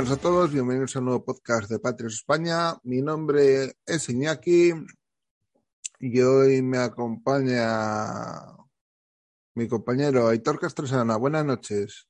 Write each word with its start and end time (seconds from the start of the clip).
Buenas 0.00 0.16
a 0.16 0.22
todos. 0.22 0.50
Bienvenidos 0.50 0.96
a 0.96 1.00
un 1.00 1.04
nuevo 1.04 1.22
podcast 1.26 1.70
de 1.70 1.78
Patrios 1.78 2.14
España. 2.14 2.72
Mi 2.84 3.02
nombre 3.02 3.74
es 3.84 4.08
Iñaki 4.08 4.72
y 5.98 6.20
hoy 6.22 6.62
me 6.62 6.78
acompaña 6.78 7.66
mi 9.54 9.68
compañero 9.68 10.28
Aitor 10.28 10.58
Castrosana. 10.58 11.18
Buenas 11.18 11.44
noches. 11.44 12.08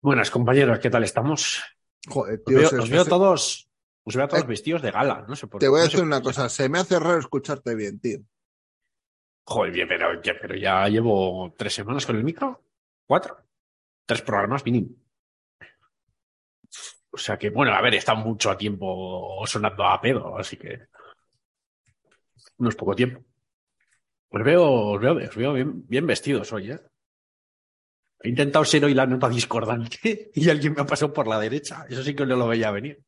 Buenas, 0.00 0.30
compañeros. 0.30 0.78
¿Qué 0.78 0.88
tal 0.88 1.02
estamos? 1.02 1.60
Joder, 2.08 2.38
Os 2.38 2.44
tío, 2.44 2.58
veo, 2.58 2.68
se- 2.68 2.78
os 2.78 2.88
veo 2.88 3.02
se- 3.02 3.10
todos, 3.10 3.68
os 4.04 4.14
veo 4.14 4.24
a 4.24 4.28
todos 4.28 4.44
Eh, 4.44 4.46
vestidos 4.46 4.80
de 4.82 4.92
gala. 4.92 5.24
No 5.26 5.34
sé 5.34 5.48
por 5.48 5.58
te 5.58 5.66
voy 5.66 5.80
a 5.80 5.82
no 5.82 5.88
decir 5.88 6.04
una 6.04 6.22
cosa. 6.22 6.48
Se 6.48 6.68
me 6.68 6.78
hace 6.78 6.96
raro 7.00 7.18
escucharte 7.18 7.74
bien, 7.74 7.98
tío. 7.98 8.20
Joder, 9.48 9.88
pero, 9.88 10.06
pero 10.40 10.54
ya 10.54 10.86
llevo 10.86 11.52
tres 11.58 11.74
semanas 11.74 12.06
con 12.06 12.14
el 12.14 12.22
micro. 12.22 12.62
¿Cuatro? 13.04 13.36
Tres 14.06 14.22
programas 14.22 14.64
mínimo. 14.64 14.90
O 17.12 17.18
sea 17.18 17.38
que, 17.38 17.50
bueno, 17.50 17.72
a 17.74 17.82
ver, 17.82 17.94
está 17.94 18.14
mucho 18.14 18.50
a 18.50 18.56
tiempo 18.56 19.42
sonando 19.46 19.84
a 19.84 20.00
pedo, 20.00 20.38
así 20.38 20.56
que. 20.56 20.86
No 22.58 22.68
es 22.68 22.74
poco 22.76 22.94
tiempo. 22.94 23.22
Os 24.30 24.42
veo, 24.42 24.64
os 24.94 25.00
veo, 25.00 25.14
os 25.16 25.36
veo 25.36 25.52
bien, 25.52 25.86
bien 25.86 26.06
vestidos 26.06 26.52
hoy, 26.52 26.72
¿eh? 26.72 26.80
He 28.24 28.28
intentado 28.28 28.64
ser 28.64 28.84
hoy 28.84 28.94
la 28.94 29.06
nota 29.06 29.28
discordante 29.28 30.30
y 30.34 30.48
alguien 30.48 30.74
me 30.74 30.82
ha 30.82 30.86
pasado 30.86 31.12
por 31.12 31.26
la 31.26 31.38
derecha. 31.40 31.84
Eso 31.88 32.02
sí 32.02 32.14
que 32.14 32.24
no 32.24 32.36
lo 32.36 32.48
veía 32.48 32.70
venir. 32.70 33.02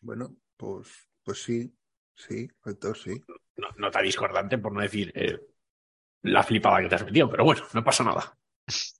Bueno, 0.00 0.36
pues, 0.56 0.88
pues 1.22 1.42
sí, 1.42 1.72
sí, 2.14 2.48
Aitor, 2.64 2.96
sí. 2.96 3.20
no, 3.56 3.68
nota 3.76 4.00
discordante, 4.00 4.58
por 4.58 4.72
no 4.72 4.80
decir 4.80 5.12
eh, 5.14 5.38
la 6.22 6.42
flipada 6.42 6.80
que 6.80 6.88
te 6.88 6.94
has 6.94 7.04
metido, 7.04 7.28
pero 7.28 7.44
bueno, 7.44 7.62
no 7.74 7.84
pasa 7.84 8.04
nada. 8.04 8.38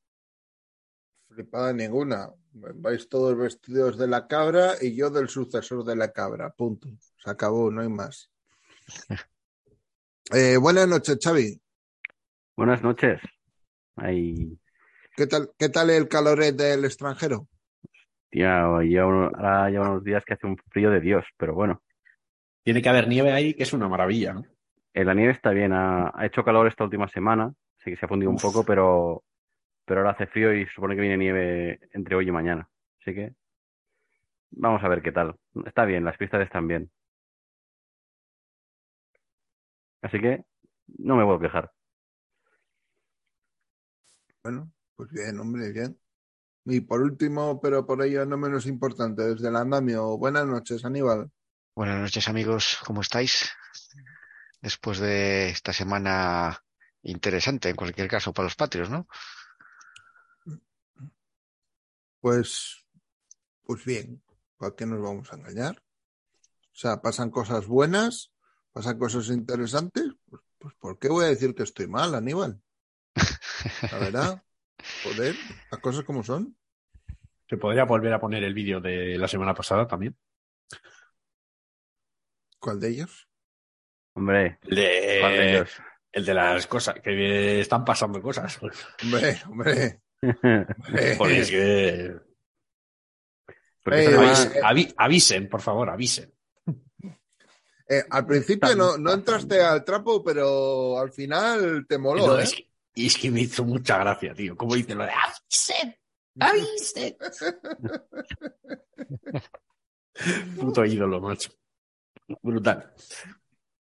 Flipada 1.37 1.73
ninguna. 1.75 2.31
Vais 2.55 3.07
todos 3.11 3.37
vestidos 3.37 3.99
de 3.99 4.09
la 4.09 4.27
cabra 4.27 4.73
y 4.81 4.97
yo 4.97 5.11
del 5.11 5.29
sucesor 5.29 5.85
de 5.85 5.95
la 5.95 6.11
cabra. 6.11 6.49
Punto. 6.49 6.89
Se 7.23 7.29
acabó, 7.31 7.71
no 7.71 7.83
hay 7.83 7.89
más. 7.91 8.31
Eh, 10.35 10.57
buenas 10.57 10.89
noches, 10.89 11.19
Xavi. 11.23 11.61
Buenas 12.57 12.83
noches. 12.83 13.21
Ahí, 13.95 14.59
¿Qué 15.17 15.29
tal, 15.29 15.53
qué 15.57 15.69
tal 15.69 15.89
el 15.91 16.09
caloret 16.09 16.57
del 16.57 16.85
extranjero? 16.85 17.47
tía, 18.29 18.67
uno- 18.67 19.31
ahora 19.37 19.71
lleva 19.71 19.89
unos 19.89 20.03
días 20.03 20.25
que 20.27 20.35
hace 20.35 20.49
un 20.49 20.57
frío 20.73 20.91
de 20.91 20.99
Dios, 21.01 21.25
pero 21.37 21.55
bueno, 21.55 21.81
Tiene 22.65 22.83
que 22.83 22.89
haber 22.89 23.07
nieve 23.07 23.31
ahí, 23.31 23.55
que 23.55 23.63
es 23.63 23.73
una 23.73 23.89
maravilla. 23.89 24.33
¿no? 24.35 24.43
eh, 24.95 25.05
la 25.05 25.15
nieve 25.15 25.33
está 25.33 25.51
bien. 25.51 25.73
Ha, 25.73 26.11
ha 26.13 26.27
hecho 26.27 26.43
calor 26.45 26.67
esta 26.67 26.83
última 26.83 27.07
semana, 27.09 27.55
sí 27.85 27.91
que 27.93 27.97
se 27.97 28.07
ha 28.07 28.09
fundido 28.09 28.33
un 28.33 28.37
poco, 28.39 28.65
pero, 28.65 29.23
pero 29.87 30.01
ahora 30.01 30.13
hace 30.13 30.27
frío 30.27 30.53
y 30.53 30.67
supone 30.67 30.95
que 30.95 31.01
viene 31.01 31.17
nieve 31.17 31.81
entre 31.93 32.17
hoy 32.17 32.29
y 32.29 32.33
mañana. 32.33 32.69
Así 33.01 33.15
que 33.15 33.35
vamos 34.51 34.83
a 34.83 34.89
ver 34.89 35.01
qué 35.01 35.13
tal. 35.13 35.37
Está 35.65 35.85
bien, 35.85 36.05
las 36.05 36.19
pistas 36.19 36.43
están 36.43 36.67
bien. 36.67 36.91
Así 40.03 40.21
que 40.21 40.45
no 40.99 41.17
me 41.17 41.25
puedo 41.25 41.41
quejar. 41.41 41.73
Bueno, 44.43 44.71
pues 44.97 45.11
bien, 45.11 45.39
hombre, 45.39 45.73
bien. 45.73 45.99
Y 46.65 46.81
por 46.81 47.01
último, 47.01 47.61
pero 47.61 47.87
por 47.87 48.03
ello 48.03 48.27
no 48.27 48.37
menos 48.37 48.67
importante, 48.67 49.23
desde 49.23 49.49
el 49.49 49.57
andamio, 49.57 50.19
buenas 50.19 50.47
noches, 50.47 50.85
Aníbal. 50.85 51.31
Buenas 51.77 52.01
noches 52.01 52.29
amigos, 52.29 52.81
¿cómo 52.85 53.03
estáis? 53.03 53.53
Después 54.61 54.99
de 54.99 55.49
esta 55.49 55.73
semana 55.73 56.61
interesante, 57.03 57.69
en 57.69 57.77
cualquier 57.77 58.09
caso, 58.09 58.33
para 58.33 58.47
los 58.47 58.57
patrios, 58.57 58.91
¿no? 58.91 59.07
Pues, 62.27 62.85
pues 63.63 63.85
bien, 63.85 64.21
¿para 64.57 64.75
qué 64.75 64.85
nos 64.85 65.01
vamos 65.01 65.33
a 65.33 65.37
engañar? 65.37 65.77
O 65.79 66.75
sea, 66.75 67.01
pasan 67.01 67.31
cosas 67.31 67.69
buenas, 67.69 68.33
pasan 68.73 68.99
cosas 68.99 69.29
interesantes, 69.29 70.11
pues, 70.29 70.43
pues 70.59 70.75
¿por 70.75 70.99
qué 70.99 71.09
voy 71.09 71.25
a 71.25 71.29
decir 71.29 71.55
que 71.55 71.63
estoy 71.63 71.87
mal, 71.87 72.17
Aníbal? 72.17 72.61
La 73.93 73.99
verdad, 73.99 74.43
joder, 75.05 75.37
las 75.71 75.81
cosas 75.81 76.03
como 76.03 76.25
son. 76.25 76.57
Se 77.49 77.59
podría 77.59 77.85
volver 77.85 78.13
a 78.13 78.21
poner 78.21 78.43
el 78.43 78.55
vídeo 78.55 78.81
de 78.81 79.17
la 79.17 79.29
semana 79.29 79.55
pasada 79.55 79.87
también. 79.87 80.17
¿Cuál 82.59 82.81
de 82.81 82.89
ellos? 82.89 83.29
Hombre, 84.15 84.59
El 84.63 84.75
de, 84.75 85.19
¿cuál 85.21 85.33
de 85.33 85.51
ellos? 85.53 85.71
el 86.11 86.25
de 86.25 86.35
las 86.35 86.67
cosas, 86.67 86.97
que 87.01 87.61
están 87.61 87.85
pasando 87.85 88.21
cosas. 88.21 88.59
Hombre, 89.01 89.41
hombre. 89.49 90.03
es 90.95 91.51
que- 91.51 92.17
Porque 93.83 94.05
Eh, 94.05 94.17
avisen, 94.17 94.53
avi- 94.63 94.95
avisen, 94.97 95.49
por 95.49 95.61
favor, 95.61 95.91
avisen. 95.91 96.33
Eh, 97.89 98.03
al 98.11 98.27
principio 98.27 98.75
no, 98.75 98.99
no 98.99 99.13
entraste 99.13 99.63
al 99.63 99.85
trapo, 99.85 100.25
pero 100.25 100.99
al 100.99 101.13
final 101.13 101.87
te 101.89 101.99
moló, 101.99 102.27
No, 102.27 102.41
¿eh? 102.41 102.43
es, 102.43 102.53
que, 102.55 102.69
y 102.97 103.07
es 103.07 103.17
que 103.17 103.31
me 103.31 103.43
hizo 103.43 103.65
mucha 103.65 103.97
gracia, 103.99 104.35
tío. 104.35 104.57
Como 104.57 104.75
dice 104.75 104.97
lo 104.97 105.05
de 105.05 105.13
avisen, 105.13 105.97
avisen. 106.41 107.17
Puto 110.59 110.85
ídolo, 110.85 111.21
macho. 111.21 111.53
Brutal. 112.43 112.93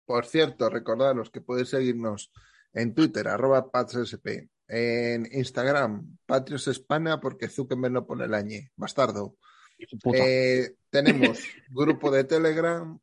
Por 0.06 0.24
cierto, 0.24 0.70
recordaros 0.70 1.28
que 1.30 1.41
podéis 1.42 1.68
seguirnos 1.70 2.32
en 2.72 2.94
Twitter, 2.94 3.28
arroba 3.28 3.70
patriotsp, 3.70 4.48
en 4.70 5.28
Instagram, 5.32 6.16
Patrios 6.25 6.69
España, 6.69 7.20
porque 7.20 7.48
Zuckerberg 7.48 7.92
no 7.92 8.06
pone 8.06 8.25
el 8.25 8.31
ñ, 8.31 8.70
bastardo. 8.76 9.36
Eh, 10.14 10.76
tenemos 10.91 11.41
grupo 11.70 12.10
de 12.10 12.25
Telegram 12.25 12.98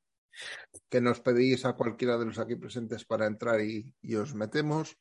que 0.89 1.01
nos 1.01 1.19
pedís 1.19 1.65
a 1.65 1.73
cualquiera 1.73 2.17
de 2.17 2.25
los 2.25 2.39
aquí 2.39 2.55
presentes 2.55 3.03
para 3.03 3.25
entrar 3.27 3.59
y, 3.59 3.93
y 4.01 4.15
os 4.15 4.33
metemos. 4.33 4.97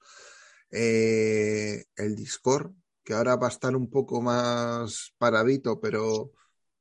Eh, 0.73 1.85
el 1.95 2.17
Discord, 2.17 2.73
que 3.05 3.15
ahora 3.15 3.37
va 3.37 3.47
a 3.47 3.51
estar 3.51 3.77
un 3.77 3.89
poco 3.89 4.21
más 4.21 5.15
paradito, 5.19 5.81
pero 5.81 6.33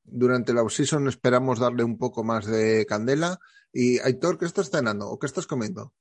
durante 0.04 0.54
la 0.54 0.68
season 0.68 1.08
esperamos 1.08 1.60
darle 1.60 1.84
un 1.84 2.00
poco 2.00 2.24
más 2.24 2.48
de 2.48 2.88
candela. 2.88 3.40
Y 3.72 4.00
Aitor, 4.00 4.40
¿qué 4.40 4.46
estás 4.46 4.72
cenando 4.72 5.10
o 5.10 5.20
qué 5.20 5.28
estás 5.28 5.46
comiendo? 5.46 5.94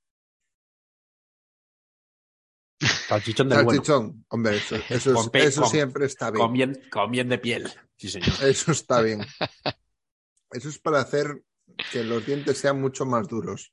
Salchichón 3.19 3.49
bueno. 3.49 3.71
Salchichón. 3.71 4.25
Hombre, 4.29 4.57
eso, 4.57 4.77
eso 4.91 5.11
es- 5.11 5.17
Con 5.17 5.31
pe- 5.31 5.45
eso 5.45 5.63
con- 5.63 5.71
siempre 5.71 6.07
está 6.07 6.31
bien. 6.31 6.43
Con 6.45 6.53
bien, 6.53 6.81
con 6.91 7.11
bien 7.11 7.29
de 7.29 7.39
piel. 7.39 7.73
Sí, 7.97 8.09
señor. 8.09 8.29
Eso 8.43 8.73
está 8.73 9.01
bien. 9.01 9.21
Eso 10.51 10.69
es 10.69 10.79
para 10.79 11.01
hacer 11.01 11.43
que 11.91 12.05
los 12.05 12.25
dientes 12.25 12.57
sean 12.59 12.81
mucho 12.81 13.05
más 13.05 13.27
duros. 13.27 13.73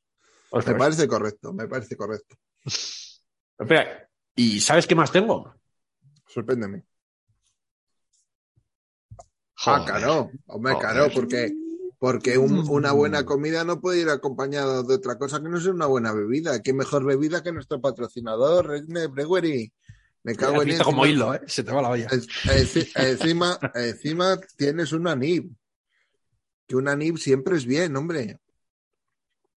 Me 0.52 0.59
Ostras. 0.59 0.78
parece 0.79 1.07
correcto, 1.07 1.53
me 1.53 1.68
parece 1.68 1.96
correcto. 1.96 2.35
Espera, 3.59 4.09
¿y 4.35 4.59
sabes 4.59 4.88
qué 4.88 4.96
más 4.96 5.12
tengo? 5.12 5.53
Sorpréndeme. 6.28 6.84
Ah, 9.64 9.78
Joder. 9.78 9.85
claro, 9.85 10.32
hombre, 10.47 10.73
Joder. 10.73 10.90
claro, 10.90 11.11
porque, 11.14 11.53
porque 12.02 12.40
un- 12.40 12.68
una 12.68 12.94
buena 12.94 13.26
comida 13.26 13.64
no 13.64 13.80
puede 13.80 14.02
ir 14.02 14.09
acompañada 14.09 14.82
de 14.82 14.96
otra 14.96 15.20
cosa 15.20 15.40
que 15.40 15.50
no 15.50 15.59
sea 15.62 15.72
una 15.72 15.86
buena 15.86 16.12
bebida. 16.12 16.59
¿Qué 16.64 16.74
mejor 16.74 17.06
bebida 17.06 17.44
que 17.44 17.52
nuestro 17.52 17.80
patrocinador, 17.80 18.66
Regne 18.70 19.06
Brewery? 19.06 19.72
Me 20.24 20.36
cago 20.36 20.64
en 20.64 20.70
visto 20.70 20.82
encima- 20.82 20.84
como 20.86 21.06
hilo, 21.06 21.36
¿eh? 21.36 21.42
Se 21.46 21.64
te 21.64 21.72
va 21.72 21.80
la 21.84 21.90
olla. 21.90 22.08
en- 22.12 22.22
enci- 22.22 22.92
Encima, 22.96 23.59
encima 23.76 24.40
tienes 24.58 24.94
una 24.94 25.16
NIB. 25.16 25.52
Que 26.68 26.76
una 26.76 26.96
NIB 26.96 27.18
siempre 27.20 27.56
es 27.56 27.66
bien, 27.68 27.96
hombre. 27.96 28.40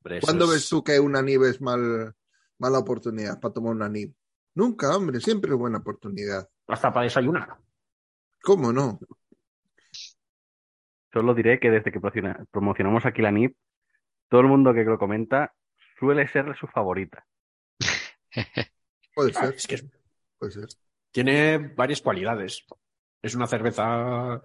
Hombre, 0.04 0.20
¿Cuándo 0.20 0.44
es- 0.46 0.52
ves 0.52 0.70
tú 0.70 0.84
que 0.84 1.00
una 1.00 1.22
NIB 1.22 1.44
es 1.50 1.62
mal, 1.62 2.14
mala 2.60 2.80
oportunidad 2.80 3.40
para 3.40 3.54
tomar 3.54 3.72
una 3.72 3.88
NIB? 3.88 4.14
Nunca, 4.56 4.94
hombre, 4.98 5.22
siempre 5.22 5.52
es 5.54 5.58
buena 5.58 5.78
oportunidad. 5.78 6.50
Hasta 6.68 6.92
para 6.92 7.06
desayunar. 7.06 7.58
¿Cómo 8.42 8.74
no? 8.74 9.00
Solo 11.14 11.34
diré 11.36 11.60
que 11.60 11.70
desde 11.70 11.92
que 11.92 12.00
promociona- 12.02 12.46
promocionamos 12.52 13.06
aquí 13.06 13.22
la 13.22 13.32
NIP, 13.32 13.56
todo 14.30 14.42
el 14.42 14.48
mundo 14.48 14.74
que 14.74 14.84
lo 14.84 14.98
comenta 14.98 15.54
suele 16.00 16.28
ser 16.28 16.56
su 16.58 16.68
favorita. 16.68 17.26
Puede 19.16 19.32
Ah, 19.36 19.42
ser, 19.46 19.54
es 19.56 19.68
que 19.68 19.76
es- 19.76 19.86
puede 20.40 20.52
ser. 20.52 20.66
tiene 21.12 21.58
varias 21.60 22.02
cualidades. 22.02 22.66
Es 23.22 23.36
una 23.36 23.48
cerveza 23.48 24.42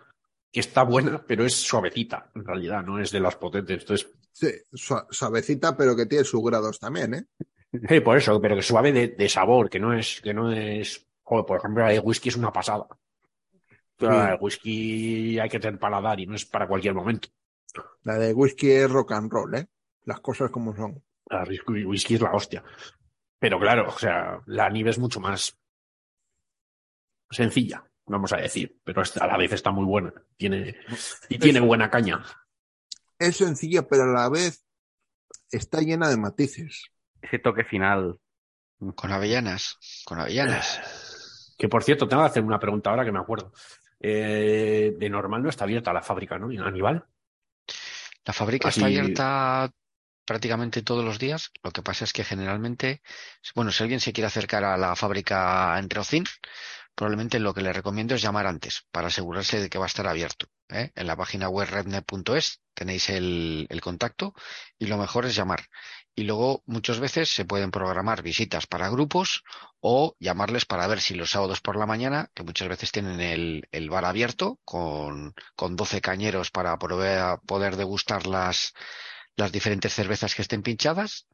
que 0.52 0.60
está 0.60 0.82
buena, 0.82 1.24
pero 1.26 1.44
es 1.44 1.54
suavecita, 1.54 2.30
en 2.34 2.44
realidad, 2.44 2.82
no 2.84 2.98
es 3.00 3.10
de 3.10 3.20
las 3.20 3.36
potentes. 3.36 3.82
Entonces, 3.82 4.10
Sí, 4.30 4.46
sua- 4.72 5.06
suavecita, 5.10 5.76
pero 5.76 5.96
que 5.96 6.06
tiene 6.06 6.22
sus 6.22 6.40
grados 6.44 6.78
también, 6.78 7.12
¿eh? 7.14 7.24
sí, 7.88 7.98
por 8.00 8.16
eso, 8.18 8.40
pero 8.40 8.54
que 8.54 8.62
suave 8.62 8.92
de, 8.92 9.08
de 9.08 9.28
sabor, 9.28 9.68
que 9.68 9.80
no 9.80 9.92
es, 9.92 10.20
que 10.20 10.32
no 10.32 10.52
es. 10.52 11.04
Joder, 11.24 11.44
por 11.44 11.58
ejemplo, 11.58 11.82
la 11.82 11.90
de 11.90 11.98
whisky 11.98 12.28
es 12.28 12.36
una 12.36 12.52
pasada. 12.52 12.86
Pero 13.98 14.12
Sí. 14.12 14.18
la 14.18 14.30
de 14.30 14.34
whisky 14.36 15.38
hay 15.38 15.48
que 15.48 15.58
tener 15.58 15.78
paladar 15.78 16.20
y 16.20 16.26
no 16.26 16.34
es 16.36 16.44
para 16.46 16.68
cualquier 16.68 16.94
momento. 16.94 17.28
La 18.04 18.14
de 18.14 18.32
whisky 18.32 18.70
es 18.70 18.90
rock 18.90 19.12
and 19.12 19.30
roll, 19.30 19.54
¿eh? 19.56 19.66
Las 20.04 20.20
cosas 20.20 20.50
como 20.50 20.74
son. 20.74 21.02
La 21.26 21.42
whisky, 21.44 21.84
whisky 21.84 22.14
es 22.14 22.20
la 22.20 22.32
hostia. 22.32 22.62
Pero 23.38 23.58
claro, 23.60 23.88
o 23.88 23.98
sea, 23.98 24.40
la 24.46 24.70
nieve 24.70 24.90
es 24.90 24.98
mucho 24.98 25.20
más 25.20 25.56
sencilla. 27.30 27.84
vamos 28.06 28.32
a 28.32 28.38
decir, 28.38 28.80
pero 28.84 29.02
a 29.02 29.26
la 29.26 29.36
vez 29.36 29.52
está 29.52 29.70
muy 29.70 29.84
buena. 29.84 30.12
Tiene, 30.38 30.76
y 31.28 31.38
tiene 31.38 31.60
buena 31.60 31.90
caña. 31.90 32.24
Es 33.18 33.36
sencilla, 33.36 33.86
pero 33.86 34.04
a 34.04 34.06
la 34.06 34.28
vez 34.30 34.64
está 35.50 35.80
llena 35.80 36.08
de 36.08 36.16
matices. 36.16 36.84
Ese 37.20 37.38
toque 37.38 37.64
final. 37.64 38.18
Con 38.94 39.12
avellanas, 39.12 39.76
con 40.06 40.20
avellanas. 40.20 41.54
Que 41.58 41.68
por 41.68 41.82
cierto, 41.84 42.08
tengo 42.08 42.22
que 42.22 42.28
hacer 42.30 42.44
una 42.44 42.58
pregunta 42.60 42.88
ahora 42.90 43.04
que 43.04 43.12
me 43.12 43.18
acuerdo. 43.18 43.52
Eh, 44.00 44.94
de 44.96 45.10
normal 45.10 45.42
no 45.42 45.48
está 45.48 45.64
abierta 45.64 45.92
la 45.92 46.02
fábrica, 46.02 46.38
¿no? 46.38 46.46
Aníbal. 46.64 47.04
La 48.24 48.32
fábrica 48.32 48.68
Así- 48.68 48.80
está 48.80 48.86
abierta 48.86 49.70
prácticamente 50.24 50.82
todos 50.82 51.04
los 51.04 51.18
días. 51.18 51.50
Lo 51.62 51.70
que 51.70 51.82
pasa 51.82 52.04
es 52.04 52.12
que 52.12 52.24
generalmente, 52.24 53.02
bueno, 53.54 53.72
si 53.72 53.82
alguien 53.82 54.00
se 54.00 54.12
quiere 54.12 54.26
acercar 54.26 54.64
a 54.64 54.76
la 54.76 54.94
fábrica 54.94 55.78
en 55.78 55.88
Rocín, 55.88 56.24
probablemente 56.94 57.38
lo 57.38 57.54
que 57.54 57.62
le 57.62 57.72
recomiendo 57.72 58.14
es 58.14 58.20
llamar 58.22 58.46
antes 58.46 58.86
para 58.90 59.06
asegurarse 59.06 59.60
de 59.60 59.70
que 59.70 59.78
va 59.78 59.84
a 59.84 59.88
estar 59.88 60.06
abierto. 60.06 60.46
¿eh? 60.68 60.90
En 60.94 61.06
la 61.06 61.16
página 61.16 61.48
web 61.48 61.68
rednet.es 61.70 62.60
tenéis 62.74 63.08
el, 63.08 63.66
el 63.70 63.80
contacto 63.80 64.34
y 64.78 64.86
lo 64.86 64.98
mejor 64.98 65.24
es 65.24 65.34
llamar. 65.34 65.60
Y 66.18 66.24
luego 66.24 66.64
muchas 66.66 66.98
veces 66.98 67.28
se 67.28 67.44
pueden 67.44 67.70
programar 67.70 68.22
visitas 68.22 68.66
para 68.66 68.88
grupos 68.90 69.44
o 69.78 70.16
llamarles 70.18 70.64
para 70.64 70.88
ver 70.88 71.00
si 71.00 71.14
los 71.14 71.30
sábados 71.30 71.60
por 71.60 71.76
la 71.76 71.86
mañana, 71.86 72.28
que 72.34 72.42
muchas 72.42 72.66
veces 72.66 72.90
tienen 72.90 73.20
el, 73.20 73.68
el 73.70 73.88
bar 73.88 74.04
abierto 74.04 74.58
con, 74.64 75.32
con 75.54 75.76
12 75.76 76.00
cañeros 76.00 76.50
para 76.50 76.76
poder, 76.76 77.38
poder 77.46 77.76
degustar 77.76 78.26
las, 78.26 78.74
las 79.36 79.52
diferentes 79.52 79.94
cervezas 79.94 80.34
que 80.34 80.42
estén 80.42 80.62
pinchadas, 80.64 81.28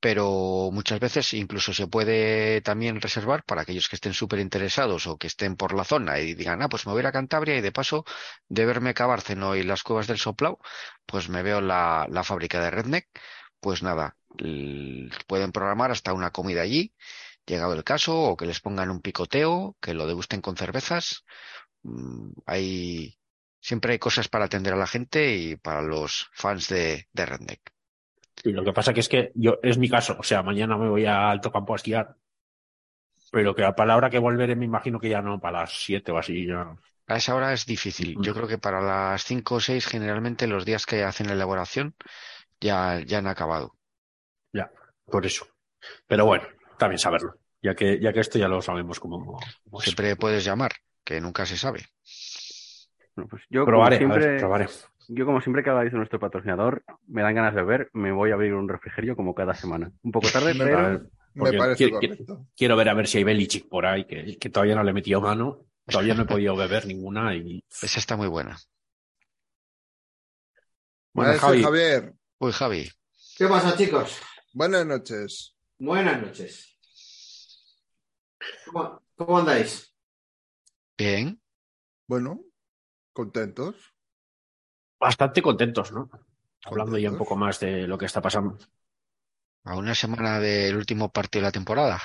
pero 0.00 0.70
muchas 0.72 1.00
veces 1.00 1.34
incluso 1.34 1.74
se 1.74 1.86
puede 1.86 2.62
también 2.62 3.00
reservar 3.00 3.44
para 3.44 3.62
aquellos 3.62 3.88
que 3.88 3.96
estén 3.96 4.14
súper 4.14 4.38
interesados 4.40 5.06
o 5.06 5.18
que 5.18 5.26
estén 5.28 5.56
por 5.56 5.74
la 5.74 5.84
zona 5.84 6.18
y 6.20 6.34
digan, 6.34 6.62
ah, 6.62 6.68
pues 6.68 6.86
me 6.86 6.92
voy 6.92 7.00
a 7.00 7.02
ir 7.02 7.06
a 7.08 7.12
Cantabria 7.12 7.56
y 7.56 7.60
de 7.60 7.72
paso 7.72 8.04
de 8.48 8.66
verme 8.66 8.94
Cabárceno 8.94 9.56
y 9.56 9.62
las 9.62 9.82
cuevas 9.82 10.06
del 10.06 10.18
Soplau, 10.18 10.58
pues 11.06 11.28
me 11.28 11.42
veo 11.42 11.60
la, 11.60 12.06
la 12.10 12.24
fábrica 12.24 12.62
de 12.62 12.70
Redneck, 12.70 13.08
pues 13.60 13.82
nada, 13.82 14.16
pueden 15.26 15.52
programar 15.52 15.90
hasta 15.90 16.12
una 16.12 16.30
comida 16.30 16.62
allí, 16.62 16.94
llegado 17.46 17.74
el 17.74 17.84
caso, 17.84 18.18
o 18.18 18.36
que 18.36 18.46
les 18.46 18.60
pongan 18.60 18.90
un 18.90 19.00
picoteo, 19.02 19.76
que 19.80 19.94
lo 19.94 20.06
degusten 20.06 20.40
con 20.40 20.56
cervezas. 20.56 21.24
Mm, 21.82 22.32
Hay, 22.46 23.18
siempre 23.60 23.92
hay 23.94 23.98
cosas 24.00 24.28
para 24.28 24.46
atender 24.46 24.74
a 24.74 24.76
la 24.76 24.86
gente 24.86 25.36
y 25.36 25.56
para 25.56 25.82
los 25.82 26.30
fans 26.34 26.68
de, 26.68 27.08
de 27.12 27.26
Redneck. 27.26 27.62
Y 28.44 28.52
lo 28.52 28.64
que 28.64 28.72
pasa 28.74 28.92
que 28.94 29.00
es 29.00 29.08
que 29.08 29.32
yo, 29.34 29.58
es 29.62 29.78
mi 29.78 29.88
caso, 29.88 30.16
o 30.18 30.22
sea, 30.22 30.42
mañana 30.42 30.76
me 30.76 30.88
voy 30.88 31.06
a 31.06 31.30
Alto 31.30 31.50
Campo 31.52 31.72
a 31.72 31.76
esquiar, 31.76 32.16
pero 33.30 33.54
que 33.54 33.64
a 33.64 33.74
la 33.86 33.96
hora 33.96 34.10
que 34.10 34.18
volveré 34.18 34.56
me 34.56 34.64
imagino 34.66 35.00
que 35.00 35.08
ya 35.08 35.22
no, 35.22 35.40
para 35.40 35.60
las 35.60 35.72
7 35.84 36.12
o 36.12 36.18
así, 36.18 36.46
ya. 36.46 36.76
A 37.12 37.16
esa 37.16 37.34
hora 37.34 37.52
es 37.52 37.66
difícil. 37.66 38.16
Yo 38.22 38.32
creo 38.34 38.48
que 38.48 38.56
para 38.58 38.80
las 38.80 39.24
5 39.24 39.56
o 39.56 39.60
6, 39.60 39.86
generalmente 39.86 40.46
los 40.46 40.64
días 40.64 40.86
que 40.86 41.04
hacen 41.04 41.26
la 41.26 41.34
elaboración 41.34 41.94
ya, 42.60 43.00
ya 43.06 43.18
han 43.18 43.26
acabado. 43.26 43.74
Por 45.06 45.26
eso. 45.26 45.44
Pero 46.06 46.24
bueno, 46.24 46.44
también 46.78 46.98
saberlo. 47.00 47.34
Ya 47.62 47.74
que, 47.74 47.98
ya 47.98 48.12
que 48.12 48.20
esto 48.20 48.38
ya 48.38 48.46
lo 48.46 48.62
sabemos 48.62 49.00
como, 49.00 49.40
como 49.64 49.80
es. 49.80 49.84
Siempre 49.84 50.14
puedes 50.14 50.44
llamar, 50.44 50.70
que 51.02 51.20
nunca 51.20 51.44
se 51.46 51.56
sabe. 51.56 51.84
Bueno, 53.16 53.28
pues 53.28 53.42
yo, 53.50 53.62
como 53.64 53.72
Probaré, 53.72 53.98
siempre, 53.98 54.26
ver, 54.26 54.40
probaré. 54.40 54.68
yo 55.08 55.26
como 55.26 55.40
siempre 55.40 55.64
que 55.64 55.70
habláis 55.70 55.90
de 55.90 55.98
nuestro 55.98 56.20
patrocinador, 56.20 56.84
me 57.08 57.22
dan 57.22 57.34
ganas 57.34 57.54
de 57.56 57.62
beber, 57.62 57.90
me 57.92 58.12
voy 58.12 58.30
a 58.30 58.34
abrir 58.34 58.54
un 58.54 58.68
refrigerio 58.68 59.16
como 59.16 59.34
cada 59.34 59.52
semana. 59.54 59.90
Un 60.02 60.12
poco 60.12 60.28
tarde, 60.28 60.54
pero 60.56 60.78
A 60.78 60.82
ver, 60.90 61.00
Me 61.34 61.40
porque 61.40 61.58
parece 61.58 61.84
qui- 61.86 61.90
qui- 61.90 62.08
correcto. 62.08 62.46
Quiero 62.56 62.76
ver 62.76 62.88
a 62.88 62.94
ver 62.94 63.08
si 63.08 63.18
hay 63.18 63.24
Belichick 63.24 63.68
por 63.68 63.84
ahí, 63.84 64.04
que, 64.04 64.38
que 64.38 64.50
todavía 64.50 64.76
no 64.76 64.84
le 64.84 64.90
he 64.90 64.94
metido 64.94 65.20
mano. 65.20 65.64
Todavía 65.86 66.14
no 66.14 66.22
he 66.22 66.26
podido 66.26 66.54
beber 66.54 66.86
ninguna 66.86 67.34
y. 67.34 67.64
Esa 67.82 67.98
está 67.98 68.16
muy 68.16 68.28
buena. 68.28 68.56
Bueno, 71.12 71.34
Javi, 71.34 71.62
Javier, 71.64 72.14
Uy, 72.40 72.52
Javi, 72.52 72.90
¿Qué 73.36 73.46
pasa, 73.46 73.76
chicos? 73.76 74.18
buenas 74.52 74.86
noches. 74.86 75.54
Buenas 75.78 76.20
noches. 76.20 76.76
¿Cómo, 78.66 79.02
cómo 79.14 79.38
andáis? 79.38 79.94
bien. 80.96 81.40
Bueno, 82.06 82.40
contentos. 83.12 83.76
bastante 84.98 85.40
contentos, 85.42 85.92
¿no? 85.92 86.10
Hablando 86.64 86.98
ya 86.98 87.10
un 87.10 87.18
poco 87.18 87.36
más 87.36 87.60
de 87.60 87.86
lo 87.86 87.96
que 87.96 88.06
está 88.06 88.20
pasando. 88.20 88.58
A 89.64 89.76
una 89.76 89.94
semana 89.94 90.40
del 90.40 90.76
último 90.76 91.10
partido 91.12 91.42
de 91.42 91.48
la 91.48 91.52
temporada. 91.52 92.00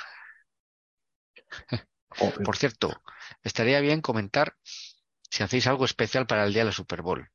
Por 2.43 2.55
cierto, 2.55 3.01
estaría 3.43 3.81
bien 3.81 4.01
comentar 4.01 4.55
si 5.29 5.43
hacéis 5.43 5.67
algo 5.67 5.85
especial 5.85 6.27
para 6.27 6.45
el 6.45 6.53
día 6.53 6.61
de 6.63 6.67
la 6.67 6.71
Super 6.71 7.01
Bowl. 7.01 7.29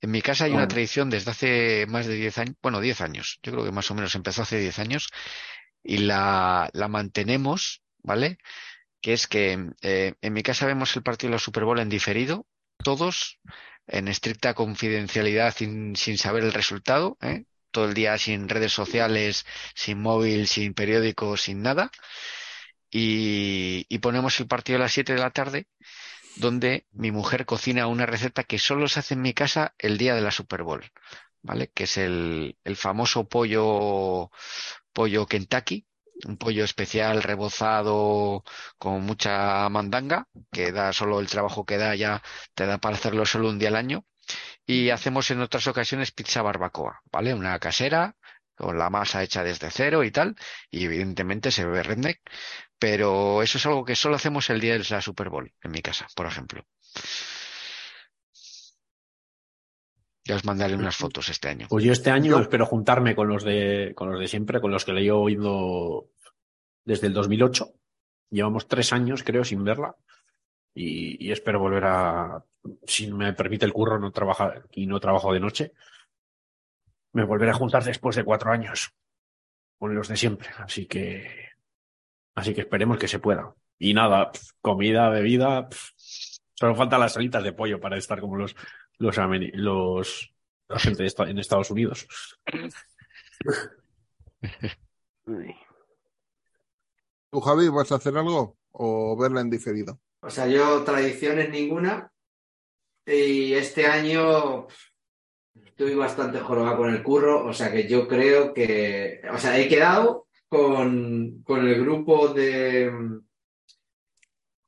En 0.00 0.10
mi 0.10 0.22
casa 0.22 0.44
hay 0.44 0.52
una 0.52 0.68
tradición 0.68 1.10
desde 1.10 1.30
hace 1.30 1.86
más 1.86 2.06
de 2.06 2.14
10 2.14 2.38
años, 2.38 2.56
bueno, 2.62 2.80
10 2.80 3.00
años, 3.02 3.38
yo 3.42 3.52
creo 3.52 3.64
que 3.64 3.72
más 3.72 3.90
o 3.90 3.94
menos 3.94 4.14
empezó 4.14 4.42
hace 4.42 4.58
10 4.58 4.78
años 4.78 5.08
y 5.82 5.98
la, 5.98 6.70
la 6.72 6.88
mantenemos, 6.88 7.82
¿vale? 8.02 8.38
Que 9.00 9.12
es 9.14 9.26
que 9.26 9.58
eh, 9.82 10.14
en 10.20 10.32
mi 10.32 10.42
casa 10.42 10.66
vemos 10.66 10.94
el 10.96 11.02
partido 11.02 11.30
de 11.30 11.36
la 11.36 11.38
Super 11.40 11.64
Bowl 11.64 11.80
en 11.80 11.88
diferido, 11.88 12.46
todos 12.82 13.40
en 13.86 14.08
estricta 14.08 14.54
confidencialidad 14.54 15.54
sin, 15.54 15.96
sin 15.96 16.18
saber 16.18 16.44
el 16.44 16.52
resultado, 16.52 17.18
¿eh? 17.20 17.44
Todo 17.70 17.84
el 17.86 17.94
día 17.94 18.18
sin 18.18 18.48
redes 18.48 18.72
sociales, 18.72 19.46
sin 19.74 20.00
móvil, 20.00 20.48
sin 20.48 20.74
periódico, 20.74 21.36
sin 21.36 21.62
nada. 21.62 21.90
Y, 22.90 23.86
y 23.88 23.98
ponemos 23.98 24.38
el 24.40 24.48
partido 24.48 24.78
a 24.78 24.80
las 24.82 24.92
7 24.92 25.14
de 25.14 25.20
la 25.20 25.30
tarde, 25.30 25.66
donde 26.40 26.86
mi 26.92 27.10
mujer 27.12 27.46
cocina 27.46 27.86
una 27.86 28.06
receta 28.06 28.44
que 28.44 28.58
solo 28.58 28.88
se 28.88 29.00
hace 29.00 29.14
en 29.14 29.22
mi 29.22 29.34
casa 29.34 29.74
el 29.78 29.98
día 29.98 30.14
de 30.14 30.22
la 30.22 30.30
Super 30.30 30.62
Bowl, 30.62 30.84
¿vale? 31.42 31.70
Que 31.72 31.84
es 31.84 31.98
el, 31.98 32.58
el 32.64 32.76
famoso 32.76 33.28
pollo, 33.28 34.30
pollo 34.92 35.26
Kentucky, 35.26 35.86
un 36.26 36.36
pollo 36.36 36.64
especial 36.64 37.22
rebozado 37.22 38.44
con 38.78 39.02
mucha 39.02 39.68
mandanga, 39.68 40.28
que 40.52 40.72
da 40.72 40.92
solo 40.92 41.20
el 41.20 41.28
trabajo 41.28 41.64
que 41.64 41.78
da 41.78 41.94
ya, 41.94 42.22
te 42.54 42.66
da 42.66 42.78
para 42.78 42.96
hacerlo 42.96 43.24
solo 43.26 43.48
un 43.48 43.58
día 43.58 43.68
al 43.68 43.76
año. 43.76 44.04
Y 44.66 44.90
hacemos 44.90 45.30
en 45.30 45.40
otras 45.40 45.66
ocasiones 45.66 46.12
pizza 46.12 46.42
barbacoa, 46.42 47.02
¿vale? 47.10 47.34
Una 47.34 47.58
casera, 47.58 48.16
con 48.54 48.78
la 48.78 48.90
masa 48.90 49.22
hecha 49.22 49.42
desde 49.42 49.70
cero 49.70 50.04
y 50.04 50.10
tal, 50.10 50.36
y 50.70 50.84
evidentemente 50.84 51.50
se 51.50 51.64
bebe 51.64 51.82
redneck, 51.82 52.20
pero 52.80 53.42
eso 53.42 53.58
es 53.58 53.66
algo 53.66 53.84
que 53.84 53.94
solo 53.94 54.16
hacemos 54.16 54.50
el 54.50 54.58
día 54.60 54.76
de 54.76 54.84
la 54.90 55.00
Super 55.00 55.28
Bowl, 55.28 55.52
en 55.62 55.70
mi 55.70 55.82
casa, 55.82 56.08
por 56.16 56.26
ejemplo. 56.26 56.64
Ya 60.24 60.36
os 60.36 60.44
mandaré 60.44 60.74
unas 60.76 60.96
fotos 60.96 61.28
este 61.28 61.48
año. 61.48 61.66
Pues 61.68 61.84
yo 61.84 61.92
este 61.92 62.10
año 62.10 62.30
Yo- 62.32 62.40
espero 62.40 62.66
juntarme 62.66 63.14
con 63.14 63.28
los 63.28 63.42
de 63.44 63.92
con 63.96 64.10
los 64.10 64.20
de 64.20 64.28
siempre, 64.28 64.60
con 64.60 64.70
los 64.70 64.84
que 64.84 64.92
le 64.92 65.02
he 65.04 65.10
oído 65.10 66.10
desde 66.84 67.06
el 67.06 67.12
2008. 67.14 67.72
Llevamos 68.30 68.68
tres 68.68 68.92
años, 68.92 69.22
creo, 69.24 69.44
sin 69.44 69.64
verla. 69.64 69.96
Y, 70.74 71.26
y 71.26 71.32
espero 71.32 71.58
volver 71.58 71.84
a, 71.84 72.44
si 72.86 73.10
me 73.12 73.32
permite 73.32 73.66
el 73.66 73.72
curro, 73.72 73.98
no 73.98 74.12
trabajar 74.12 74.66
y 74.72 74.86
no 74.86 75.00
trabajo 75.00 75.32
de 75.32 75.40
noche, 75.40 75.72
me 77.12 77.24
volveré 77.24 77.50
a 77.50 77.54
juntar 77.54 77.82
después 77.82 78.14
de 78.14 78.22
cuatro 78.22 78.52
años 78.52 78.92
con 79.78 79.94
los 79.96 80.06
de 80.06 80.16
siempre. 80.16 80.50
Así 80.58 80.86
que, 80.86 81.49
así 82.40 82.54
que 82.54 82.62
esperemos 82.62 82.98
que 82.98 83.08
se 83.08 83.18
pueda. 83.18 83.54
Y 83.78 83.94
nada, 83.94 84.30
pf, 84.32 84.52
comida, 84.60 85.08
bebida, 85.08 85.68
pf, 85.68 85.92
solo 86.54 86.74
faltan 86.74 87.00
las 87.00 87.12
salitas 87.14 87.42
de 87.42 87.52
pollo 87.52 87.80
para 87.80 87.96
estar 87.96 88.20
como 88.20 88.36
los, 88.36 88.54
los, 88.98 89.16
los, 89.54 90.32
la 90.68 90.78
gente 90.78 91.06
esta- 91.06 91.28
en 91.28 91.38
Estados 91.38 91.70
Unidos. 91.70 92.06
¿Tú, 97.30 97.40
Javi, 97.40 97.68
vas 97.68 97.92
a 97.92 97.96
hacer 97.96 98.16
algo 98.16 98.56
o 98.72 99.16
verla 99.16 99.40
en 99.40 99.50
diferido? 99.50 100.00
O 100.22 100.30
sea, 100.30 100.46
yo 100.46 100.82
tradiciones 100.84 101.50
ninguna. 101.50 102.12
Y 103.06 103.54
este 103.54 103.86
año 103.86 104.66
estoy 105.64 105.94
bastante 105.94 106.40
jorobado 106.40 106.78
con 106.78 106.90
el 106.94 107.02
curro. 107.02 107.46
O 107.46 107.52
sea 107.52 107.70
que 107.72 107.88
yo 107.88 108.08
creo 108.08 108.52
que. 108.52 109.22
O 109.32 109.38
sea, 109.38 109.58
he 109.58 109.68
quedado 109.68 110.26
con, 110.50 111.42
con 111.42 111.66
el 111.66 111.80
grupo 111.80 112.28
de. 112.28 112.92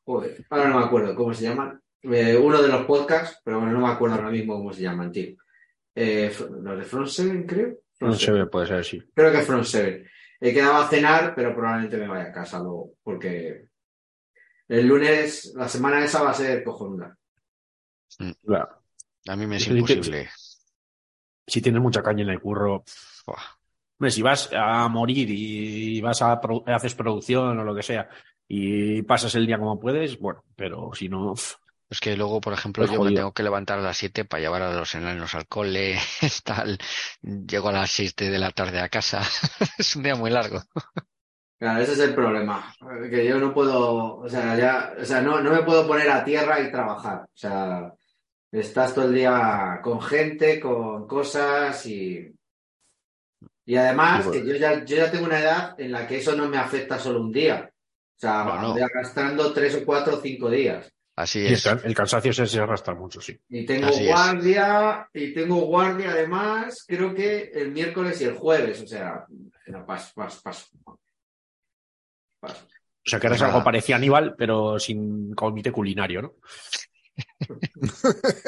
Joder, 0.04 0.46
ahora 0.50 0.68
no 0.68 0.78
me 0.78 0.84
acuerdo 0.86 1.14
cómo 1.14 1.34
se 1.34 1.44
llaman. 1.44 1.80
Eh, 2.02 2.36
uno 2.36 2.60
de 2.62 2.68
los 2.68 2.84
podcasts, 2.86 3.40
pero 3.44 3.58
bueno, 3.60 3.74
no 3.74 3.86
me 3.86 3.92
acuerdo 3.92 4.16
ahora 4.16 4.30
mismo 4.30 4.54
cómo 4.56 4.72
se 4.72 4.82
llaman, 4.82 5.12
tío. 5.12 5.36
Eh, 5.94 6.34
los 6.62 6.78
de 6.78 6.84
Front 6.84 7.08
Seven, 7.08 7.46
creo. 7.46 7.78
Front 7.94 8.14
No 8.14 8.18
Seven. 8.18 8.48
puede 8.48 8.66
ser, 8.66 8.84
sí. 8.84 9.02
Creo 9.14 9.30
que 9.30 9.42
Front 9.42 9.64
Seven. 9.64 10.08
He 10.40 10.52
quedado 10.52 10.76
a 10.82 10.88
cenar, 10.88 11.34
pero 11.36 11.54
probablemente 11.54 11.96
me 11.98 12.08
vaya 12.08 12.30
a 12.30 12.32
casa 12.32 12.58
luego, 12.58 12.94
porque 13.02 13.66
el 14.68 14.86
lunes, 14.88 15.52
la 15.54 15.68
semana 15.68 16.04
esa 16.04 16.22
va 16.22 16.30
a 16.30 16.34
ser 16.34 16.64
cojonuda. 16.64 17.16
Claro. 18.44 18.82
A 19.28 19.36
mí 19.36 19.46
me 19.46 19.56
es 19.56 19.68
imposible. 19.68 20.30
Si 21.46 21.60
tienes 21.60 21.80
mucha 21.80 22.02
caña 22.02 22.22
en 22.24 22.30
el 22.30 22.40
curro, 22.40 22.82
Buah. 23.26 23.36
Hombre, 24.02 24.10
si 24.10 24.20
vas 24.22 24.50
a 24.52 24.88
morir 24.88 25.28
y 25.30 26.00
vas 26.00 26.22
a 26.22 26.40
pro- 26.40 26.64
haces 26.66 26.94
producción 26.94 27.58
o 27.58 27.64
lo 27.64 27.74
que 27.74 27.82
sea, 27.84 28.08
y 28.48 29.02
pasas 29.02 29.34
el 29.36 29.46
día 29.46 29.58
como 29.58 29.78
puedes, 29.78 30.18
bueno, 30.18 30.42
pero 30.56 30.90
si 30.92 31.08
no, 31.08 31.34
Es 31.88 32.00
que 32.00 32.16
luego, 32.16 32.40
por 32.40 32.52
ejemplo, 32.52 32.82
Pues 32.82 32.90
yo 32.90 33.00
me 33.04 33.12
tengo 33.12 33.32
que 33.32 33.42
levantar 33.42 33.78
a 33.78 33.82
las 33.82 33.96
7 33.96 34.24
para 34.24 34.40
llevar 34.42 34.62
a 34.62 34.72
los 34.74 34.94
enanos 34.94 35.34
al 35.34 35.46
cole, 35.46 35.98
tal. 36.44 36.78
Llego 37.22 37.68
a 37.68 37.72
las 37.72 37.90
6 37.90 38.16
de 38.16 38.38
la 38.38 38.50
tarde 38.50 38.80
a 38.80 38.88
casa. 38.88 39.20
Es 39.78 39.94
un 39.94 40.02
día 40.02 40.16
muy 40.16 40.30
largo. 40.30 40.60
Claro, 41.58 41.80
ese 41.80 41.92
es 41.92 42.00
el 42.00 42.14
problema. 42.14 42.74
Que 43.08 43.24
yo 43.24 43.38
no 43.38 43.54
puedo, 43.54 44.16
o 44.16 44.28
sea, 44.28 44.56
ya, 44.56 44.94
o 45.00 45.04
sea, 45.04 45.20
no, 45.20 45.40
no 45.40 45.52
me 45.52 45.62
puedo 45.62 45.86
poner 45.86 46.10
a 46.10 46.24
tierra 46.24 46.60
y 46.60 46.72
trabajar. 46.72 47.20
O 47.22 47.36
sea, 47.36 47.92
estás 48.50 48.94
todo 48.94 49.04
el 49.06 49.14
día 49.14 49.80
con 49.82 50.00
gente, 50.02 50.58
con 50.60 51.06
cosas 51.06 51.86
y. 51.86 52.34
Y 53.64 53.76
además, 53.76 54.26
que 54.28 54.44
yo 54.46 54.54
ya, 54.56 54.84
yo 54.84 54.96
ya 54.96 55.10
tengo 55.10 55.26
una 55.26 55.40
edad 55.40 55.80
en 55.80 55.92
la 55.92 56.06
que 56.06 56.18
eso 56.18 56.34
no 56.34 56.48
me 56.48 56.58
afecta 56.58 56.98
solo 56.98 57.20
un 57.20 57.32
día. 57.32 57.70
O 58.16 58.18
sea, 58.18 58.44
No, 58.44 58.60
no. 58.60 58.72
voy 58.72 58.82
arrastrando 58.82 59.52
tres 59.52 59.74
o 59.76 59.84
cuatro 59.84 60.16
o 60.16 60.20
cinco 60.20 60.50
días. 60.50 60.92
Así 61.14 61.40
y 61.40 61.46
el, 61.48 61.52
es. 61.52 61.66
el 61.66 61.94
cansancio 61.94 62.32
se, 62.32 62.46
se 62.46 62.58
arrastra 62.60 62.94
mucho, 62.94 63.20
sí. 63.20 63.38
Y 63.50 63.64
tengo 63.66 63.86
Así 63.88 64.04
es. 64.04 64.08
guardia, 64.08 65.08
y 65.12 65.32
tengo 65.34 65.56
guardia 65.66 66.10
además, 66.10 66.84
creo 66.88 67.14
que 67.14 67.50
el 67.54 67.70
miércoles 67.70 68.20
y 68.20 68.24
el 68.24 68.34
jueves. 68.34 68.80
O 68.82 68.86
sea, 68.86 69.26
no, 69.66 69.86
paso, 69.86 70.12
paso, 70.14 70.40
paso. 70.42 70.66
Paso. 72.40 72.66
O 73.04 73.08
sea 73.10 73.18
que 73.20 73.26
eres 73.26 73.42
algo 73.42 73.62
parecido 73.64 73.96
a 73.96 73.98
Aníbal, 73.98 74.34
pero 74.36 74.78
sin 74.78 75.34
comité 75.34 75.70
culinario, 75.70 76.22
¿no? 76.22 76.34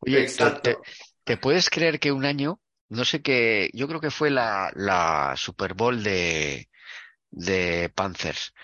Oye, 0.00 0.16
¿te, 0.18 0.22
Exacto. 0.22 0.60
te- 0.62 0.76
te 1.24 1.36
puedes 1.36 1.68
creer 1.70 1.98
que 1.98 2.12
un 2.12 2.24
año, 2.24 2.60
no 2.88 3.04
sé 3.04 3.22
qué, 3.22 3.70
yo 3.74 3.88
creo 3.88 4.00
que 4.00 4.10
fue 4.10 4.30
la, 4.30 4.72
la 4.74 5.34
Super 5.36 5.74
Bowl 5.74 6.02
de, 6.02 6.68
de 7.30 7.90
Panthers, 7.94 8.54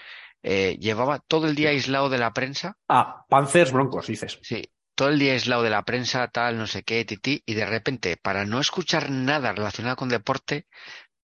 eh, 0.43 0.77
llevaba 0.81 1.19
todo 1.21 1.47
el 1.47 1.55
día 1.55 1.71
aislado 1.71 2.09
de 2.11 2.19
la 2.19 2.33
prensa, 2.33 2.79
Ah, 2.89 3.25
Panzers 3.29 3.73
Broncos, 3.73 4.07
dices. 4.07 4.43
sí, 4.43 4.71
todo 4.95 5.09
el 5.09 5.19
día 5.19 5.33
aislado 5.33 5.63
de 5.63 5.71
la 5.71 5.85
prensa, 5.85 6.29
tal, 6.29 6.59
no 6.59 6.67
sé 6.67 6.83
qué, 6.83 7.05
tití, 7.05 7.43
y 7.47 7.55
de 7.55 7.67
repente, 7.67 8.17
para 8.17 8.45
no 8.45 8.61
escuchar 8.61 9.11
nada 9.11 9.53
relacionado 9.53 9.97
con 9.97 10.09
deporte, 10.09 10.67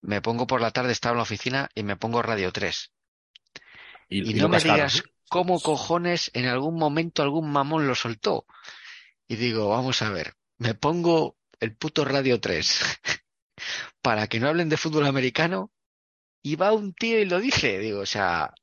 me 0.01 0.21
pongo 0.21 0.47
por 0.47 0.61
la 0.61 0.71
tarde, 0.71 0.91
estaba 0.91 1.13
en 1.13 1.17
la 1.17 1.23
oficina 1.23 1.69
y 1.75 1.83
me 1.83 1.97
pongo 1.97 2.21
Radio 2.21 2.51
3. 2.51 2.91
Y, 4.09 4.33
no 4.33 4.49
me 4.49 4.59
digas 4.59 5.03
cómo 5.29 5.59
cojones 5.59 6.31
en 6.33 6.47
algún 6.47 6.75
momento 6.75 7.21
algún 7.21 7.51
mamón 7.51 7.87
lo 7.87 7.95
soltó. 7.95 8.45
Y 9.27 9.35
digo, 9.35 9.69
vamos 9.69 10.01
a 10.01 10.09
ver, 10.09 10.33
me 10.57 10.73
pongo 10.73 11.37
el 11.59 11.75
puto 11.75 12.05
Radio 12.05 12.39
3 12.39 12.79
para 14.01 14.27
que 14.27 14.39
no 14.39 14.47
hablen 14.47 14.69
de 14.69 14.77
fútbol 14.77 15.05
americano 15.05 15.71
y 16.41 16.55
va 16.55 16.71
un 16.71 16.93
tío 16.93 17.19
y 17.19 17.25
lo 17.25 17.39
dice. 17.39 17.79
Digo, 17.79 17.99
o 17.99 18.05
sea, 18.05 18.53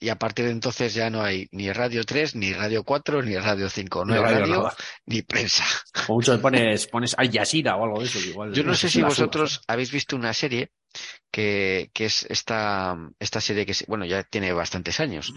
y 0.00 0.08
a 0.08 0.16
partir 0.16 0.46
de 0.46 0.50
entonces 0.50 0.94
ya 0.94 1.10
no 1.10 1.22
hay 1.22 1.48
ni 1.52 1.72
Radio 1.72 2.04
3, 2.04 2.36
ni 2.36 2.52
Radio 2.52 2.84
4, 2.84 3.22
ni 3.22 3.36
Radio 3.36 3.68
5. 3.68 4.04
No 4.04 4.12
Ni 4.12 4.18
hay 4.18 4.24
radio, 4.24 4.70
ni 5.06 5.22
prensa. 5.22 5.64
O 6.08 6.14
mucho 6.14 6.40
pones, 6.40 6.86
pones 6.86 7.14
Al 7.16 7.30
Jazeera 7.30 7.76
o 7.76 7.84
algo 7.84 8.00
de 8.00 8.06
eso. 8.06 8.18
Igual, 8.18 8.52
Yo 8.52 8.64
no 8.64 8.74
sé 8.74 8.88
si 8.88 9.02
vosotros 9.02 9.62
habéis 9.66 9.90
visto 9.90 10.16
una 10.16 10.32
serie 10.32 10.72
que, 11.30 11.90
que 11.92 12.06
es 12.06 12.26
esta, 12.28 12.96
esta 13.18 13.40
serie 13.40 13.66
que, 13.66 13.74
bueno, 13.88 14.04
ya 14.04 14.22
tiene 14.22 14.52
bastantes 14.52 15.00
años, 15.00 15.34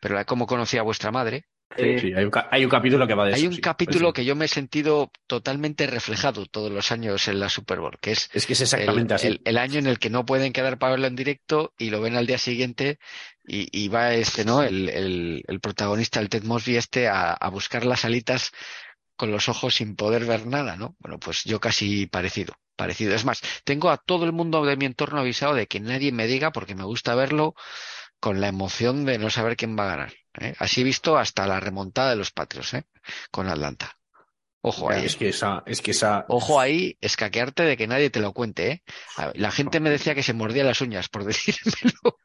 pero 0.00 0.14
la 0.14 0.24
como 0.24 0.46
conocí 0.46 0.78
a 0.78 0.82
vuestra 0.82 1.10
madre. 1.10 1.46
¿Eh? 1.76 1.98
Sí, 2.00 2.12
hay 2.14 2.24
un, 2.24 2.30
ca- 2.30 2.48
hay 2.50 2.64
un 2.64 2.70
capítulo 2.70 3.06
que 3.06 3.14
va 3.14 3.26
de 3.26 3.34
Hay 3.34 3.46
un 3.46 3.52
sí. 3.54 3.62
capítulo 3.62 4.08
Sí. 4.08 4.12
que 4.14 4.24
yo 4.24 4.36
me 4.36 4.44
he 4.44 4.48
sentido 4.48 5.10
totalmente 5.26 5.86
reflejado 5.86 6.46
todos 6.46 6.70
los 6.70 6.92
años 6.92 7.28
en 7.28 7.40
la 7.40 7.48
Super 7.48 7.80
Bowl, 7.80 7.98
que 8.00 8.12
es 8.12 8.30
Es 8.32 8.46
que 8.46 8.52
es 8.52 8.60
el, 8.60 8.62
exactamente 8.62 9.14
así. 9.14 9.28
el- 9.28 9.40
el 9.44 9.58
año 9.58 9.78
en 9.78 9.86
el 9.86 9.98
que 9.98 10.10
no 10.10 10.24
pueden 10.26 10.52
quedar 10.52 10.78
para 10.78 10.92
verlo 10.92 11.06
en 11.06 11.16
directo 11.16 11.72
y 11.78 11.90
lo 11.90 12.00
ven 12.00 12.16
al 12.16 12.26
día 12.26 12.38
siguiente 12.38 12.98
y, 13.46 13.68
y 13.72 13.88
va 13.88 14.12
este, 14.14 14.44
¿no? 14.44 14.62
El 14.62 15.60
protagonista, 15.62 16.20
el 16.20 16.28
Ted 16.28 16.44
Mosby 16.44 16.76
este, 16.76 17.08
a, 17.08 17.32
a 17.32 17.48
buscar 17.50 17.84
las 17.86 18.04
alitas 18.04 18.50
con 19.16 19.30
los 19.32 19.48
ojos 19.48 19.74
sin 19.76 19.96
poder 19.96 20.24
ver 20.26 20.46
nada, 20.46 20.76
¿no? 20.76 20.96
Bueno, 21.00 21.18
pues 21.20 21.44
yo 21.44 21.60
casi 21.60 22.06
parecido, 22.06 22.54
parecido. 22.76 23.14
Es 23.14 23.24
más, 23.24 23.40
tengo 23.64 23.90
a 23.90 23.96
todo 23.98 24.24
el 24.26 24.32
mundo 24.32 24.64
de 24.64 24.76
mi 24.76 24.86
entorno 24.86 25.20
avisado 25.20 25.54
de 25.54 25.66
que 25.68 25.80
nadie 25.80 26.12
me 26.12 26.26
diga 26.26 26.52
porque 26.52 26.74
me 26.74 26.84
gusta 26.84 27.14
verlo 27.14 27.54
con 28.20 28.40
la 28.40 28.48
emoción 28.48 29.04
de 29.06 29.18
no 29.18 29.30
saber 29.30 29.56
quién 29.56 29.78
va 29.78 29.84
a 29.84 29.96
ganar. 29.96 30.12
¿Eh? 30.40 30.54
Así 30.58 30.80
he 30.80 30.84
visto 30.84 31.16
hasta 31.16 31.46
la 31.46 31.60
remontada 31.60 32.10
de 32.10 32.16
los 32.16 32.30
Patriots, 32.30 32.74
¿eh? 32.74 32.84
Con 33.30 33.48
Atlanta. 33.48 33.96
Ojo 34.64 34.90
ahí. 34.90 35.04
Es 35.04 35.16
que 35.16 35.28
esa, 35.28 35.64
es 35.66 35.82
que 35.82 35.90
esa, 35.90 36.24
Ojo 36.28 36.60
ahí, 36.60 36.96
escaquearte 37.00 37.64
de 37.64 37.76
que 37.76 37.88
nadie 37.88 38.10
te 38.10 38.20
lo 38.20 38.32
cuente, 38.32 38.70
¿eh? 38.70 38.82
La 39.34 39.50
gente 39.50 39.80
me 39.80 39.90
decía 39.90 40.14
que 40.14 40.22
se 40.22 40.34
mordía 40.34 40.62
las 40.62 40.80
uñas 40.80 41.08
por 41.08 41.24
decírmelo. 41.26 42.18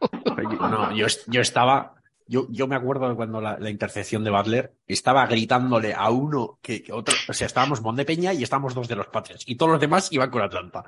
No, 0.60 0.70
no, 0.70 0.96
yo, 0.96 1.08
yo 1.26 1.42
estaba, 1.42 1.96
yo, 2.28 2.48
yo 2.52 2.68
me 2.68 2.76
acuerdo 2.76 3.10
de 3.10 3.16
cuando 3.16 3.42
la, 3.42 3.58
la 3.58 3.72
intercepción 3.72 4.24
de 4.24 4.30
Butler 4.30 4.76
estaba 4.86 5.26
gritándole 5.26 5.96
a 5.96 6.12
uno 6.12 6.60
que, 6.62 6.84
que 6.84 6.94
otro, 6.94 7.16
o 7.28 7.34
sea, 7.34 7.48
estábamos 7.48 7.82
Mondepeña 7.82 8.34
y 8.34 8.44
estábamos 8.44 8.76
dos 8.76 8.88
de 8.88 8.96
los 8.96 9.08
Patriots 9.08 9.44
y 9.48 9.56
todos 9.56 9.72
los 9.72 9.82
demás 9.82 10.12
iban 10.12 10.30
con 10.30 10.44
Atlanta. 10.44 10.84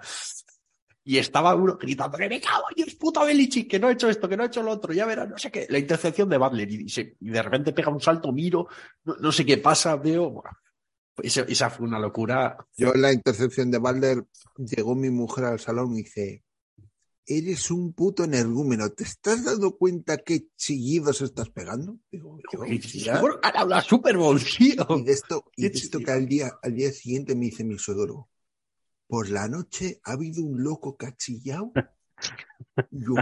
Y 1.10 1.18
estaba 1.18 1.56
uno 1.56 1.76
gritando 1.76 2.20
que 2.20 2.30
me 2.30 2.40
cago 2.40 2.66
en 2.70 2.76
Dios, 2.84 2.94
puta 2.94 3.24
Belichick, 3.24 3.68
que 3.68 3.80
no 3.80 3.88
ha 3.88 3.94
hecho 3.94 4.08
esto, 4.10 4.30
que 4.30 4.38
no 4.38 4.44
ha 4.44 4.46
hecho 4.46 4.62
lo 4.62 4.70
otro, 4.70 4.94
ya 4.94 5.08
verás, 5.08 5.28
no 5.28 5.40
sé 5.40 5.50
qué, 5.50 5.66
la 5.68 5.80
intercepción 5.80 6.30
de 6.30 6.38
Butler 6.38 6.70
y, 6.72 6.88
se- 6.88 7.18
y 7.20 7.30
de 7.32 7.42
repente 7.42 7.74
pega 7.74 7.90
un 7.90 8.00
salto, 8.00 8.32
miro, 8.32 8.68
no, 9.06 9.16
no 9.16 9.32
sé 9.32 9.44
qué 9.44 9.58
pasa, 9.58 9.96
veo, 9.96 10.44
esa, 11.24 11.42
esa 11.42 11.72
fue 11.72 11.88
una 11.88 11.98
locura. 11.98 12.58
Yo 12.78 12.94
en 12.94 13.02
la 13.02 13.12
intercepción 13.12 13.72
de 13.72 13.80
Balder 13.80 14.24
llegó 14.58 14.94
mi 14.94 15.10
mujer 15.10 15.46
al 15.46 15.60
salón 15.60 15.94
y 15.96 16.04
dice, 16.04 16.44
eres 17.26 17.72
un 17.72 17.94
puto 17.94 18.24
energúmeno, 18.24 18.92
¿te 18.92 19.04
estás 19.04 19.46
dando 19.46 19.78
cuenta 19.78 20.20
qué 20.20 20.46
chillidos 20.58 21.22
estás 21.22 21.50
pegando? 21.50 21.98
Digo, 22.12 22.38
Y, 22.68 22.80
la 23.66 23.82
Super 23.82 24.16
Bowl, 24.16 24.40
tío. 24.44 24.86
Y 24.96 25.04
de 25.06 25.12
esto, 25.12 25.44
y 25.56 25.64
de 25.70 25.76
esto 25.76 25.98
que 26.02 26.12
al 26.12 26.28
día, 26.28 26.52
al 26.62 26.76
día 26.76 26.92
siguiente 26.92 27.34
me 27.34 27.46
dice 27.46 27.64
mi 27.64 27.80
suegro, 27.80 28.30
por 29.10 29.28
la 29.30 29.48
noche 29.48 30.00
ha 30.04 30.12
habido 30.12 30.44
un 30.44 30.64
loco 30.64 30.96
cachillao. 30.96 31.74
Yo, 32.92 33.16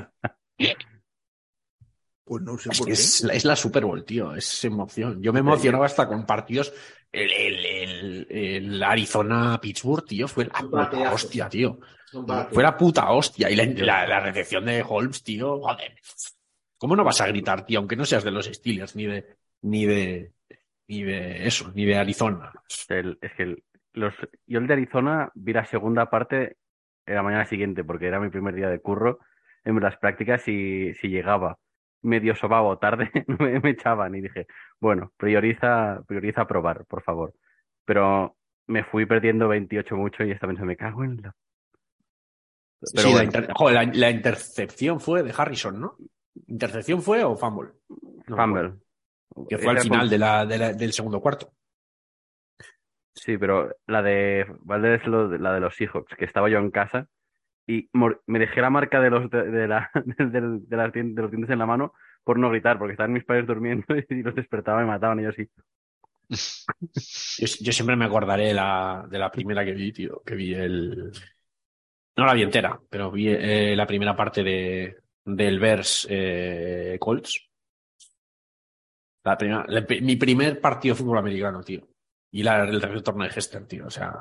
pues 2.26 2.44
no 2.44 2.58
sé 2.58 2.70
Es, 2.72 2.78
por 2.78 2.88
qué. 2.88 2.94
es, 2.94 3.24
la- 3.24 3.34
es 3.34 3.46
la 3.46 3.56
Super 3.56 3.86
Bowl, 3.86 4.04
tío, 4.04 4.36
es 4.36 4.66
emoción. 4.66 5.22
Yo 5.24 5.32
me 5.32 5.40
emocionaba 5.40 5.86
hasta 5.86 6.08
con 6.08 6.26
partidos. 6.26 6.74
El, 7.10 7.32
el, 7.32 7.66
el- 7.66 8.28
el 8.30 8.84
Arizona-Pittsburgh, 8.84 10.06
tío, 10.06 10.28
fue 10.28 10.46
la 10.46 10.60
puta 10.60 11.14
hostia, 11.14 11.48
tío. 11.48 11.80
Fue 12.52 12.64
la 12.64 12.76
puta 12.78 13.10
hostia. 13.12 13.50
Y 13.50 13.56
la, 13.56 13.64
la- 13.66 14.08
la 14.08 14.20
recepción 14.20 14.66
de 14.66 14.84
Holmes, 14.88 15.24
tío, 15.24 15.62
joder. 15.62 15.96
¿Cómo 16.78 16.96
no 16.98 17.04
vas 17.06 17.22
a 17.22 17.28
gritar, 17.28 17.66
tío? 17.66 17.80
Aunque 17.80 17.96
no 17.96 18.04
seas 18.06 18.26
de 18.26 18.32
los 18.32 18.46
Steelers, 18.46 18.96
ni 18.98 19.06
de, 19.06 19.38
ni 19.62 19.86
de, 19.86 20.34
ni 20.90 21.04
de 21.04 21.48
eso, 21.48 21.72
ni 21.74 21.86
de 21.86 21.96
Arizona. 21.96 22.52
El- 22.90 23.18
es 23.22 23.32
que 23.38 23.44
el- 23.44 23.64
los, 23.98 24.14
yo 24.46 24.60
el 24.60 24.68
de 24.68 24.74
Arizona 24.74 25.32
vi 25.36 25.54
la 25.54 25.66
segunda 25.66 26.10
parte 26.10 26.58
en 27.06 27.16
la 27.16 27.24
mañana 27.24 27.46
siguiente, 27.46 27.84
porque 27.84 28.08
era 28.08 28.20
mi 28.20 28.30
primer 28.30 28.54
día 28.56 28.70
de 28.70 28.80
curro 28.80 29.20
en 29.64 29.80
las 29.80 29.98
prácticas 29.98 30.48
y 30.48 30.94
si 30.96 31.08
llegaba 31.10 31.58
medio 32.02 32.36
sobado 32.36 32.66
o 32.66 32.78
tarde, 32.78 33.10
me, 33.40 33.60
me 33.60 33.70
echaban 33.72 34.16
y 34.16 34.22
dije, 34.22 34.48
bueno, 34.80 35.12
prioriza, 35.18 36.02
prioriza 36.08 36.46
probar, 36.48 36.86
por 36.86 37.02
favor. 37.04 37.34
Pero 37.86 38.36
me 38.68 38.84
fui 38.84 39.06
perdiendo 39.06 39.48
28 39.48 39.96
mucho 39.96 40.24
y 40.24 40.32
esta 40.32 40.48
vez 40.48 40.60
me 40.60 40.76
cago 40.78 41.04
en 41.04 41.22
la... 41.22 41.34
Pero 42.80 43.02
sí, 43.02 43.08
la, 43.08 43.12
bueno, 43.14 43.24
inter- 43.24 43.50
joder, 43.56 43.74
la- 43.88 43.94
la 43.94 44.10
intercepción 44.12 45.00
fue 45.00 45.24
de 45.24 45.34
Harrison, 45.36 45.80
¿no? 45.82 45.96
¿Intercepción 46.48 47.02
fue 47.02 47.24
o 47.24 47.36
fumble? 47.36 47.72
No. 48.28 48.36
Fumble. 48.36 48.74
Que 49.50 49.58
fue 49.58 49.72
al 49.72 49.80
final 49.80 50.10
de 50.10 50.18
la, 50.18 50.46
de 50.46 50.58
la- 50.58 50.74
del 50.74 50.94
segundo 50.94 51.20
cuarto. 51.20 51.52
Sí, 53.18 53.38
pero 53.38 53.76
la 53.88 54.02
de 54.04 54.46
Valdez 54.62 55.02
es 55.02 55.08
la 55.08 55.54
de 55.54 55.60
los 55.60 55.76
Seahawks, 55.76 56.16
que 56.16 56.26
estaba 56.26 56.50
yo 56.50 56.60
en 56.60 56.70
casa 56.70 57.08
y 57.66 57.90
me 57.92 58.40
dejé 58.40 58.62
la 58.62 58.70
marca 58.70 59.02
de 59.02 59.10
los 59.10 59.30
de, 59.30 59.68
la, 59.68 59.90
de, 60.06 60.78
las 60.78 60.94
de 60.94 61.04
los 61.04 61.32
dientes 61.32 61.50
en 61.50 61.60
la 61.60 61.66
mano 61.66 61.94
por 62.24 62.38
no 62.38 62.50
gritar, 62.50 62.78
porque 62.78 62.94
estaban 62.94 63.14
mis 63.14 63.26
padres 63.26 63.48
durmiendo 63.48 63.86
y 64.10 64.22
los 64.22 64.36
despertaba 64.36 64.82
y 64.82 64.86
me 64.86 64.92
mataban 64.92 65.20
sí. 65.34 65.50
Yo, 67.40 67.48
yo 67.62 67.72
siempre 67.72 67.96
me 67.96 68.06
acordaré 68.06 68.48
de 68.48 68.54
la, 68.54 69.06
de 69.10 69.18
la 69.18 69.32
primera 69.32 69.64
que 69.64 69.72
vi, 69.72 69.92
tío, 69.92 70.22
que 70.26 70.36
vi 70.36 70.54
el... 70.54 71.12
No 72.18 72.26
la 72.26 72.34
vi 72.34 72.44
entera, 72.44 72.80
pero 72.90 73.12
vi 73.12 73.30
eh, 73.30 73.76
la 73.76 73.88
primera 73.88 74.16
parte 74.16 74.44
de, 74.44 74.98
del 75.24 75.60
Vers 75.60 76.08
eh, 76.10 76.98
Colts. 77.00 77.48
La 79.24 79.38
primera, 79.38 79.66
mi 80.02 80.16
primer 80.16 80.60
partido 80.60 80.96
de 80.96 81.00
fútbol 81.00 81.20
americano, 81.20 81.62
tío. 81.62 81.88
Y 82.32 82.44
la, 82.44 82.64
el 82.64 82.82
retorno 82.82 83.24
de 83.24 83.30
Hester, 83.30 83.66
tío. 83.66 83.88
O 83.88 83.90
sea, 83.90 84.14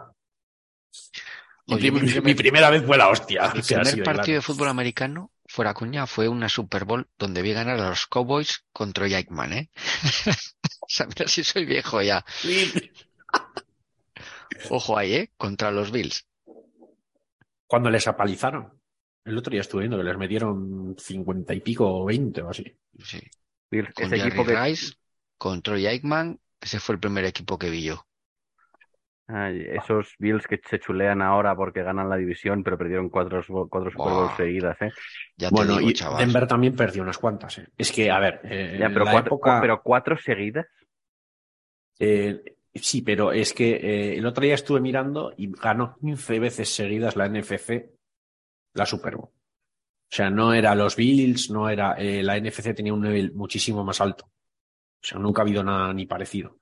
mi, 1.66 1.74
Oye, 1.74 2.34
primera 2.36 2.70
vez 2.70 2.84
fue 2.84 2.96
la 2.96 3.08
hostia. 3.08 3.50
Sea, 3.62 3.82
primer 3.82 4.04
partido 4.04 4.36
de 4.36 4.42
fútbol 4.42 4.68
americano, 4.68 5.32
fuera 5.46 5.74
cuña, 5.74 6.06
fue 6.06 6.28
una 6.28 6.48
Super 6.48 6.84
Bowl 6.84 7.08
donde 7.18 7.42
vi 7.42 7.52
ganar 7.52 7.80
a 7.80 7.88
los 7.88 8.06
Cowboys 8.06 8.64
contra 8.72 9.06
Aikman, 9.06 9.52
¿eh? 9.52 9.70
o 10.80 10.86
sea, 10.88 11.06
mira 11.06 11.26
si 11.26 11.42
soy 11.42 11.64
viejo 11.64 12.00
ya. 12.02 12.24
Ojo 14.70 14.96
ahí, 14.96 15.14
¿eh? 15.14 15.32
Contra 15.36 15.72
los 15.72 15.90
Bills. 15.90 16.24
Cuando 17.66 17.90
les 17.90 18.06
apalizaron. 18.06 18.72
El 19.24 19.36
otro 19.36 19.50
día 19.50 19.62
estuve 19.62 19.82
viendo 19.82 19.98
que 19.98 20.04
les 20.04 20.16
metieron 20.16 20.94
50 20.96 21.52
y 21.52 21.60
pico 21.60 22.02
o 22.02 22.04
20 22.04 22.42
o 22.42 22.50
así. 22.50 22.64
Sí. 23.02 23.20
Bills, 23.68 23.92
Con 23.92 24.04
ese 24.04 24.18
Jerry 24.18 24.28
equipo 24.28 24.46
que, 24.46 24.56
Rice, 24.56 24.94
con 25.36 25.62
Troy 25.62 25.88
Aikman, 25.88 26.38
ese 26.60 26.80
fue 26.80 26.94
el 26.94 27.00
primer 27.00 27.24
equipo 27.24 27.58
que 27.58 27.70
vi 27.70 27.84
yo. 27.84 28.06
Ay, 29.28 29.66
esos 29.70 30.14
Bills 30.20 30.46
que 30.46 30.60
se 30.64 30.78
chulean 30.78 31.20
ahora 31.20 31.56
porque 31.56 31.82
ganan 31.82 32.08
la 32.08 32.16
división, 32.16 32.62
pero 32.62 32.78
perdieron 32.78 33.08
cuatro, 33.08 33.42
cuatro 33.68 33.90
Super 33.90 34.12
Bowls 34.12 34.36
seguidas, 34.36 34.80
¿eh? 34.82 34.92
Ya 35.36 35.48
te 35.50 35.54
Bueno, 35.54 35.78
digo, 35.78 35.90
y 35.90 35.94
chaval. 35.94 36.24
Denver 36.26 36.46
también 36.46 36.76
perdió 36.76 37.02
unas 37.02 37.18
cuantas. 37.18 37.58
¿eh? 37.58 37.66
Es 37.76 37.90
que, 37.90 38.08
a 38.10 38.20
ver, 38.20 38.40
eh, 38.44 38.76
Ya, 38.80 38.88
pero, 38.88 39.04
la 39.04 39.12
cuatro, 39.12 39.34
época- 39.34 39.60
pero 39.60 39.82
cuatro 39.82 40.16
seguidas. 40.16 40.66
eh, 41.98 42.56
sí, 42.74 43.02
pero 43.02 43.32
es 43.32 43.52
que 43.52 43.70
eh, 43.76 44.18
el 44.18 44.26
otro 44.26 44.44
día 44.44 44.54
estuve 44.54 44.80
mirando 44.80 45.32
y 45.36 45.50
ganó 45.50 45.96
15 45.98 46.38
veces 46.38 46.68
seguidas 46.74 47.16
la 47.16 47.26
NFC 47.26 47.90
la 48.74 48.86
Super 48.86 49.16
Bowl. 49.16 49.30
O 49.30 50.14
sea, 50.16 50.30
no 50.30 50.54
era 50.54 50.74
los 50.74 50.96
Bills, 50.96 51.50
no 51.50 51.68
era. 51.68 51.94
eh, 51.94 52.22
la 52.22 52.36
NFC 52.36 52.74
tenía 52.74 52.94
un 52.94 53.02
nivel 53.02 53.32
muchísimo 53.32 53.84
más 53.84 54.00
alto. 54.00 54.30
O 55.06 55.08
sea, 55.08 55.18
nunca 55.20 55.42
ha 55.42 55.44
habido 55.44 55.62
nada 55.62 55.92
ni 55.94 56.04
parecido. 56.04 56.58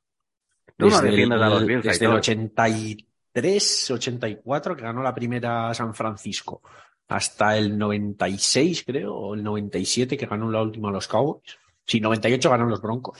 Tú 0.76 0.86
no 0.86 0.90
Desde 0.90 1.08
defiendes 1.08 1.40
a 1.40 1.48
los 1.48 1.60
el- 1.62 1.66
Bills, 1.66 1.82
Desde 1.84 2.04
el 2.04 2.10
Aitor. 2.10 2.18
83, 2.18 3.90
84, 3.90 4.76
que 4.76 4.82
ganó 4.82 5.02
la 5.02 5.14
primera 5.14 5.72
San 5.72 5.94
Francisco, 5.94 6.60
hasta 7.08 7.56
el 7.56 7.78
96, 7.78 8.84
creo, 8.84 9.14
o 9.14 9.34
el 9.34 9.42
97, 9.42 10.18
que 10.18 10.26
ganó 10.26 10.50
la 10.50 10.60
última 10.60 10.90
los 10.90 11.08
Cowboys. 11.08 11.56
Sí, 11.86 12.00
98 12.00 12.50
ganaron 12.50 12.70
los 12.70 12.82
Broncos, 12.82 13.18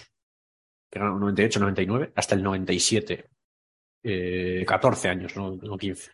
que 0.91 0.99
ganaron 0.99 1.21
98, 1.21 1.59
99, 1.61 2.13
hasta 2.15 2.35
el 2.35 2.43
97. 2.43 3.31
Eh, 4.03 4.63
14 4.67 5.09
años, 5.09 5.35
no, 5.37 5.57
no 5.57 5.79
15. 5.79 6.11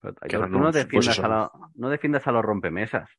Pero, 0.00 0.14
tú 0.46 0.52
no 0.52 0.60
pues 0.70 0.74
defiendas, 0.76 1.18
eso. 1.18 1.24
a 1.24 1.28
la- 1.28 1.50
no 1.74 1.88
defiendas 1.90 2.24
a 2.28 2.30
los 2.32 2.44
rompemesas. 2.44 3.10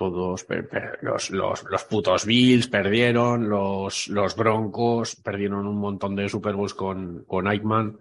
Todos, 0.00 0.44
per- 0.44 0.66
per- 0.66 0.98
los, 1.02 1.28
los, 1.28 1.62
los 1.64 1.84
putos 1.84 2.24
Bills 2.24 2.68
perdieron, 2.68 3.50
los, 3.50 4.08
los 4.08 4.34
Broncos 4.34 5.16
perdieron 5.16 5.66
un 5.66 5.76
montón 5.76 6.16
de 6.16 6.26
Super 6.26 6.54
Bowls 6.54 6.72
con, 6.72 7.24
con 7.26 7.46
Aikman. 7.46 7.98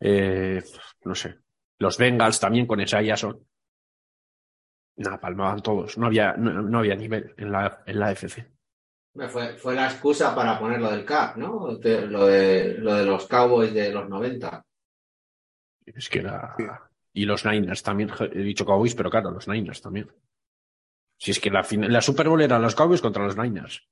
Eh, 0.00 0.60
no 1.04 1.14
sé. 1.14 1.38
Los 1.78 1.98
Bengals 1.98 2.40
también 2.40 2.66
con 2.66 2.80
Esiason. 2.80 3.46
Nada, 4.96 5.20
palmaban 5.20 5.62
todos. 5.62 5.96
No 5.98 6.06
había, 6.06 6.32
no, 6.32 6.62
no 6.62 6.78
había 6.80 6.96
nivel 6.96 7.32
en 7.36 7.52
la, 7.52 7.84
en 7.86 8.00
la 8.00 8.10
FC. 8.10 8.50
Fue, 9.28 9.56
fue 9.56 9.76
la 9.76 9.86
excusa 9.86 10.34
para 10.34 10.58
poner 10.58 10.80
lo 10.80 10.90
del 10.90 11.04
CAP, 11.04 11.36
¿no? 11.36 11.76
De- 11.76 12.08
lo, 12.08 12.26
de, 12.26 12.74
lo 12.78 12.92
de 12.94 13.04
los 13.06 13.28
Cowboys 13.28 13.72
de 13.72 13.92
los 13.92 14.08
90. 14.08 14.66
Es 15.86 16.08
que 16.08 16.18
era. 16.18 16.56
Sí. 16.58 16.64
Y 17.12 17.24
los 17.24 17.44
Niners 17.46 17.84
también. 17.84 18.10
He 18.32 18.40
dicho 18.40 18.66
Cowboys, 18.66 18.96
pero 18.96 19.10
claro, 19.10 19.30
los 19.30 19.46
Niners 19.46 19.80
también. 19.80 20.10
Si 21.18 21.30
es 21.30 21.40
que 21.40 21.50
la, 21.50 21.66
la 21.70 22.00
Super 22.00 22.28
Bowl 22.28 22.42
eran 22.42 22.62
los 22.62 22.74
Cowboys 22.74 23.00
contra 23.00 23.24
los 23.24 23.36
Niners. 23.36 23.82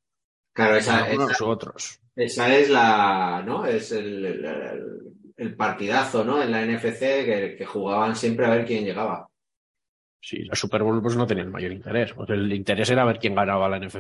Claro, 0.53 0.77
esa, 0.77 1.11
esa, 1.11 1.45
otros. 1.47 2.01
esa 2.15 2.55
es 2.57 2.71
la, 2.71 3.43
¿no? 3.45 3.67
Es 3.67 3.91
el, 3.93 4.25
el- 4.25 4.45
el- 4.45 5.01
el 5.37 5.57
partidazo, 5.57 6.23
¿no? 6.25 6.41
En 6.41 6.53
la 6.53 6.65
NFC 6.65 7.01
que, 7.01 7.57
que 7.59 7.67
jugaban 7.67 8.15
siempre 8.15 8.47
a 8.47 8.51
ver 8.51 8.65
quién 8.65 8.85
llegaba. 8.85 9.27
Sí, 10.21 10.45
la 10.45 10.55
Super 10.55 10.85
Bowl 10.85 11.03
pues 11.03 11.17
no 11.17 11.27
tenía 11.27 11.43
el 11.43 11.51
mayor 11.51 11.73
interés. 11.73 12.13
Pues 12.13 12.31
el 12.31 12.53
interés 12.53 12.89
era 12.91 13.05
ver 13.05 13.19
quién 13.19 13.35
ganaba 13.35 13.69
la 13.69 13.79
NFC. 13.81 13.97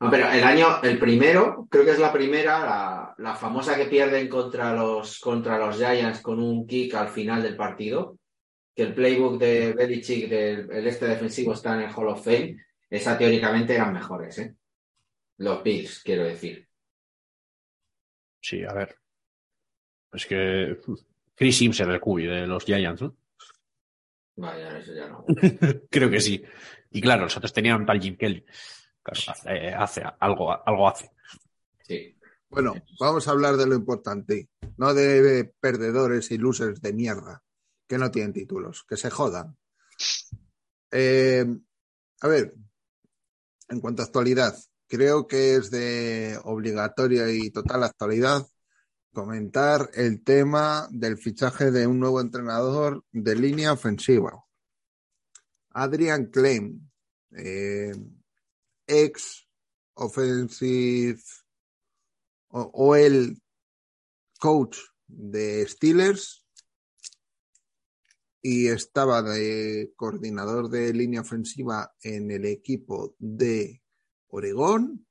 No, 0.00 0.10
pero 0.10 0.30
el 0.30 0.44
año, 0.44 0.80
el 0.82 0.98
primero, 0.98 1.66
creo 1.68 1.84
que 1.84 1.90
es 1.90 1.98
la 1.98 2.12
primera, 2.12 2.60
la, 2.60 3.14
la 3.18 3.34
famosa 3.34 3.74
que 3.76 3.86
pierden 3.86 4.28
contra 4.28 4.72
los, 4.74 5.18
contra 5.18 5.58
los 5.58 5.76
Giants 5.76 6.20
con 6.20 6.40
un 6.40 6.66
kick 6.68 6.94
al 6.94 7.08
final 7.08 7.42
del 7.42 7.56
partido, 7.56 8.16
que 8.74 8.82
el 8.82 8.94
playbook 8.94 9.38
de 9.38 9.72
Belichick 9.72 10.28
del 10.28 10.70
el 10.70 10.86
este 10.86 11.06
defensivo 11.06 11.52
está 11.52 11.74
en 11.74 11.82
el 11.82 11.94
Hall 11.94 12.08
of 12.08 12.24
Fame, 12.24 12.64
esa 12.90 13.16
teóricamente 13.16 13.74
eran 13.74 13.92
mejores, 13.92 14.38
¿eh? 14.38 14.54
Los 15.38 15.62
Bills, 15.62 16.00
quiero 16.04 16.24
decir. 16.24 16.68
Sí, 18.40 18.62
a 18.64 18.72
ver. 18.72 18.96
Es 20.12 20.26
que 20.26 20.78
Chris 21.34 21.56
Sims 21.56 21.80
era 21.80 21.94
el 21.94 22.00
cubi 22.00 22.26
de 22.26 22.46
los 22.46 22.64
Giants, 22.64 23.02
¿no? 23.02 23.16
Vaya, 24.36 24.78
eso 24.78 24.94
ya 24.94 25.08
no. 25.08 25.24
Creo 25.90 26.10
que 26.10 26.20
sí. 26.20 26.42
Y 26.90 27.00
claro, 27.00 27.22
nosotros 27.22 27.52
teníamos 27.52 27.86
tal 27.86 28.00
Jim 28.00 28.16
Kelly. 28.16 28.44
Claro, 29.02 29.20
hace, 29.28 29.68
hace 29.68 30.02
algo, 30.20 30.52
algo 30.66 30.88
hace. 30.88 31.10
Sí. 31.82 32.16
Bueno, 32.48 32.74
vamos 33.00 33.26
a 33.26 33.32
hablar 33.32 33.56
de 33.56 33.66
lo 33.66 33.74
importante, 33.74 34.48
no 34.76 34.94
de 34.94 35.52
perdedores 35.58 36.30
y 36.30 36.38
losers 36.38 36.80
de 36.80 36.92
mierda, 36.92 37.42
que 37.86 37.98
no 37.98 38.10
tienen 38.10 38.32
títulos, 38.32 38.84
que 38.88 38.96
se 38.96 39.10
jodan. 39.10 39.56
Eh, 40.90 41.44
a 42.20 42.28
ver, 42.28 42.54
en 43.68 43.80
cuanto 43.80 44.02
a 44.02 44.04
actualidad, 44.06 44.56
creo 44.86 45.26
que 45.26 45.56
es 45.56 45.70
de 45.70 46.38
obligatoria 46.44 47.30
y 47.30 47.50
total 47.50 47.84
actualidad 47.84 48.46
comentar 49.12 49.90
el 49.94 50.22
tema 50.22 50.88
del 50.90 51.16
fichaje 51.16 51.70
de 51.70 51.86
un 51.86 52.00
nuevo 52.00 52.20
entrenador 52.20 53.04
de 53.12 53.36
línea 53.36 53.72
ofensiva. 53.72 54.44
Adrian 55.70 56.26
Klein, 56.26 56.90
eh, 57.32 57.94
ex 58.86 59.46
offensive 59.94 61.20
o, 62.48 62.60
o 62.72 62.96
el 62.96 63.40
coach 64.38 64.78
de 65.06 65.66
Steelers 65.66 66.43
y 68.46 68.68
estaba 68.68 69.22
de 69.22 69.94
coordinador 69.96 70.68
de 70.68 70.92
línea 70.92 71.22
ofensiva 71.22 71.94
en 72.02 72.30
el 72.30 72.44
equipo 72.44 73.14
de 73.18 73.82
Oregón 74.26 75.06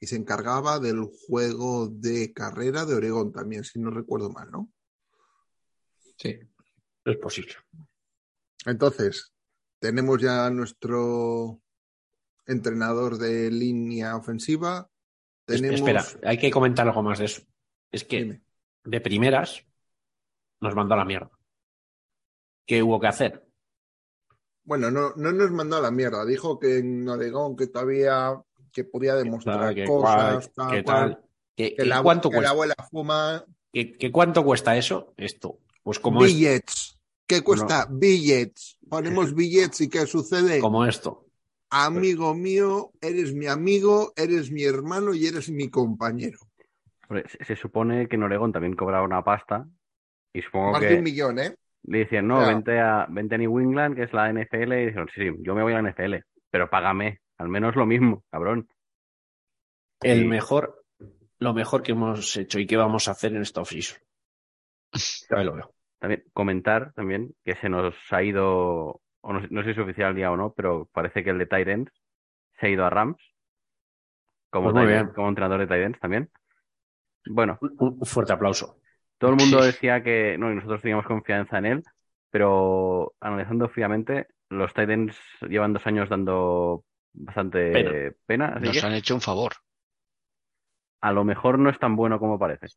y 0.00 0.08
se 0.08 0.16
encargaba 0.16 0.80
del 0.80 1.04
juego 1.04 1.86
de 1.86 2.32
carrera 2.32 2.84
de 2.84 2.96
Oregón 2.96 3.30
también, 3.30 3.62
si 3.62 3.78
no 3.78 3.90
recuerdo 3.90 4.30
mal, 4.30 4.50
¿no? 4.50 4.72
Sí. 6.16 6.36
Es 7.04 7.16
posible. 7.18 7.54
Entonces, 8.66 9.32
tenemos 9.78 10.20
ya 10.20 10.50
nuestro 10.50 11.62
entrenador 12.44 13.18
de 13.18 13.52
línea 13.52 14.16
ofensiva. 14.16 14.90
Tenemos... 15.44 15.78
Espera, 15.78 16.04
hay 16.24 16.38
que 16.38 16.50
comentar 16.50 16.88
algo 16.88 17.04
más 17.04 17.20
de 17.20 17.26
eso. 17.26 17.42
Es 17.92 18.02
que 18.02 18.16
Dime. 18.16 18.42
de 18.82 19.00
primeras 19.00 19.64
nos 20.60 20.74
mandó 20.74 20.94
a 20.94 20.98
la 20.98 21.04
mierda. 21.04 21.37
¿Qué 22.68 22.82
hubo 22.82 23.00
que 23.00 23.06
hacer? 23.06 23.42
Bueno, 24.62 24.90
no, 24.90 25.14
no 25.16 25.32
nos 25.32 25.50
mandó 25.50 25.78
a 25.78 25.80
la 25.80 25.90
mierda. 25.90 26.26
Dijo 26.26 26.58
que 26.58 26.78
en 26.78 27.08
Oregón 27.08 27.56
que 27.56 27.66
todavía 27.68 28.40
que 28.70 28.84
podía 28.84 29.14
demostrar 29.14 29.74
¿Qué, 29.74 29.86
cosas, 29.86 30.50
cual, 30.54 30.54
tal, 30.54 30.70
qué 30.76 30.84
cual, 30.84 31.14
tal? 31.14 31.24
¿Qué- 31.56 31.74
que, 31.74 31.84
la, 31.86 32.02
¿Cuánto 32.02 32.28
que 32.28 32.34
la 32.36 32.40
cuesta? 32.40 32.52
abuela 32.52 32.74
fuma 32.90 33.44
¿Qué, 33.72 33.92
qué 33.96 34.12
cuánto 34.12 34.44
cuesta 34.44 34.76
eso? 34.76 35.14
Esto. 35.16 35.58
Pues 35.82 35.98
como, 35.98 36.22
es, 36.24 36.34
billets. 36.34 36.98
¿Qué 37.26 37.42
cuesta? 37.42 37.88
Billets. 37.90 38.78
Ponemos 38.88 39.34
billets 39.34 39.80
y 39.80 39.88
¿qué 39.88 40.06
sucede? 40.06 40.60
como 40.60 40.84
esto. 40.84 41.24
Amigo 41.70 42.34
mío, 42.34 42.92
eres 43.00 43.34
mi 43.34 43.46
amigo, 43.46 44.12
eres 44.16 44.50
mi 44.50 44.64
hermano 44.64 45.14
y 45.14 45.26
eres 45.26 45.48
mi 45.48 45.70
compañero. 45.70 46.38
Hombre, 47.08 47.24
Se, 47.28 47.42
se 47.44 47.56
supone 47.56 48.06
que 48.08 48.16
en 48.16 48.22
Oregón 48.22 48.52
también 48.52 48.76
cobraba 48.76 49.04
una 49.04 49.24
pasta 49.24 49.66
y 50.32 50.42
supongo 50.42 50.72
Más 50.72 50.80
que 50.80 50.88
de 50.88 50.94
un 50.96 51.02
millón, 51.04 51.38
¿eh? 51.38 51.56
Le 51.84 51.98
decían, 51.98 52.26
no, 52.28 52.40
vente 52.46 52.78
a, 52.80 53.06
vente 53.08 53.34
a 53.36 53.38
New 53.38 53.58
England, 53.60 53.96
que 53.96 54.02
es 54.04 54.12
la 54.12 54.30
NFL, 54.32 54.72
y 54.74 54.86
dijeron, 54.86 55.08
sí, 55.14 55.20
sí, 55.22 55.34
yo 55.40 55.54
me 55.54 55.62
voy 55.62 55.72
a 55.72 55.80
la 55.82 55.90
NFL, 55.90 56.16
pero 56.50 56.68
págame, 56.70 57.20
al 57.38 57.48
menos 57.48 57.76
lo 57.76 57.86
mismo, 57.86 58.24
cabrón. 58.30 58.68
El 60.00 60.26
mejor, 60.26 60.84
lo 61.38 61.54
mejor 61.54 61.82
que 61.82 61.92
hemos 61.92 62.36
hecho 62.36 62.58
y 62.58 62.66
que 62.66 62.76
vamos 62.76 63.08
a 63.08 63.12
hacer 63.12 63.34
en 63.34 63.42
esta 63.42 63.60
offseason. 63.60 63.98
Ya 65.30 65.42
lo 65.44 65.54
veo. 65.54 65.74
También 65.98 66.24
comentar 66.32 66.92
también 66.94 67.34
que 67.44 67.56
se 67.56 67.68
nos 67.68 67.94
ha 68.10 68.22
ido, 68.22 69.00
o 69.20 69.32
no, 69.32 69.40
sé- 69.40 69.48
no 69.50 69.62
sé 69.62 69.66
si 69.66 69.70
es 69.72 69.78
oficial 69.78 70.16
ya 70.16 70.30
o 70.30 70.36
no, 70.36 70.52
pero 70.52 70.88
parece 70.92 71.24
que 71.24 71.30
el 71.30 71.38
de 71.38 71.46
Tyrants 71.46 71.92
se 72.60 72.66
ha 72.66 72.70
ido 72.70 72.84
a 72.84 72.90
Rams 72.90 73.20
como, 74.50 74.72
Pues 74.72 75.08
como 75.14 75.28
entrenador 75.28 75.60
de 75.60 75.66
Tyrants 75.66 75.98
también. 76.00 76.30
Bueno, 77.26 77.58
Un, 77.60 77.76
un 78.00 78.06
fuerte 78.06 78.32
aplauso. 78.32 78.78
Todo 79.18 79.30
el 79.30 79.36
mundo 79.36 79.62
decía 79.62 80.02
que 80.02 80.36
no, 80.38 80.50
y 80.52 80.54
nosotros 80.56 80.82
teníamos 80.82 81.06
confianza 81.06 81.58
en 81.58 81.66
él, 81.66 81.84
pero 82.30 83.14
analizando 83.20 83.68
fríamente, 83.68 84.28
los 84.50 84.72
Titans 84.74 85.16
llevan 85.48 85.72
dos 85.72 85.86
años 85.86 86.08
dando 86.08 86.84
bastante 87.12 87.60
Pena. 87.72 87.96
pena, 88.26 88.54
así 88.56 88.66
Nos 88.66 88.72
que 88.72 88.86
han 88.86 88.92
hecho 88.94 89.14
un 89.14 89.20
favor. 89.22 89.54
a 91.00 91.12
lo 91.12 91.24
mejor 91.24 91.58
no 91.58 91.70
es 91.70 91.78
tan 91.80 91.96
bueno 91.96 92.20
como 92.20 92.38
parece. 92.38 92.68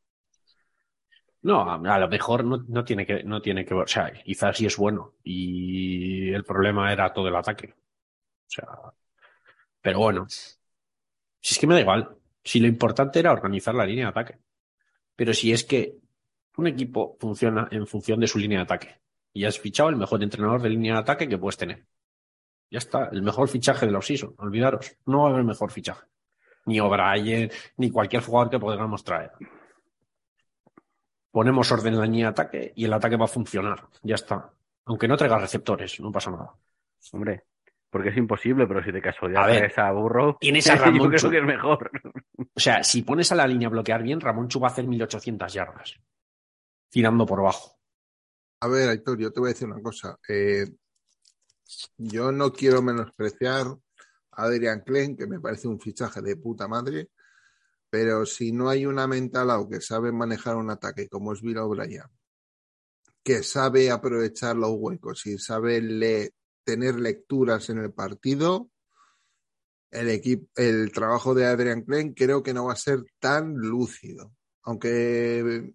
No, 1.43 1.61
a, 1.69 1.75
a 1.95 1.99
lo 1.99 2.07
mejor 2.07 2.43
no, 2.45 2.57
no 2.67 2.83
tiene 2.83 3.05
que, 3.05 3.23
no 3.23 3.41
tiene 3.41 3.65
que 3.65 3.73
ver. 3.73 3.83
O 3.83 3.87
sea, 3.87 4.11
quizás 4.13 4.57
sí 4.57 4.65
es 4.67 4.77
bueno. 4.77 5.15
Y 5.23 6.31
el 6.33 6.43
problema 6.43 6.91
era 6.93 7.11
todo 7.13 7.27
el 7.29 7.35
ataque. 7.35 7.73
O 7.73 8.49
sea, 8.49 8.67
pero 9.81 9.99
bueno. 9.99 10.27
Si 10.29 11.53
es 11.53 11.59
que 11.59 11.67
me 11.67 11.73
da 11.75 11.81
igual. 11.81 12.09
Si 12.43 12.59
lo 12.59 12.67
importante 12.67 13.19
era 13.19 13.31
organizar 13.31 13.75
la 13.75 13.85
línea 13.85 14.05
de 14.05 14.09
ataque. 14.11 14.39
Pero 15.15 15.33
si 15.33 15.53
es 15.53 15.63
que 15.65 15.95
un 16.57 16.67
equipo 16.67 17.17
funciona 17.19 17.67
en 17.71 17.87
función 17.87 18.19
de 18.19 18.27
su 18.27 18.37
línea 18.39 18.59
de 18.59 18.63
ataque. 18.63 18.99
y 19.33 19.45
has 19.45 19.57
fichado 19.59 19.89
el 19.89 19.95
mejor 19.95 20.21
entrenador 20.23 20.61
de 20.61 20.69
línea 20.69 20.93
de 20.95 20.99
ataque 20.99 21.27
que 21.29 21.37
puedes 21.37 21.57
tener. 21.57 21.85
Ya 22.69 22.79
está, 22.79 23.05
el 23.11 23.21
mejor 23.21 23.47
fichaje 23.47 23.85
de 23.85 23.91
los 23.91 24.05
season, 24.05 24.33
olvidaros, 24.37 24.97
no 25.05 25.23
va 25.23 25.29
a 25.29 25.31
haber 25.33 25.43
mejor 25.45 25.71
fichaje. 25.71 26.05
Ni 26.65 26.79
O'Brien, 26.79 27.49
ni 27.77 27.89
cualquier 27.91 28.21
jugador 28.23 28.49
que 28.49 28.59
podamos 28.59 29.03
traer. 29.03 29.31
Ponemos 31.31 31.71
orden 31.71 31.93
en 31.93 31.99
la 31.99 32.05
línea 32.05 32.25
de 32.27 32.31
ataque 32.31 32.73
y 32.75 32.85
el 32.85 32.93
ataque 32.93 33.15
va 33.15 33.25
a 33.25 33.29
funcionar. 33.29 33.87
Ya 34.03 34.15
está. 34.15 34.51
Aunque 34.85 35.07
no 35.07 35.15
traigas 35.15 35.41
receptores, 35.41 35.99
no 36.01 36.11
pasa 36.11 36.31
nada. 36.31 36.53
Hombre, 37.13 37.43
porque 37.89 38.09
es 38.09 38.17
imposible, 38.17 38.67
pero 38.67 38.83
si 38.83 38.91
de 38.91 39.01
casualidad 39.01 39.43
A 39.43 39.47
ver, 39.47 39.57
traes 39.59 39.77
a 39.77 39.91
Burrow, 39.91 40.37
tienes 40.39 40.69
a 40.69 40.75
yo 40.75 40.81
Ramón 40.85 41.07
creo 41.07 41.19
Chu. 41.19 41.29
que 41.29 41.37
es 41.37 41.43
mejor. 41.45 41.89
O 42.53 42.59
sea, 42.59 42.83
si 42.83 43.01
pones 43.03 43.31
a 43.31 43.35
la 43.35 43.47
línea 43.47 43.67
a 43.69 43.71
bloquear 43.71 44.03
bien, 44.03 44.19
Ramón 44.19 44.49
Chu 44.49 44.59
va 44.59 44.67
a 44.67 44.71
hacer 44.71 44.85
1800 44.85 45.53
yardas. 45.53 45.99
Tirando 46.91 47.25
por 47.25 47.39
abajo. 47.39 47.79
A 48.59 48.67
ver, 48.67 48.89
Aitor, 48.89 49.17
yo 49.17 49.31
te 49.31 49.39
voy 49.39 49.49
a 49.49 49.53
decir 49.53 49.67
una 49.67 49.81
cosa. 49.81 50.19
Eh, 50.27 50.67
yo 51.97 52.31
no 52.31 52.51
quiero 52.51 52.81
menospreciar 52.81 53.65
a 54.31 54.43
Adrian 54.43 54.81
Klein, 54.81 55.15
que 55.15 55.25
me 55.25 55.39
parece 55.39 55.69
un 55.69 55.79
fichaje 55.79 56.21
de 56.21 56.35
puta 56.35 56.67
madre, 56.67 57.09
pero 57.89 58.25
si 58.25 58.51
no 58.51 58.69
hay 58.69 58.85
una 58.85 59.07
mentalao 59.07 59.69
que 59.69 59.81
sabe 59.81 60.11
manejar 60.11 60.57
un 60.57 60.69
ataque 60.69 61.07
como 61.07 61.33
es 61.33 61.41
Bill 61.41 61.59
O'Brien, 61.59 62.03
que 63.23 63.41
sabe 63.41 63.89
aprovechar 63.89 64.57
los 64.57 64.71
huecos 64.73 65.25
y 65.27 65.37
sabe 65.37 66.33
tener 66.63 66.99
lecturas 66.99 67.69
en 67.69 67.79
el 67.79 67.93
partido, 67.93 68.69
el 69.91 70.09
equipo, 70.09 70.49
el 70.55 70.91
trabajo 70.91 71.33
de 71.33 71.45
Adrian 71.45 71.83
Klein 71.83 72.13
creo 72.13 72.43
que 72.43 72.53
no 72.53 72.65
va 72.65 72.73
a 72.73 72.77
ser 72.77 73.03
tan 73.19 73.55
lúcido. 73.55 74.33
Aunque 74.63 75.73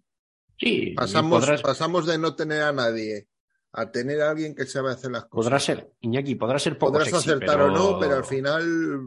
Sí, 0.57 0.93
Pasamos, 0.95 1.39
podrás- 1.45 1.61
pasamos 1.61 2.05
de 2.07 2.17
no 2.17 2.35
tener 2.35 2.61
a 2.63 2.71
nadie 2.71 3.27
a 3.73 3.91
tener 3.91 4.21
a 4.21 4.31
alguien 4.31 4.55
que 4.55 4.65
sabe 4.65 4.91
hacer 4.91 5.11
las 5.11 5.25
cosas. 5.25 5.45
podrá 5.45 5.59
ser, 5.59 5.91
Iñaki, 5.99 6.33
podrá 6.35 6.57
ser 6.57 6.77
poco 6.79 6.93
Podrás 6.93 7.09
sexy, 7.09 7.29
acertar 7.29 7.57
pero- 7.57 7.67
o 7.67 7.69
no, 7.93 7.99
pero 7.99 8.15
al 8.15 8.25
final 8.25 8.99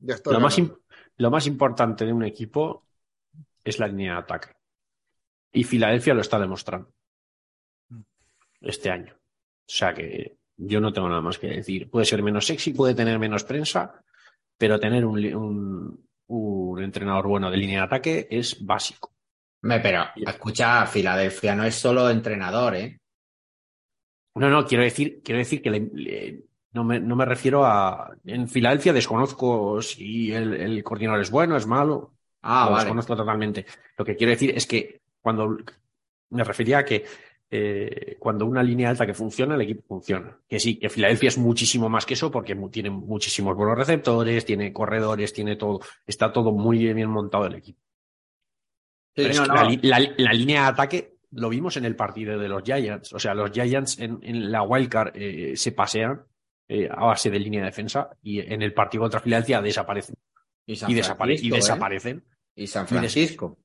ya 0.00 0.14
está. 0.16 0.32
Lo 0.32 0.40
más, 0.40 0.60
lo 1.16 1.30
más 1.30 1.46
importante 1.46 2.04
de 2.04 2.12
un 2.12 2.24
equipo 2.24 2.86
es 3.62 3.78
la 3.78 3.86
línea 3.86 4.12
de 4.14 4.18
ataque. 4.18 4.48
Y 5.52 5.64
Filadelfia 5.64 6.12
lo 6.14 6.20
está 6.20 6.38
demostrando 6.38 6.92
este 8.60 8.90
año. 8.90 9.14
O 9.14 9.18
sea 9.72 9.94
que 9.94 10.36
yo 10.56 10.80
no 10.80 10.92
tengo 10.92 11.08
nada 11.08 11.22
más 11.22 11.38
que 11.38 11.46
decir. 11.48 11.88
Puede 11.88 12.04
ser 12.04 12.22
menos 12.22 12.44
sexy, 12.46 12.74
puede 12.74 12.94
tener 12.94 13.18
menos 13.18 13.44
prensa, 13.44 14.02
pero 14.58 14.78
tener 14.78 15.06
un, 15.06 15.24
un- 15.34 16.08
un 16.26 16.82
entrenador 16.82 17.28
bueno 17.28 17.50
de 17.50 17.56
línea 17.56 17.80
de 17.80 17.86
ataque 17.86 18.28
es 18.30 18.62
básico. 18.64 19.13
Me, 19.64 19.80
pero 19.80 20.04
escucha, 20.14 20.86
Filadelfia 20.86 21.54
no 21.54 21.64
es 21.64 21.74
solo 21.74 22.08
entrenador, 22.10 22.74
¿eh? 22.76 22.98
No, 24.36 24.50
no, 24.50 24.66
quiero 24.66 24.82
decir, 24.84 25.20
quiero 25.24 25.38
decir 25.38 25.62
que 25.62 25.70
le- 25.70 25.90
le- 25.92 26.44
no, 26.72 26.82
me, 26.84 26.98
no 26.98 27.14
me 27.14 27.24
refiero 27.24 27.64
a. 27.64 28.10
En 28.24 28.48
Filadelfia 28.48 28.92
desconozco 28.92 29.80
si 29.80 30.32
el, 30.32 30.54
el 30.54 30.82
coordinador 30.82 31.20
es 31.20 31.30
bueno, 31.30 31.56
es 31.56 31.66
malo. 31.66 32.14
Ah, 32.42 32.64
lo 32.66 32.72
vale. 32.72 32.84
desconozco 32.84 33.16
totalmente. 33.16 33.64
Lo 33.96 34.04
que 34.04 34.16
quiero 34.16 34.30
decir 34.32 34.52
es 34.56 34.66
que 34.66 35.00
cuando 35.20 35.56
me 36.30 36.44
refería 36.44 36.78
a 36.78 36.84
que 36.84 37.04
eh, 37.48 38.16
cuando 38.18 38.44
una 38.46 38.62
línea 38.62 38.90
alta 38.90 39.06
que 39.06 39.14
funciona, 39.14 39.54
el 39.54 39.60
equipo 39.60 39.84
funciona. 39.86 40.36
Que 40.48 40.58
sí, 40.58 40.78
que 40.78 40.90
Filadelfia 40.90 41.28
es 41.28 41.38
muchísimo 41.38 41.88
más 41.88 42.04
que 42.04 42.14
eso 42.14 42.30
porque 42.32 42.56
tiene 42.72 42.90
muchísimos 42.90 43.54
buenos 43.56 43.78
receptores, 43.78 44.44
tiene 44.44 44.72
corredores, 44.72 45.32
tiene 45.32 45.54
todo, 45.54 45.80
está 46.06 46.32
todo 46.32 46.50
muy 46.50 46.92
bien 46.92 47.08
montado 47.08 47.46
el 47.46 47.54
equipo. 47.54 47.80
Es 49.14 49.38
no, 49.40 49.46
no. 49.46 49.54
La, 49.54 49.64
li- 49.64 49.80
la- 49.82 50.12
la 50.18 50.32
línea 50.32 50.62
de 50.62 50.68
ataque 50.68 51.14
lo 51.32 51.48
vimos 51.48 51.76
en 51.76 51.84
el 51.84 51.96
partido 51.96 52.38
de 52.38 52.48
los 52.48 52.62
Giants. 52.62 53.12
O 53.12 53.18
sea, 53.18 53.34
los 53.34 53.50
Giants 53.50 53.98
en, 53.98 54.18
en 54.22 54.50
la 54.52 54.62
wildcard 54.62 55.12
eh, 55.16 55.52
se 55.56 55.72
pasean 55.72 56.22
eh, 56.68 56.88
a 56.90 57.04
base 57.04 57.30
de 57.30 57.38
línea 57.38 57.60
de 57.60 57.66
defensa 57.66 58.10
y 58.22 58.40
en 58.40 58.62
el 58.62 58.72
partido 58.72 59.02
contra 59.02 59.20
Filadelfia 59.20 59.60
desaparecen. 59.60 60.16
Y, 60.66 60.72
Y, 60.72 60.94
desapare- 60.94 61.38
y 61.40 61.48
¿eh? 61.48 61.54
desaparecen. 61.56 62.24
Y 62.56 62.66
San 62.66 62.82
Y 62.84 62.86
des- 62.86 62.88
Francisco. 63.12 63.58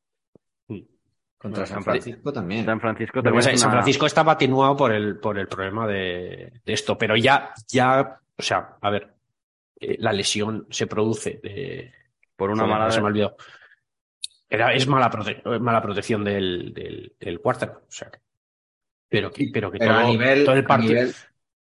Contra 1.37 1.61
Bueno, 1.61 1.67
San 1.67 1.67
San 1.67 1.83
Fran- 1.83 1.83
Francisco 2.01 2.33
también. 2.33 2.65
San 2.65 2.81
Francisco 2.81 3.23
también 3.23 3.57
San 3.57 3.71
Francisco 3.71 4.05
estaba 4.05 4.33
atenuado 4.33 4.75
por 4.75 4.91
el, 4.91 5.19
por 5.19 5.39
el 5.39 5.47
problema 5.47 5.87
de, 5.87 6.51
de 6.65 6.73
esto, 6.73 6.97
pero 6.97 7.15
ya, 7.15 7.53
ya, 7.69 8.19
o 8.37 8.41
sea, 8.41 8.75
a 8.81 8.89
ver, 8.89 9.13
eh, 9.79 9.95
la 9.99 10.11
lesión 10.11 10.67
se 10.69 10.85
produce 10.87 11.39
de, 11.41 11.93
por 12.35 12.49
una 12.49 12.65
mala 12.65 12.91
se 12.91 12.99
me 12.99 13.07
olvidó. 13.07 13.37
Era, 14.49 14.73
es 14.73 14.87
mala, 14.87 15.11
prote- 15.11 15.59
mala 15.59 15.81
protección 15.81 16.23
del, 16.23 16.73
del, 16.73 17.15
del 17.19 17.39
quarter, 17.39 17.69
o 17.69 17.81
sea, 17.91 18.09
que- 18.09 18.19
pero 19.07 19.31
que, 19.31 19.49
pero 19.53 19.71
que 19.71 19.77
Pero 19.79 19.93
todo, 19.93 20.03
a 20.03 20.07
nivel, 20.07 20.45
todo 20.45 20.55
el 20.55 20.65
a 20.65 20.67
partido, 20.67 20.93
nivel, 20.93 21.15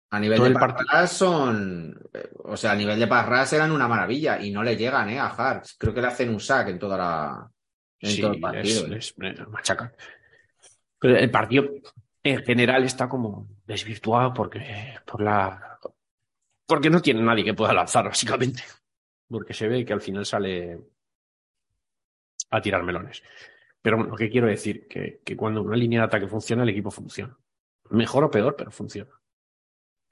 a 0.10 0.20
nivel 0.20 0.38
todo 0.38 0.50
de 0.50 0.54
rush 0.54 1.08
son, 1.08 2.10
o 2.44 2.58
sea, 2.58 2.72
a 2.72 2.76
nivel 2.76 3.00
de 3.00 3.08
pass 3.08 3.28
rush 3.28 3.54
eran 3.56 3.72
una 3.72 3.88
maravilla 3.88 4.42
y 4.42 4.52
no 4.52 4.64
le 4.64 4.76
llegan, 4.76 5.10
¿eh? 5.10 5.20
A 5.20 5.28
Hartz. 5.28 5.76
Creo 5.78 5.94
que 5.94 6.02
le 6.02 6.08
hacen 6.08 6.30
un 6.30 6.40
sack 6.40 6.70
en 6.70 6.80
toda 6.80 6.98
la, 6.98 7.52
en 8.00 8.10
sí, 8.10 8.22
todo 8.22 8.34
el 8.34 8.40
partido. 8.42 8.88
¿eh? 8.88 9.00
Pero 11.00 11.18
el 11.18 11.32
partido 11.32 11.70
en 12.24 12.44
general 12.44 12.84
está 12.84 13.10
como 13.10 13.48
desvirtuado 13.66 14.34
porque, 14.34 14.96
por 15.06 15.22
la, 15.22 15.80
porque 16.66 16.90
no 16.90 17.02
tiene 17.02 17.22
nadie 17.22 17.44
que 17.44 17.54
pueda 17.54 17.74
lanzar, 17.74 18.06
básicamente. 18.06 18.64
Porque 19.30 19.54
se 19.54 19.68
ve 19.68 19.86
que 19.86 19.94
al 19.94 20.02
final 20.02 20.26
sale 20.26 20.80
a 22.52 22.62
tirar 22.62 22.84
melones. 22.84 23.24
Pero 23.82 23.98
bueno, 23.98 24.12
lo 24.12 24.18
que 24.18 24.30
quiero 24.30 24.48
decir, 24.48 24.88
que, 24.88 25.22
que 25.26 25.36
cuando 25.36 25.62
una 25.64 25.76
línea 25.78 26.02
de 26.02 26.06
ataque 26.08 26.28
funciona, 26.28 26.64
el 26.64 26.70
equipo 26.70 26.92
funciona. 26.92 27.36
Mejor 27.90 28.26
o 28.26 28.32
peor, 28.32 28.56
pero 28.58 28.72
funciona. 28.72 29.12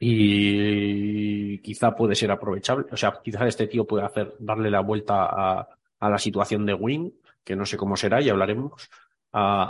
Y 0.01 1.59
quizá 1.59 1.95
puede 1.95 2.15
ser 2.15 2.31
aprovechable. 2.31 2.85
O 2.91 2.97
sea, 2.97 3.19
quizá 3.23 3.47
este 3.47 3.67
tío 3.67 3.85
puede 3.85 4.05
hacer, 4.05 4.33
darle 4.39 4.69
la 4.71 4.79
vuelta 4.81 5.25
a, 5.25 5.67
a 5.99 6.09
la 6.09 6.17
situación 6.17 6.65
de 6.65 6.73
Wing, 6.73 7.11
que 7.43 7.55
no 7.55 7.65
sé 7.65 7.77
cómo 7.77 7.97
será, 7.97 8.21
y 8.21 8.29
hablaremos, 8.29 8.89
a, 9.33 9.63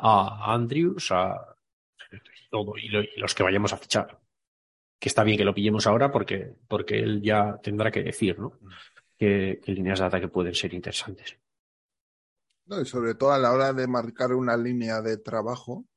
a 0.50 0.54
Andrews, 0.54 1.12
a 1.12 1.56
todo, 2.50 2.78
y, 2.78 2.90
lo- 2.90 3.02
y 3.04 3.12
los 3.18 3.36
que 3.36 3.44
vayamos 3.44 3.74
a 3.74 3.78
fichar. 3.78 4.20
Que 5.00 5.10
está 5.10 5.24
bien 5.24 5.38
que 5.38 5.46
lo 5.46 5.54
pillemos 5.54 5.88
ahora 5.88 6.12
porque, 6.12 6.54
porque 6.68 7.00
él 7.00 7.22
ya 7.22 7.58
tendrá 7.64 7.92
que 7.92 8.04
decir, 8.04 8.40
¿no? 8.40 8.54
Que, 9.18 9.60
que 9.64 9.72
líneas 9.74 10.00
de 10.00 10.06
ataque 10.06 10.28
pueden 10.28 10.56
ser 10.56 10.74
interesantes. 10.74 11.38
No, 12.70 12.80
y 12.80 12.86
sobre 12.86 13.16
todo 13.16 13.32
a 13.32 13.40
la 13.40 13.52
hora 13.52 13.74
de 13.74 13.88
marcar 13.88 14.32
una 14.32 14.56
línea 14.56 15.02
de 15.02 15.18
trabajo 15.18 15.88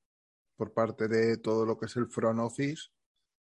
por 0.57 0.73
parte 0.73 1.07
de 1.07 1.37
todo 1.37 1.67
lo 1.67 1.79
que 1.79 1.85
es 1.85 1.97
el 1.97 2.07
front 2.07 2.41
office, 2.41 2.89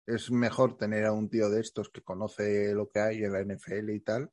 es 0.06 0.32
mejor 0.32 0.76
tener 0.76 1.04
a 1.06 1.12
un 1.12 1.30
tío 1.30 1.48
de 1.48 1.60
estos 1.60 1.88
que 1.88 2.02
conoce 2.02 2.74
lo 2.74 2.90
que 2.90 2.98
hay 2.98 3.22
en 3.22 3.32
la 3.32 3.40
NFL 3.42 3.90
y 3.90 4.00
tal, 4.00 4.32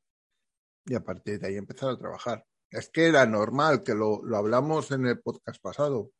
y 0.86 0.95
a 0.95 1.04
partir 1.04 1.39
de 1.39 1.47
ahí 1.47 1.56
empezar 1.56 1.89
a 1.91 1.99
trabajar. 1.99 2.47
Es 2.71 2.89
que 2.89 3.08
era 3.08 3.28
normal, 3.28 3.84
que 3.84 3.93
lo, 3.93 4.23
lo 4.23 4.38
hablamos 4.38 4.89
en 4.89 5.06
el 5.06 5.21
podcast 5.21 5.62
pasado. 5.62 6.12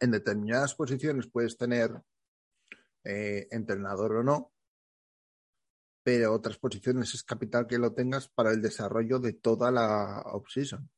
En 0.00 0.10
determinadas 0.10 0.74
posiciones 0.74 1.28
puedes 1.28 1.56
tener 1.56 2.02
eh, 3.04 3.46
entrenador 3.52 4.16
o 4.16 4.22
no, 4.24 4.52
pero 6.02 6.34
otras 6.34 6.58
posiciones 6.58 7.14
es 7.14 7.22
capital 7.22 7.68
que 7.68 7.78
lo 7.78 7.94
tengas 7.94 8.28
para 8.28 8.50
el 8.50 8.60
desarrollo 8.60 9.20
de 9.20 9.34
toda 9.34 9.70
la 9.70 10.20
offseason. 10.26 10.90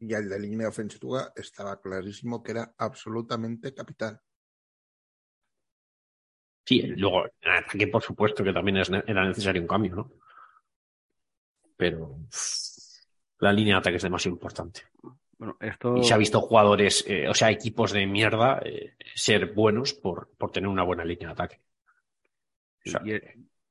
Y 0.00 0.14
el 0.14 0.28
de 0.28 0.38
línea 0.38 0.68
ofensiva 0.68 1.32
estaba 1.34 1.80
clarísimo 1.80 2.42
que 2.42 2.52
era 2.52 2.74
absolutamente 2.78 3.74
capital. 3.74 4.20
Sí, 6.64 6.82
luego, 6.82 7.24
en 7.40 7.52
ataque, 7.52 7.88
por 7.88 8.02
supuesto 8.02 8.44
que 8.44 8.52
también 8.52 8.76
es 8.76 8.90
era 8.90 9.26
necesario 9.26 9.62
un 9.62 9.68
cambio, 9.68 9.96
¿no? 9.96 10.12
Pero 11.76 12.18
la 13.38 13.52
línea 13.52 13.76
de 13.76 13.78
ataque 13.80 13.96
es 13.96 14.02
demasiado 14.02 14.34
importante. 14.34 14.82
Bueno, 15.38 15.56
esto... 15.60 15.96
Y 15.96 16.04
se 16.04 16.12
ha 16.12 16.18
visto 16.18 16.40
jugadores, 16.40 17.04
eh, 17.08 17.28
o 17.28 17.34
sea, 17.34 17.50
equipos 17.50 17.92
de 17.92 18.06
mierda 18.06 18.60
eh, 18.64 18.96
ser 19.14 19.54
buenos 19.54 19.94
por, 19.94 20.28
por 20.36 20.50
tener 20.50 20.68
una 20.68 20.82
buena 20.82 21.04
línea 21.04 21.28
de 21.28 21.32
ataque. 21.32 21.60
O 22.84 22.90
sea, 22.90 23.00
Y, 23.04 23.14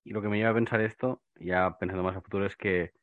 y 0.03 0.11
lo 0.11 0.21
que 0.21 0.29
me 0.29 0.37
lleva 0.37 0.51
a 0.51 0.55
pensar 0.55 0.81
esto, 0.81 1.21
ya 1.35 1.77
pensando 1.77 2.03
más 2.03 2.15
a 2.15 2.21
futuro, 2.21 2.45
es 2.45 2.55
que 2.55 2.93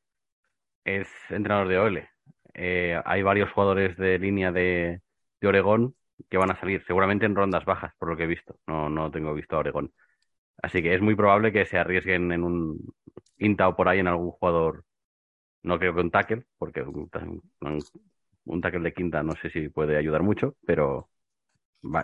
es 0.85 1.09
entrenador 1.31 1.69
de 1.69 1.79
OL. 1.79 2.09
Eh, 2.55 3.01
hay 3.05 3.23
varios 3.23 3.51
jugadores 3.53 3.97
de 3.97 4.19
línea 4.19 4.53
de, 4.53 5.01
de 5.41 5.49
Oregón 5.49 5.95
que 6.31 6.39
van 6.39 6.51
a 6.51 6.59
salir, 6.59 6.83
seguramente 6.87 7.27
en 7.27 7.35
rondas 7.35 7.65
bajas, 7.65 7.93
por 7.99 8.09
lo 8.09 8.17
que 8.17 8.25
he 8.25 8.29
visto. 8.29 8.57
No, 8.67 8.89
no 8.89 9.11
tengo 9.11 9.35
visto 9.35 9.57
a 9.57 9.61
Oregón. 9.61 9.93
Así 10.63 10.83
que 10.83 10.95
es 10.95 11.03
muy 11.03 11.15
probable 11.17 11.53
que 11.53 11.67
se 11.67 11.79
arriesguen 11.79 12.31
en 12.33 12.45
un 12.45 12.95
quinta 13.37 13.69
o 13.69 13.77
por 13.77 13.89
ahí 13.89 13.99
en 13.99 14.07
algún 14.07 14.31
jugador. 14.31 14.85
No 15.63 15.79
creo 15.79 15.95
que 15.95 16.01
un 16.01 16.11
tackle, 16.11 16.45
porque 16.59 16.83
un, 16.83 17.11
un, 17.61 17.85
un 18.45 18.61
tackle 18.61 18.81
de 18.81 18.93
quinta 18.93 19.23
no 19.23 19.35
sé 19.35 19.51
si 19.51 19.69
puede 19.69 19.97
ayudar 19.97 20.23
mucho, 20.23 20.57
pero 20.65 21.11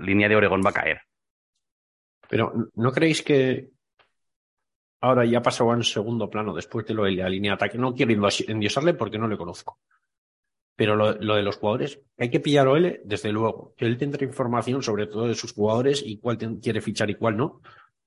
línea 0.02 0.28
de 0.28 0.36
Oregón 0.36 0.62
va 0.64 0.70
a 0.70 0.74
caer. 0.74 1.00
Pero 2.28 2.52
¿no 2.74 2.92
creéis 2.92 3.22
que 3.22 3.70
ahora 5.00 5.24
ya 5.24 5.38
ha 5.38 5.42
pasado 5.42 5.72
en 5.74 5.82
segundo 5.82 6.28
plano 6.28 6.54
después 6.54 6.86
de 6.86 6.94
lo 6.94 7.04
de 7.04 7.12
la 7.12 7.28
línea 7.28 7.52
de 7.52 7.54
ataque? 7.54 7.78
No 7.78 7.94
quiero 7.94 8.12
endios- 8.12 8.48
endiosarle 8.48 8.94
porque 8.94 9.18
no 9.18 9.28
le 9.28 9.36
conozco. 9.36 9.78
Pero 10.80 10.96
lo, 10.96 11.12
lo 11.12 11.34
de 11.34 11.42
los 11.42 11.58
jugadores, 11.58 12.00
hay 12.16 12.30
que 12.30 12.40
pillarlo 12.40 12.74
él, 12.74 13.02
desde 13.04 13.30
luego. 13.32 13.74
Que 13.76 13.84
él 13.84 13.98
tendrá 13.98 14.24
información 14.24 14.82
sobre 14.82 15.06
todo 15.06 15.28
de 15.28 15.34
sus 15.34 15.52
jugadores 15.52 16.02
y 16.02 16.16
cuál 16.16 16.38
quiere 16.38 16.80
fichar 16.80 17.10
y 17.10 17.16
cuál 17.16 17.36
no, 17.36 17.60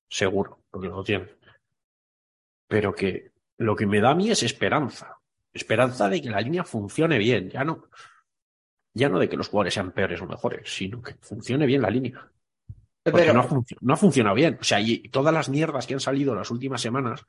seguro, 0.08 0.64
porque 0.72 0.88
lo 0.88 1.04
tiene. 1.04 1.28
Pero 2.66 2.92
que 2.92 3.30
lo 3.58 3.76
que 3.76 3.86
me 3.86 4.00
da 4.00 4.10
a 4.10 4.14
mí 4.16 4.28
es 4.28 4.42
esperanza. 4.42 5.18
Esperanza 5.52 6.08
de 6.08 6.20
que 6.20 6.30
la 6.30 6.40
línea 6.40 6.64
funcione 6.64 7.16
bien. 7.16 7.48
Ya 7.48 7.62
no, 7.62 7.84
ya 8.92 9.08
no 9.08 9.20
de 9.20 9.28
que 9.28 9.36
los 9.36 9.46
jugadores 9.46 9.74
sean 9.74 9.92
peores 9.92 10.20
o 10.20 10.26
mejores, 10.26 10.68
sino 10.68 11.00
que 11.00 11.14
funcione 11.20 11.66
bien 11.66 11.80
la 11.80 11.90
línea. 11.90 12.28
Porque 13.04 13.20
Pero- 13.20 13.34
no, 13.34 13.40
ha 13.42 13.48
no 13.82 13.94
ha 13.94 13.96
funcionado 13.96 14.34
bien. 14.34 14.58
O 14.60 14.64
sea, 14.64 14.80
y 14.80 14.98
todas 15.10 15.32
las 15.32 15.48
mierdas 15.48 15.86
que 15.86 15.94
han 15.94 16.00
salido 16.00 16.34
las 16.34 16.50
últimas 16.50 16.80
semanas, 16.80 17.24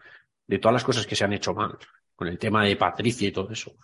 de 0.47 0.57
todas 0.57 0.73
las 0.73 0.83
cosas 0.83 1.05
que 1.05 1.15
se 1.15 1.23
han 1.23 1.33
hecho 1.33 1.53
mal, 1.53 1.77
con 2.15 2.27
el 2.29 2.39
tema 2.39 2.65
de 2.65 2.75
Patricia 2.77 3.27
y 3.27 3.31
todo 3.31 3.51
eso, 3.51 3.75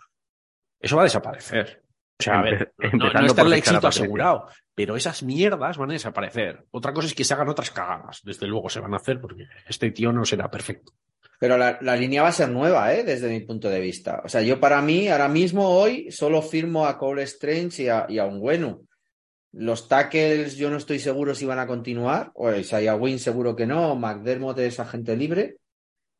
eso 0.82 0.96
va 0.96 1.04
a 1.04 1.06
desaparecer. 1.06 1.84
O 2.20 2.24
sea, 2.24 2.40
a 2.40 2.44
ver, 2.44 2.74
no- 2.94 3.08
está 3.08 3.44
por 3.44 3.48
el 3.48 3.54
éxito 3.54 3.88
asegurado, 3.88 4.48
pero 4.76 4.96
esas 4.96 5.24
mierdas 5.24 5.78
van 5.78 5.90
a 5.90 5.94
desaparecer. 5.94 6.66
Otra 6.72 6.94
cosa 6.94 7.08
es 7.08 7.16
que 7.16 7.24
se 7.24 7.34
hagan 7.34 7.50
otras 7.50 7.72
cagadas. 7.72 8.22
Desde 8.24 8.48
luego 8.48 8.70
se 8.70 8.80
van 8.80 8.94
a 8.94 8.98
hacer 8.98 9.20
porque 9.20 9.48
este 9.68 9.92
tío 9.92 10.12
no 10.12 10.24
será 10.26 10.50
perfecto. 10.52 10.94
Pero 11.40 11.58
la, 11.58 11.80
la 11.82 11.96
línea 11.96 12.22
va 12.22 12.28
a 12.30 12.34
ser 12.34 12.50
nueva, 12.50 12.94
¿eh? 12.94 13.04
Desde 13.04 13.28
mi 13.28 13.40
punto 13.40 13.68
de 13.68 13.80
vista. 13.80 14.22
O 14.24 14.30
sea, 14.30 14.44
yo 14.44 14.60
para 14.60 14.80
mí, 14.84 15.08
ahora 15.08 15.28
mismo, 15.28 15.68
hoy, 15.70 16.12
solo 16.12 16.44
firmo 16.44 16.86
a 16.86 17.00
Cole 17.00 17.24
Strange 17.24 17.84
y 17.84 17.88
a, 17.90 18.06
y 18.08 18.20
a. 18.20 18.30
Los 19.54 19.88
tackles 19.90 20.56
yo 20.56 20.70
no 20.70 20.78
estoy 20.78 21.00
seguro 21.00 21.34
si 21.36 21.46
van 21.46 21.60
a 21.60 21.68
continuar. 21.68 22.32
O 22.36 22.52
Isaiah 22.54 22.96
Wynn 22.96 23.18
seguro 23.20 23.56
que 23.56 23.66
no. 23.66 23.96
McDermott 23.96 24.60
es 24.60 24.80
agente 24.80 25.16
libre. 25.18 25.58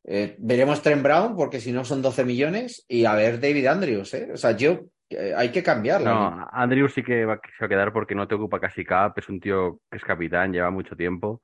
Eh, 0.04 0.34
veremos 0.38 0.82
Trent 0.82 1.02
Brown 1.02 1.36
porque 1.36 1.60
si 1.60 1.72
no 1.72 1.84
son 1.84 2.02
12 2.02 2.24
millones. 2.24 2.84
Y 2.88 3.04
a 3.04 3.14
ver 3.14 3.40
David 3.40 3.66
Andrews, 3.66 4.14
¿eh? 4.14 4.30
O 4.32 4.36
sea, 4.36 4.52
yo... 4.56 4.80
eh, 5.10 5.34
hay 5.36 5.50
que 5.50 5.62
cambiarla. 5.62 6.10
No, 6.12 6.48
Andrew 6.52 6.88
sí 6.88 7.02
que 7.02 7.24
va, 7.24 7.36
se 7.36 7.62
va 7.64 7.66
a 7.66 7.68
quedar 7.68 7.92
porque 7.92 8.14
no 8.14 8.26
te 8.26 8.34
ocupa 8.34 8.58
casi 8.60 8.84
cap, 8.84 9.16
es 9.18 9.28
un 9.28 9.40
tío 9.40 9.80
que 9.90 9.98
es 9.98 10.04
capitán, 10.04 10.52
lleva 10.52 10.70
mucho 10.70 10.96
tiempo. 10.96 11.42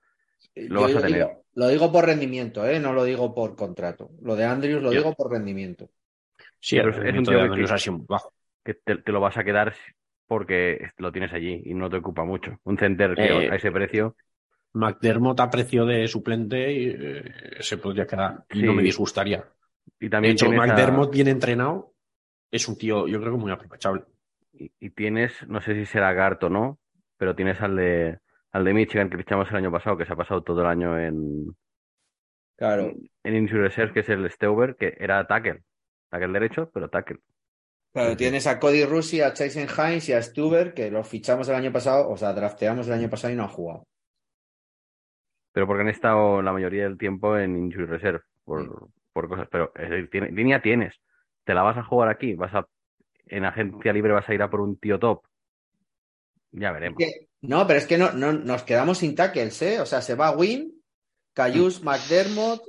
lo 0.54 0.82
vas 0.82 0.96
a 0.96 1.00
tener. 1.02 1.18
Digo, 1.26 1.44
lo 1.54 1.68
digo 1.68 1.92
por 1.92 2.06
rendimiento, 2.06 2.66
¿eh? 2.66 2.80
No 2.80 2.92
lo 2.92 3.04
digo 3.04 3.34
por 3.34 3.54
contrato. 3.56 4.10
Lo 4.22 4.34
de 4.36 4.44
Andrews 4.44 4.82
lo 4.82 4.90
digo 4.90 5.14
por 5.14 5.30
rendimiento. 5.30 5.88
Sí, 6.60 6.76
Pero 6.76 6.90
es- 6.90 6.96
es 6.98 7.16
un 7.18 7.24
tío 7.24 7.32
de 7.34 7.38
que- 7.44 7.48
Andrews 7.50 7.70
ha 7.72 7.78
sido 7.78 7.96
muy 7.98 8.06
bajo. 8.08 8.32
que 8.64 8.74
te, 8.74 8.96
te 8.98 9.12
lo 9.12 9.20
vas 9.20 9.36
a 9.36 9.44
quedar 9.44 9.74
porque 10.26 10.90
lo 10.98 11.10
tienes 11.12 11.32
allí 11.32 11.62
y 11.64 11.74
no 11.74 11.88
te 11.88 11.96
ocupa 11.96 12.24
mucho. 12.24 12.58
Un 12.64 12.76
center 12.78 13.14
que 13.14 13.24
Eh, 13.46 13.50
a 13.50 13.54
ese 13.56 13.70
precio, 13.72 14.14
McDermott 14.74 15.40
a 15.40 15.50
precio 15.50 15.84
de 15.86 16.06
suplente 16.08 16.72
y, 16.72 16.88
eh, 16.90 17.24
se 17.60 17.78
podría 17.78 18.06
quedar 18.06 18.44
y 18.50 18.60
Sí. 18.60 18.66
no 18.66 18.74
me 18.74 18.82
disgustaría. 18.82 19.44
y 20.00 20.04
De 20.06 20.10
también 20.10 20.32
hecho, 20.34 20.46
tienes 20.46 20.60
a- 20.60 20.66
McDermott 20.66 21.10
bien 21.12 21.28
entrenado 21.28 21.94
es 22.50 22.68
un 22.68 22.76
tío, 22.78 23.06
yo 23.08 23.20
creo 23.20 23.32
que 23.32 23.38
muy 23.38 23.50
aprovechable. 23.52 24.04
y, 24.52 24.70
y 24.80 24.90
tienes, 24.90 25.32
no 25.48 25.60
sé 25.60 25.74
si 25.74 25.86
será 25.86 26.12
Gart 26.12 26.42
o 26.44 26.50
no, 26.50 26.78
pero 27.16 27.34
tienes 27.36 27.60
al 27.60 27.76
de 27.76 28.18
al 28.52 28.64
de 28.64 28.72
Michigan 28.74 29.08
que 29.10 29.18
fichamos 29.18 29.48
el 29.50 29.56
año 29.56 29.70
pasado, 29.70 29.96
que 29.96 30.06
se 30.06 30.12
ha 30.12 30.16
pasado 30.16 30.42
todo 30.42 30.62
el 30.62 30.66
año 30.66 30.98
en, 30.98 31.54
Claro. 32.56 32.92
en 33.22 33.36
Injury 33.36 33.60
Reserve, 33.62 33.92
que 33.92 34.00
es 34.00 34.08
el 34.08 34.28
Steuber, 34.30 34.74
que 34.76 34.96
era 34.98 35.26
tackle. 35.26 35.62
Tackle 36.10 36.32
derecho, 36.32 36.70
pero 36.72 36.88
tackle. 36.88 37.18
Claro, 37.92 38.16
tienes 38.16 38.46
a 38.46 38.58
Cody 38.58 38.84
Russi, 38.84 39.20
a 39.20 39.32
Tyson 39.32 39.66
Hines 39.68 40.08
y 40.08 40.12
a 40.12 40.22
Stuber, 40.22 40.74
que 40.74 40.90
los 40.90 41.06
fichamos 41.06 41.48
el 41.48 41.54
año 41.54 41.72
pasado, 41.72 42.08
o 42.10 42.16
sea, 42.16 42.32
drafteamos 42.32 42.86
el 42.88 42.94
año 42.94 43.08
pasado 43.10 43.32
y 43.32 43.36
no 43.36 43.44
han 43.44 43.48
jugado. 43.50 43.86
Pero 45.58 45.66
porque 45.66 45.82
han 45.82 45.88
estado 45.88 46.40
la 46.40 46.52
mayoría 46.52 46.84
del 46.84 46.96
tiempo 46.96 47.36
en 47.36 47.56
Injury 47.56 47.86
Reserve 47.86 48.20
por, 48.44 48.90
por 49.12 49.28
cosas. 49.28 49.48
Pero 49.50 49.72
es 49.74 49.90
decir, 49.90 50.08
tiene- 50.08 50.30
línea 50.30 50.62
tienes. 50.62 50.94
¿Te 51.42 51.52
la 51.52 51.62
vas 51.62 51.76
a 51.76 51.82
jugar 51.82 52.08
aquí? 52.08 52.34
¿Vas 52.34 52.54
a 52.54 52.64
en 53.26 53.44
agencia 53.44 53.92
libre 53.92 54.12
vas 54.12 54.28
a 54.28 54.34
ir 54.34 54.40
a 54.40 54.48
por 54.48 54.60
un 54.60 54.76
tío 54.76 55.00
top? 55.00 55.24
Ya 56.52 56.70
veremos. 56.70 56.96
Que- 56.96 57.26
No, 57.40 57.66
pero 57.66 57.80
es 57.80 57.86
que 57.88 57.98
no, 57.98 58.12
no 58.12 58.32
nos 58.32 58.62
quedamos 58.62 58.98
sin 58.98 59.16
tackles, 59.16 59.60
¿eh? 59.62 59.80
O 59.80 59.86
sea, 59.86 60.00
se 60.00 60.14
va 60.14 60.30
Win, 60.30 60.80
Cayus, 61.32 61.82
McDermott 61.82 62.62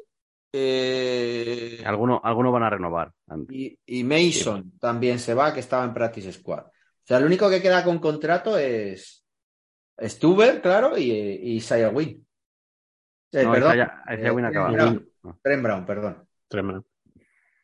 eh, 0.51 1.83
Alguno, 1.85 2.19
alguno 2.23 2.51
van 2.51 2.63
a 2.63 2.71
renovar. 2.71 3.13
antes. 3.27 3.55
y, 3.55 3.77
y 3.85 4.03
Mason 4.03 4.79
también 4.79 5.19
se 5.19 5.35
va, 5.35 5.53
que 5.53 5.59
estaba 5.59 5.85
en 5.85 5.93
Practice 5.93 6.33
Squad. 6.33 6.65
O 6.65 6.71
sea, 7.03 7.19
el 7.19 7.25
único 7.25 7.51
que 7.51 7.61
queda 7.61 7.83
con 7.83 7.99
contrato 7.99 8.57
es 8.57 9.23
Stuber, 10.01 10.59
claro, 10.59 10.97
y, 10.97 11.11
y 11.11 11.61
Wynn. 11.93 12.25
Eh, 13.31 13.43
No, 13.43 13.51
perdón, 13.51 13.71
Isaiah- 13.73 14.03
Isaiah 14.13 14.33
Wynn 14.33 14.45
eh, 14.45 14.47
acaba. 14.49 14.67
Trent 14.71 14.81
Brown, 15.21 15.39
Trent 15.41 15.63
Brown, 15.63 15.85
perdón. 15.85 16.27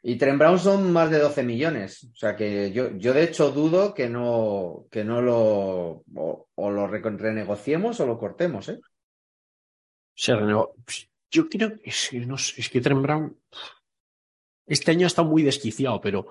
Y 0.03 0.17
Trent 0.17 0.37
Brown 0.37 0.59
son 0.59 0.91
más 0.93 1.09
de 1.09 1.17
12 1.17 1.41
millones. 1.43 2.03
O 2.13 2.15
sea 2.15 2.35
que 2.35 2.71
yo, 2.71 2.91
yo 2.97 3.11
de 3.13 3.23
hecho 3.23 3.51
dudo 3.51 3.93
que 3.95 4.07
no, 4.07 4.85
que 4.91 5.03
no 5.03 5.21
lo 5.21 6.03
o, 6.15 6.47
o 6.53 6.69
lo 6.71 6.85
re- 6.87 7.01
renegociemos 7.01 7.99
o 7.99 8.05
lo 8.05 8.19
cortemos, 8.19 8.69
¿eh? 8.69 8.79
Se. 10.13 10.35
Pues, 10.35 11.09
Yo 11.31 11.49
creo 11.49 11.73
que 11.81 11.89
es 11.89 12.09
que, 12.11 12.19
no 12.19 12.37
sé, 12.37 12.61
es 12.61 12.69
que 12.69 12.81
Trent 12.81 13.01
Brown 13.01 13.35
este 14.67 14.91
año 14.91 15.05
ha 15.05 15.07
estado 15.07 15.27
muy 15.27 15.41
desquiciado, 15.43 15.99
pero 16.01 16.27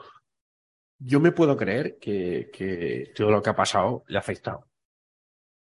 yo 0.99 1.19
me 1.21 1.33
puedo 1.33 1.57
creer 1.57 1.99
que, 1.99 2.51
que 2.53 3.13
todo 3.15 3.31
lo 3.31 3.43
que 3.43 3.51
ha 3.51 3.57
pasado 3.57 4.05
le 4.09 4.17
ha 4.17 4.21
afectado. 4.21 4.67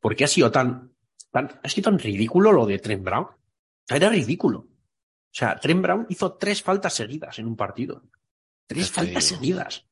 Porque 0.00 0.24
ha 0.24 0.28
sido 0.28 0.50
tan, 0.52 0.92
tan, 1.32 1.60
ha 1.62 1.68
sido 1.68 1.90
tan 1.90 1.98
ridículo 1.98 2.52
lo 2.52 2.66
de 2.66 2.78
Trent 2.78 3.02
Brown. 3.04 3.26
Era 3.88 4.08
ridículo. 4.08 4.58
O 4.60 4.68
sea, 5.38 5.56
Trent 5.60 5.82
Brown 5.82 6.06
hizo 6.08 6.34
tres 6.34 6.62
faltas 6.62 6.94
seguidas 6.94 7.38
en 7.38 7.46
un 7.46 7.56
partido. 7.56 8.02
Tres 8.66 8.90
faltas 8.90 9.24
seguidas. 9.24 9.86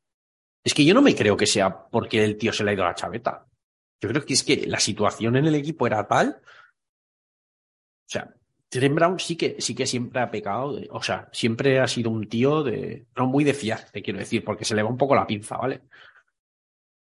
Es 0.64 0.72
que 0.74 0.84
yo 0.84 0.94
no 0.94 1.02
me 1.02 1.14
creo 1.14 1.36
que 1.36 1.46
sea 1.46 1.86
porque 1.88 2.24
el 2.24 2.36
tío 2.38 2.52
se 2.52 2.64
le 2.64 2.70
ha 2.70 2.74
ido 2.74 2.84
a 2.84 2.88
la 2.88 2.94
chaveta. 2.94 3.46
Yo 4.00 4.08
creo 4.08 4.24
que 4.24 4.34
es 4.34 4.42
que 4.42 4.66
la 4.66 4.80
situación 4.80 5.36
en 5.36 5.46
el 5.46 5.54
equipo 5.54 5.86
era 5.86 6.06
tal. 6.08 6.40
O 6.40 8.08
sea, 8.10 8.34
Trent 8.68 8.94
Brown 8.94 9.18
sí 9.20 9.36
que, 9.36 9.60
sí 9.60 9.74
que 9.74 9.86
siempre 9.86 10.20
ha 10.20 10.30
pecado, 10.30 10.74
de- 10.76 10.88
o 10.90 11.02
sea, 11.02 11.28
siempre 11.32 11.78
ha 11.80 11.86
sido 11.86 12.10
un 12.10 12.28
tío 12.28 12.62
de, 12.62 13.06
no 13.16 13.26
muy 13.26 13.44
de 13.44 13.54
fiar, 13.54 13.90
te 13.90 14.02
quiero 14.02 14.18
decir, 14.18 14.44
porque 14.44 14.64
se 14.64 14.74
le 14.74 14.82
va 14.82 14.88
un 14.88 14.96
poco 14.98 15.14
la 15.14 15.26
pinza, 15.26 15.56
¿vale? 15.56 15.82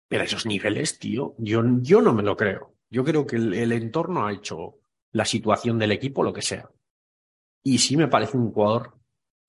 Pero 0.10 0.24
esos 0.24 0.46
niveles, 0.46 1.00
tío, 1.00 1.36
yo, 1.38 1.62
yo 1.82 2.02
no 2.02 2.14
me 2.14 2.24
lo 2.24 2.38
creo. 2.38 2.76
Yo 2.90 3.04
creo 3.04 3.26
que 3.26 3.36
el, 3.38 3.54
el 3.54 3.72
entorno 3.72 4.26
ha 4.26 4.32
hecho 4.34 4.80
la 5.12 5.26
situación 5.26 5.80
del 5.80 5.92
equipo 5.92 6.24
lo 6.24 6.34
que 6.34 6.42
sea. 6.42 6.70
Y 7.64 7.80
sí 7.80 7.98
me 7.98 8.08
parece 8.08 8.38
un 8.38 8.52
jugador 8.52 8.98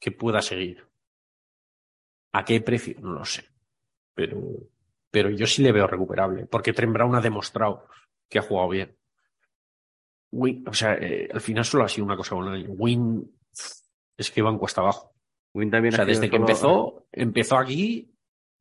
que 0.01 0.12
pueda 0.12 0.40
seguir. 0.42 0.87
¿A 2.33 2.44
qué 2.44 2.61
precio? 2.61 2.99
No 3.01 3.12
lo 3.12 3.25
sé. 3.25 3.49
Pero, 4.14 4.40
pero 5.11 5.31
yo 5.31 5.47
sí 5.47 5.62
le 5.62 5.73
veo 5.73 5.87
recuperable, 5.87 6.47
porque 6.47 6.73
Trent 6.73 6.92
Brown 6.92 7.14
ha 7.14 7.21
demostrado 7.21 7.87
que 8.29 8.38
ha 8.38 8.42
jugado 8.42 8.68
bien. 8.71 8.97
Win, 10.31 10.68
o 10.68 10.75
sea, 10.75 10.94
eh, 10.94 11.29
al 11.33 11.40
final 11.40 11.64
solo 11.64 11.85
ha 11.85 11.88
sido 11.88 12.05
una 12.05 12.16
cosa 12.16 12.35
año. 12.37 12.71
Win 12.71 13.31
es 14.16 14.31
que 14.31 14.42
va 14.42 14.51
en 14.51 14.59
cuesta 14.59 14.81
abajo. 14.83 15.14
Win 15.55 15.71
también 15.71 15.94
O 15.94 15.97
sea, 15.97 16.05
desde 16.05 16.29
que 16.29 16.37
solo- 16.37 16.47
empezó, 16.49 17.07
empezó 17.12 17.57
aquí 17.57 18.14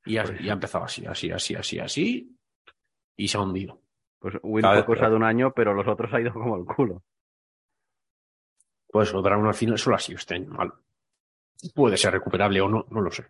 y 0.06 0.18
ha, 0.18 0.24
y 0.40 0.50
ha 0.50 0.54
empezado 0.54 0.86
así, 0.86 1.06
así, 1.06 1.30
así, 1.32 1.56
así, 1.56 1.80
así, 1.80 2.38
y 3.18 3.28
se 3.28 3.38
ha 3.38 3.42
hundido. 3.42 3.82
Pues 4.28 4.40
Win 4.44 4.66
fue 4.66 4.86
cosa 4.86 5.10
de 5.10 5.16
un 5.16 5.24
año, 5.24 5.54
pero 5.54 5.74
los 5.74 5.88
otros 5.88 6.14
ha 6.14 6.20
ido 6.20 6.34
como 6.34 6.58
el 6.58 6.66
culo. 6.66 7.02
Pues 8.90 9.14
lo 9.14 9.22
Brown 9.22 9.48
al 9.48 9.54
final 9.54 9.78
solo 9.78 9.96
ha 9.96 10.00
sido 10.00 10.18
este 10.18 10.36
año 10.36 10.50
malo. 10.50 10.82
Puede 11.74 11.96
ser 11.96 12.12
recuperable 12.12 12.60
o 12.60 12.68
no, 12.68 12.86
no 12.90 13.00
lo 13.00 13.10
sé. 13.10 13.26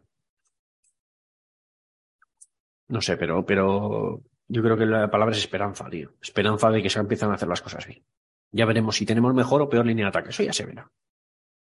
No 2.88 2.99
sé, 2.99 3.15
pero, 3.15 3.45
pero 3.45 4.23
yo 4.47 4.63
creo 4.63 4.75
que 4.75 4.88
la 4.88 5.12
palabra 5.12 5.36
es 5.36 5.39
esperanza, 5.41 5.88
tío. 5.88 6.13
Esperanza 6.19 6.71
de 6.71 6.81
que 6.81 6.89
se 6.89 6.97
empiezan 6.97 7.29
a 7.29 7.36
hacer 7.36 7.47
las 7.47 7.62
cosas 7.62 7.86
bien. 7.86 8.03
Ya 8.51 8.65
veremos 8.65 8.95
si 8.95 9.05
tenemos 9.05 9.36
mejor 9.36 9.62
o 9.62 9.69
peor 9.69 9.86
línea 9.86 10.05
de 10.05 10.10
ataque. 10.10 10.29
Eso 10.29 10.41
ya 10.41 10.53
se 10.53 10.65
verá. 10.65 10.89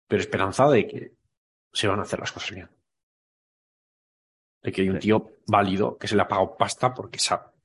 Pero 0.08 0.22
esperanza 0.22 0.70
de 0.70 0.86
que 0.86 1.14
se 1.74 1.88
van 1.88 1.98
a 1.98 2.04
hacer 2.04 2.20
las 2.20 2.32
cosas 2.32 2.52
bien. 2.52 2.70
De 4.62 4.72
que 4.72 4.82
hay 4.82 4.90
un 4.90 5.00
tío 5.00 5.38
válido 5.48 5.98
que 5.98 6.08
se 6.08 6.16
le 6.16 6.22
ha 6.22 6.28
pagado 6.28 6.56
pasta 6.56 6.94
porque 6.94 7.18
sabe. 7.18 7.57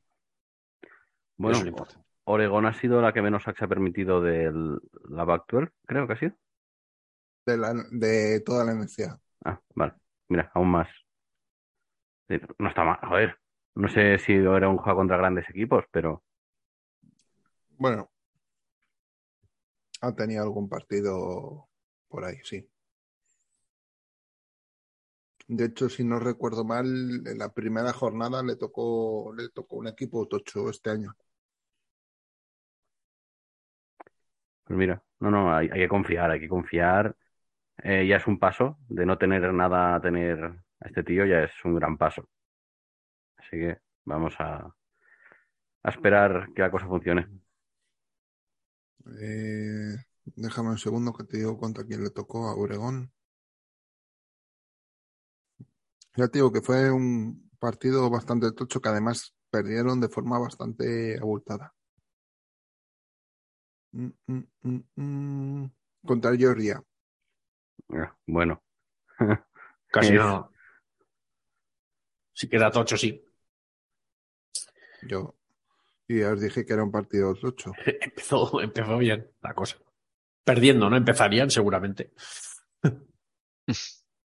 Bueno, 1.43 1.59
Eso. 1.59 2.05
Oregón 2.25 2.67
ha 2.67 2.73
sido 2.75 3.03
la 3.03 3.13
que 3.13 3.21
menos 3.21 3.43
se 3.43 3.65
ha 3.65 3.69
permitido 3.69 4.21
de 4.21 4.53
la 5.09 5.25
Back-12, 5.25 5.73
creo 5.87 6.07
que 6.07 6.13
ha 6.13 6.17
sido. 6.17 6.33
de, 7.45 7.57
la, 7.57 7.75
de 7.91 8.41
toda 8.41 8.65
la 8.65 8.73
NCA. 8.73 9.19
Ah, 9.45 9.61
vale. 9.75 9.95
Mira, 10.29 10.51
aún 10.55 10.71
más. 10.71 10.89
No 12.59 12.69
está 12.69 12.85
mal, 12.85 12.99
joder. 13.03 13.37
No 13.75 13.89
sé 13.89 14.19
si 14.19 14.35
era 14.35 14.69
un 14.69 14.79
juego 14.79 14.99
contra 15.01 15.17
grandes 15.17 15.49
equipos, 15.51 15.85
pero 15.91 16.23
Bueno, 17.77 18.09
ha 20.01 20.15
tenido 20.15 20.45
algún 20.45 20.69
partido 20.69 21.69
por 22.09 22.25
ahí, 22.25 22.37
sí. 22.45 22.69
De 25.49 25.67
hecho, 25.67 25.89
si 25.89 26.05
no 26.05 26.19
recuerdo 26.19 26.65
mal, 26.65 26.87
en 27.27 27.39
la 27.39 27.53
primera 27.53 27.93
jornada 27.93 28.43
le 28.43 28.57
tocó, 28.57 29.35
le 29.37 29.49
tocó 29.51 29.77
un 29.77 29.89
equipo 29.89 30.27
tocho 30.29 30.71
este 30.71 30.91
año. 30.91 31.17
Pues 34.73 34.79
mira, 34.79 35.03
no, 35.21 35.31
no, 35.31 35.55
hay, 35.55 35.69
que 35.69 35.87
confiar, 35.87 36.31
hay 36.31 36.41
que 36.41 36.49
confiar. 36.49 37.15
Eh, 37.83 38.07
ya 38.07 38.17
es 38.17 38.27
un 38.27 38.39
paso 38.39 38.79
de 38.89 39.05
no 39.05 39.19
tener 39.19 39.53
nada 39.53 39.95
a 39.95 40.01
tener 40.01 40.43
a 40.45 40.87
este 40.89 41.03
tío, 41.03 41.27
ya 41.27 41.43
es 41.43 41.51
un 41.67 41.75
gran 41.75 41.99
paso. 41.99 42.27
Así 43.37 43.51
que 43.59 43.81
vamos 44.07 44.35
a, 44.39 44.75
a 45.83 45.91
esperar 45.91 46.49
que 46.55 46.63
la 46.63 46.71
cosa 46.71 46.87
funcione. 46.87 47.29
Eh, 49.21 49.95
déjame 50.25 50.71
un 50.71 50.79
segundo 50.79 51.13
que 51.13 51.25
te 51.25 51.37
digo 51.37 51.59
contra 51.59 51.85
quién 51.85 52.03
le 52.03 52.09
tocó 52.09 52.49
a 52.49 52.57
Oregón. 52.57 53.13
Ya 56.17 56.29
te 56.29 56.39
digo 56.39 56.51
que 56.51 56.63
fue 56.63 56.91
un 56.91 57.51
partido 57.59 58.09
bastante 58.09 58.51
tocho 58.53 58.81
que 58.81 58.89
además 58.89 59.35
perdieron 59.51 60.01
de 60.01 60.09
forma 60.09 60.39
bastante 60.39 61.19
abultada. 61.19 61.75
Mm, 63.93 64.09
mm, 64.27 64.43
mm, 64.63 64.81
mm. 64.97 65.71
Contra 66.07 66.37
Georgia. 66.37 66.83
Ah, 67.91 68.17
Bueno, 68.27 68.63
Casi 69.87 70.13
no. 70.13 70.51
Si 72.33 72.49
queda 72.49 72.71
tocho, 72.71 72.97
sí. 72.97 73.23
Yo 75.03 75.37
y 76.09 76.21
ya 76.21 76.33
os 76.33 76.41
dije 76.41 76.65
que 76.67 76.73
era 76.73 76.85
un 76.85 76.91
partido 76.91 77.35
tocho. 77.35 77.73
Empezó, 78.01 78.61
empezó 78.61 78.99
bien 78.99 79.31
la 79.41 79.55
cosa. 79.55 79.79
Perdiendo, 80.45 80.91
¿no? 80.91 80.97
Empezarían 80.97 81.51
seguramente. 81.51 82.13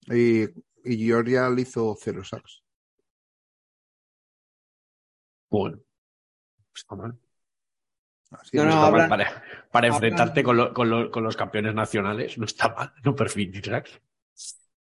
Y, 0.06 0.42
y 0.84 1.06
Georgia 1.06 1.48
le 1.48 1.62
hizo 1.62 1.96
cero 1.98 2.22
sacks. 2.22 2.62
Bueno. 5.48 5.80
Está 6.74 6.94
mal. 6.94 7.18
Así 8.40 8.56
No, 8.56 8.64
Está 8.64 8.90
mal 8.90 9.08
para, 9.08 9.42
para 9.70 9.88
hablan- 9.88 9.94
enfrentarte 9.94 10.42
con, 10.42 10.56
lo- 10.56 10.72
con 10.74 10.90
lo- 10.90 11.10
con 11.10 11.22
los 11.24 11.36
campeones 11.36 11.74
nacionales. 11.74 12.36
No 12.38 12.44
está 12.44 12.68
mal. 12.74 12.92
No. 13.04 13.14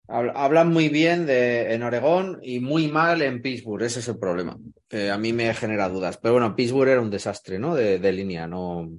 Habl- 0.08 0.32
Hablan 0.34 0.68
muy 0.72 0.88
bien 0.88 1.24
de, 1.26 1.72
en 1.72 1.82
Oregón 1.84 2.40
y 2.42 2.58
muy 2.60 2.88
mal 2.88 3.22
en 3.22 3.40
Pittsburgh, 3.42 3.82
ese 3.84 4.00
es 4.00 4.08
el 4.08 4.18
problema. 4.18 4.56
que 4.88 5.08
a 5.10 5.16
mí 5.18 5.32
me 5.32 5.54
genera 5.54 5.88
dudas. 5.88 6.18
Pero 6.18 6.34
bueno, 6.34 6.56
Pittsburgh 6.56 6.88
era 6.88 7.00
un 7.00 7.10
desastre, 7.10 7.58
¿no? 7.60 7.76
De, 7.76 7.98
de 8.00 8.12
línea, 8.12 8.46
no. 8.48 8.90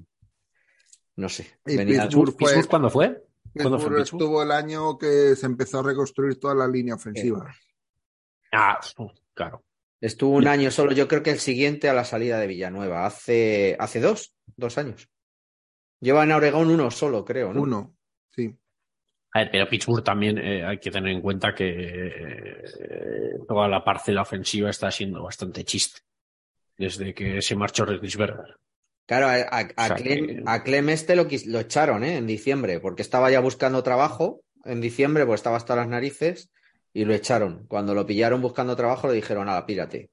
No 1.18 1.28
sé. 1.30 1.48
Y 1.66 1.76
venía- 1.76 2.04
Pittsburgh 2.04 2.32
fue- 2.32 2.38
¿Pittsburgh 2.54 2.70
cuándo 2.70 2.90
fue? 2.90 3.24
¿Cuándo 3.54 3.78
fue 3.80 3.90
Pittsburgh 3.90 3.98
Pittsburgh? 4.04 4.22
estuvo 4.22 4.44
el 4.44 4.52
año 4.54 4.98
que 4.98 5.36
se 5.36 5.46
empezó 5.46 5.80
a 5.80 5.84
reconstruir 5.84 6.40
toda 6.40 6.56
la 6.56 6.68
línea 6.68 6.96
ofensiva. 6.96 7.54
Ah, 8.54 8.80
claro. 9.34 9.64
Estuvo 10.02 10.36
un 10.38 10.48
año 10.48 10.72
solo, 10.72 10.92
yo 10.94 11.08
creo 11.08 11.22
que 11.22 11.30
el 11.30 11.40
siguiente 11.40 11.88
a 11.88 11.94
la 11.94 12.04
salida 12.04 12.40
de 12.40 12.48
Villanueva, 12.48 13.06
hace, 13.06 13.76
hace 13.80 14.00
dos, 14.02 14.34
dos 14.58 14.78
años. 14.80 15.08
Lleva 16.00 16.24
en 16.24 16.32
Oregón 16.32 16.72
uno 16.72 16.90
solo, 16.90 17.24
creo, 17.24 17.54
¿no? 17.54 17.62
Uno, 17.62 17.96
sí. 18.32 18.58
A 19.34 19.40
ver, 19.42 19.50
pero 19.52 19.70
Pittsburgh 19.70 20.04
también 20.04 20.40
eh, 20.40 20.66
hay 20.66 20.80
que 20.80 20.90
tener 20.92 21.12
en 21.14 21.22
cuenta 21.22 21.54
que 21.54 21.68
eh, 21.70 23.40
toda 23.48 23.68
la 23.68 23.84
parcela 23.84 24.24
ofensiva 24.24 24.70
está 24.72 24.90
siendo 24.90 25.24
bastante 25.24 25.64
chiste. 25.64 26.02
Desde 26.78 27.14
que 27.14 27.42
se 27.44 27.56
marchó 27.56 27.86
Roethlisberger. 27.86 28.56
Claro, 29.06 29.28
a, 29.28 29.36
a- 29.36 29.60
a 29.60 29.84
O 29.84 29.88
sea 29.88 29.96
Clem, 29.96 30.26
que- 30.28 30.44
a 30.46 30.64
Clem 30.64 30.90
este 30.90 31.16
lo 31.16 31.60
echaron, 31.60 32.04
¿eh? 32.04 32.18
En 32.18 32.26
diciembre, 32.26 32.80
porque 32.80 33.04
estaba 33.04 33.30
ya 33.30 33.40
buscando 33.40 33.84
trabajo 33.84 34.42
en 34.66 34.82
diciembre, 34.82 35.26
pues 35.28 35.40
estaba 35.42 35.58
hasta 35.58 35.76
las 35.76 35.88
narices 35.88 36.52
y 36.94 37.06
lo 37.06 37.14
echaron. 37.14 37.66
Cuando 37.68 37.94
lo 37.94 38.06
pillaron 38.06 38.42
buscando 38.42 38.76
trabajo, 38.76 39.08
le 39.08 39.14
dijeron, 39.14 39.46
nada, 39.46 39.66
pírate. 39.66 40.12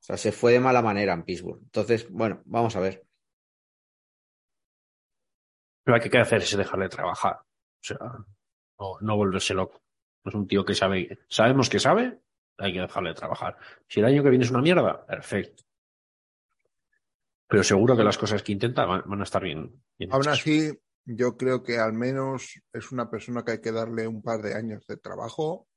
O 0.00 0.02
sea, 0.02 0.16
se 0.16 0.32
fue 0.32 0.52
de 0.52 0.60
mala 0.60 0.82
manera 0.82 1.12
en 1.12 1.24
Pittsburgh. 1.24 1.60
Entonces, 1.62 2.08
bueno, 2.10 2.42
vamos 2.46 2.74
a 2.76 2.80
ver. 2.80 3.04
Pero 5.84 5.96
hay 5.96 6.08
que 6.08 6.18
hacer 6.18 6.42
es 6.42 6.56
dejarle 6.56 6.88
trabajar. 6.88 7.40
O 7.40 7.82
sea, 7.82 7.98
no, 8.78 8.98
no 9.00 9.16
volverse 9.16 9.54
loco. 9.54 9.82
Es 10.24 10.34
un 10.34 10.46
tío 10.46 10.64
que 10.64 10.74
sabe, 10.74 11.18
sabemos 11.28 11.68
que 11.68 11.78
sabe, 11.78 12.20
hay 12.58 12.72
que 12.72 12.80
dejarle 12.80 13.14
trabajar. 13.14 13.56
Si 13.88 14.00
el 14.00 14.06
año 14.06 14.22
que 14.22 14.30
viene 14.30 14.44
es 14.44 14.50
una 14.50 14.62
mierda, 14.62 15.04
perfecto. 15.06 15.64
Pero 17.46 17.64
seguro 17.64 17.96
que 17.96 18.04
las 18.04 18.18
cosas 18.18 18.42
que 18.42 18.52
intenta 18.52 18.84
van, 18.84 19.02
van 19.06 19.20
a 19.20 19.24
estar 19.24 19.42
bien. 19.42 19.82
bien 19.98 20.12
Aún 20.12 20.22
hechas. 20.22 20.40
así, 20.40 20.70
yo 21.16 21.36
creo 21.36 21.62
que 21.62 21.78
al 21.78 21.92
menos 21.92 22.60
es 22.72 22.92
una 22.92 23.10
persona 23.10 23.44
que 23.44 23.52
hay 23.52 23.60
que 23.60 23.72
darle 23.72 24.06
un 24.06 24.22
par 24.22 24.42
de 24.42 24.54
años 24.54 24.86
de 24.86 24.96
trabajo 24.96 25.68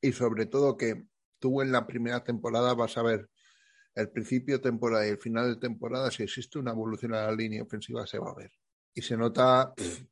y 0.00 0.12
sobre 0.12 0.46
todo 0.46 0.76
que 0.76 1.04
tú 1.38 1.60
en 1.62 1.72
la 1.72 1.86
primera 1.86 2.24
temporada 2.24 2.74
vas 2.74 2.96
a 2.96 3.02
ver 3.02 3.28
el 3.94 4.10
principio 4.10 4.56
de 4.56 4.62
temporada 4.62 5.06
y 5.06 5.10
el 5.10 5.18
final 5.18 5.54
de 5.54 5.60
temporada, 5.60 6.10
si 6.10 6.22
existe 6.22 6.58
una 6.58 6.70
evolución 6.70 7.14
a 7.14 7.26
la 7.26 7.32
línea 7.32 7.62
ofensiva 7.62 8.06
se 8.06 8.18
va 8.18 8.30
a 8.30 8.34
ver. 8.34 8.52
Y 8.94 9.02
se 9.02 9.16
nota 9.16 9.74
pff, 9.74 10.04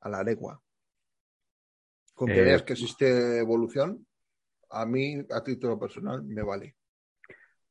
a 0.00 0.08
la 0.08 0.22
legua. 0.24 0.60
Con 2.14 2.26
que 2.26 2.40
Eh, 2.40 2.42
veas 2.42 2.64
que 2.64 2.72
existe 2.72 3.38
evolución, 3.38 4.04
a 4.70 4.84
mí, 4.84 5.24
a 5.30 5.42
título 5.42 5.78
personal, 5.78 6.22
me 6.24 6.42
vale. 6.42 6.74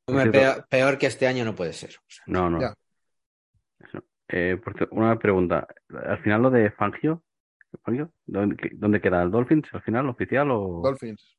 Por 0.06 0.32
Peor, 0.70 0.98
que 0.98 1.08
este 1.08 1.28
año 1.28 1.44
no 1.44 1.54
puede 1.54 1.74
ser. 1.74 1.98
O 1.98 2.10
sea, 2.10 2.24
No, 2.28 2.50
no. 2.50 2.62
Ya. 2.62 2.74
Eh, 4.30 4.60
una 4.92 5.18
pregunta. 5.18 5.68
Al 5.90 6.22
final 6.22 6.42
lo 6.42 6.50
de 6.50 6.72
Fangio, 6.72 7.24
Fangio, 7.84 8.12
¿dónde, 8.26 9.02
queda? 9.02 9.24
¿El 9.24 9.32
Dolphins 9.32 9.68
al 9.74 9.82
final, 9.82 10.10
oficial 10.10 10.50
o...? 10.52 10.82
Dolphins. 10.84 11.38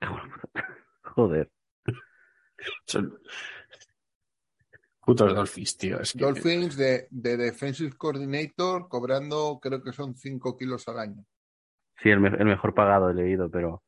Joder. 1.02 1.50
Son 2.86 3.18
putos 5.00 5.34
Dolphins, 5.34 5.76
tío. 5.76 6.00
Es 6.00 6.12
que- 6.12 6.18
Dolphins 6.18 6.76
de, 6.76 7.08
de 7.10 7.36
Defensive 7.36 7.96
Coordinator 7.96 8.88
cobrando 8.88 9.58
creo 9.60 9.82
que 9.82 9.92
son 9.92 10.14
5 10.14 10.56
kilos 10.56 10.86
al 10.88 10.98
año. 10.98 11.24
Sí, 12.02 12.10
el, 12.10 12.20
me- 12.20 12.28
el 12.28 12.44
mejor 12.44 12.74
pagado 12.74 13.10
he 13.10 13.14
leído, 13.14 13.50
pero 13.50 13.82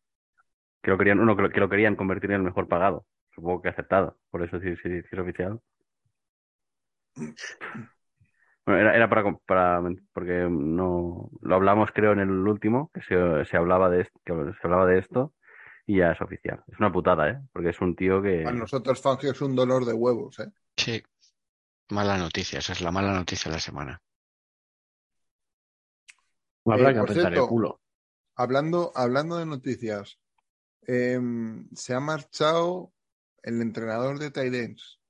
que 0.83 0.91
lo 0.91 0.99
querían, 0.99 1.21
uno 1.21 1.37
que 1.37 1.43
lo, 1.43 1.51
que 1.51 1.61
lo 1.61 1.69
querían 1.69 1.95
convertir 1.95 2.31
en 2.31 2.37
el 2.39 2.43
mejor 2.43 2.67
pagado. 2.67 3.07
Supongo 3.35 3.63
que 3.63 3.69
aceptado. 3.69 4.19
Por 4.31 4.43
eso 4.43 4.59
sí, 4.59 4.75
sí, 4.83 5.03
sí 5.03 5.09
es 5.13 5.19
oficial. 5.19 5.61
Bueno, 8.71 8.77
era, 8.77 8.97
era 8.97 9.09
para, 9.09 9.25
para 9.47 9.83
porque 10.13 10.47
no 10.51 11.31
lo 11.41 11.55
hablamos 11.55 11.91
creo 11.93 12.13
en 12.13 12.21
el 12.21 12.31
último 12.31 12.91
que 12.95 13.03
se, 13.03 13.45
se 13.45 13.57
hablaba 13.57 13.91
de 13.91 14.03
esto, 14.03 14.21
que 14.25 14.33
se 14.33 14.61
hablaba 14.67 14.87
de 14.87 14.99
esto 14.99 15.35
y 15.87 15.99
ya 15.99 16.13
es 16.13 16.21
oficial. 16.21 16.63
Es 16.69 16.79
una 16.79 16.93
putada, 16.93 17.29
¿eh? 17.31 17.41
Porque 17.53 17.71
es 17.71 17.81
un 17.81 17.97
tío 17.97 18.23
que 18.23 18.47
A 18.47 18.53
nosotros 18.53 19.01
Fangio 19.03 19.33
es 19.33 19.41
un 19.41 19.57
dolor 19.57 19.85
de 19.85 19.93
huevos, 19.93 20.39
¿eh? 20.39 20.51
Sí. 20.77 21.03
Mala 21.91 22.17
noticia, 22.19 22.61
esa 22.61 22.73
es 22.73 22.81
la 22.81 22.93
mala 22.93 23.13
noticia 23.13 23.51
de 23.51 23.57
la 23.57 23.61
semana. 23.61 24.01
Habrá 26.65 26.91
Eh, 26.91 26.95
que 26.95 27.01
por 27.01 27.11
apretar 27.11 27.33
el 27.33 27.39
cierto, 27.39 27.49
culo. 27.49 27.81
Hablando, 28.37 28.93
hablando 28.95 29.37
de 29.39 29.47
noticias, 29.47 30.21
em, 30.87 31.69
se 31.75 31.95
ha 31.95 32.01
marchado 32.01 32.93
el 33.43 33.61
entrenador 33.61 34.19
de 34.19 34.31
Tyrants 34.31 35.01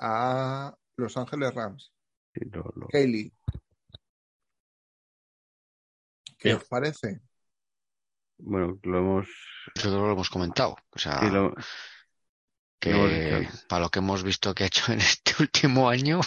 a 0.00 0.76
Los 0.96 1.16
Ángeles 1.16 1.54
Rams, 1.54 1.93
sí, 2.34 2.40
lo- 2.50 2.72
lo- 2.76 2.88
Haley. 2.92 3.32
¿Qué 6.38 6.48
Bien. 6.50 6.56
os 6.56 6.64
parece? 6.64 7.20
bueno, 8.38 8.78
lo 8.82 8.98
hemos 8.98 9.28
Creo 9.74 9.92
que 9.92 9.98
lo 9.98 10.12
hemos 10.12 10.30
comentado. 10.30 10.76
O 10.90 10.98
sea, 10.98 11.20
sí, 11.20 11.30
lo- 11.30 11.54
que 12.78 12.90
lo 12.90 13.08
para 13.68 13.82
lo 13.84 13.88
que 13.88 14.00
hemos 14.00 14.22
visto 14.22 14.54
que 14.54 14.64
ha 14.64 14.66
hecho 14.66 14.84
en 14.92 14.98
este 14.98 15.32
último 15.40 15.88
año, 15.88 16.20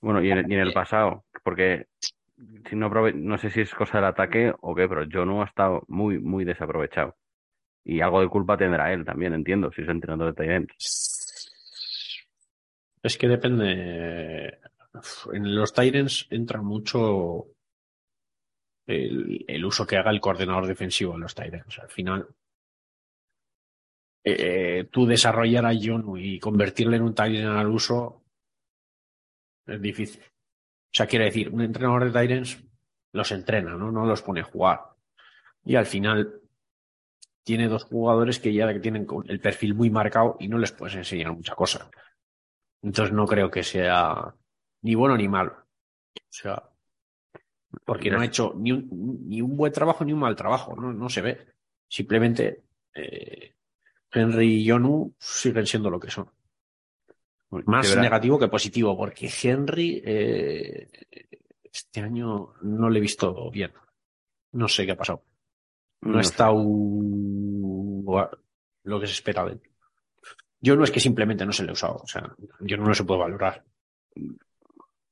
Bueno, 0.00 0.22
y 0.22 0.30
en, 0.30 0.50
y 0.50 0.54
en 0.54 0.60
el 0.60 0.68
Eh. 0.70 0.74
pasado, 0.74 1.24
porque 1.42 1.86
si 2.68 2.76
no, 2.76 2.88
no 2.90 3.38
sé 3.38 3.50
si 3.50 3.62
es 3.62 3.74
cosa 3.74 3.98
del 3.98 4.06
ataque 4.06 4.52
o 4.60 4.74
qué, 4.74 4.88
pero 4.88 5.06
Jonu 5.10 5.42
ha 5.42 5.46
estado 5.46 5.82
muy, 5.88 6.18
muy 6.18 6.44
desaprovechado. 6.44 7.16
Y 7.84 8.00
algo 8.00 8.20
de 8.20 8.28
culpa 8.28 8.56
tendrá 8.56 8.92
él 8.92 9.04
también, 9.04 9.32
entiendo, 9.32 9.72
si 9.72 9.82
es 9.82 9.88
entrenador 9.88 10.34
de 10.34 10.54
ends. 10.54 11.25
Es 13.06 13.16
que 13.16 13.28
depende. 13.28 14.58
En 15.32 15.54
los 15.54 15.72
Tyrants 15.72 16.26
entra 16.28 16.60
mucho 16.60 17.52
el, 18.84 19.64
uso 19.64 19.86
que 19.86 19.96
haga 19.96 20.10
el 20.10 20.20
coordinador 20.20 20.66
defensivo 20.66 21.14
en 21.14 21.20
los 21.20 21.32
Tyrants. 21.32 21.78
Al 21.78 21.88
final, 21.88 22.26
eh, 24.24 24.88
tú 24.90 25.06
desarrollar 25.06 25.66
a 25.66 25.74
John 25.80 26.18
y 26.18 26.40
convertirle 26.40 26.96
en 26.96 27.04
un 27.04 27.14
Tyrant 27.14 27.56
al 27.56 27.68
uso 27.68 28.24
es 29.66 29.80
difícil. 29.80 30.24
O 30.24 30.92
sea, 30.96 31.06
quiere 31.06 31.26
decir, 31.26 31.50
un 31.50 31.60
entrenador 31.60 32.10
de 32.10 32.20
Tyrants 32.20 32.60
los 33.12 33.30
entrena, 33.30 33.76
¿no? 33.76 33.92
No 33.92 34.04
los 34.04 34.22
pone 34.22 34.40
a 34.40 34.50
jugar. 34.50 34.80
Y 35.64 35.76
al 35.76 35.86
final 35.86 36.40
tiene 37.44 37.68
dos 37.68 37.84
jugadores 37.84 38.40
que 38.40 38.52
ya 38.52 38.80
tienen 38.80 39.06
el 39.28 39.38
perfil 39.38 39.74
muy 39.74 39.90
marcado 39.90 40.36
y 40.40 40.48
no 40.48 40.58
les 40.58 40.72
puedes 40.72 40.96
enseñar 40.96 41.32
mucha 41.32 41.54
cosa. 41.54 41.88
Entonces 42.82 43.12
no 43.14 43.26
creo 43.26 43.50
que 43.50 43.62
sea 43.62 44.34
ni 44.82 44.94
bueno 44.94 45.16
ni 45.16 45.28
malo. 45.28 45.52
O 46.14 46.20
sea, 46.30 46.62
porque 47.84 48.10
no 48.10 48.20
ha 48.20 48.24
hecho 48.26 48.52
ni 48.56 48.72
un, 48.72 48.88
ni 49.28 49.40
un 49.42 49.56
buen 49.56 49.72
trabajo 49.72 50.04
ni 50.04 50.12
un 50.12 50.20
mal 50.20 50.36
trabajo, 50.36 50.74
no, 50.76 50.92
no 50.92 51.08
se 51.08 51.20
ve. 51.22 51.46
Simplemente 51.88 52.64
eh, 52.94 53.54
Henry 54.10 54.62
y 54.62 54.68
Jonu 54.68 55.14
siguen 55.18 55.66
siendo 55.66 55.90
lo 55.90 56.00
que 56.00 56.10
son. 56.10 56.30
Más 57.66 57.86
negativo 58.02 58.38
que 58.38 58.48
positivo, 58.48 58.96
porque 58.96 59.30
Henry 59.42 60.02
eh, 60.04 60.88
este 61.62 62.00
año 62.00 62.54
no 62.62 62.88
le 62.90 62.98
he 62.98 63.02
visto 63.02 63.50
bien. 63.50 63.72
No 64.52 64.68
sé 64.68 64.84
qué 64.86 64.92
ha 64.92 64.96
pasado. 64.96 65.22
No, 66.02 66.18
sé. 66.22 66.28
gua- 68.04 68.30
lo 68.84 69.00
que 69.00 69.06
se 69.06 69.12
espera 69.14 69.44
de 69.44 69.52
él. 69.52 69.60
Yo 70.66 70.74
no 70.76 70.82
es 70.84 70.90
que 70.90 70.98
simplemente 71.00 71.46
no 71.46 71.52
se 71.52 71.62
le 71.62 71.70
he 71.70 71.72
usado, 71.72 71.96
o 72.02 72.06
sea, 72.08 72.34
yo 72.60 72.76
no 72.76 72.92
se 72.94 73.04
puede 73.04 73.20
valorar. 73.20 73.62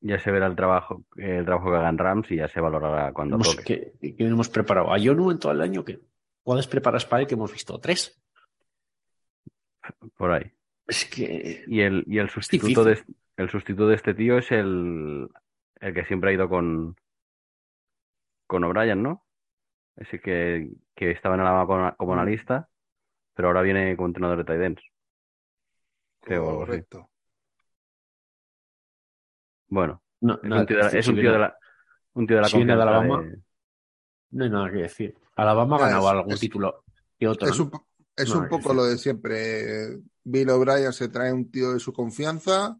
Ya 0.00 0.18
se 0.18 0.30
verá 0.32 0.46
el 0.46 0.56
trabajo, 0.56 1.04
el 1.16 1.44
trabajo 1.44 1.70
que 1.70 1.76
hagan 1.76 1.96
Rams 1.98 2.30
y 2.32 2.36
ya 2.36 2.48
se 2.48 2.60
valorará 2.60 3.12
cuando 3.12 3.36
Hemos- 3.36 3.54
toque. 3.56 3.92
¿qué, 4.00 4.16
qué 4.16 4.26
hemos 4.26 4.48
preparado? 4.48 4.92
A 4.92 4.98
Yonu 4.98 5.30
en 5.30 5.38
todo 5.38 5.52
el 5.52 5.60
año, 5.60 5.84
¿qué? 5.84 6.00
¿Cuáles 6.42 6.66
preparas 6.66 7.06
para 7.06 7.22
él 7.22 7.28
que 7.28 7.34
hemos 7.34 7.52
visto? 7.52 7.78
¿Tres? 7.78 8.20
Por 10.16 10.32
ahí. 10.32 10.50
Es 10.86 11.04
que 11.06 11.64
Y 11.68 11.80
el, 11.80 12.04
y 12.06 12.18
el 12.18 12.28
sustituto 12.30 12.82
de, 12.84 13.02
el 13.36 13.48
sustituto 13.50 13.86
de 13.88 13.94
este 13.94 14.12
tío 14.14 14.38
es 14.38 14.50
el, 14.50 15.28
el 15.80 15.94
que 15.94 16.04
siempre 16.04 16.30
ha 16.30 16.34
ido 16.34 16.48
con, 16.48 16.96
con 18.46 18.64
O'Brien, 18.64 19.02
¿no? 19.02 19.24
Ese 19.96 20.20
que, 20.20 20.68
que 20.96 21.12
estaba 21.12 21.36
en 21.36 21.42
Alabama 21.42 21.66
como, 21.66 21.96
como 21.96 22.12
analista, 22.14 22.68
pero 23.34 23.48
ahora 23.48 23.62
viene 23.62 23.94
como 23.96 24.08
entrenador 24.08 24.38
de 24.38 24.44
tight 24.44 24.60
ends. 24.62 24.82
Creo, 26.24 26.48
algo. 26.48 26.58
Correcto. 26.60 27.10
Bueno, 29.68 30.02
no, 30.20 30.34
es 30.34 30.50
un 30.50 30.66
tío 30.66 30.76
de, 30.76 30.82
decir. 30.84 30.98
es 31.00 31.08
un 31.08 31.14
Si 31.14 31.20
tío 31.20 31.32
de 31.32 31.38
viene- 31.38 31.38
la, 31.38 31.58
un 32.14 32.26
tío 32.26 32.36
de 32.36 32.42
la 32.42 32.48
si 32.48 32.56
viene 32.56 32.72
de 32.72 32.78
confianza 32.78 32.98
Alabama, 32.98 33.22
de- 33.22 33.42
no 34.30 34.44
hay 34.44 34.50
nada 34.50 34.70
que 34.70 34.76
decir. 34.78 35.14
Alabama 35.36 35.76
ha 35.76 35.78
Ya, 35.80 35.84
ganado 35.86 36.08
algún 36.08 36.32
es- 36.34 36.40
título 36.40 36.84
que 37.18 37.28
otro. 37.28 37.48
Es 37.48 37.58
¿no? 37.58 37.64
un, 37.64 37.70
es 38.16 38.28
No, 38.34 38.40
un 38.40 38.48
poco 38.48 38.72
lo 38.74 38.84
de 38.84 38.98
siempre. 38.98 39.98
Bill 40.22 40.50
O'Brien 40.50 40.92
se 40.92 41.08
trae 41.08 41.32
un 41.32 41.50
tío 41.50 41.72
de 41.72 41.80
su 41.80 41.92
confianza 41.92 42.78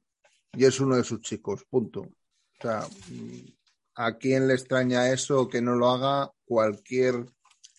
y 0.53 0.64
es 0.64 0.80
uno 0.80 0.97
de 0.97 1.05
sus 1.05 1.20
chicos, 1.20 1.64
punto. 1.68 2.01
O 2.03 2.11
sea, 2.62 2.80
mm, 3.11 3.49
¿a 3.97 4.16
quién 4.16 4.47
le 4.49 4.55
extraña 4.55 5.11
eso 5.11 5.49
que 5.49 5.61
no 5.61 5.74
lo 5.74 5.90
haga 5.90 6.30
cualquier 6.45 7.26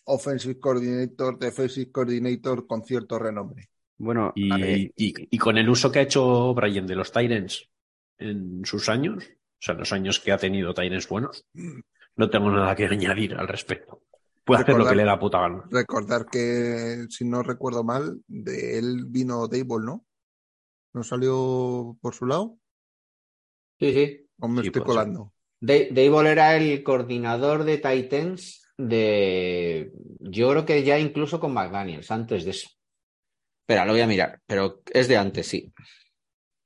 offensive 0.04 0.60
coordinator, 0.60 1.38
defensive 1.38 1.90
coordinator 1.90 2.66
con 2.66 2.84
cierto 2.84 3.18
renombre? 3.18 3.70
Bueno, 3.98 4.32
Y, 4.34 4.52
eh, 4.64 4.92
y- 4.96 5.14
y 5.30 5.38
con 5.38 5.56
el 5.58 5.68
uso 5.68 5.90
que 5.90 6.00
ha 6.00 6.02
hecho 6.02 6.52
Brian 6.54 6.86
de 6.86 6.94
los 6.94 7.10
Tyrants 7.10 7.68
en 8.18 8.64
sus 8.64 8.88
años, 8.88 9.24
o 9.24 9.58
sea, 9.58 9.74
los 9.74 9.92
años 9.92 10.20
que 10.20 10.32
ha 10.32 10.36
tenido 10.38 10.74
Tyrants 10.74 11.08
buenos, 11.08 11.44
no 12.16 12.30
tengo 12.30 12.50
nada 12.50 12.74
que 12.74 12.86
añadir 12.86 13.34
al 13.34 13.48
respecto. 13.48 14.02
Puede 14.44 14.62
hacer 14.62 14.76
lo 14.76 14.86
que 14.86 14.94
le 14.94 15.04
da 15.04 15.18
puta 15.18 15.40
gana. 15.40 15.64
Recordar 15.70 16.26
que, 16.26 17.06
si 17.08 17.24
no 17.24 17.42
recuerdo 17.42 17.82
mal, 17.82 18.20
de 18.28 18.78
él 18.78 19.04
vino 19.06 19.48
Dable, 19.48 19.84
¿no? 19.84 20.04
¿No 20.94 21.02
salió 21.02 21.96
por 22.00 22.14
su 22.14 22.26
lado? 22.26 22.58
Sí, 23.78 23.92
sí. 23.92 24.26
¿O 24.40 24.48
me 24.48 24.62
Sí, 24.62 24.68
estoy 24.68 24.82
colando? 24.82 25.32
Da- 25.60 25.74
Dable 25.90 26.30
era 26.30 26.56
el 26.56 26.82
coordinador 26.82 27.64
de 27.64 27.78
Titans 27.78 28.62
de. 28.76 29.92
Yo 30.20 30.50
creo 30.50 30.64
que 30.66 30.82
ya 30.84 30.98
incluso 30.98 31.40
con 31.40 31.52
McDaniels, 31.54 32.10
antes 32.10 32.44
de 32.44 32.50
eso. 32.52 32.68
Espera, 33.68 33.84
lo 33.84 33.92
voy 33.94 34.00
a 34.00 34.06
mirar, 34.06 34.40
pero 34.46 34.80
es 34.92 35.08
de 35.08 35.16
antes, 35.16 35.48
sí. 35.48 35.74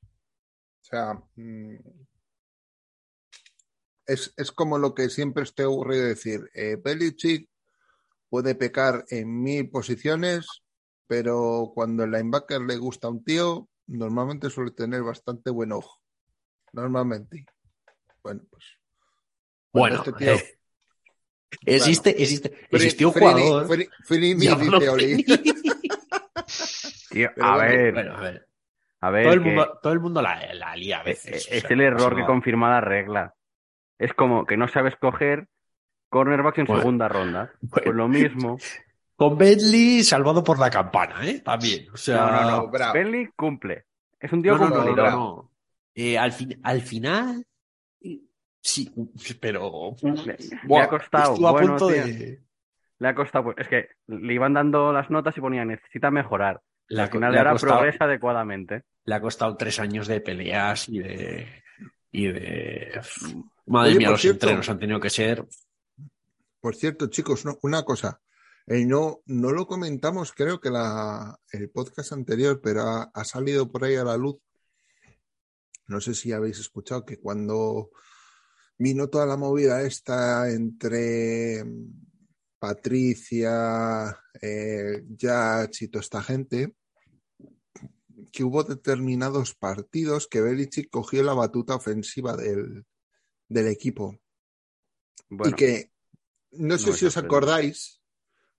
O 0.03 0.83
sea, 0.85 1.15
mm, 1.35 1.77
es, 4.07 4.35
es 4.37 4.53
como 4.53 4.77
lo 4.77 4.95
que 4.95 5.09
siempre 5.09 5.45
estoy 5.45 5.65
aburrido 5.65 6.03
de 6.03 6.09
decir. 6.11 6.51
Eh, 6.53 6.77
Belichick 6.77 7.49
puede 8.29 8.55
pecar 8.55 9.07
en 9.09 9.43
mil 9.43 9.71
posiciones, 9.71 10.47
pero 11.07 11.73
cuando 11.75 12.05
el 12.05 12.11
linebacker 12.11 12.61
le 12.61 12.77
gusta 12.77 13.07
a 13.07 13.11
un 13.13 13.25
tío, 13.25 13.67
normalmente 13.87 14.51
suele 14.51 14.73
tener 14.73 15.03
bastante 15.03 15.49
buen 15.51 15.73
ojo. 15.73 16.03
Normalmente. 16.75 17.47
Bueno, 18.23 18.43
pues. 18.51 18.65
Bueno, 19.73 19.97
este 20.05 20.13
tío- 20.13 20.35
eh, 20.35 20.59
existe, 21.65 22.11
existe, 22.23 22.51
Fri- 22.51 22.75
existió 22.77 23.09
un 23.09 23.15
Frini- 23.15 23.43
jugador. 23.43 23.67
Fri- 23.69 23.89
Frini 24.05 24.49
Oli. 24.89 25.25
Frini. 25.25 25.60
Tío, 27.11 27.31
a 27.41 27.55
bueno, 27.57 27.59
ver, 27.69 27.93
Bueno, 27.95 28.17
a 28.17 28.21
ver, 28.21 28.47
a 29.03 29.11
ver, 29.11 29.25
todo 29.25 29.33
el 29.35 29.43
que- 29.43 29.49
mundo, 29.49 29.79
todo 29.83 29.93
el 29.93 30.01
mundo 30.01 30.23
la, 30.23 30.55
la 30.55 30.77
lía 30.77 30.99
a 30.99 31.03
Eh, 31.03 31.05
veces. 31.07 31.49
o 31.51 31.55
Es 31.55 31.61
sea, 31.63 31.71
el 31.71 31.81
error 31.81 32.17
que 32.17 32.25
confirma 32.25 32.71
la 32.71 32.81
regla. 32.81 33.35
Es 33.99 34.15
como 34.15 34.47
que 34.47 34.57
no 34.57 34.67
sabes 34.69 34.97
coger 34.97 35.49
cornerbacks 36.09 36.59
en 36.59 36.65
Bueno. 36.67 36.81
segunda 36.83 37.09
ronda. 37.09 37.53
Bueno. 37.61 37.83
Pues 37.85 37.95
lo 37.95 38.09
mismo. 38.09 38.59
Con 39.17 39.37
Bentley 39.37 40.03
salvado 40.03 40.43
por 40.43 40.59
la 40.59 40.71
campana, 40.71 41.27
¿eh? 41.29 41.41
También. 41.41 41.87
O 41.93 41.97
sea, 41.99 42.17
No, 42.17 42.31
no, 42.33 42.51
no. 42.63 42.69
bravo. 42.69 42.95
Bentley 42.95 43.29
cumple. 43.37 43.85
Es 44.19 44.33
un 44.33 44.43
tío 44.43 44.57
No, 44.57 44.69
no, 44.71 44.95
no. 44.97 45.51
Eh, 45.95 46.17
al, 46.17 46.33
fin, 46.33 46.59
al 46.63 46.81
final, 46.81 47.45
sí, 48.61 48.91
pero 49.41 49.95
Le, 50.03 50.79
ha 50.81 50.89
costado. 50.89 51.35
a 51.47 51.53
Bueno, 51.53 51.69
punto 51.77 51.89
tío, 51.89 52.05
de. 52.05 52.41
Le 52.99 53.09
ha 53.09 53.15
costado. 53.15 53.45
pues, 53.45 53.57
Es 53.59 53.69
que 53.69 53.89
le 54.07 54.33
iban 54.35 54.55
dando 54.55 54.93
las 54.93 55.11
notas 55.11 55.37
y 55.37 55.41
ponía 55.41 55.65
necesita 55.65 56.11
mejorar. 56.11 56.61
Al 56.91 57.01
ha, 57.01 57.09
final 57.09 57.33
le 57.33 57.39
ha 57.39 57.41
ahora 57.43 57.53
costado, 57.53 57.73
progresa 57.79 58.05
adecuadamente. 58.05 58.85
le 59.05 59.15
ha 59.15 59.21
costado 59.21 59.57
tres 59.57 59.79
años 59.81 60.07
de 60.09 60.21
peleas 60.21 60.89
y 60.89 60.99
de. 60.99 61.63
Y 62.13 62.27
de. 62.29 63.01
Madre 63.67 63.91
Oye, 63.91 63.99
mía, 63.99 64.11
los 64.11 64.21
cierto. 64.21 64.47
entrenos 64.47 64.69
han 64.69 64.79
tenido 64.79 65.01
que 65.01 65.11
ser. 65.11 65.47
Por 66.61 66.75
cierto, 66.75 67.07
chicos, 67.09 67.45
no- 67.45 67.59
una 67.63 67.85
cosa. 67.85 68.21
Eh, 68.67 68.85
no, 68.85 69.21
no 69.27 69.51
lo 69.53 69.67
comentamos, 69.67 70.33
creo 70.33 70.61
que 70.61 70.71
la, 70.71 71.37
el 71.53 71.71
podcast 71.71 72.13
anterior, 72.13 72.61
pero 72.63 72.83
ha, 72.83 73.03
ha 73.15 73.25
salido 73.25 73.71
por 73.71 73.85
ahí 73.85 73.97
a 73.97 74.05
la 74.05 74.17
luz. 74.17 74.37
No 75.87 76.01
sé 76.01 76.15
si 76.15 76.33
habéis 76.33 76.59
escuchado 76.61 77.05
que 77.05 77.19
cuando 77.19 77.91
vino 78.79 79.09
toda 79.09 79.27
la 79.27 79.37
movida 79.37 79.83
esta 79.83 80.51
entre 80.51 81.65
mm, 81.65 81.91
Patricia, 82.59 84.17
eh, 84.41 85.03
Judge 85.19 85.85
y 85.85 85.89
toda 85.89 86.03
esta 86.03 86.23
gente, 86.23 86.75
que 88.31 88.45
hubo 88.45 88.65
determinados 88.65 89.55
partidos 89.55 90.27
que 90.27 90.41
Belichick 90.41 90.91
cogió 90.91 91.23
la 91.23 91.35
batuta 91.35 91.75
ofensiva 91.75 92.37
del, 92.37 92.85
del 93.49 93.67
equipo. 93.69 94.19
Bueno, 95.29 95.51
y 95.51 95.55
que 95.55 95.93
no 96.53 96.79
sé 96.79 96.91
no 96.91 96.97
si 96.97 97.07
os 97.07 97.17
acordáis, 97.17 98.01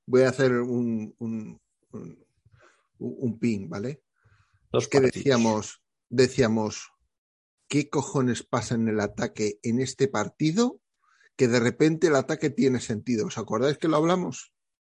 voy 0.06 0.22
a 0.24 0.30
hacer 0.30 0.54
un, 0.54 1.14
un, 1.20 1.62
un, 1.92 2.26
un 3.00 3.40
pin, 3.40 3.70
¿vale? 3.70 4.04
Dos 4.72 4.88
Que 4.88 5.00
partidos. 5.02 5.14
decíamos, 5.16 5.84
decíamos, 6.10 6.92
¿qué 7.68 7.90
cojones 7.90 8.44
pasa 8.44 8.76
en 8.76 8.88
el 8.88 9.00
ataque 9.00 9.60
en 9.64 9.82
este 9.82 10.08
partido? 10.08 10.80
Que 11.36 11.48
de 11.48 11.60
repente 11.60 12.08
el 12.08 12.16
ataque 12.16 12.50
tiene 12.50 12.80
sentido. 12.80 13.28
¿Os 13.28 13.38
acordáis 13.38 13.78
que 13.78 13.88
lo 13.88 13.98
hablamos? 13.98 14.54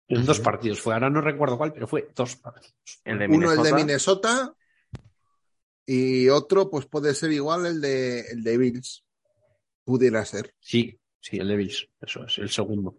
En 0.08 0.26
dos 0.26 0.40
partidos 0.40 0.80
fue. 0.80 0.92
Ahora 0.92 1.08
no 1.08 1.20
recuerdo 1.20 1.56
cuál, 1.56 1.72
pero 1.72 1.86
fue 1.86 2.10
dos 2.14 2.36
partidos. 2.36 2.74
el 3.04 3.18
de 3.18 3.26
Uno 3.28 3.52
el 3.52 3.62
de 3.62 3.72
Minnesota 3.72 4.54
y 5.86 6.28
otro, 6.28 6.70
pues 6.70 6.86
puede 6.86 7.14
ser 7.14 7.32
igual 7.32 7.66
el 7.66 7.80
de, 7.80 8.20
el 8.20 8.42
de 8.42 8.58
Bills. 8.58 9.04
Pudiera 9.84 10.24
ser. 10.24 10.54
Sí, 10.60 10.98
sí, 11.20 11.38
el 11.38 11.48
de 11.48 11.56
Bills. 11.56 11.88
Eso 12.00 12.24
es, 12.24 12.38
el 12.38 12.50
segundo. 12.50 12.96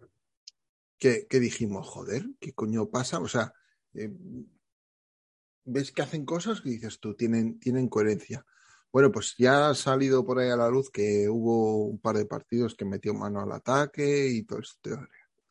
que, 0.98 1.26
que 1.26 1.40
dijimos, 1.40 1.86
joder, 1.88 2.24
¿qué 2.40 2.52
coño 2.52 2.90
pasa? 2.90 3.20
O 3.20 3.28
sea, 3.28 3.54
eh, 3.94 4.10
ves 5.64 5.92
que 5.92 6.02
hacen 6.02 6.24
cosas 6.24 6.60
que 6.60 6.70
dices 6.70 7.00
tú, 7.00 7.14
tienen, 7.14 7.58
tienen 7.58 7.88
coherencia. 7.88 8.44
Bueno, 8.92 9.10
pues 9.10 9.34
ya 9.36 9.70
ha 9.70 9.74
salido 9.74 10.24
por 10.24 10.38
ahí 10.38 10.50
a 10.50 10.56
la 10.56 10.68
luz 10.68 10.90
que 10.90 11.28
hubo 11.28 11.86
un 11.86 11.98
par 11.98 12.16
de 12.16 12.26
partidos 12.26 12.76
que 12.76 12.84
metió 12.84 13.12
mano 13.12 13.40
al 13.40 13.50
ataque 13.52 14.28
y 14.28 14.44
todo 14.44 14.60
esto. 14.60 14.90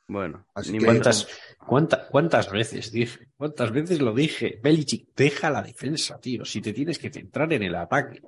Bueno, 0.07 0.45
Así 0.53 0.71
ni 0.73 0.77
que- 0.79 0.85
me- 0.85 0.91
¿Cuántas, 0.91 1.27
cuánta- 1.57 2.07
¿Cuántas 2.09 2.51
veces 2.51 2.91
dije? 2.91 3.29
¿Cuántas 3.37 3.71
veces 3.71 4.01
lo 4.01 4.13
dije? 4.13 4.59
Belichick, 4.61 5.15
deja 5.15 5.49
la 5.49 5.61
defensa, 5.61 6.19
tío. 6.19 6.43
Si 6.45 6.61
te 6.61 6.73
tienes 6.73 6.99
que 6.99 7.09
centrar 7.09 7.51
en 7.53 7.63
el 7.63 7.75
ataque. 7.75 8.21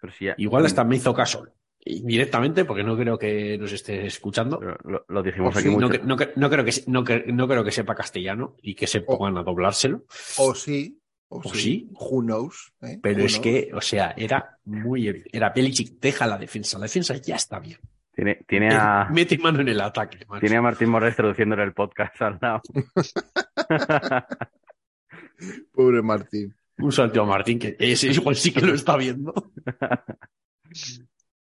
pero 0.00 0.12
si 0.12 0.26
ya- 0.26 0.34
Igual 0.38 0.66
hasta 0.66 0.84
me 0.84 0.96
hizo 0.96 1.12
caso. 1.14 1.46
Indirectamente, 1.88 2.64
porque 2.64 2.82
no 2.84 2.96
creo 2.96 3.16
que 3.18 3.56
nos 3.58 3.72
esté 3.72 4.06
escuchando. 4.06 4.58
pero 4.58 4.76
lo, 4.84 5.04
lo 5.08 5.22
dijimos 5.22 5.54
O 5.54 5.58
aquí 5.58 5.68
sí, 5.68 5.74
mucho. 5.74 5.86
No, 5.86 5.88
creo 6.16 6.16
que, 6.64 7.24
no, 7.32 7.48
creo 7.48 7.64
que 7.64 7.70
sepa 7.70 7.94
castellano 7.94 8.56
y 8.62 8.74
que 8.74 8.86
se 8.86 9.00
pongan 9.00 9.38
a 9.38 9.42
doblárselo. 9.42 10.04
O 10.38 10.54
sí, 10.54 11.00
o, 11.28 11.38
O 11.38 11.54
sí, 11.54 11.60
sí. 11.60 11.90
who 11.92 12.22
knows. 12.22 12.72
eh? 12.82 12.98
Pero 13.02 13.20
Who 13.20 13.26
es 13.26 13.32
knows. 13.34 13.42
que, 13.42 13.70
o 13.74 13.80
sea, 13.80 14.14
era 14.16 14.58
muy. 14.64 15.22
Era 15.32 15.50
Belichick, 15.50 15.98
deja 16.00 16.26
la 16.26 16.38
defensa. 16.38 16.78
La 16.78 16.84
defensa 16.84 17.14
ya 17.16 17.36
está 17.36 17.58
bien. 17.60 17.78
Tiene, 18.16 18.40
tiene, 18.46 18.74
a, 18.74 19.08
Mete 19.12 19.36
mano 19.36 19.60
en 19.60 19.68
el 19.68 19.76
macho. 19.76 20.08
tiene 20.40 20.56
a 20.56 20.62
Martín 20.62 20.88
Morales 20.88 21.14
traduciéndole 21.14 21.64
el 21.64 21.74
podcast 21.74 22.22
al 22.22 22.38
lado. 22.40 22.62
Pobre 25.70 26.00
Martín. 26.00 26.56
Un 26.78 26.92
salto 26.92 27.20
a 27.20 27.26
Martín, 27.26 27.58
que 27.58 27.76
ese 27.78 28.08
igual 28.08 28.34
sí 28.34 28.54
que 28.54 28.62
lo 28.62 28.72
está 28.72 28.96
viendo. 28.96 29.34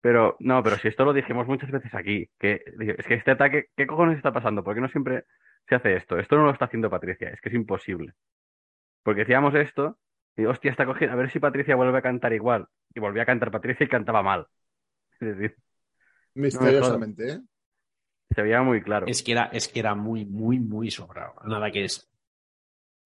Pero, 0.01 0.35
no, 0.39 0.61
pero 0.61 0.77
si 0.79 0.89
esto 0.89 1.05
lo 1.05 1.13
dijimos 1.13 1.47
muchas 1.47 1.71
veces 1.71 1.93
aquí, 1.93 2.29
que 2.37 2.61
es 2.77 3.07
que 3.07 3.13
este 3.13 3.31
ataque, 3.31 3.67
¿qué 3.73 3.87
cojones 3.87 4.17
está 4.17 4.33
pasando? 4.33 4.61
¿Por 4.61 4.75
qué 4.75 4.81
no 4.81 4.89
siempre 4.89 5.23
se 5.69 5.75
hace 5.75 5.95
esto? 5.95 6.19
Esto 6.19 6.35
no 6.35 6.43
lo 6.43 6.51
está 6.51 6.65
haciendo 6.65 6.89
Patricia, 6.89 7.29
es 7.29 7.39
que 7.39 7.47
es 7.47 7.55
imposible. 7.55 8.11
Porque 9.01 9.21
decíamos 9.21 9.55
esto, 9.55 9.97
y 10.35 10.43
hostia, 10.43 10.71
está 10.71 10.85
cogiendo, 10.85 11.13
a 11.13 11.15
ver 11.15 11.31
si 11.31 11.39
Patricia 11.39 11.77
vuelve 11.77 11.97
a 11.97 12.01
cantar 12.01 12.33
igual. 12.33 12.67
Y 12.93 12.99
volvía 12.99 13.23
a 13.23 13.25
cantar 13.25 13.49
Patricia 13.49 13.85
y 13.85 13.87
cantaba 13.87 14.21
mal. 14.21 14.47
Es 15.21 15.37
decir, 15.37 15.55
Misteriosamente, 16.35 17.31
¿eh? 17.33 17.41
se 18.35 18.41
veía 18.41 18.61
muy 18.63 18.81
claro. 18.81 19.05
Es 19.07 19.21
que 19.23 19.31
era, 19.33 19.45
es 19.45 19.67
que 19.67 19.79
era 19.79 19.95
muy, 19.95 20.25
muy, 20.25 20.59
muy 20.59 20.89
sobrado. 20.91 21.35
Nada 21.45 21.71
que 21.71 21.85
es. 21.85 22.09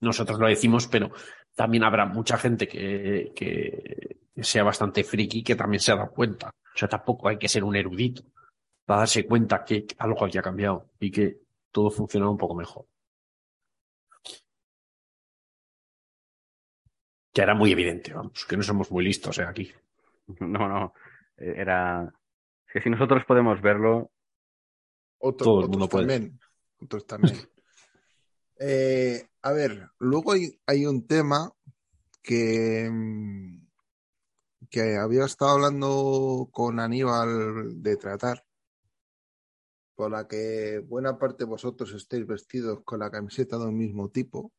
nosotros 0.02 0.40
lo 0.40 0.48
decimos, 0.48 0.88
pero 0.88 1.12
también 1.56 1.84
habrá 1.84 2.06
mucha 2.06 2.38
gente 2.38 2.68
que, 2.68 3.32
que 3.36 4.44
sea 4.44 4.64
bastante 4.64 5.04
friki 5.04 5.44
que 5.44 5.56
también 5.56 5.80
se 5.82 5.92
ha 5.92 5.96
dado 5.96 6.12
cuenta. 6.12 6.50
O 6.50 6.78
sea, 6.78 6.88
tampoco 6.88 7.28
hay 7.28 7.38
que 7.38 7.50
ser 7.50 7.64
un 7.64 7.76
erudito 7.76 8.24
para 8.86 9.00
darse 9.02 9.26
cuenta 9.26 9.66
que 9.66 9.86
algo 9.98 10.24
había 10.26 10.42
cambiado 10.42 10.92
y 11.00 11.12
que 11.12 11.40
todo 11.72 11.90
funcionaba 11.90 12.32
un 12.32 12.38
poco 12.38 12.56
mejor. 12.56 12.86
Que 17.34 17.42
era 17.42 17.54
muy 17.56 17.72
evidente, 17.72 18.14
vamos, 18.14 18.46
que 18.46 18.58
no 18.58 18.64
somos 18.64 18.92
muy 18.92 19.04
listos 19.06 19.38
eh, 19.40 19.44
aquí. 19.44 19.72
No, 20.42 20.68
no. 20.68 20.94
eh, 21.38 21.54
Era. 21.58 22.14
Que 22.78 22.84
si 22.84 22.90
nosotros 22.90 23.24
podemos 23.28 23.62
verlo, 23.62 24.12
Otro- 25.20 25.46
Todo 25.46 25.60
el 25.60 25.66
otros 25.66 25.72
mundo 25.80 25.90
puede. 25.90 26.08
también. 26.08 26.40
Otros 26.80 27.06
también. 27.08 27.36
Eh, 28.60 29.30
a 29.44 29.52
ver, 29.52 29.88
luego 30.00 30.32
hay, 30.32 30.60
hay 30.66 30.88
un 30.88 31.06
tema 31.06 31.52
que, 32.24 32.90
mm, 32.92 33.68
que 34.72 34.96
había 34.98 35.26
estado 35.26 35.52
hablando 35.52 36.50
con 36.52 36.80
Aníbal 36.80 37.84
de 37.84 37.98
tratar, 37.98 38.44
por 39.94 40.10
la 40.10 40.28
que 40.28 40.80
buena 40.80 41.20
parte 41.20 41.44
de 41.44 41.50
vosotros 41.52 41.94
estéis 41.94 42.26
vestidos 42.26 42.82
con 42.84 42.98
la 43.00 43.12
camiseta 43.12 43.60
de 43.60 43.66
un 43.68 43.78
mismo 43.78 44.10
tipo, 44.10 44.52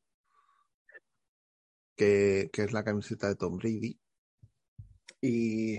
que, 1.96 2.50
que 2.52 2.62
es 2.62 2.72
la 2.72 2.84
camiseta 2.84 3.26
de 3.26 3.34
Tom 3.34 3.56
Brady. 3.58 3.98
Y 5.20 5.78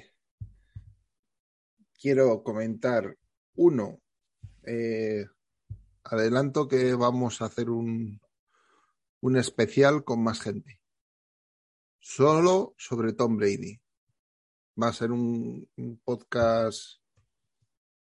quiero 1.99 2.43
comentar, 2.43 3.17
uno, 3.55 3.99
eh, 4.63 5.25
adelanto 6.03 6.67
que 6.67 6.93
vamos 6.95 7.41
a 7.41 7.45
hacer 7.45 7.69
un, 7.69 8.19
un 9.21 9.37
especial 9.37 10.03
con 10.03 10.23
más 10.23 10.39
gente. 10.41 10.79
Solo 11.99 12.73
sobre 12.77 13.13
Tom 13.13 13.37
Brady. 13.37 13.79
Va 14.81 14.87
a 14.87 14.93
ser 14.93 15.11
un, 15.11 15.67
un 15.75 15.97
podcast 16.03 16.99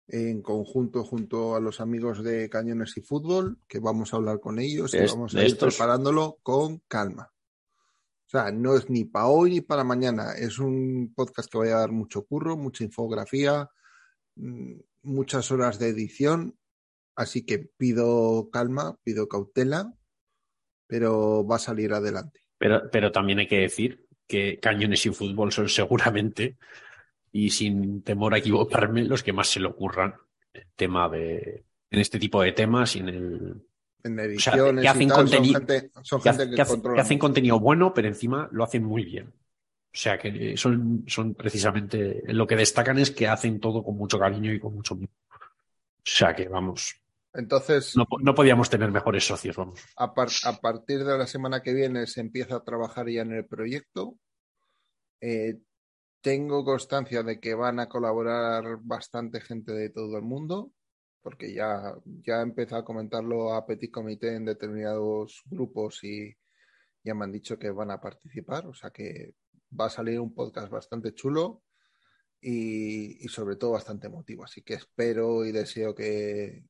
en 0.07 0.41
conjunto 0.41 1.03
junto 1.03 1.55
a 1.55 1.59
los 1.59 1.79
amigos 1.81 2.23
de 2.23 2.49
Cañones 2.49 2.95
y 2.97 3.01
Fútbol, 3.01 3.57
que 3.67 3.79
vamos 3.79 4.13
a 4.13 4.17
hablar 4.17 4.39
con 4.39 4.59
ellos 4.59 4.93
y 4.93 4.97
Es- 4.97 5.11
vamos 5.13 5.33
a 5.33 5.39
ir 5.41 5.47
estos- 5.47 5.75
preparándolo 5.75 6.37
con 6.43 6.79
calma. 6.87 7.31
O 8.31 8.37
sea, 8.37 8.49
no 8.49 8.77
es 8.77 8.89
ni 8.89 9.03
para 9.03 9.27
hoy 9.27 9.51
ni 9.51 9.59
para 9.59 9.83
mañana. 9.83 10.31
Es 10.31 10.57
un 10.57 11.13
podcast 11.13 11.51
que 11.51 11.57
va 11.57 11.65
a 11.65 11.67
llevar 11.67 11.91
mucho 11.91 12.23
curro, 12.23 12.55
mucha 12.55 12.85
infografía, 12.85 13.69
mm, 14.37 14.75
muchas 15.03 15.51
horas 15.51 15.79
de 15.79 15.89
edición. 15.89 16.57
Así 17.13 17.45
que 17.45 17.59
pido 17.59 18.49
calma, 18.49 18.97
pido 19.03 19.27
cautela, 19.27 19.93
pero 20.87 21.45
va 21.45 21.57
a 21.57 21.59
salir 21.59 21.91
adelante. 21.91 22.45
Pero, 22.57 22.89
pero 22.89 23.11
también 23.11 23.39
hay 23.39 23.47
que 23.49 23.59
decir 23.59 24.07
que 24.25 24.61
cañones 24.61 25.05
y 25.05 25.09
fútbol 25.09 25.51
son 25.51 25.67
seguramente, 25.67 26.57
y 27.33 27.49
sin 27.49 28.01
temor 28.01 28.33
a 28.33 28.37
equivocarme, 28.37 29.03
los 29.03 29.23
que 29.23 29.33
más 29.33 29.49
se 29.49 29.59
le 29.59 29.67
ocurran 29.67 30.15
el 30.53 30.67
tema 30.77 31.09
de, 31.09 31.65
en 31.89 31.99
este 31.99 32.17
tipo 32.17 32.41
de 32.41 32.53
temas 32.53 32.95
y 32.95 32.99
en 32.99 33.09
el, 33.09 33.67
En 34.03 34.15
sea, 34.15 34.25
ediciones 34.25 34.81
que 34.83 34.87
hacen 34.89 35.01
y 35.03 35.07
tal, 35.07 35.27
conteni- 35.27 35.51
son 35.51 35.53
gente, 35.67 35.91
son 36.03 36.21
que, 36.21 36.29
gente 36.29 36.49
que, 36.49 36.55
que 36.55 36.61
hace- 36.61 36.71
controla 36.73 36.95
que 36.95 37.01
hacen 37.01 37.19
contenido 37.19 37.59
bueno, 37.59 37.93
pero 37.93 38.07
encima 38.07 38.49
lo 38.51 38.63
hacen 38.63 38.83
muy 38.83 39.05
bien. 39.05 39.27
O 39.27 39.97
sea 39.97 40.17
que 40.17 40.55
son, 40.55 41.03
son 41.07 41.33
precisamente 41.35 42.23
lo 42.27 42.47
que 42.47 42.55
destacan 42.55 42.97
es 42.99 43.11
que 43.11 43.27
hacen 43.27 43.59
todo 43.59 43.83
con 43.83 43.97
mucho 43.97 44.17
cariño 44.17 44.53
y 44.53 44.59
con 44.59 44.73
mucho 44.73 44.95
mimo. 44.95 45.11
O 45.29 46.03
sea 46.03 46.33
que 46.33 46.47
vamos, 46.47 46.95
Entonces, 47.33 47.95
no, 47.97 48.07
no 48.21 48.33
podíamos 48.33 48.69
tener 48.69 48.89
mejores 48.91 49.25
socios, 49.27 49.55
vamos. 49.57 49.81
a, 49.97 50.13
par- 50.13 50.29
a 50.45 50.53
partir 50.59 51.03
de 51.03 51.17
la 51.17 51.27
semana 51.27 51.61
que 51.61 51.73
viene 51.73 52.07
se 52.07 52.21
empieza 52.21 52.55
a 52.55 52.63
trabajar 52.63 53.07
ya 53.09 53.21
en 53.21 53.33
el 53.33 53.45
proyecto. 53.45 54.15
Eh, 55.19 55.59
tengo 56.21 56.63
constancia 56.63 57.23
de 57.23 57.39
que 57.39 57.53
van 57.53 57.79
a 57.79 57.87
colaborar 57.89 58.77
bastante 58.81 59.41
gente 59.41 59.71
de 59.73 59.89
todo 59.89 60.17
el 60.17 60.23
mundo, 60.23 60.71
porque 61.21 61.53
ya, 61.53 61.95
ya 62.05 62.41
a 62.41 62.85
comentarlo 62.85 63.53
a 63.53 63.65
Petit 63.65 63.91
Comité 63.91 64.35
en 64.35 64.45
determinados 64.45 65.43
grupos 65.45 66.03
y 66.03 66.35
ya 67.03 67.13
me 67.13 67.25
han 67.25 67.31
dicho 67.31 67.57
que 67.57 67.71
van 67.71 67.91
a 67.91 68.01
participar, 68.01 68.67
o 68.67 68.73
sea 68.73 68.91
que 68.91 69.33
va 69.79 69.85
a 69.85 69.89
salir 69.89 70.19
un 70.19 70.33
podcast 70.33 70.69
bastante 70.71 71.13
chulo 71.13 71.63
y, 72.41 73.23
y 73.23 73.27
sobre 73.29 73.55
todo 73.55 73.71
bastante 73.71 74.07
emotivo. 74.07 74.43
Así 74.43 74.61
que 74.61 74.75
espero 74.75 75.45
y 75.45 75.51
deseo 75.51 75.95
que, 75.95 76.65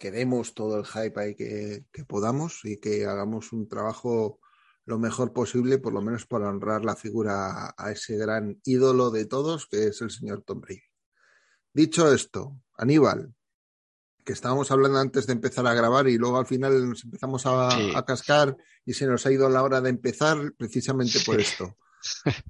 demos 0.00 0.54
todo 0.54 0.78
el 0.78 0.86
hype 0.86 1.20
ahí 1.20 1.34
que, 1.34 1.84
que 1.92 2.04
podamos 2.04 2.64
y 2.64 2.78
que 2.78 3.04
hagamos 3.04 3.52
un 3.52 3.68
trabajo 3.68 4.40
lo 4.86 4.98
mejor 4.98 5.32
posible, 5.32 5.78
por 5.78 5.92
lo 5.92 6.00
menos 6.00 6.26
para 6.26 6.48
honrar 6.48 6.84
la 6.84 6.96
figura 6.96 7.74
a 7.76 7.92
ese 7.92 8.16
gran 8.16 8.60
ídolo 8.64 9.10
de 9.10 9.26
todos, 9.26 9.66
que 9.66 9.88
es 9.88 10.00
el 10.00 10.10
señor 10.10 10.42
Tom 10.42 10.60
Brady. 10.60 10.82
Dicho 11.72 12.12
esto, 12.12 12.60
Aníbal, 12.74 13.34
que 14.24 14.32
estábamos 14.32 14.70
hablando 14.70 14.98
antes 14.98 15.26
de 15.26 15.32
empezar 15.32 15.66
a 15.66 15.74
grabar 15.74 16.08
y 16.08 16.16
luego 16.18 16.38
al 16.38 16.46
final 16.46 16.88
nos 16.88 17.04
empezamos 17.04 17.46
a, 17.46 17.70
Sí. 17.70 17.92
a 17.94 18.04
cascar 18.04 18.56
y 18.84 18.94
se 18.94 19.06
nos 19.06 19.24
ha 19.26 19.32
ido 19.32 19.48
la 19.48 19.62
hora 19.62 19.80
de 19.80 19.90
empezar 19.90 20.52
precisamente 20.56 21.20
por 21.20 21.40
esto. 21.40 21.76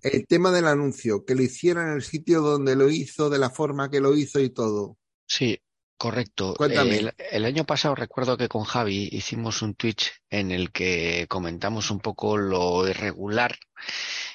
El 0.03 0.27
tema 0.29 0.53
del 0.53 0.67
anuncio, 0.69 1.25
que 1.25 1.35
lo 1.35 1.43
hiciera 1.43 1.83
en 1.83 1.95
el 1.95 2.03
sitio 2.03 2.41
donde 2.41 2.77
lo 2.77 2.89
hizo, 2.89 3.31
de 3.31 3.39
la 3.39 3.51
forma 3.51 3.91
que 3.91 4.01
lo 4.01 4.15
hizo 4.17 4.39
y 4.41 4.51
todo. 4.51 4.97
Sí, 5.27 5.61
correcto. 5.97 6.55
Cuéntame. 6.57 6.99
El, 6.99 7.15
el 7.33 7.45
año 7.45 7.65
pasado 7.65 7.95
recuerdo 7.97 8.37
que 8.37 8.49
con 8.49 8.63
Javi 8.65 9.09
hicimos 9.11 9.63
un 9.63 9.75
Twitch 9.75 10.13
en 10.31 10.53
el 10.53 10.71
que 10.71 11.27
comentamos 11.29 11.91
un 11.91 11.99
poco 12.01 12.37
lo 12.37 12.89
irregular 12.89 13.57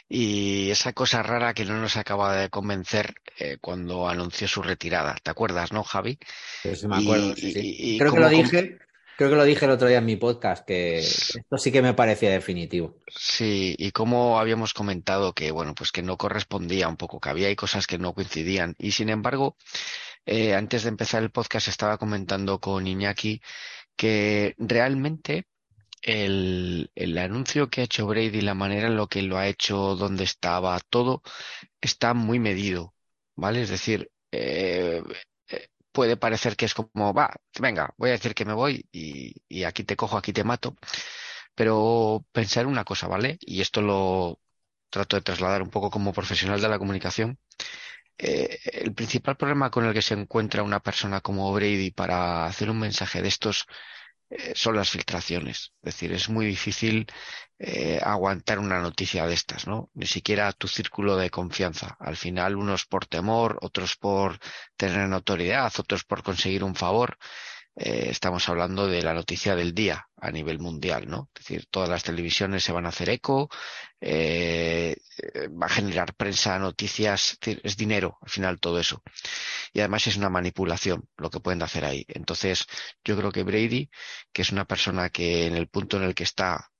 y 0.08 0.70
esa 0.70 0.94
cosa 0.94 1.24
rara 1.24 1.54
que 1.54 1.66
no 1.66 1.80
nos 1.80 1.98
acaba 1.98 2.36
de 2.36 2.50
convencer 2.50 3.16
eh, 3.40 3.58
cuando 3.60 4.08
anunció 4.08 4.48
su 4.48 4.62
retirada. 4.62 5.16
¿Te 5.24 5.32
acuerdas, 5.32 5.72
no, 5.74 5.84
Javi? 5.84 6.20
Sí, 6.62 6.76
sí, 6.76 6.88
me 6.88 6.98
acuerdo, 6.98 7.32
Y- 7.32 7.36
sí, 7.36 7.52
sí. 7.52 7.60
y- 7.80 7.96
y 7.96 7.98
creo 8.00 8.14
que 8.14 8.20
lo 8.20 8.30
dije, 8.30 8.78
creo 9.18 9.30
que 9.30 9.36
lo 9.36 9.44
dije 9.44 9.66
el 9.66 9.72
otro 9.72 9.88
día 9.88 9.98
en 9.98 10.06
mi 10.06 10.16
podcast, 10.16 10.66
que 10.66 11.00
esto 11.00 11.58
sí 11.58 11.72
que 11.72 11.82
me 11.82 11.94
parecía 11.94 12.30
definitivo. 12.32 12.98
Sí, 13.08 13.76
y 13.78 13.92
como 13.92 14.40
habíamos 14.40 14.74
comentado 14.74 15.34
que, 15.34 15.52
bueno, 15.52 15.74
pues 15.74 15.92
que 15.92 16.02
no 16.04 16.18
correspondía 16.18 16.88
un 16.88 16.98
poco, 16.98 17.20
que 17.20 17.30
había 17.30 17.54
cosas 17.56 17.88
que 17.88 17.98
no 17.98 18.14
coincidían. 18.14 18.76
Y 18.78 18.92
sin 18.92 19.10
embargo, 19.10 19.58
eh, 20.26 20.54
antes 20.56 20.84
de 20.84 20.90
empezar 20.90 21.24
el 21.24 21.32
podcast 21.32 21.68
estaba 21.68 21.98
comentando 21.98 22.60
con 22.60 22.86
Iñaki 22.88 23.42
que 23.96 24.56
realmente 24.58 25.46
el, 26.02 26.92
el 26.96 27.18
anuncio 27.18 27.70
que 27.70 27.82
ha 27.82 27.84
hecho 27.86 28.08
Brady, 28.08 28.42
la 28.42 28.54
manera 28.56 28.88
en 28.88 28.98
lo 28.98 29.08
que 29.08 29.22
lo 29.22 29.38
ha 29.38 29.48
hecho, 29.48 29.96
dónde 29.96 30.24
estaba, 30.24 30.80
todo, 30.90 31.22
está 31.82 32.14
muy 32.14 32.40
medido, 32.40 32.96
¿vale? 33.36 33.62
Es 33.64 33.70
decir, 33.70 34.12
eh, 34.32 35.04
eh, 35.50 35.68
puede 35.92 36.18
parecer 36.18 36.56
que 36.56 36.66
es 36.66 36.74
como, 36.74 37.14
va, 37.14 37.34
venga, 37.60 37.94
voy 37.98 38.10
a 38.10 38.14
decir 38.14 38.36
que 38.36 38.46
me 38.46 38.54
voy 38.54 38.88
y, 38.92 39.34
y 39.50 39.64
aquí 39.64 39.84
te 39.84 39.96
cojo, 39.96 40.18
aquí 40.18 40.34
te 40.34 40.44
mato. 40.44 40.76
Pero 41.56 42.26
pensar 42.32 42.68
una 42.68 42.84
cosa, 42.84 43.08
¿vale? 43.08 43.38
Y 43.42 43.62
esto 43.62 43.82
lo 43.82 44.40
trato 44.90 45.16
de 45.18 45.22
trasladar 45.24 45.62
un 45.62 45.70
poco 45.70 45.90
como 45.90 46.14
profesional 46.14 46.62
de 46.62 46.70
la 46.70 46.80
comunicación. 46.80 47.40
Eh, 48.18 48.60
el 48.66 48.94
principal 48.94 49.36
problema 49.38 49.70
con 49.72 49.86
el 49.86 49.94
que 49.94 50.02
se 50.02 50.14
encuentra 50.14 50.64
una 50.64 50.80
persona 50.82 51.22
como 51.22 51.52
Brady 51.54 51.92
para 51.92 52.46
hacer 52.46 52.70
un 52.70 52.80
mensaje 52.80 53.22
de 53.22 53.28
estos 53.28 53.66
eh, 54.30 54.54
son 54.56 54.76
las 54.76 54.90
filtraciones. 54.90 55.74
Es 55.82 55.96
decir, 55.96 56.12
es 56.14 56.30
muy 56.30 56.46
difícil 56.46 57.08
eh, 57.60 58.00
aguantar 58.04 58.60
una 58.60 58.80
noticia 58.82 59.26
de 59.28 59.34
estas, 59.34 59.68
¿no? 59.68 59.90
Ni 59.94 60.08
siquiera 60.08 60.52
tu 60.54 60.68
círculo 60.68 61.16
de 61.18 61.30
confianza. 61.30 61.96
Al 62.00 62.18
final, 62.18 62.56
unos 62.56 62.86
por 62.86 63.06
temor, 63.06 63.58
otros 63.62 63.96
por 63.96 64.40
tener 64.78 65.08
notoriedad, 65.08 65.72
otros 65.78 66.04
por 66.04 66.24
conseguir 66.24 66.64
un 66.64 66.76
favor. 66.76 67.18
Eh, 67.78 68.08
estamos 68.10 68.48
hablando 68.48 68.88
de 68.88 69.02
la 69.04 69.14
noticia 69.14 69.54
del 69.56 69.74
día 69.74 70.08
a 70.18 70.32
nivel 70.32 70.60
mundial, 70.60 71.08
¿no? 71.10 71.30
Es 71.36 71.44
decir, 71.44 71.68
todas 71.70 71.90
las 71.90 72.04
televisiones 72.04 72.64
se 72.64 72.72
van 72.72 72.86
a 72.86 72.90
hacer 72.90 73.10
eco, 73.10 73.50
eh, 74.00 74.96
eh, 75.18 75.48
va 75.50 75.66
a 75.66 75.70
generar 75.70 76.16
prensa, 76.16 76.58
noticias, 76.58 77.38
es 77.42 77.78
dinero 77.78 78.18
al 78.22 78.30
final 78.30 78.60
todo 78.62 78.80
eso. 78.80 79.04
Y 79.74 79.80
además 79.82 80.08
es 80.08 80.16
una 80.16 80.30
manipulación 80.30 81.10
lo 81.18 81.30
que 81.30 81.42
pueden 81.42 81.64
hacer 81.64 81.84
ahí. 81.86 82.06
Entonces, 82.08 82.66
yo 83.04 83.18
creo 83.18 83.32
que 83.32 83.44
Brady, 83.44 83.90
que 84.32 84.42
es 84.44 84.52
una 84.52 84.66
persona 84.66 85.10
que 85.10 85.46
en 85.48 85.56
el 85.56 85.68
punto 85.68 85.98
en 85.98 86.04
el 86.04 86.16
que 86.16 86.24
está 86.24 86.72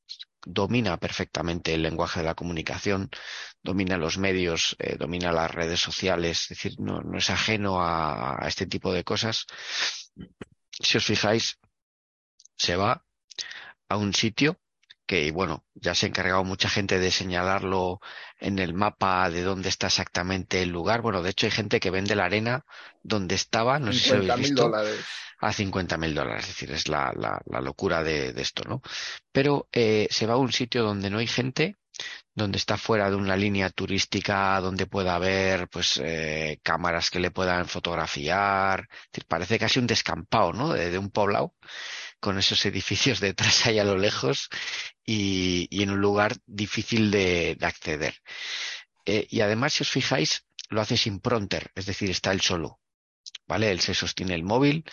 domina 0.48 0.98
perfectamente 0.98 1.74
el 1.74 1.82
lenguaje 1.82 2.20
de 2.22 2.28
la 2.28 2.36
comunicación, 2.36 3.10
domina 3.64 3.98
los 3.98 4.18
medios, 4.18 4.78
domina 5.00 5.32
las 5.32 5.52
redes 5.52 5.80
sociales, 5.80 6.44
es 6.44 6.50
decir, 6.50 6.76
no, 6.80 7.02
es 7.18 7.30
ajeno 7.32 7.82
a 7.82 8.46
este 8.48 8.68
tipo 8.68 8.94
de 8.94 9.04
cosas. 9.04 9.48
Si 10.80 10.98
os 10.98 11.06
fijáis, 11.06 11.58
se 12.58 12.76
va 12.76 13.04
a 13.90 13.98
un 13.98 14.14
sitio 14.14 14.60
que 15.06 15.32
bueno, 15.32 15.64
ya 15.76 15.94
se 15.94 16.06
ha 16.06 16.10
encargado 16.10 16.44
mucha 16.44 16.68
gente 16.70 17.00
de 17.00 17.12
señalarlo 17.12 18.00
en 18.40 18.58
el 18.60 18.74
mapa 18.74 19.30
de 19.30 19.44
dónde 19.44 19.70
está 19.70 19.88
exactamente 19.88 20.64
el 20.64 20.70
lugar. 20.70 21.02
Bueno, 21.02 21.22
de 21.22 21.30
hecho 21.30 21.46
hay 21.46 21.52
gente 21.52 21.80
que 21.80 21.92
vende 21.92 22.16
la 22.16 22.26
arena 22.26 22.66
donde 23.04 23.36
estaba, 23.36 23.78
no 23.80 23.94
sé 23.94 24.00
si 24.00 24.10
lo 24.14 24.18
habéis 24.18 24.34
50.000 24.34 24.38
visto, 24.38 24.64
dólares. 24.64 25.06
a 25.40 25.54
50 25.54 25.98
mil 25.98 26.16
dólares. 26.16 26.44
Es 26.46 26.50
decir, 26.50 26.72
es 26.72 26.88
la, 26.88 27.14
la, 27.16 27.42
la 27.46 27.62
locura 27.62 28.04
de, 28.04 28.34
de 28.34 28.42
esto, 28.42 28.64
¿no? 28.68 28.82
Pero 29.32 29.68
eh, 29.72 30.08
se 30.10 30.26
va 30.26 30.34
a 30.34 30.38
un 30.38 30.52
sitio 30.52 30.84
donde 30.84 31.10
no 31.10 31.20
hay 31.20 31.28
gente, 31.28 31.78
donde 32.36 32.58
está 32.58 32.78
fuera 32.78 33.10
de 33.10 33.16
una 33.16 33.38
línea 33.38 33.70
turística, 33.70 34.60
donde 34.60 34.88
pueda 34.88 35.16
haber 35.16 35.70
pues 35.70 36.00
eh, 36.04 36.60
cámaras 36.62 37.10
que 37.10 37.20
le 37.20 37.32
puedan 37.32 37.68
fotografiar. 37.68 38.88
Parece 39.28 39.58
casi 39.58 39.80
un 39.80 39.88
descampado, 39.88 40.54
¿no? 40.54 40.74
De, 40.74 40.98
un 40.98 41.10
poblado, 41.10 41.56
con 42.20 42.38
esos 42.38 42.66
edificios 42.66 43.20
detrás 43.22 43.66
ahí 43.66 43.80
a 43.80 43.86
lo 43.86 43.98
lejos 43.98 44.50
y, 45.06 45.68
en 45.72 45.92
un 45.92 46.02
lugar 46.02 46.36
difícil 46.46 47.10
de, 47.10 47.56
de 47.58 47.66
acceder. 47.66 48.16
Eh, 49.06 49.28
y 49.30 49.42
además, 49.42 49.74
si 49.74 49.84
os 49.84 49.90
fijáis, 49.90 50.46
lo 50.70 50.82
hace 50.82 50.98
sin 50.98 51.20
pronter, 51.20 51.72
es 51.76 51.86
decir, 51.86 52.10
está 52.10 52.32
él 52.32 52.42
solo. 52.42 52.80
¿Vale? 53.48 53.72
Él 53.72 53.80
se 53.80 53.94
sostiene 53.94 54.34
el 54.34 54.44
móvil 54.44 54.84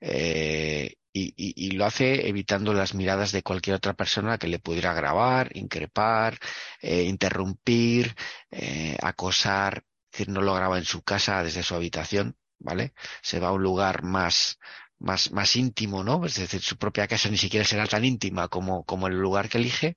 eh, 0.00 0.96
y, 1.12 1.70
lo 1.72 1.86
hace 1.86 2.28
evitando 2.28 2.72
las 2.74 2.94
miradas 2.94 3.32
de 3.32 3.42
cualquier 3.42 3.76
otra 3.76 3.94
persona 3.94 4.38
que 4.38 4.48
le 4.48 4.58
pudiera 4.58 4.94
grabar, 4.94 5.56
increpar, 5.56 6.38
eh, 6.80 7.02
interrumpir, 7.02 8.14
eh, 8.50 8.96
acosar. 9.02 9.84
Es 10.12 10.18
decir, 10.18 10.28
no 10.28 10.42
lo 10.42 10.54
graba 10.54 10.78
en 10.78 10.84
su 10.84 11.02
casa 11.02 11.42
desde 11.42 11.62
su 11.62 11.74
habitación, 11.74 12.36
¿vale? 12.58 12.94
Se 13.22 13.40
va 13.40 13.48
a 13.48 13.52
un 13.52 13.62
lugar 13.62 14.02
más, 14.02 14.58
más, 14.98 15.32
más 15.32 15.56
íntimo, 15.56 16.04
¿no? 16.04 16.24
Es 16.26 16.36
decir, 16.36 16.60
su 16.62 16.76
propia 16.76 17.06
casa 17.08 17.28
ni 17.30 17.38
siquiera 17.38 17.64
será 17.64 17.86
tan 17.86 18.04
íntima 18.04 18.48
como, 18.48 18.84
como 18.84 19.06
el 19.08 19.14
lugar 19.14 19.48
que 19.48 19.58
elige. 19.58 19.96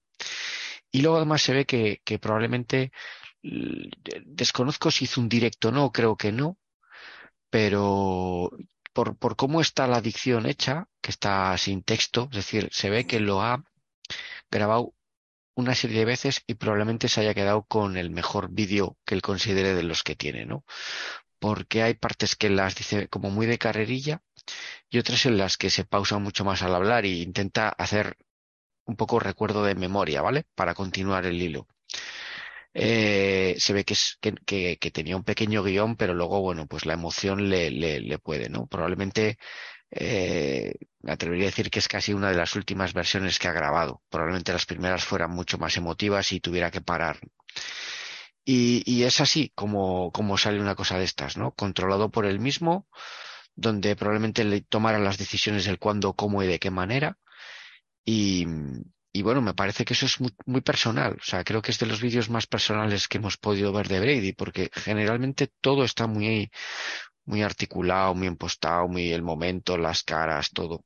Y 0.92 1.02
luego 1.02 1.18
además 1.18 1.42
se 1.42 1.54
ve 1.54 1.66
que, 1.66 2.02
que 2.06 2.20
probablemente, 2.20 2.92
desconozco 4.26 4.92
si 4.92 5.06
hizo 5.06 5.22
un 5.22 5.30
directo 5.30 5.70
o 5.70 5.72
no, 5.72 5.92
creo 5.92 6.16
que 6.16 6.32
no, 6.32 6.58
pero 7.50 8.52
por, 8.94 9.36
cómo 9.36 9.62
está 9.62 9.88
la 9.88 10.02
dicción 10.02 10.46
hecha, 10.46 10.88
que 11.02 11.12
está 11.12 11.58
sin 11.58 11.84
texto, 11.84 12.30
es 12.32 12.38
decir, 12.38 12.70
se 12.72 12.90
ve 12.90 13.06
que 13.08 13.20
lo 13.20 13.42
ha 13.42 13.64
grabado 14.52 14.94
una 15.56 15.76
serie 15.76 16.00
de 16.00 16.06
veces 16.06 16.44
y 16.48 16.56
probablemente 16.56 17.10
se 17.10 17.22
haya 17.22 17.34
quedado 17.34 17.64
con 17.64 17.98
el 17.98 18.10
mejor 18.12 18.50
vídeo 18.52 18.98
que 19.06 19.16
él 19.16 19.22
considere 19.22 19.76
de 19.76 19.84
los 19.84 20.04
que 20.04 20.16
tiene, 20.16 20.46
¿no? 20.46 20.66
Porque 21.40 21.84
hay 21.84 21.96
partes 21.96 22.36
que 22.36 22.50
las 22.50 22.76
dice 22.76 23.08
como 23.10 23.30
muy 23.30 23.46
de 23.48 23.58
carrerilla 23.58 24.22
y 24.90 25.00
otras 25.00 25.26
en 25.26 25.38
las 25.38 25.58
que 25.58 25.70
se 25.70 25.86
pausa 25.86 26.18
mucho 26.20 26.46
más 26.46 26.64
al 26.64 26.76
hablar 26.76 27.06
y 27.06 27.22
intenta 27.22 27.70
hacer 27.70 28.18
un 28.86 28.96
poco 28.96 29.20
recuerdo 29.20 29.64
de 29.64 29.76
memoria, 29.76 30.22
¿vale? 30.22 30.46
Para 30.56 30.74
continuar 30.76 31.26
el 31.26 31.42
hilo. 31.42 31.68
Eh, 32.74 33.56
se 33.60 33.74
ve 33.74 33.86
que, 33.86 33.94
es, 33.94 34.18
que, 34.22 34.34
que, 34.46 34.78
que 34.80 34.92
tenía 34.92 35.16
un 35.16 35.24
pequeño 35.24 35.64
guion, 35.64 35.96
pero 35.96 36.14
luego, 36.14 36.42
bueno, 36.42 36.68
pues 36.68 36.86
la 36.86 36.94
emoción 36.94 37.50
le, 37.50 37.70
le, 37.72 38.00
le 38.02 38.20
puede, 38.20 38.50
¿no? 38.50 38.68
Probablemente 38.68 39.38
eh, 39.92 40.74
me 41.02 41.12
atrevería 41.14 41.46
a 41.46 41.52
decir 41.52 41.70
que 41.70 41.80
es 41.80 41.88
casi 41.88 42.14
una 42.14 42.30
de 42.30 42.36
las 42.38 42.56
últimas 42.56 42.94
versiones 42.94 43.40
que 43.40 43.48
ha 43.48 43.52
grabado. 43.54 44.02
Probablemente 44.10 44.54
las 44.54 44.66
primeras 44.66 45.04
fueran 45.06 45.32
mucho 45.32 45.58
más 45.58 45.78
emotivas 45.78 46.32
y 46.32 46.40
tuviera 46.40 46.72
que 46.72 46.82
parar. 46.82 47.20
Y, 48.46 48.84
y 48.86 49.04
es 49.04 49.22
así 49.22 49.52
como, 49.56 50.12
como 50.12 50.38
sale 50.38 50.60
una 50.60 50.76
cosa 50.76 50.98
de 50.98 51.06
estas, 51.06 51.38
¿no? 51.38 51.54
Controlado 51.54 52.12
por 52.12 52.26
él 52.26 52.40
mismo, 52.40 52.88
donde 53.56 53.96
probablemente 53.96 54.44
le 54.44 54.62
tomara 54.62 55.00
las 55.00 55.18
decisiones 55.18 55.66
del 55.66 55.80
cuándo, 55.80 56.14
cómo 56.16 56.44
y 56.44 56.48
de 56.48 56.60
qué 56.60 56.72
manera. 56.72 57.18
Y, 58.06 58.46
y 59.14 59.22
bueno, 59.22 59.42
me 59.42 59.54
parece 59.54 59.86
que 59.86 59.94
eso 59.94 60.08
es 60.08 60.20
muy, 60.20 60.36
muy 60.46 60.62
personal. 60.62 61.14
O 61.22 61.24
sea, 61.24 61.44
creo 61.44 61.62
que 61.62 61.72
es 61.72 61.80
de 61.80 61.86
los 61.86 62.02
vídeos 62.02 62.30
más 62.30 62.48
personales 62.48 63.08
que 63.08 63.20
hemos 63.20 63.38
podido 63.38 63.72
ver 63.72 63.88
de 63.88 64.00
Brady, 64.00 64.34
porque 64.34 64.70
generalmente 64.74 65.48
todo 65.62 65.84
está 65.86 66.08
muy, 66.08 66.52
muy 67.26 67.44
articulado, 67.44 68.16
muy 68.16 68.28
impostado, 68.28 68.88
muy 68.88 69.12
el 69.14 69.22
momento, 69.24 69.78
las 69.78 70.04
caras, 70.04 70.52
todo. 70.52 70.86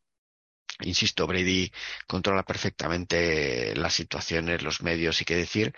Insisto, 0.82 1.26
Brady 1.28 1.72
controla 2.08 2.44
perfectamente 2.44 3.76
las 3.76 3.94
situaciones, 3.96 4.62
los 4.64 4.82
medios 4.84 5.22
y 5.22 5.26
qué 5.26 5.36
decir, 5.36 5.74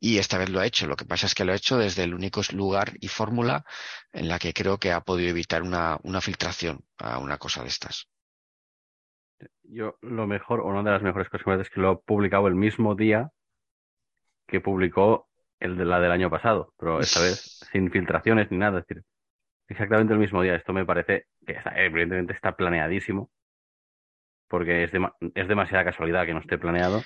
y 0.00 0.18
esta 0.18 0.38
vez 0.38 0.50
lo 0.50 0.60
ha 0.60 0.66
hecho. 0.66 0.86
Lo 0.86 0.96
que 0.96 1.04
pasa 1.06 1.26
es 1.26 1.34
que 1.34 1.44
lo 1.44 1.52
ha 1.52 1.56
hecho 1.56 1.78
desde 1.78 2.04
el 2.04 2.14
único 2.14 2.42
lugar 2.52 2.94
y 3.00 3.08
fórmula 3.08 3.64
en 4.12 4.28
la 4.28 4.38
que 4.38 4.54
creo 4.54 4.78
que 4.78 4.92
ha 4.92 5.02
podido 5.02 5.30
evitar 5.30 5.62
una, 5.62 5.98
una 6.04 6.20
filtración 6.20 6.84
a 6.98 7.18
una 7.18 7.38
cosa 7.38 7.62
de 7.62 7.68
estas. 7.70 8.08
Yo 9.62 9.96
lo 10.02 10.26
mejor, 10.26 10.60
o 10.60 10.66
una 10.66 10.82
de 10.82 10.90
las 10.90 11.02
mejores 11.02 11.28
cosas 11.28 11.44
que 11.44 11.50
me 11.50 11.62
es 11.62 11.70
que 11.70 11.80
lo 11.80 11.88
ha 11.90 12.00
publicado 12.00 12.48
el 12.48 12.54
mismo 12.54 12.94
día 12.94 13.30
que 14.46 14.60
publicó 14.60 15.28
el 15.60 15.76
de 15.76 15.84
la 15.84 16.00
del 16.00 16.10
año 16.10 16.30
pasado, 16.30 16.72
pero 16.78 17.00
esta 17.00 17.20
vez 17.20 17.60
sin 17.72 17.90
filtraciones 17.90 18.50
ni 18.50 18.58
nada, 18.58 18.80
es 18.80 18.86
decir, 18.86 19.04
exactamente 19.68 20.12
el 20.12 20.18
mismo 20.18 20.42
día. 20.42 20.54
Esto 20.54 20.72
me 20.72 20.84
parece 20.84 21.26
que 21.46 21.52
está, 21.52 21.72
evidentemente 21.80 22.32
está 22.32 22.56
planeadísimo, 22.56 23.30
porque 24.48 24.84
es, 24.84 24.90
es 25.34 25.48
demasiada 25.48 25.84
casualidad 25.84 26.26
que 26.26 26.34
no 26.34 26.40
esté 26.40 26.58
planeado. 26.58 27.02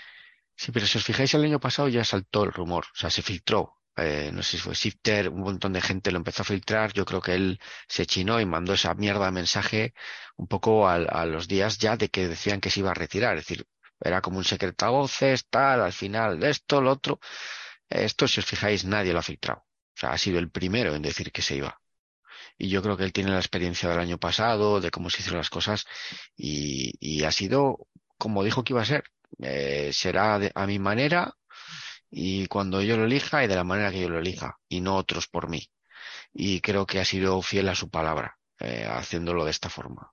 Sí, 0.56 0.72
pero 0.72 0.86
si 0.86 0.98
os 0.98 1.04
fijáis, 1.04 1.34
el 1.34 1.44
año 1.44 1.60
pasado 1.60 1.88
ya 1.88 2.04
saltó 2.04 2.44
el 2.44 2.52
rumor, 2.52 2.84
o 2.84 2.96
sea, 2.96 3.10
se 3.10 3.22
filtró. 3.22 3.74
Eh, 3.96 4.30
no 4.32 4.42
sé 4.42 4.52
si 4.52 4.58
fue 4.58 4.74
Sifter, 4.74 5.28
un 5.28 5.40
montón 5.40 5.72
de 5.72 5.80
gente 5.80 6.10
lo 6.10 6.18
empezó 6.18 6.42
a 6.42 6.44
filtrar. 6.44 6.92
Yo 6.92 7.04
creo 7.04 7.20
que 7.20 7.34
él 7.34 7.60
se 7.88 8.06
chinó 8.06 8.40
y 8.40 8.46
mandó 8.46 8.72
esa 8.74 8.94
mierda 8.94 9.26
de 9.26 9.32
mensaje 9.32 9.94
un 10.36 10.48
poco 10.48 10.88
al- 10.88 11.08
a, 11.10 11.26
los 11.26 11.46
días 11.48 11.78
ya 11.78 11.96
de 11.96 12.08
que 12.08 12.28
decían 12.28 12.60
que 12.60 12.70
se 12.70 12.80
iba 12.80 12.90
a 12.90 12.94
retirar. 12.94 13.36
Es 13.38 13.46
decir, 13.46 13.66
era 14.00 14.20
como 14.20 14.38
un 14.38 14.44
secretavoces, 14.44 15.46
tal, 15.48 15.80
al 15.82 15.92
final 15.92 16.42
esto, 16.44 16.80
lo 16.80 16.92
otro. 16.92 17.20
Esto, 17.88 18.28
si 18.28 18.40
os 18.40 18.46
fijáis, 18.46 18.84
nadie 18.84 19.12
lo 19.12 19.20
ha 19.20 19.22
filtrado. 19.22 19.60
O 19.62 19.98
sea, 20.00 20.12
ha 20.12 20.18
sido 20.18 20.38
el 20.40 20.50
primero 20.50 20.94
en 20.94 21.02
decir 21.02 21.32
que 21.32 21.42
se 21.42 21.56
iba. 21.56 21.80
Y 22.58 22.68
yo 22.68 22.82
creo 22.82 22.96
que 22.96 23.04
él 23.04 23.12
tiene 23.12 23.30
la 23.30 23.38
experiencia 23.38 23.88
del 23.88 23.98
año 24.00 24.18
pasado, 24.18 24.80
de 24.80 24.90
cómo 24.90 25.10
se 25.10 25.18
hicieron 25.20 25.38
las 25.38 25.50
cosas, 25.50 25.84
y, 26.36 26.92
y 27.00 27.24
ha 27.24 27.32
sido 27.32 27.88
como 28.18 28.44
dijo 28.44 28.64
que 28.64 28.72
iba 28.72 28.82
a 28.82 28.84
ser. 28.84 29.04
Eh, 29.40 29.90
será 29.92 30.38
de- 30.38 30.52
a 30.54 30.66
mi 30.66 30.78
manera 30.78 31.34
y 32.16 32.46
cuando 32.46 32.80
yo 32.80 32.96
lo 32.96 33.04
elija 33.04 33.44
y 33.44 33.48
de 33.48 33.56
la 33.56 33.64
manera 33.64 33.90
que 33.90 34.00
yo 34.00 34.08
lo 34.08 34.18
elija, 34.18 34.58
y 34.68 34.80
no 34.80 34.96
otros 34.96 35.26
por 35.26 35.48
mí. 35.48 35.66
Y 36.32 36.60
creo 36.60 36.86
que 36.86 37.00
ha 37.00 37.04
sido 37.04 37.40
fiel 37.42 37.68
a 37.68 37.74
su 37.74 37.90
palabra, 37.90 38.38
eh, 38.60 38.86
haciéndolo 38.88 39.44
de 39.44 39.50
esta 39.50 39.68
forma. 39.68 40.10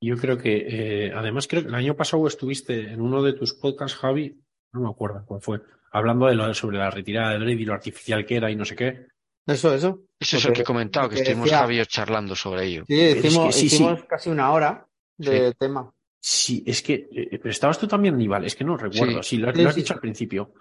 Yo 0.00 0.16
creo 0.16 0.38
que, 0.38 1.06
eh, 1.06 1.12
además, 1.14 1.46
creo 1.48 1.62
que 1.62 1.68
el 1.68 1.74
año 1.74 1.94
pasado 1.96 2.26
estuviste 2.26 2.92
en 2.92 3.00
uno 3.00 3.22
de 3.22 3.32
tus 3.32 3.54
podcasts, 3.54 3.96
Javi, 3.98 4.40
no 4.72 4.80
me 4.80 4.88
acuerdo 4.90 5.24
cuál 5.24 5.40
fue, 5.40 5.60
hablando 5.92 6.26
de 6.26 6.34
lo 6.34 6.52
sobre 6.54 6.78
la 6.78 6.90
retirada 6.90 7.32
de 7.32 7.38
Brady, 7.38 7.64
lo 7.64 7.74
artificial 7.74 8.24
que 8.26 8.36
era 8.36 8.50
y 8.50 8.56
no 8.56 8.64
sé 8.64 8.76
qué. 8.76 9.06
Eso, 9.46 9.74
eso. 9.74 10.02
Eso 10.20 10.36
es 10.36 10.44
Lo 10.44 10.50
el 10.50 10.54
que 10.56 10.60
he 10.62 10.64
comentado, 10.64 11.06
lo 11.06 11.10
que 11.10 11.20
estuvimos 11.20 11.50
decía- 11.50 11.86
charlando 11.86 12.36
sobre 12.36 12.64
ello. 12.66 12.84
Sí, 12.86 13.00
Es 13.00 13.24
hicimos, 13.24 13.46
que 13.46 13.52
sí, 13.52 13.60
sí. 13.60 13.76
hicimos 13.76 14.04
casi 14.04 14.30
una 14.30 14.52
hora 14.52 14.86
de 15.16 15.54
tema. 15.54 15.90
Sí, 16.20 16.62
es 16.66 16.82
que, 16.82 17.08
eh, 17.10 17.38
pero 17.38 17.50
estabas 17.50 17.78
tú 17.78 17.88
también, 17.88 18.14
Aníbal, 18.14 18.44
es 18.44 18.54
que 18.54 18.64
no 18.64 18.76
recuerdo, 18.76 19.22
sí, 19.22 19.38
lo, 19.38 19.48
has 19.48 19.54
sí, 19.56 19.62
dicho 19.80 19.86
sí. 19.86 19.92
al 19.94 20.00
principio. 20.00 20.52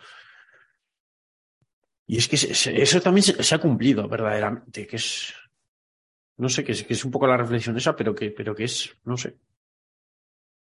Y 2.07 2.17
es 2.17 2.27
que 2.29 2.35
eso 2.37 3.01
también 3.01 3.23
se, 3.23 3.55
ha 3.55 3.59
cumplido 3.59 4.07
verdaderamente, 4.07 4.87
que 4.87 4.95
es, 4.95 5.33
no 6.37 6.49
sé, 6.49 6.63
que 6.63 6.71
es, 6.73 6.83
que 6.83 6.93
es 6.93 7.03
un 7.05 7.11
poco 7.11 7.27
la 7.27 7.37
reflexión 7.37 7.77
esa, 7.77 7.95
pero 7.95 8.15
que, 8.15 8.31
pero 8.31 8.55
que 8.55 8.63
es, 8.65 8.95
no 9.05 9.17
sé. 9.17 9.37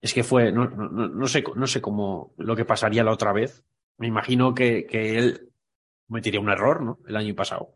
Es 0.02 0.14
que 0.14 0.24
fue, 0.24 0.52
no, 0.52 0.70
no, 0.70 0.90
no- 0.90 1.08
no 1.08 1.28
sé, 1.28 1.44
no 1.56 1.68
sé 1.68 1.82
cómo, 1.82 2.34
lo 2.38 2.56
que 2.56 2.66
pasaría 2.66 3.04
la 3.04 3.12
otra 3.12 3.34
vez. 3.34 3.64
Me 3.98 4.08
imagino 4.08 4.54
que, 4.54 4.86
que 4.86 5.18
él 5.18 5.50
cometería 6.08 6.40
un 6.40 6.50
error, 6.50 6.82
¿no? 6.84 7.00
El 7.08 7.16
año 7.16 7.36
pasado. 7.36 7.74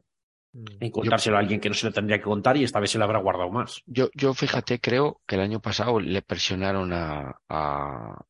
En 0.53 0.91
contárselo 0.91 1.37
a 1.37 1.39
alguien 1.39 1.61
que 1.61 1.69
no 1.69 1.75
se 1.75 1.85
lo 1.87 1.93
tendría 1.93 2.17
que 2.17 2.23
contar 2.25 2.57
y 2.57 2.63
esta 2.65 2.79
vez 2.79 2.91
se 2.91 2.97
lo 2.97 3.05
habrá 3.05 3.19
guardado 3.19 3.49
más. 3.49 3.81
Yo, 3.85 4.09
yo 4.13 4.33
fíjate, 4.33 4.79
creo 4.79 5.21
que 5.25 5.35
el 5.35 5.41
año 5.41 5.61
pasado 5.61 5.99
le 5.99 6.21
presionaron 6.21 6.91
a, 6.93 7.39
a- 7.47 8.21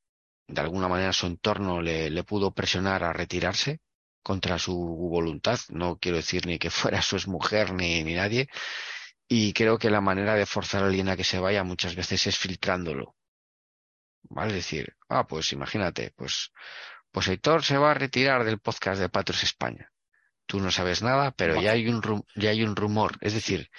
de 0.48 0.62
alguna 0.62 0.88
manera 0.88 1.14
su 1.14 1.26
entorno 1.28 1.82
le, 1.82 2.10
le 2.10 2.24
pudo 2.24 2.52
presionar 2.52 3.04
a 3.04 3.14
retirarse 3.14 3.80
contra 4.24 4.60
su 4.60 4.76
voluntad. 4.76 5.60
No 5.70 5.98
quiero 6.00 6.18
decir 6.18 6.46
ni 6.46 6.60
que 6.60 6.70
fuera 6.72 7.02
su 7.02 7.16
exmujer 7.16 7.74
ni, 7.74 8.04
ni 8.04 8.14
nadie. 8.16 8.48
Y 9.28 9.54
creo 9.54 9.78
que 9.78 9.90
la 9.90 10.02
manera 10.02 10.36
de 10.36 10.46
forzar 10.46 10.84
a 10.84 10.88
alguien 10.88 11.10
a 11.10 11.16
que 11.18 11.24
se 11.24 11.40
vaya 11.40 11.64
muchas 11.64 11.96
veces 11.96 12.28
es 12.28 12.38
filtrándolo. 12.38 13.16
¿Vale? 14.24 14.50
Es 14.50 14.56
decir, 14.56 14.96
ah, 15.10 15.28
pues 15.28 15.52
imagínate, 15.54 16.12
pues, 16.16 16.52
pues 17.12 17.28
Héctor 17.28 17.64
se 17.64 17.78
va 17.78 17.92
a 17.92 17.94
retirar 17.96 18.44
del 18.44 18.60
podcast 18.60 19.00
de 19.02 19.10
Patriots 19.10 19.44
España. 19.44 19.92
Tú 20.46 20.60
no 20.60 20.72
sabes 20.72 21.02
nada, 21.02 21.32
pero 21.32 21.60
ya 21.62 21.72
hay 21.72 21.88
un, 21.88 22.02
ru- 22.02 22.26
ya 22.36 22.50
hay 22.52 22.64
un 22.64 22.76
rumor. 22.76 23.18
Es 23.22 23.34
decir, 23.34 23.70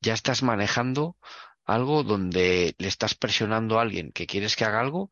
ya 0.00 0.14
estás 0.14 0.42
manejando 0.42 1.16
algo 1.64 2.02
donde 2.02 2.74
le 2.78 2.88
estás 2.88 3.14
presionando 3.14 3.78
a 3.78 3.82
alguien 3.82 4.12
que 4.12 4.26
quieres 4.26 4.56
que 4.56 4.64
haga 4.64 4.80
algo 4.80 5.10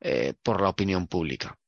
eh, 0.00 0.34
por 0.42 0.60
la 0.60 0.68
opinión 0.68 1.06
pública. 1.08 1.58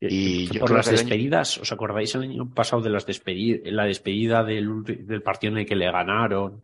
Y 0.00 0.44
Eh, 0.44 0.48
yo 0.52 0.60
por 0.60 0.68
creo 0.68 0.76
las 0.76 0.86
que 0.88 0.94
el 0.94 1.00
año- 1.00 1.08
despedidas, 1.08 1.58
¿os 1.58 1.72
acordáis 1.72 2.14
el 2.14 2.22
año 2.22 2.48
pasado 2.54 2.82
de 2.82 2.90
las 2.90 3.04
despedidas, 3.06 3.72
la 3.72 3.84
despedida 3.84 4.44
del 4.44 5.22
partido 5.24 5.52
en 5.54 5.58
el 5.60 5.66
que 5.66 5.76
le 5.76 5.90
ganaron? 5.90 6.62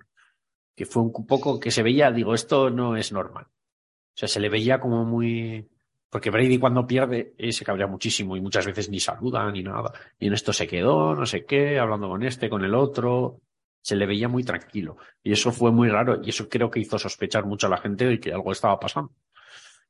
Que 0.76 0.86
fue 0.86 1.02
un 1.02 1.26
poco 1.26 1.58
que 1.58 1.70
se 1.70 1.82
veía, 1.82 2.10
digo, 2.12 2.34
esto 2.34 2.70
no 2.70 2.96
es 2.96 3.12
normal. 3.12 3.46
O 3.46 4.16
sea, 4.16 4.28
se 4.28 4.40
le 4.40 4.48
veía 4.48 4.78
como 4.80 5.04
muy 5.04 5.68
Porque 6.08 6.30
Brady 6.30 6.58
cuando 6.58 6.86
pierde 6.86 7.34
eh, 7.38 7.50
se 7.50 7.64
cabrea 7.64 7.88
muchísimo 7.88 8.36
y 8.36 8.40
muchas 8.40 8.64
veces 8.66 8.88
ni 8.88 9.00
saluda 9.00 9.50
ni 9.50 9.64
nada. 9.64 9.92
Y 10.16 10.28
en 10.28 10.34
esto 10.34 10.52
se 10.52 10.68
quedó, 10.68 11.12
no 11.16 11.26
sé 11.26 11.44
qué, 11.44 11.76
hablando 11.80 12.08
con 12.08 12.22
este, 12.22 12.48
con 12.48 12.64
el 12.64 12.72
otro. 12.76 13.40
Se 13.82 13.96
le 13.96 14.06
veía 14.06 14.28
muy 14.28 14.44
tranquilo. 14.44 14.96
Y 15.24 15.32
eso 15.32 15.50
fue 15.50 15.72
muy 15.72 15.88
raro 15.88 16.20
y 16.22 16.30
eso 16.30 16.48
creo 16.48 16.70
que 16.70 16.78
hizo 16.78 17.00
sospechar 17.00 17.44
mucho 17.46 17.66
a 17.66 17.70
la 17.70 17.78
gente 17.78 18.06
de 18.06 18.20
que 18.20 18.32
algo 18.32 18.52
estaba 18.52 18.78
pasando. 18.78 19.10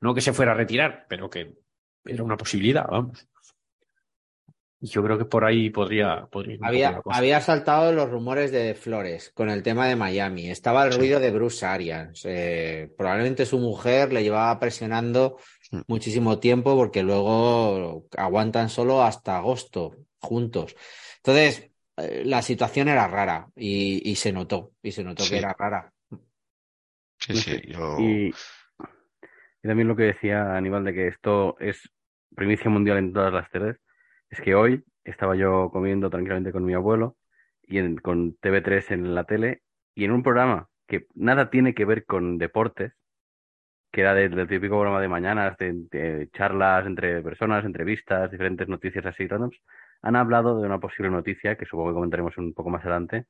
No 0.01 0.15
que 0.15 0.23
se 0.23 0.33
fuera 0.33 0.53
a 0.53 0.55
retirar, 0.55 1.05
pero 1.11 1.29
que 1.29 1.57
era 2.07 2.25
una 2.25 2.39
posibilidad, 2.39 2.87
vamos. 2.91 3.29
Y 4.85 4.89
yo 4.89 5.03
creo 5.03 5.17
que 5.17 5.25
por 5.25 5.47
ahí 5.47 5.71
podría, 5.71 6.27
podría 6.31 6.59
Había, 6.61 7.01
había 7.07 7.41
saltado 7.41 7.91
los 7.93 8.11
rumores 8.11 8.53
de 8.53 8.75
Flores 8.75 9.31
con 9.35 9.49
el 9.49 9.63
tema 9.63 9.87
de 9.89 9.97
Miami. 9.97 10.51
Estaba 10.51 10.85
el 10.85 10.93
Sí. 10.93 10.99
ruido 10.99 11.21
de 11.21 11.31
Bruce 11.31 11.65
Arians. 11.65 12.23
Eh, 12.27 12.93
probablemente 12.99 13.47
su 13.47 13.59
mujer 13.59 14.13
le 14.13 14.23
llevaba 14.23 14.61
presionando 14.61 15.39
Mm. 15.71 15.81
muchísimo 15.89 16.39
tiempo 16.39 16.77
porque 16.77 17.03
luego 17.03 18.05
aguantan 18.15 18.69
solo 18.69 19.03
hasta 19.03 19.39
agosto 19.39 19.97
juntos. 20.19 20.77
Entonces, 21.17 21.71
eh, 21.97 22.23
la 22.27 22.43
situación 22.43 22.89
era 22.89 23.09
rara 23.09 23.47
y, 23.57 24.03
y 24.11 24.17
se 24.17 24.33
notó, 24.33 24.73
y 24.83 24.93
se 24.93 25.03
notó 25.03 25.23
Sí. 25.25 25.31
que 25.31 25.39
era 25.39 25.55
rara. 25.59 25.91
Sí, 27.21 27.37
sí, 27.37 27.63
yo... 27.69 27.97
Y, 28.01 28.35
y 29.63 29.67
también 29.67 29.89
lo 29.89 29.97
que 29.97 30.03
decía 30.13 30.55
Aníbal 30.55 30.85
de 30.85 30.93
que 30.93 31.09
esto 31.09 31.57
es 31.59 31.81
primicia 32.37 32.71
mundial 32.71 32.99
en 32.99 33.15
todas 33.15 33.33
las 33.33 33.51
teles, 33.51 33.79
es 34.35 34.41
que 34.41 34.55
hoy 34.55 34.85
estaba 35.05 35.37
yo 35.37 35.71
comiendo 35.73 36.11
tranquilamente 36.11 36.53
con 36.53 36.65
mi 36.65 36.75
abuelo 36.75 37.17
y 37.63 37.79
en- 37.79 37.97
con 37.99 38.35
TV3 38.37 38.91
en 38.91 39.15
la 39.15 39.25
tele 39.25 39.63
y 39.95 40.05
en 40.05 40.13
un 40.13 40.23
programa 40.23 40.69
que 40.87 41.07
nada 41.15 41.51
tiene 41.51 41.75
que 41.75 41.85
ver 41.87 42.05
con 42.07 42.39
deportes, 42.39 42.93
que 43.93 44.01
era 44.03 44.15
del, 44.15 44.35
del 44.35 44.49
típico 44.49 44.75
programa 44.77 45.01
de 45.01 45.09
mañanas, 45.09 45.57
de, 45.59 45.73
de 45.91 46.29
charlas 46.33 46.87
entre 46.87 47.23
personas, 47.23 47.65
entrevistas, 47.65 48.31
diferentes 48.31 48.69
noticias 48.69 49.07
así 49.07 49.27
randoms, 49.29 49.59
han 50.03 50.17
hablado 50.17 50.61
de 50.61 50.67
una 50.67 50.81
posible 50.81 51.11
noticia, 51.11 51.57
que 51.57 51.67
supongo 51.67 51.91
que 51.91 51.95
comentaremos 51.95 52.37
un 52.39 52.55
poco 52.55 52.71
más 52.71 52.83
adelante, 52.83 53.27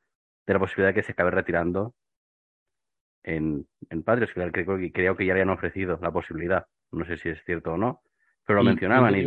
de 0.47 0.53
la 0.55 0.59
posibilidad 0.59 0.91
de 0.91 0.95
que 0.95 1.03
se 1.03 1.13
acabe 1.13 1.31
retirando 1.31 1.95
en, 3.23 3.67
en 3.91 4.03
Patriots, 4.03 4.33
que 4.35 4.53
creo, 4.53 4.79
que 4.79 4.93
creo 4.93 5.17
que 5.17 5.27
ya 5.27 5.35
le 5.35 5.43
han 5.43 5.51
ofrecido 5.51 5.99
la 6.03 6.13
posibilidad. 6.13 6.67
No 6.93 7.05
sé 7.07 7.17
si 7.17 7.29
es 7.29 7.43
cierto 7.45 7.73
o 7.73 7.79
no, 7.79 8.03
pero 8.47 8.59
lo 8.59 8.63
Y- 8.65 8.67
mencionaban 8.69 9.15
y 9.17 9.23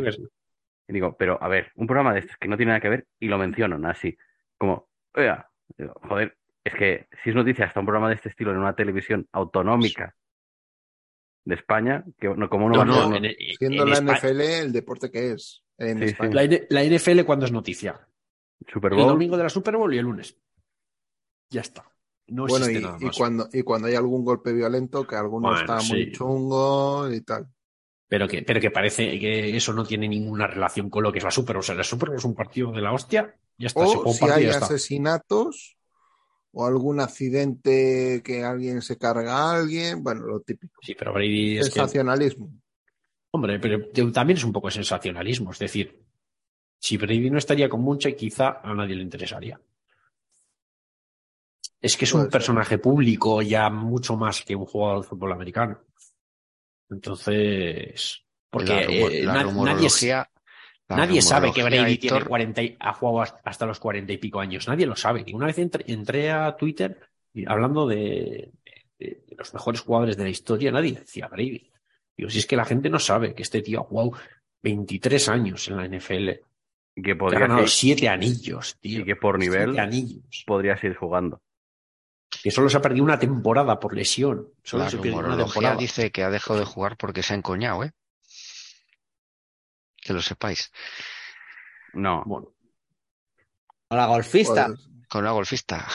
y, 0.87 0.93
digo, 0.93 1.15
pero 1.17 1.41
a 1.41 1.47
ver, 1.47 1.71
un 1.75 1.87
programa 1.87 2.13
de 2.13 2.19
estos 2.21 2.37
que 2.37 2.47
no 2.47 2.57
tiene 2.57 2.69
nada 2.71 2.81
que 2.81 2.89
ver 2.89 3.07
y 3.19 3.27
lo 3.27 3.37
mencionan 3.37 3.85
así, 3.85 4.17
como, 4.57 4.89
oiga, 5.15 5.49
digo, 5.77 5.93
joder, 6.07 6.37
es 6.63 6.73
que 6.75 7.07
si 7.23 7.29
es 7.29 7.35
noticia 7.35 7.65
hasta 7.65 7.79
un 7.79 7.85
programa 7.85 8.09
de 8.09 8.15
este 8.15 8.29
estilo 8.29 8.51
en 8.51 8.57
una 8.57 8.75
televisión 8.75 9.27
autonómica 9.31 10.15
de 11.45 11.55
España, 11.55 12.03
que 12.19 12.27
no, 12.29 12.49
como 12.49 12.69
No, 12.69 12.77
va 12.77 12.81
a 12.83 12.85
no, 12.85 13.11
ser- 13.13 13.25
en- 13.25 13.35
Siendo 13.57 13.83
en 13.83 13.89
la 13.89 13.97
NFL 14.01 14.41
el 14.41 14.73
deporte 14.73 15.09
que 15.09 15.31
es 15.31 15.63
en 15.77 16.07
Sí. 16.09 16.15
La, 16.69 16.83
NFL 16.83 17.23
cuando 17.25 17.45
es 17.45 17.51
noticia. 17.51 17.99
Super 18.67 18.91
El 18.93 18.99
domingo 18.99 19.37
de 19.37 19.43
la 19.43 19.49
Super 19.49 19.77
Bowl 19.77 19.93
y 19.93 19.97
el 19.97 20.03
lunes. 20.05 20.35
Ya 21.49 21.61
está. 21.61 21.83
No 22.29 22.47
Bueno, 22.47 22.65
existe 22.65 22.79
y, 22.81 22.83
nada 22.83 22.97
y 22.99 23.05
más. 23.05 23.17
cuando, 23.17 23.47
y 23.53 23.61
cuando 23.63 23.87
hay 23.87 23.95
algún 23.95 24.25
golpe 24.25 24.51
violento, 24.51 25.07
que 25.07 25.15
alguno 25.15 25.47
Bueno, 25.49 25.61
está 25.61 25.79
sí. 25.79 25.93
muy 25.93 26.11
chungo 26.11 27.09
y 27.13 27.21
tal. 27.21 27.47
Pero 28.07 28.27
que, 28.27 28.41
pero 28.41 28.61
que 28.61 28.71
parece 28.71 29.19
que 29.19 29.55
eso 29.55 29.73
no 29.73 29.85
tiene 29.85 30.07
ninguna 30.07 30.47
relación 30.47 30.89
con 30.89 31.03
lo 31.03 31.11
que 31.11 31.17
es 31.17 31.23
la 31.23 31.31
Super. 31.31 31.57
O 31.57 31.61
sea, 31.61 31.75
la 31.75 31.83
Super 31.83 32.13
es 32.15 32.23
un 32.23 32.35
partido 32.35 32.71
de 32.71 32.81
la 32.81 32.93
hostia. 32.93 33.35
Ya 33.57 33.67
está. 33.67 33.85
se 33.85 33.97
O 33.97 34.03
un 34.03 34.13
si 34.13 34.25
hay 34.25 34.45
asesinatos 34.47 35.77
o 36.51 36.65
algún 36.65 36.99
accidente 36.99 38.21
que 38.23 38.43
alguien 38.43 38.81
se 38.81 38.97
carga 38.97 39.37
a 39.37 39.57
alguien, 39.57 40.03
bueno, 40.03 40.25
lo 40.25 40.39
típico. 40.39 40.79
Sí, 40.81 40.95
pero 40.97 41.13
Brady 41.13 41.57
es 41.57 41.67
que, 41.67 41.73
Sensacionalismo. 41.73 42.49
hombre, 43.31 43.59
pero 43.59 44.11
también 44.11 44.37
es 44.37 44.43
un 44.43 44.53
poco 44.53 44.67
de 44.67 44.73
sensacionalismo. 44.73 45.51
Es 45.51 45.59
decir, 45.59 46.03
si 46.79 46.97
Brady 46.97 47.29
no 47.29 47.37
estaría 47.37 47.69
con 47.69 47.81
Muncha, 47.81 48.11
quizá 48.13 48.61
a 48.63 48.73
nadie 48.73 48.95
le 48.95 49.03
interesaría. 49.03 49.59
Es 51.79 51.95
que 51.95 52.05
es 52.05 52.13
un 52.13 52.27
personaje 52.27 52.79
público 52.79 53.41
ya 53.41 53.69
mucho 53.69 54.15
más 54.15 54.41
que 54.41 54.55
un 54.55 54.65
jugador 54.65 55.01
de 55.01 55.07
fútbol 55.07 55.33
americano. 55.33 55.79
Entonces, 56.89 58.23
porque 58.49 58.69
la, 58.73 58.81
eh, 58.83 59.23
la 59.23 59.25
na- 59.25 59.33
nadie, 59.39 59.43
rumorología... 59.51 60.29
la 60.89 60.95
nadie 60.95 61.21
sabe 61.21 61.51
que 61.51 61.63
Brady 61.63 61.97
tiene 61.97 62.17
Héctor, 62.17 62.27
40 62.29 62.63
y- 62.63 62.77
ha 62.79 62.93
jugado 62.93 63.33
hasta- 63.43 63.65
los 63.65 63.79
40 63.79 64.13
y 64.13 64.17
pico 64.17 64.39
años. 64.39 64.67
Nadie 64.67 64.85
lo 64.85 64.95
sabe. 64.95 65.23
Y 65.25 65.33
una 65.33 65.47
vez 65.47 65.57
entré, 65.59 65.83
entré 65.87 66.31
a 66.31 66.55
Twitter 66.55 66.99
y 67.33 67.45
hablando 67.49 67.87
de, 67.87 68.51
de- 68.99 69.23
de 69.27 69.35
los 69.37 69.53
mejores 69.53 69.81
jugadores 69.81 70.17
de 70.17 70.23
la 70.23 70.29
historia, 70.29 70.71
nadie 70.71 70.93
decía 70.93 71.27
Brady. 71.27 71.69
Digo, 72.15 72.29
si 72.29 72.39
es 72.39 72.45
que 72.45 72.55
la 72.55 72.65
gente 72.65 72.89
no 72.89 72.99
sabe 72.99 73.35
que 73.35 73.43
este 73.43 73.61
tío 73.61 73.81
ha 73.81 73.83
jugado 73.83 74.11
23 74.63 75.29
años 75.29 75.67
en 75.67 75.77
la 75.77 75.85
NFL, 75.85 76.25
que 76.95 77.01
que 77.03 77.11
ha 77.11 77.17
podría, 77.17 77.39
ganado 77.41 77.59
ser- 77.61 77.69
siete 77.69 78.09
anillos, 78.09 78.75
tío. 78.79 79.01
y 79.01 79.05
que 79.05 79.15
por 79.15 79.37
nivel 79.37 79.65
Siete 79.73 79.79
anillos. 79.81 80.43
podría 80.47 80.77
seguir 80.77 80.97
jugando. 80.97 81.41
Que 82.47 82.51
solo 82.51 82.69
se 82.69 82.77
ha 82.77 82.81
perdido 82.81 83.03
una 83.03 83.19
temporada 83.19 83.77
por 83.77 83.93
lesión. 83.93 84.47
Solo 84.63 84.85
la 84.85 84.89
se 84.89 84.95
una 84.95 85.35
temporada. 85.35 85.75
dice 85.75 86.13
que 86.13 86.23
ha 86.23 86.29
dejado 86.29 86.57
de 86.57 86.65
jugar 86.65 86.95
porque 86.95 87.21
se 87.21 87.33
ha 87.33 87.35
encoñado, 87.35 87.83
¿eh? 87.83 87.91
Que 89.97 90.13
lo 90.13 90.21
sepáis. 90.21 90.71
No, 91.91 92.23
Bueno, 92.25 92.53
Hola, 93.89 94.05
golfista. 94.05 94.69
Con 95.09 95.23
una 95.23 95.31
golfista. 95.31 95.85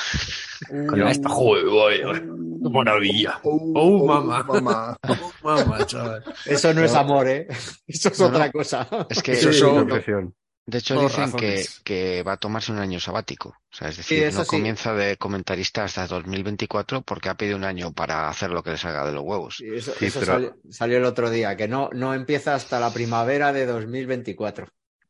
con 0.69 1.01
la 1.01 1.11
esta 1.11 1.31
joder, 1.31 1.65
vaya, 1.65 2.21
qué 2.63 2.69
maravilla. 2.69 3.41
oh, 3.45 3.73
Oh, 3.75 4.07
mamá. 4.07 4.43
mamá. 4.43 4.97
Oh, 5.09 5.33
mamá, 5.43 5.87
chaval. 5.87 6.23
Eso 6.45 6.75
no 6.75 6.85
es 6.85 6.93
amor, 6.95 7.29
¿eh? 7.29 7.47
Eso 7.87 8.11
es 8.11 8.21
No, 8.21 8.27
otra 8.27 8.45
no. 8.49 8.53
cosa. 8.53 8.87
Es 9.09 9.23
que 9.23 9.33
Eso 9.33 9.49
es 9.49 9.63
una 9.63 9.81
impresión. 9.81 10.35
De 10.65 10.79
hecho 10.79 10.95
por 10.95 11.05
dicen 11.05 11.33
que, 11.33 11.47
razones. 11.57 11.81
que 11.85 12.23
va 12.23 12.33
a 12.33 12.37
tomarse 12.37 12.73
un 12.73 12.79
año 12.79 13.01
sabático. 13.01 13.49
O 13.51 13.75
sea, 13.75 13.89
es 13.89 13.97
decir, 13.97 14.23
eso 14.23 14.39
no 14.39 14.45
sí. 14.45 14.51
comienza 14.51 14.95
de 14.95 15.17
comentarista 15.17 15.85
hasta 15.85 16.07
2024 16.07 17.03
porque 17.03 17.29
ha 17.29 17.35
pedido 17.35 17.57
un 17.57 17.65
año 17.65 17.93
para 17.93 18.29
hacer 18.29 18.51
lo 18.51 18.63
que 18.63 18.71
le 18.71 18.77
salga 18.77 19.05
de 19.05 19.13
los 19.13 19.23
huevos. 19.25 19.61
Eso 19.61 19.93
Sí, 19.99 20.07
eso 20.07 20.21
pero- 20.21 20.33
salió, 20.33 20.57
salió 20.71 20.97
el 20.99 21.05
otro 21.05 21.31
día, 21.31 21.57
que 21.57 21.69
no, 21.69 21.91
no 21.93 22.15
empieza 22.15 22.55
hasta 22.55 22.79
la 22.81 22.93
primavera 22.93 23.53
de 23.53 23.67
2024. 23.67 24.69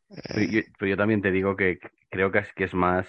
Pero 0.09 0.41
yo, 0.43 0.61
pero 0.79 0.91
yo 0.91 0.97
también 0.97 1.23
te 1.23 1.31
digo 1.31 1.57
que 1.57 1.79
creo 2.11 2.31
que 2.33 2.41
es, 2.41 2.49
que 2.55 2.65
es 2.65 2.75
más, 2.75 3.07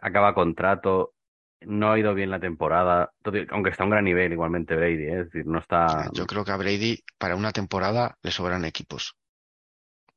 acaba 0.00 0.34
contrato, 0.34 1.14
no 1.60 1.92
ha 1.92 1.98
ido 1.98 2.14
bien 2.14 2.30
la 2.30 2.40
temporada, 2.40 3.12
aunque 3.50 3.70
está 3.70 3.82
a 3.82 3.86
un 3.86 3.90
gran 3.90 4.04
nivel 4.04 4.32
igualmente 4.32 4.74
Brady, 4.76 5.04
¿eh? 5.04 5.20
es 5.20 5.24
decir, 5.32 5.46
no 5.46 5.58
está... 5.60 6.10
Yo 6.12 6.26
creo 6.26 6.44
que 6.44 6.50
a 6.52 6.56
Brady 6.56 7.02
para 7.18 7.34
una 7.36 7.52
temporada 7.52 8.18
le 8.22 8.30
sobran 8.30 8.64
equipos 8.64 9.16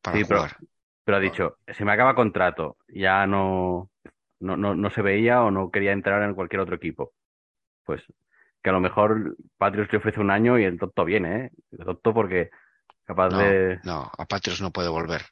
para 0.02 0.18
Sí, 0.18 0.24
pero- 0.28 0.39
jugar. 0.41 0.58
Pero 1.04 1.18
ha 1.18 1.22
dicho, 1.22 1.58
se 1.68 1.86
me 1.86 1.91
acaba 1.91 2.16
contrato, 2.16 2.78
ya 2.88 3.26
no, 3.28 3.89
no, 4.39 4.58
no, 4.58 4.76
no 4.76 4.89
se 4.91 5.02
veía 5.02 5.43
o 5.43 5.52
no 5.52 5.72
quería 5.72 5.91
entrar 5.93 6.22
en 6.24 6.36
cualquier 6.36 6.62
otro 6.62 6.76
equipo. 6.76 7.14
Pues 7.86 8.04
que 8.64 8.70
a 8.70 8.74
lo 8.74 8.80
mejor 8.82 9.38
Patriots 9.58 9.91
le 9.91 10.00
ofrece 10.00 10.20
un 10.20 10.32
año 10.32 10.60
y 10.60 10.66
el 10.66 10.80
tonto 10.80 11.06
viene, 11.06 11.45
¿eh? 11.45 11.52
El 11.72 11.86
tonto 11.86 12.14
porque 12.14 12.50
capaz 13.06 13.32
No, 13.32 13.39
de... 13.39 13.80
no, 13.84 14.12
a 14.18 14.26
Patriots 14.26 14.62
no 14.62 14.72
puede 14.72 14.89
volver. 14.89 15.24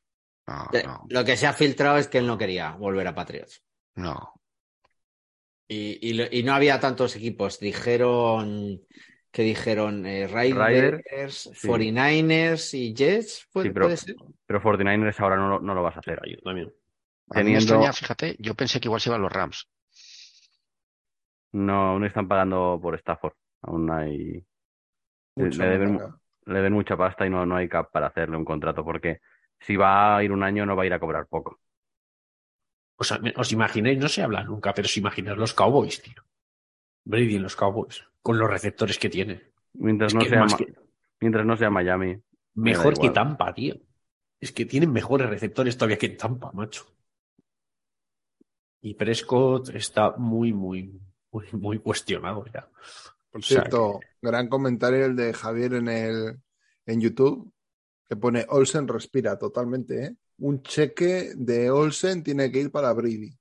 No, 0.48 0.70
no, 0.84 1.08
Lo 1.10 1.26
que 1.26 1.36
se 1.38 1.48
ha 1.48 1.54
filtrado 1.54 1.98
es 1.98 2.08
que 2.08 2.20
él 2.20 2.28
no 2.28 2.38
quería 2.38 2.72
volver 2.72 3.08
a 3.08 3.16
Patriots. 3.16 3.64
no. 3.96 4.34
Y, 5.68 6.00
y, 6.02 6.40
y 6.40 6.44
no 6.44 6.54
había 6.54 6.80
tantos 6.80 7.16
equipos. 7.16 7.60
Dijeron 7.60 8.82
que 9.38 9.44
dijeron 9.44 10.04
eh, 10.08 10.26
Raiders, 10.26 10.58
Raiders, 11.04 11.50
sí. 11.54 11.68
49ers 11.68 12.74
y 12.74 12.96
Jets. 12.96 13.48
¿Puede, 13.54 13.68
Sí, 13.68 13.72
pero- 13.72 13.86
puede 13.86 13.98
ser? 13.98 14.16
Pero 14.48 14.62
49ers 14.64 15.20
ahora 15.20 15.36
no, 15.36 15.48
lo- 15.48 15.60
no 15.60 15.76
lo 15.76 15.84
vas 15.84 15.96
a 15.96 16.00
hacer. 16.00 16.20
Yo 16.26 16.38
también. 16.42 16.70
A 16.70 16.72
mí 16.72 16.74
me 17.28 17.36
Teniendo- 17.44 17.60
extraña, 17.76 17.94
fíjate, 17.94 18.36
yo 18.40 18.56
pensé 18.56 18.80
que 18.80 18.88
igual 18.88 19.00
se 19.00 19.10
iban 19.10 19.22
los 19.22 19.32
Rams. 19.32 19.70
No, 21.52 21.90
aún 21.92 22.04
están 22.06 22.28
pagando 22.28 22.80
por 22.82 22.96
Stafford. 22.96 23.34
Aún 23.62 23.92
hay... 23.92 24.44
Mucho 25.36 25.62
le, 25.62 25.70
deben, 25.70 25.92
manga. 25.98 26.20
le 26.46 26.54
deben 26.56 26.74
mucha 26.74 26.98
pasta 26.98 27.28
y 27.28 27.30
no, 27.30 27.46
no 27.46 27.58
hay 27.58 27.70
cap 27.70 27.92
para 27.92 28.08
hacerle 28.08 28.38
un 28.38 28.46
contrato 28.46 28.84
porque 28.84 29.22
si 29.60 29.76
va 29.76 30.18
a 30.18 30.24
ir 30.24 30.32
un 30.32 30.42
año 30.42 30.66
no 30.66 30.76
va 30.76 30.82
a 30.82 30.86
ir 30.88 30.94
a 30.94 31.00
cobrar 31.00 31.28
poco. 31.28 31.60
O 32.96 33.04
sea, 33.04 33.20
os 33.36 33.52
imagináis, 33.52 34.00
no 34.00 34.08
se 34.08 34.24
habla 34.24 34.44
nunca, 34.44 34.74
pero 34.74 34.88
os 34.88 34.98
imagináis 34.98 35.38
los 35.38 35.54
Cowboys, 35.54 36.02
tío. 36.02 36.24
Brady 37.06 37.36
en 37.36 37.44
los 37.44 37.56
Cowboys, 37.56 38.04
con 38.28 38.38
los 38.40 38.50
receptores 38.50 39.00
que 39.00 39.08
tiene. 39.08 39.42
Mientras 39.76 40.10
Es 40.12 40.16
no 40.16 40.20
que 40.20 40.28
sea 40.30 40.46
que- 40.58 40.76
mientras 41.22 41.46
no 41.46 41.56
sea 41.56 41.70
Miami. 41.70 42.16
Me 42.56 42.72
Mejor 42.72 43.00
que. 43.00 43.10
Tampa, 43.12 43.54
tío. 43.54 43.76
Es 44.42 44.52
que 44.52 44.66
tienen 44.66 44.92
mejores 44.92 45.30
receptores 45.30 45.78
todavía 45.78 45.98
que 45.98 46.08
en 46.08 46.18
Tampa, 46.18 46.52
macho. 46.52 46.86
Y 48.82 48.96
Prescott 48.96 49.70
está 49.70 50.12
muy, 50.18 50.52
muy, 50.52 51.00
muy, 51.32 51.46
muy 51.54 51.80
cuestionado 51.80 52.44
ya. 52.54 52.70
Por 53.32 53.40
O 53.40 53.42
sea 53.42 53.62
cierto, 53.62 54.02
gran 54.22 54.50
comentario 54.50 55.06
el 55.06 55.16
de 55.16 55.34
Javier 55.34 55.76
en 55.76 55.88
el 55.88 56.38
en 56.86 57.00
YouTube, 57.00 57.50
que 58.10 58.18
pone 58.18 58.46
Olsen 58.50 58.90
respira 58.90 59.40
totalmente, 59.40 60.04
¿eh? 60.04 60.16
Un 60.40 60.62
cheque 60.64 61.32
de 61.34 61.72
Olsen 61.72 62.24
tiene 62.24 62.52
que 62.52 62.60
ir 62.60 62.72
para 62.72 62.92
Brady. 62.92 63.37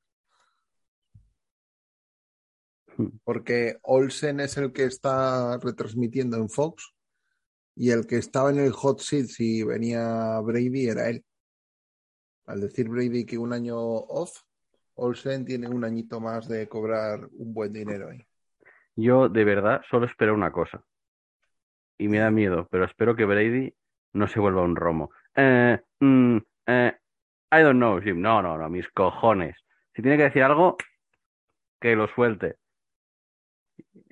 Porque 3.25 3.77
Olsen 3.83 4.41
es 4.41 4.57
el 4.57 4.73
que 4.73 4.85
está 4.85 5.59
retransmitiendo 5.59 6.37
en 6.37 6.49
Fox 6.49 6.95
y 7.75 7.91
el 7.91 8.07
que 8.07 8.17
estaba 8.17 8.51
en 8.51 8.59
el 8.59 8.73
hot 8.73 9.01
seat 9.01 9.27
si 9.27 9.63
venía 9.63 10.41
Brady 10.41 10.89
era 10.89 11.09
él. 11.09 11.25
Al 12.47 12.61
decir 12.61 12.89
Brady 12.89 13.27
que 13.27 13.39
un 13.39 13.53
año 13.53 13.79
off, 13.79 14.41
Olsen 14.95 15.45
tiene 15.45 15.69
un 15.69 15.85
añito 15.85 16.21
más 16.21 16.49
de 16.49 16.69
cobrar 16.69 17.29
un 17.33 17.53
buen 17.53 17.73
dinero 17.73 18.09
ahí. 18.11 18.25
Yo 18.95 19.29
de 19.29 19.45
verdad 19.45 19.83
solo 19.91 20.07
espero 20.07 20.35
una 20.35 20.51
cosa. 20.51 20.83
Y 21.99 22.09
me 22.09 22.19
da 22.19 22.31
miedo, 22.31 22.67
pero 22.71 22.85
espero 22.85 23.15
que 23.15 23.25
Brady 23.25 23.75
no 24.15 24.27
se 24.29 24.41
vuelva 24.41 24.63
un 24.63 24.77
romo. 24.77 25.11
Eh, 25.35 25.79
mm, 26.01 26.37
eh, 26.67 26.97
I 27.53 27.63
don't 27.63 27.77
know, 27.77 28.01
Jim. 28.01 28.21
No, 28.21 28.43
no, 28.43 28.57
no, 28.57 28.69
mis 28.69 28.89
cojones. 28.91 29.57
Si 29.95 30.03
tiene 30.03 30.17
que 30.17 30.25
decir 30.25 30.43
algo, 30.43 30.77
que 31.81 31.95
lo 31.95 32.09
suelte. 32.09 32.57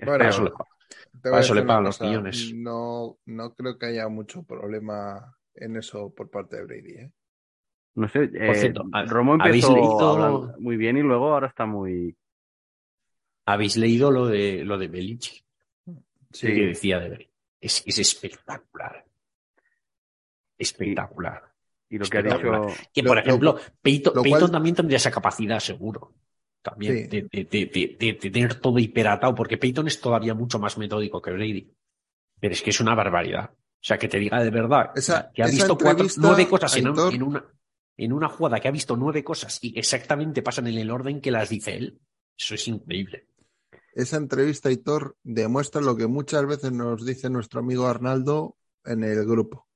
Bueno. 0.05 0.30
Te 0.30 1.30
voy 1.30 1.30
Para 1.30 1.36
a 1.36 1.40
eso 1.40 1.55
le 1.55 1.62
pagan 1.62 1.84
los 1.84 2.00
millones. 2.00 2.52
No, 2.55 3.18
no 3.26 3.55
creo 3.55 3.78
que 3.78 3.86
haya 3.86 4.09
mucho 4.09 4.42
problema 4.42 5.36
en 5.55 5.76
eso 5.76 6.12
por 6.14 6.30
parte 6.30 6.57
de 6.57 6.64
Brady. 6.64 6.92
¿eh? 6.94 7.12
No 7.94 8.09
sé, 8.09 8.30
eh, 8.34 8.55
cierto, 8.55 8.84
¿ha- 8.92 9.05
Romo 9.05 9.34
habéis 9.40 9.64
empezó 9.64 9.74
leído- 9.76 10.55
muy 10.59 10.76
bien 10.76 10.96
y 10.96 11.02
luego 11.02 11.32
ahora 11.32 11.46
está 11.48 11.64
muy... 11.66 12.16
¿Habéis 13.46 13.76
leído 13.76 14.11
lo 14.11 14.26
de 14.26 14.64
lo 14.64 14.78
de 14.78 14.88
Belichick? 14.88 15.44
Sí. 16.32 16.46
Que 16.48 16.66
decía 16.66 16.98
de 16.98 17.09
Belichick. 17.11 17.32
Es, 17.61 17.82
es 17.86 17.98
espectacular. 17.98 19.05
Espectacular. 20.59 21.52
Y 21.88 21.98
lo 21.98 22.07
que 22.07 22.18
ha 22.18 22.22
dicho... 22.22 22.66
Que, 22.92 23.02
por 23.02 23.16
lo 23.16 23.22
ejemplo, 23.22 23.59
Peyton, 23.80 24.14
lo 24.14 24.22
Peyton 24.22 24.50
también 24.50 24.74
tendría 24.74 24.96
esa 24.96 25.11
capacidad, 25.11 25.61
seguro. 25.61 26.12
También, 26.65 26.97
Sí. 26.97 27.03
de, 27.09 27.23
de- 27.31 27.45
de- 27.45 27.67
de- 27.67 27.97
de- 28.01 28.19
de 28.23 28.31
tener 28.31 28.55
todo 28.59 28.79
hiperatado, 28.79 29.35
porque 29.35 29.59
Peyton 29.59 29.87
es 29.87 30.01
todavía 30.01 30.33
mucho 30.33 30.59
más 30.59 30.79
metódico 30.79 31.21
que 31.21 31.31
Brady. 31.31 31.71
Pero 32.41 32.55
es 32.55 32.62
que 32.62 32.71
es 32.71 32.81
una 32.81 32.95
barbaridad. 32.95 33.51
O 33.53 33.87
sea, 33.87 33.99
que 33.99 34.09
te 34.09 34.19
diga 34.19 34.43
de 34.43 34.49
verdad 34.51 34.91
Esa- 34.97 35.31
que 35.35 35.43
ha 35.43 35.47
visto 35.47 35.77
cuatro, 35.77 36.07
nueve 36.17 36.49
cosas 36.49 36.75
en, 36.79 36.87
en 36.87 37.23
una, 37.23 37.45
en 37.99 38.12
una 38.15 38.29
jugada, 38.31 38.61
que 38.61 38.69
ha 38.69 38.71
visto 38.71 38.97
nueve 38.97 39.23
cosas 39.23 39.59
y 39.62 39.79
exactamente 39.79 40.41
pasan 40.41 40.67
en 40.69 40.79
el 40.79 40.91
orden 40.91 41.21
que 41.21 41.31
las 41.31 41.51
dice 41.51 41.77
él. 41.77 42.01
Eso 42.37 42.55
es 42.55 42.67
increíble. 42.67 43.29
Esa 43.93 44.17
entrevista, 44.17 44.71
Hitor, 44.71 45.19
demuestra 45.23 45.83
lo 45.83 45.95
que 45.95 46.07
muchas 46.07 46.47
veces 46.47 46.73
nos 46.73 47.05
dice 47.05 47.29
nuestro 47.29 47.61
amigo 47.61 47.87
Arnaldo 47.87 48.57
en 48.87 49.05
el 49.05 49.25
grupo. 49.27 49.69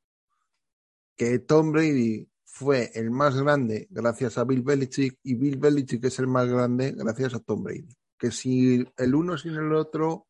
Que 1.16 1.38
Tom 1.40 1.70
Brady 1.72 2.26
fue 2.58 2.90
el 2.94 3.10
más 3.10 3.36
grande 3.40 3.86
gracias 3.90 4.36
a 4.38 4.44
Bill 4.44 4.62
Belichick 4.62 5.18
y 5.22 5.34
Bill 5.36 5.56
Belichick 5.58 6.04
es 6.04 6.18
el 6.18 6.26
más 6.26 6.48
grande 6.48 6.92
gracias 6.96 7.34
a 7.34 7.38
Tom 7.40 7.62
Brady. 7.62 7.88
Que 8.18 8.30
si 8.32 8.84
el 8.96 9.14
uno 9.14 9.38
sin 9.38 9.54
el 9.54 9.72
otro 9.74 10.26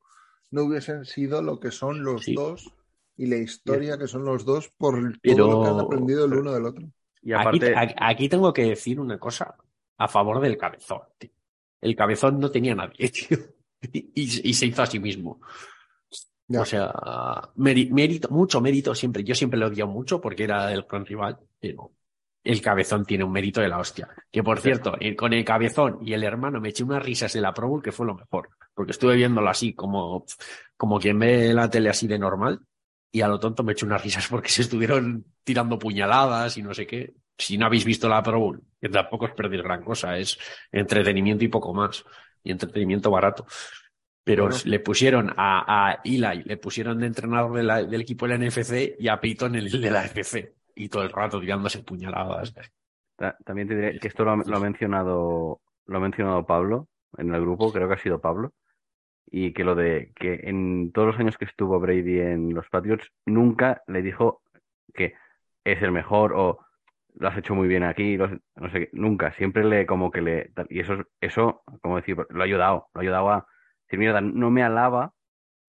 no 0.50 0.64
hubiesen 0.64 1.04
sido 1.06 1.40
lo 1.42 1.58
que 1.58 1.70
son 1.70 2.02
los 2.04 2.24
Sí. 2.24 2.34
dos 2.34 2.70
y 3.16 3.26
la 3.26 3.36
historia 3.36 3.96
que 3.98 4.06
son 4.06 4.24
los 4.24 4.44
dos 4.44 4.68
por 4.76 5.18
Pero- 5.22 5.36
todo 5.46 5.52
lo 5.52 5.62
que 5.62 5.68
han 5.70 5.80
aprendido 5.80 6.24
el 6.26 6.34
uno 6.34 6.52
del 6.52 6.66
otro. 6.66 6.84
Y 7.22 7.32
Aquí, 7.32 7.40
aparte, 7.40 7.76
aquí- 7.76 7.94
aquí 7.98 8.28
tengo 8.28 8.52
que 8.52 8.62
decir 8.64 9.00
una 9.00 9.18
cosa 9.18 9.54
a 9.96 10.06
favor 10.08 10.40
del 10.40 10.56
cabezón. 10.58 11.00
tío. 11.18 11.30
El 11.80 11.96
cabezón 11.96 12.38
no 12.40 12.50
tenía 12.50 12.74
nadie, 12.74 13.10
tío. 13.10 13.38
Y, 13.92 13.98
y- 14.14 14.48
y 14.50 14.54
se 14.54 14.66
hizo 14.66 14.82
a 14.82 14.86
sí 14.86 14.98
mismo. 14.98 15.40
Ya. 16.50 16.62
O 16.62 16.64
sea, 16.64 16.92
mérito, 17.56 18.28
mucho 18.30 18.60
mérito 18.60 18.94
siempre. 18.94 19.22
Yo 19.22 19.34
siempre 19.34 19.58
lo 19.60 19.66
odiado 19.66 19.90
mucho 19.90 20.20
porque 20.20 20.44
era 20.44 20.72
el 20.72 20.82
gran 20.88 21.04
rival, 21.04 21.38
pero 21.60 21.92
el 22.50 22.62
cabezón 22.62 23.04
tiene 23.04 23.24
un 23.24 23.32
mérito 23.32 23.60
de 23.60 23.68
la 23.68 23.78
hostia. 23.78 24.08
Que 24.32 24.42
por 24.42 24.58
cierto, 24.60 24.96
eh, 25.00 25.14
con 25.14 25.32
el 25.34 25.44
cabezón 25.44 25.98
y 26.02 26.12
el 26.14 26.24
hermano 26.24 26.60
me 26.60 26.70
eché 26.70 26.82
unas 26.82 27.02
risas 27.02 27.32
de 27.32 27.40
la 27.42 27.52
Pro 27.52 27.68
Bowl 27.68 27.82
que 27.82 27.92
fue 27.92 28.06
lo 28.06 28.14
mejor. 28.14 28.48
Porque 28.74 28.92
estuve 28.92 29.16
viéndolo 29.16 29.48
así, 29.50 29.74
como, 29.74 30.24
como 30.76 30.98
quien 30.98 31.18
ve 31.18 31.52
la 31.52 31.68
tele 31.68 31.90
así 31.90 32.06
de 32.06 32.18
normal. 32.18 32.60
Y 33.12 33.20
a 33.20 33.28
lo 33.28 33.38
tonto 33.38 33.62
me 33.62 33.72
eché 33.72 33.84
unas 33.86 34.02
risas 34.02 34.26
porque 34.28 34.48
se 34.48 34.62
estuvieron 34.62 35.24
tirando 35.44 35.78
puñaladas 35.78 36.56
y 36.56 36.62
no 36.62 36.72
sé 36.74 36.86
qué. 36.86 37.14
Si 37.36 37.56
no 37.58 37.66
habéis 37.66 37.84
visto 37.84 38.08
la 38.08 38.22
Pro 38.22 38.40
Bowl, 38.40 38.62
que 38.80 38.88
tampoco 38.88 39.26
es 39.26 39.32
perder 39.34 39.62
gran 39.62 39.82
cosa, 39.84 40.16
es 40.16 40.38
entretenimiento 40.72 41.44
y 41.44 41.48
poco 41.48 41.72
más. 41.74 42.04
Y 42.42 42.50
entretenimiento 42.52 43.10
barato. 43.10 43.46
Pero 44.24 44.44
Bueno. 44.48 44.58
le 44.64 44.80
pusieron 44.80 45.30
a, 45.36 45.88
a 45.90 46.00
Eli, 46.04 46.42
le 46.44 46.56
pusieron 46.56 46.98
de 46.98 47.06
entrenador 47.06 47.56
de 47.56 47.62
la- 47.62 47.82
del 47.82 48.00
equipo 48.00 48.26
de 48.26 48.30
la 48.38 48.44
NFC 48.44 48.96
y 48.98 49.08
a 49.08 49.18
Peyton 49.20 49.54
el 49.56 49.70
de 49.70 49.90
la 49.90 50.04
FC. 50.04 50.54
Y 50.80 50.88
todo 50.88 51.02
el 51.02 51.10
rato 51.10 51.40
tirándose 51.40 51.82
puñaladas. 51.82 52.54
ta- 53.16 53.36
también 53.44 53.66
te 53.68 53.74
diré 53.74 53.98
que 53.98 54.06
esto 54.08 54.24
lo 54.24 54.30
ha, 54.30 54.36
lo 54.36 54.56
ha 54.56 54.60
mencionado, 54.60 55.60
lo 55.86 55.96
ha 55.96 56.00
mencionado 56.00 56.46
Pablo 56.46 56.86
en 57.16 57.34
el 57.34 57.40
grupo, 57.40 57.72
creo 57.72 57.88
que 57.88 57.94
ha 57.94 57.98
sido 57.98 58.20
Pablo, 58.20 58.52
y 59.26 59.52
que 59.52 59.64
lo 59.64 59.74
de 59.74 60.12
que 60.14 60.40
en 60.44 60.92
todos 60.92 61.08
los 61.08 61.18
años 61.18 61.36
que 61.36 61.44
estuvo 61.46 61.80
Brady 61.80 62.20
en 62.20 62.54
los 62.54 62.68
Patriots 62.68 63.10
nunca 63.26 63.82
le 63.88 64.02
dijo 64.02 64.40
que 64.94 65.14
es 65.64 65.82
el 65.82 65.90
mejor 65.90 66.32
o 66.34 66.60
lo 67.16 67.28
has 67.28 67.36
hecho 67.36 67.56
muy 67.56 67.66
bien 67.66 67.82
aquí, 67.82 68.16
lo 68.16 68.28
no 68.54 68.70
sé 68.70 68.88
nunca, 68.92 69.32
siempre 69.32 69.64
le 69.64 69.84
como 69.84 70.12
que 70.12 70.22
le 70.22 70.50
tal, 70.54 70.68
y 70.70 70.78
eso 70.80 71.02
eso 71.20 71.62
como 71.82 71.96
decir, 71.96 72.16
lo 72.30 72.40
ha 72.40 72.44
ayudado, 72.44 72.88
lo 72.94 73.00
ha 73.00 73.02
ayudado 73.02 73.30
a 73.30 73.46
decir, 73.86 73.98
mierda, 73.98 74.20
no 74.20 74.50
me 74.52 74.62
alaba 74.62 75.12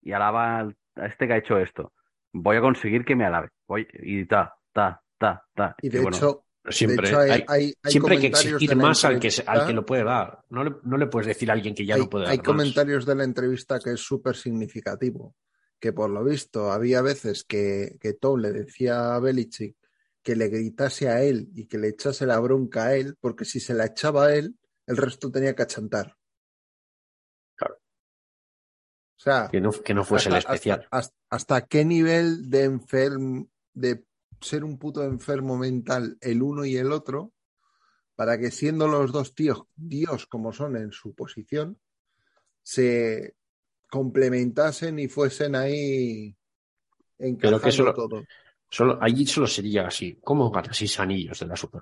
y 0.03 0.11
alaba 0.11 0.59
al- 0.59 0.77
a 0.95 1.07
este 1.07 1.25
que 1.27 1.33
ha 1.33 1.37
hecho 1.37 1.57
esto. 1.57 1.93
Voy 2.31 2.57
a 2.57 2.61
conseguir 2.61 3.03
que 3.05 3.15
me 3.15 3.25
alabe. 3.25 3.49
Voy 3.67 3.87
y 3.93 4.25
ta, 4.25 4.53
ta, 4.73 5.01
ta, 5.17 5.45
ta. 5.55 5.75
Y 5.81 5.89
de 5.89 5.99
bueno, 6.01 6.17
hecho, 6.17 6.45
siempre, 6.69 7.07
de 7.07 7.09
hecho 7.09 7.19
hay, 7.19 7.31
hay, 7.31 7.43
hay- 7.47 7.73
hay 7.83 7.91
siempre 7.91 8.19
que 8.19 8.27
exigir 8.27 8.75
más 8.75 9.03
al 9.05 9.19
que, 9.19 9.29
al 9.45 9.67
que 9.67 9.73
lo 9.73 9.85
puede 9.85 10.03
dar. 10.03 10.43
No 10.49 10.63
le, 10.63 10.75
no 10.83 10.97
le 10.97 11.07
puedes 11.07 11.27
decir 11.27 11.49
a 11.49 11.53
alguien 11.53 11.73
que 11.75 11.85
ya 11.85 11.97
no 11.97 12.09
puede 12.09 12.25
dar 12.25 12.31
hay 12.31 12.37
más. 12.37 12.45
comentarios 12.45 13.05
de 13.05 13.15
la 13.15 13.23
entrevista 13.23 13.79
que 13.79 13.91
es 13.93 13.99
súper 14.01 14.35
significativo, 14.35 15.35
que 15.79 15.93
por 15.93 16.09
lo 16.09 16.23
visto 16.23 16.71
había 16.71 17.01
veces 17.01 17.43
que, 17.43 17.97
que 17.99 18.13
Tom 18.13 18.39
le 18.41 18.51
decía 18.51 19.15
a 19.15 19.19
Belichick 19.19 19.75
que 20.21 20.35
le 20.35 20.49
gritase 20.49 21.07
a 21.09 21.23
él 21.23 21.49
y 21.55 21.65
que 21.65 21.77
le 21.77 21.87
echase 21.87 22.25
la 22.25 22.39
bronca 22.39 22.85
a 22.87 22.95
él, 22.95 23.15
porque 23.21 23.45
si 23.45 23.59
se 23.61 23.73
la 23.73 23.85
echaba 23.85 24.25
a 24.25 24.35
él, 24.35 24.55
el 24.85 24.97
resto 24.97 25.31
tenía 25.31 25.55
que 25.55 25.63
achantar. 25.63 26.17
Claro. 27.55 27.75
O 27.75 29.21
sea, 29.21 29.47
Que 29.51 29.61
no, 29.61 29.71
que 29.71 29.93
no 29.93 30.03
fuese 30.03 30.29
el 30.29 30.35
especial. 30.35 30.81
hasta- 30.91 30.97
hasta- 30.97 31.15
hasta 31.29 31.67
qué 31.67 31.85
nivel 31.85 32.49
de 32.49 32.63
enfermo, 32.65 33.47
de 33.73 34.03
ser 34.41 34.63
un 34.63 34.77
puto 34.77 35.03
enfermo 35.03 35.57
mental 35.57 36.17
el 36.21 36.41
uno 36.41 36.65
y 36.65 36.77
el 36.77 36.91
otro, 36.91 37.33
para 38.15 38.37
que 38.37 38.51
siendo 38.51 38.87
los 38.87 39.11
dos 39.11 39.33
tíos 39.35 39.63
Dios 39.75 40.25
como 40.27 40.51
son 40.53 40.75
en 40.77 40.91
su 40.91 41.13
posición, 41.13 41.79
se 42.61 43.35
complementasen 43.89 44.99
y 44.99 45.07
fuesen 45.07 45.55
ahí 45.55 46.35
encajando 47.17 47.61
que 47.61 47.71
solo- 47.71 47.93
todo. 47.93 48.23
Solo, 48.71 48.99
allí 49.01 49.25
solo 49.25 49.47
sería 49.47 49.87
así. 49.87 50.19
¿Cómo 50.23 50.51
ganas 50.51 50.77
seis 50.77 50.99
anillos 50.99 51.39
de 51.39 51.47
la 51.47 51.55
Super? 51.55 51.81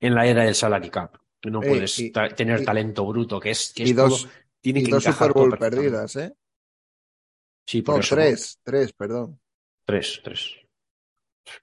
En 0.00 0.14
la 0.14 0.26
era 0.26 0.44
del 0.44 0.54
salary 0.54 0.88
cap. 0.90 1.16
No 1.44 1.62
Eh, 1.62 1.68
puedes 1.68 1.98
y- 1.98 2.10
ta- 2.10 2.30
tener 2.34 2.62
y- 2.62 2.64
talento 2.64 3.06
bruto, 3.06 3.38
que 3.38 3.50
es, 3.50 3.72
que 3.74 3.82
y 3.82 3.90
es 3.90 3.96
dos, 3.96 4.22
todo- 4.22 4.32
tiene 4.62 4.80
y 4.80 4.84
que 4.84 4.90
dos 4.92 5.04
Super 5.04 5.32
Bowl 5.34 5.58
perdidas, 5.58 6.16
¿eh? 6.16 6.34
Sí, 7.66 7.82
por 7.82 7.96
No, 7.96 8.00
eso. 8.00 8.14
tres, 8.14 8.58
tres, 8.62 8.92
perdón. 8.94 9.38
Tres, 9.84 10.20
tres. 10.24 10.54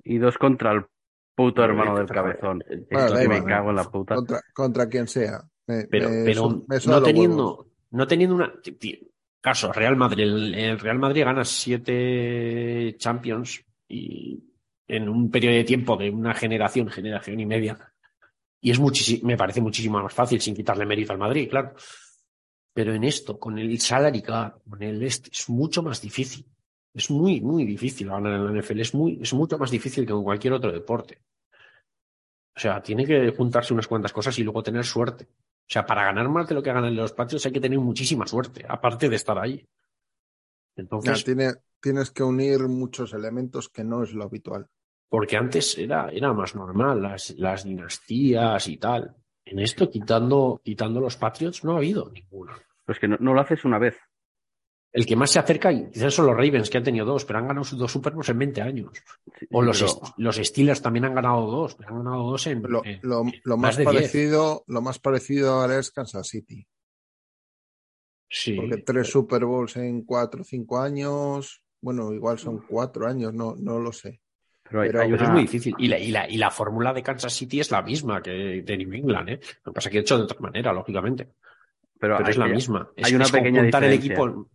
Y 0.03 0.17
dos 0.17 0.37
contra 0.37 0.71
el 0.71 0.85
puto 1.35 1.63
hermano 1.63 1.97
del 1.97 2.07
cabezón. 2.07 2.63
Bueno, 2.91 3.29
me 3.29 3.43
cago 3.43 3.69
en 3.71 3.75
la 3.75 3.83
puta. 3.89 4.15
Contra, 4.15 4.41
contra 4.53 4.87
quien 4.89 5.07
sea. 5.07 5.41
Me- 5.67 5.85
Pero, 5.85 6.09
me 6.09 6.23
pero 6.25 6.41
su- 6.49 6.65
me 6.67 6.79
suda 6.79 6.99
no 6.99 7.03
teniendo, 7.03 7.67
no 7.91 8.07
teniendo 8.07 8.35
una. 8.35 8.53
Caso, 9.41 9.71
Real 9.73 9.95
Madrid. 9.95 10.23
El, 10.23 10.53
el 10.53 10.79
Real 10.79 10.99
Madrid 10.99 11.23
gana 11.23 11.43
siete 11.43 12.95
Champions 12.97 13.63
y 13.87 14.43
en 14.87 15.09
un 15.09 15.31
periodo 15.31 15.55
de 15.55 15.63
tiempo 15.63 15.97
de 15.97 16.09
una 16.09 16.33
generación, 16.33 16.89
generación 16.89 17.39
y 17.39 17.45
media. 17.45 17.77
Y 18.59 18.69
es 18.71 18.79
muchísimo, 18.79 19.27
me 19.27 19.37
parece 19.37 19.61
muchísimo 19.61 20.01
más 20.01 20.13
fácil 20.13 20.39
sin 20.39 20.55
quitarle 20.55 20.85
mérito 20.85 21.13
al 21.13 21.17
Madrid, 21.17 21.49
claro. 21.49 21.73
Pero 22.73 22.93
en 22.93 23.03
esto, 23.03 23.39
con 23.39 23.57
el 23.57 23.79
salary 23.79 24.21
cap, 24.21 24.59
con 24.69 24.81
el 24.83 25.01
este, 25.03 25.29
es 25.31 25.49
mucho 25.49 25.81
más 25.81 26.01
difícil. 26.01 26.45
Es 26.93 27.09
muy, 27.09 27.39
muy 27.41 27.65
difícil 27.65 28.09
ganar 28.09 28.33
en 28.33 28.45
la 28.45 28.61
NFL. 28.61 28.79
Es 28.81 28.93
muy, 28.93 29.19
es 29.21 29.33
mucho 29.33 29.57
más 29.57 29.71
difícil 29.71 30.05
que 30.05 30.13
en 30.13 30.23
cualquier 30.23 30.53
otro 30.53 30.71
deporte. 30.71 31.21
O 32.55 32.59
sea, 32.59 32.81
tiene 32.81 33.05
que 33.05 33.31
juntarse 33.31 33.73
unas 33.73 33.87
cuantas 33.87 34.11
cosas 34.11 34.37
y 34.39 34.43
luego 34.43 34.61
tener 34.61 34.83
suerte. 34.83 35.23
O 35.25 35.73
sea, 35.73 35.85
para 35.85 36.03
ganar 36.03 36.27
más 36.27 36.47
de 36.49 36.55
lo 36.55 36.61
que 36.61 36.73
ganan 36.73 36.93
los 36.95 37.13
Patriots 37.13 37.45
hay 37.45 37.53
que 37.53 37.61
tener 37.61 37.79
muchísima 37.79 38.27
suerte, 38.27 38.65
aparte 38.67 39.07
de 39.07 39.15
estar 39.15 39.39
ahí. 39.39 39.57
Ya, 39.57 40.81
Entonces, 40.83 41.23
tiene- 41.23 41.53
tienes 41.79 42.11
que 42.11 42.23
unir 42.23 42.59
muchos 42.67 43.13
elementos 43.13 43.69
que 43.69 43.83
no 43.83 44.03
es 44.03 44.13
lo 44.13 44.23
habitual. 44.25 44.67
porque 45.09 45.35
antes 45.35 45.77
era, 45.77 46.09
era 46.09 46.31
más 46.33 46.55
normal, 46.55 47.01
las, 47.01 47.31
las 47.37 47.65
dinastías 47.65 48.65
y 48.69 48.77
tal. 48.77 49.13
En 49.43 49.59
esto, 49.59 49.89
quitando, 49.89 50.61
quitando 50.63 51.01
los 51.01 51.17
Patriots, 51.17 51.65
no 51.65 51.73
ha 51.73 51.77
habido 51.77 52.09
ninguno. 52.09 52.53
Pues 52.85 52.97
que 52.99 53.09
no, 53.09 53.17
no 53.19 53.33
lo 53.33 53.41
haces 53.41 53.65
una 53.65 53.77
vez. 53.77 53.97
El 54.93 55.05
que 55.05 55.15
más 55.15 55.31
se 55.31 55.39
acerca, 55.39 55.71
y 55.71 55.89
quizás 55.89 56.13
son 56.13 56.25
los 56.25 56.35
Ravens, 56.35 56.69
que 56.69 56.77
han 56.77 56.83
tenido 56.83 57.05
dos, 57.05 57.23
pero 57.23 57.39
han 57.39 57.47
ganado 57.47 57.63
sus 57.63 57.79
dos 57.79 57.91
Super 57.91 58.11
Bowls 58.13 58.27
en 58.29 58.39
20 58.39 58.61
años. 58.61 58.91
O 59.51 59.61
los, 59.61 59.79
pero- 59.79 59.91
Est- 59.91 60.13
los 60.17 60.35
Steelers 60.35 60.81
también 60.81 61.05
han 61.05 61.15
ganado 61.15 61.45
dos, 61.49 61.75
pero 61.75 61.89
han 61.91 62.03
ganado 62.03 62.23
dos 62.29 62.45
en. 62.47 62.61
Lo, 62.63 62.83
en- 62.83 62.99
lo- 63.03 63.21
en 63.21 63.33
lo 63.45 63.55
más 63.57 63.69
más 63.69 63.77
de 63.77 63.83
10. 63.83 63.93
parecido, 63.95 64.63
lo 64.67 64.81
más 64.81 64.99
parecido 64.99 65.53
ahora 65.53 65.79
es 65.79 65.91
Kansas 65.91 66.27
City. 66.27 66.67
Sí. 68.29 68.53
Porque 68.55 68.77
tres 68.77 69.09
Super 69.09 69.45
Bowls 69.45 69.75
en 69.77 70.03
cuatro 70.03 70.41
o 70.41 70.43
cinco 70.45 70.79
años. 70.79 71.63
Bueno, 71.81 72.13
igual 72.13 72.37
son 72.39 72.59
cuatro 72.67 73.07
años, 73.07 73.33
no, 73.33 73.55
no 73.57 73.79
lo 73.79 73.91
sé. 73.91 74.21
Pero 74.63 74.81
hay, 74.81 74.89
Pero- 74.89 75.01
hay 75.01 75.09
Pero 75.11 75.17
una- 75.21 75.25
es 75.25 75.31
muy 75.33 75.41
difícil. 75.41 75.75
Y 75.77 75.87
la, 75.87 75.99
y, 75.99 76.11
la, 76.11 76.29
y 76.29 76.37
la 76.37 76.51
fórmula 76.51 76.93
de 76.93 77.03
Kansas 77.03 77.33
City 77.33 77.59
es 77.59 77.71
la 77.71 77.81
misma 77.81 78.21
que 78.21 78.31
de 78.31 78.77
New 78.77 78.93
England, 78.93 79.29
¿eh? 79.29 79.39
Lo 79.65 79.71
que 79.71 79.75
pasa 79.75 79.89
es 79.89 79.91
que 79.91 79.97
he 79.97 80.01
hecho 80.01 80.17
de 80.17 80.23
otra 80.23 80.39
manera, 80.39 80.71
lógicamente. 80.73 81.29
pero 81.99 82.15
Pero 82.17 82.25
hay 82.27 82.31
es 82.31 82.37
la 82.37 82.45
que- 82.47 82.53
misma. 82.53 82.91
Es, 82.95 83.05
hay 83.07 83.15
una 83.15 83.25
es 83.25 83.31
pequeña 83.31 83.61
contar 83.61 83.83
el 83.83 83.91
diferencia. 83.91 84.13
equipo 84.25 84.49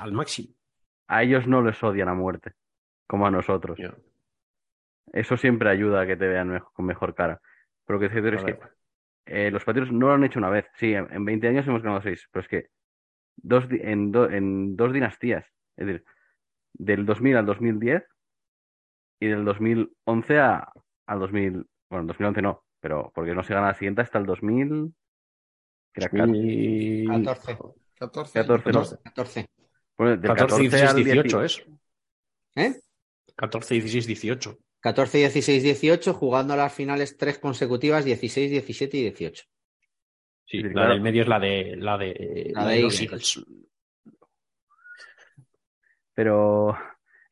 al 0.00 0.12
máximo. 0.12 0.54
A 1.08 1.22
ellos 1.22 1.46
no 1.46 1.62
les 1.62 1.82
odian 1.82 2.08
a 2.08 2.14
muerte, 2.14 2.52
como 3.06 3.26
a 3.26 3.30
nosotros. 3.30 3.78
Ya. 3.78 3.94
Eso 5.12 5.36
siempre 5.36 5.70
ayuda 5.70 6.02
a 6.02 6.06
que 6.06 6.16
te 6.16 6.26
vean 6.28 6.50
mej- 6.50 6.72
con 6.72 6.86
mejor 6.86 7.14
cara. 7.14 7.40
Pero 7.84 7.98
lo 7.98 8.08
que 8.08 8.12
cierto 8.12 8.36
es 8.36 8.44
que 8.44 8.58
eh, 9.26 9.50
los 9.50 9.64
Patriots 9.64 9.90
no 9.92 10.06
lo 10.08 10.12
han 10.14 10.24
hecho 10.24 10.38
una 10.38 10.50
vez. 10.50 10.66
Sí, 10.76 10.94
en, 10.94 11.12
en 11.12 11.24
20 11.24 11.48
años 11.48 11.66
hemos 11.66 11.82
ganado 11.82 12.00
seis, 12.02 12.28
pero 12.30 12.42
es 12.42 12.48
que 12.48 12.68
dos, 13.36 13.64
en, 13.70 14.12
do- 14.12 14.30
en 14.30 14.76
dos 14.76 14.92
dinastías. 14.92 15.44
Es 15.76 15.86
decir, 15.86 16.04
del 16.74 17.04
2000 17.06 17.36
al 17.36 17.46
2010 17.46 18.04
y 19.20 19.26
del 19.26 19.44
2011 19.44 20.38
a, 20.38 20.72
al 21.06 21.18
2000. 21.18 21.66
Bueno, 21.90 22.06
2011 22.06 22.42
no, 22.42 22.64
pero 22.78 23.10
porque 23.14 23.34
no 23.34 23.42
se 23.42 23.52
gana 23.54 23.66
la 23.68 23.74
siguiente 23.74 24.02
hasta 24.02 24.18
el 24.18 24.26
2000. 24.26 24.94
que 25.92 26.04
era 26.04 26.26
Y- 26.36 27.06
14. 27.08 27.58
14. 27.98 28.38
14, 28.40 28.72
¿no? 28.72 28.84
14. 29.04 29.46
Bueno, 30.00 30.16
del 30.16 30.30
14, 30.34 30.62
16, 30.62 30.90
al 30.90 30.96
18 31.04 31.44
es. 31.44 31.62
¿Eh? 32.56 32.80
14, 33.36 33.74
16, 33.74 34.06
18. 34.06 34.58
14, 34.80 35.18
16, 35.18 35.62
18, 35.62 36.14
jugando 36.14 36.56
las 36.56 36.72
finales 36.72 37.18
tres 37.18 37.38
consecutivas, 37.38 38.04
16, 38.06 38.50
17 38.50 38.96
y 38.96 39.00
18. 39.02 39.44
Sí, 40.46 40.56
Sí, 40.58 40.62
la 40.62 40.72
claro. 40.72 40.92
del 40.94 41.00
medio 41.02 41.22
es 41.22 41.28
la 41.28 41.38
de 41.38 41.76
la 41.76 41.98
de, 41.98 42.50
La 42.54 42.62
la 42.64 42.70
de 42.70 42.76
de 42.76 42.82
los 42.82 43.00
Eagles. 43.00 43.44
Pero 46.14 46.70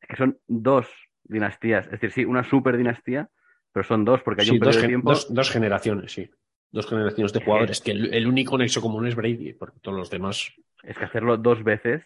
es 0.01 0.07
que 0.07 0.15
son 0.15 0.39
dos 0.47 0.87
dinastías. 1.23 1.85
Es 1.85 1.91
decir, 1.93 2.11
sí, 2.11 2.25
una 2.25 2.43
super 2.47 2.77
dinastía, 2.77 3.29
pero 3.71 3.83
son 3.83 4.05
dos 4.05 4.21
porque 4.21 4.41
hay 4.41 4.47
Sí, 4.47 4.53
un 4.53 4.59
dos, 4.59 4.67
periodo 4.67 4.77
de 4.77 4.81
gen- 4.81 4.89
tiempo. 4.91 5.09
dos- 5.09 5.33
dos 5.33 5.49
generaciones, 5.49 6.11
sí. 6.11 6.29
Dos 6.71 6.87
generaciones 6.87 7.33
de 7.33 7.43
jugadores. 7.43 7.81
Que 7.81 7.91
el, 7.91 8.13
el 8.13 8.27
único 8.27 8.57
nexo 8.57 8.79
común 8.79 9.07
es 9.07 9.15
Brady, 9.15 9.53
porque 9.53 9.79
todos 9.79 9.97
los 9.97 10.09
demás. 10.09 10.53
Es 10.83 10.97
que 10.97 11.05
hacerlo 11.05 11.35
dos 11.37 11.63
veces 11.63 12.03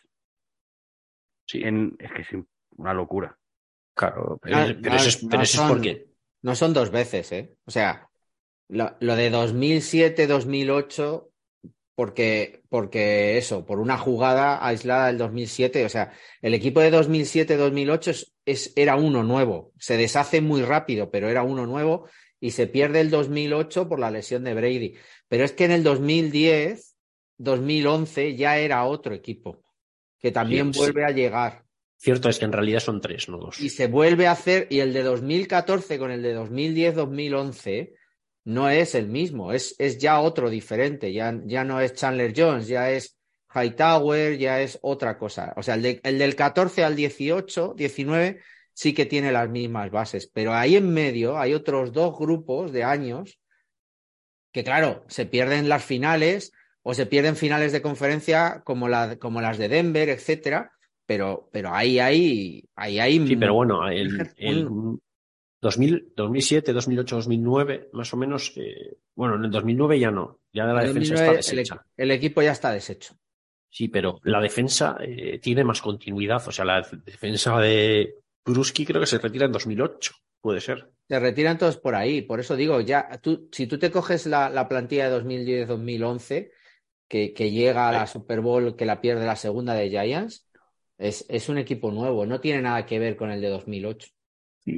Sí, 1.45 1.61
en, 1.63 1.95
es 1.99 2.11
que 2.11 2.21
es 2.21 2.27
una 2.77 2.93
locura. 2.93 3.37
claro. 3.95 4.39
Pero, 4.41 4.57
No, 4.57 4.63
es- 4.65 4.73
pero 4.81 4.89
no, 4.89 4.95
eso 4.95 5.09
es, 5.09 5.23
no 5.23 5.29
pero 5.29 5.43
eso 5.43 5.51
es 5.51 5.57
son- 5.59 5.69
porque. 5.69 6.07
No 6.41 6.55
son 6.55 6.73
dos 6.73 6.89
veces, 6.91 7.31
¿eh? 7.31 7.55
O 7.65 7.71
sea, 7.71 8.09
lo, 8.67 8.95
lo 8.99 9.15
de 9.15 9.29
2007, 9.29 10.27
2008, 10.27 11.29
porque, 11.95 12.63
porque 12.69 13.37
eso, 13.37 13.65
por 13.65 13.79
una 13.79 13.97
jugada 13.97 14.65
aislada 14.65 15.07
del 15.07 15.17
2007, 15.19 15.85
o 15.85 15.89
sea, 15.89 16.11
el 16.41 16.53
equipo 16.53 16.81
de 16.81 16.91
2007, 16.91 17.55
2008 17.55 18.11
es, 18.11 18.33
es- 18.45 18.73
era 18.75 18.95
uno 18.97 19.23
nuevo. 19.23 19.71
Se 19.77 19.95
deshace 19.95 20.41
muy 20.41 20.63
rápido, 20.63 21.11
pero 21.11 21.29
era 21.29 21.43
uno 21.43 21.65
nuevo 21.65 22.09
y 22.41 22.51
se 22.51 22.67
pierde 22.67 22.99
el 22.99 23.09
2008 23.09 23.87
por 23.87 23.99
la 23.99 24.11
lesión 24.11 24.43
de 24.43 24.53
Brady. 24.53 24.95
Pero 25.29 25.45
es 25.45 25.53
que 25.53 25.63
en 25.65 25.71
el 25.71 25.83
2010, 25.83 26.97
2011 27.37 28.35
ya 28.35 28.57
era 28.57 28.83
otro 28.85 29.13
equipo 29.13 29.62
que 30.23 30.31
también 30.31 30.73
Sí, 30.73 30.79
vuelve 30.79 31.05
a 31.05 31.11
llegar. 31.11 31.63
Cierto 31.97 32.29
es 32.29 32.39
que 32.39 32.45
en 32.45 32.53
realidad 32.53 32.79
son 32.79 33.01
tres, 33.01 33.27
no 33.29 33.37
dos. 33.37 33.59
Y 33.59 33.69
se 33.69 33.87
vuelve 33.87 34.25
a 34.27 34.31
hacer, 34.31 34.67
y 34.69 34.79
el 34.79 34.93
de 34.93 35.03
2014 35.03 35.99
con 35.99 36.11
el 36.11 36.21
de 36.23 36.33
2010-2011 36.35 37.93
no 38.45 38.69
es 38.69 38.95
el 38.95 39.07
mismo, 39.07 39.51
es, 39.53 39.75
es 39.79 39.97
ya 39.99 40.19
otro 40.19 40.49
diferente, 40.49 41.13
ya, 41.13 41.37
ya 41.45 41.63
no 41.63 41.79
es 41.79 41.93
Chandler 41.93 42.33
Jones, 42.35 42.67
ya 42.67 42.89
es 42.91 43.17
Hightower, 43.53 44.37
ya 44.37 44.61
es 44.61 44.79
otra 44.81 45.17
cosa. 45.17 45.53
O 45.55 45.63
sea, 45.63 45.75
el, 45.75 45.81
de- 45.81 46.01
el 46.03 46.17
del 46.19 46.35
14 46.35 46.83
al 46.83 46.95
18, 46.95 47.73
19 47.77 48.39
sí 48.73 48.93
que 48.93 49.05
tiene 49.05 49.31
las 49.31 49.49
mismas 49.49 49.91
bases, 49.91 50.27
pero 50.33 50.53
ahí 50.53 50.75
en 50.77 50.91
medio 50.93 51.37
hay 51.37 51.53
otros 51.53 51.91
dos 51.93 52.17
grupos 52.17 52.71
de 52.71 52.83
años 52.83 53.39
que, 54.51 54.63
claro, 54.63 55.03
se 55.07 55.25
pierden 55.25 55.69
las 55.69 55.83
finales 55.83 56.51
o 56.83 56.93
se 56.93 57.05
pierden 57.05 57.35
finales 57.35 57.71
de 57.71 57.81
conferencia 57.81 58.61
como, 58.63 58.87
la, 58.87 59.17
como 59.17 59.41
las 59.41 59.57
de 59.57 59.69
Denver, 59.69 60.09
etcétera, 60.09 60.71
pero, 61.05 61.49
pero 61.51 61.73
ahí 61.73 61.99
hay, 61.99 62.63
ahí 62.75 62.99
hay 62.99 63.25
Sí, 63.27 63.35
pero 63.35 63.53
bueno, 63.55 63.87
el, 63.89 64.21
un- 64.21 64.31
el 64.37 64.69
2000, 65.61 66.13
2007, 66.15 66.73
2008, 66.73 67.15
2009, 67.17 67.89
más 67.93 68.13
o 68.13 68.17
menos. 68.17 68.51
eh, 68.57 68.97
bueno, 69.15 69.35
en 69.35 69.45
el 69.45 69.51
2009 69.51 69.99
ya 69.99 70.11
no. 70.11 70.39
Ya 70.51 70.65
la 70.65 70.81
En 70.81 70.87
defensa 70.87 71.13
2009 71.15 71.39
está 71.39 71.51
el, 71.51 71.57
deshecha. 71.57 71.75
equi- 71.75 71.85
el 71.97 72.11
equipo 72.11 72.41
ya 72.41 72.51
está 72.51 72.71
deshecho. 72.71 73.15
Sí, 73.69 73.87
pero 73.87 74.19
la 74.23 74.39
defensa 74.39 74.97
eh, 75.01 75.39
tiene 75.39 75.63
más 75.63 75.81
continuidad. 75.81 76.45
O 76.47 76.51
sea, 76.51 76.65
la 76.65 76.85
defensa 77.05 77.57
de 77.59 78.15
Bruski 78.45 78.85
creo 78.85 78.99
que 79.01 79.07
se 79.07 79.17
retira 79.19 79.45
en 79.45 79.51
2008. 79.51 80.13
Puede 80.41 80.59
ser. 80.61 80.89
Se 81.07 81.19
retiran 81.19 81.57
todos 81.57 81.77
por 81.77 81.95
ahí. 81.95 82.21
Por 82.21 82.39
eso 82.41 82.55
digo, 82.55 82.81
ya, 82.81 83.19
tú, 83.21 83.47
si 83.51 83.65
tú 83.65 83.79
te 83.79 83.89
coges 83.89 84.25
la, 84.25 84.49
la 84.49 84.67
plantilla 84.67 85.09
de 85.09 85.15
2010-2011, 85.67 86.51
que, 87.07 87.33
que 87.33 87.51
llega 87.51 87.89
a 87.89 87.91
la 87.91 88.07
Super 88.07 88.41
Bowl, 88.41 88.75
que 88.75 88.85
la 88.85 89.01
pierde 89.01 89.25
la 89.25 89.35
segunda 89.35 89.73
de 89.73 89.89
Giants, 89.89 90.47
es, 90.97 91.25
es 91.29 91.49
un 91.49 91.57
equipo 91.57 91.91
nuevo. 91.91 92.25
No 92.25 92.39
tiene 92.39 92.61
nada 92.61 92.85
que 92.85 92.99
ver 92.99 93.15
con 93.15 93.31
el 93.31 93.41
de 93.41 93.49
2008. 93.49 94.07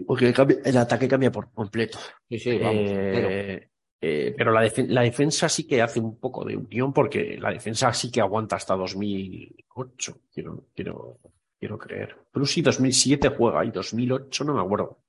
Porque 0.07 0.34
el 0.65 0.78
ataque 0.78 1.07
cambia 1.07 1.32
por 1.32 1.51
completo. 1.51 1.99
Sí, 2.30 2.39
sí, 2.39 2.57
vamos. 2.57 2.82
pero- 2.91 3.30
Eh, 3.30 3.69
eh, 4.01 4.34
pero 4.38 4.51
la, 4.51 4.63
defen- 4.63 4.88
la 4.89 5.01
defensa 5.01 5.47
sí 5.49 5.65
que 5.65 5.82
hace 5.82 5.99
un 5.99 6.19
poco 6.19 6.43
de 6.45 6.55
unión 6.57 6.91
porque 6.93 7.38
la 7.39 7.51
defensa 7.51 7.91
sí 7.93 8.11
que 8.11 8.21
aguanta 8.21 8.55
hasta 8.55 8.76
2008, 8.76 10.17
quiero, 10.34 10.65
quiero, 10.76 11.19
quiero 11.59 11.78
creer. 11.78 12.15
Brusi 12.34 12.61
2007 12.61 13.30
juega 13.30 13.63
y 13.65 13.71
2008 13.71 14.43
no 14.43 14.53
me 14.53 14.61
acuerdo. 14.61 14.99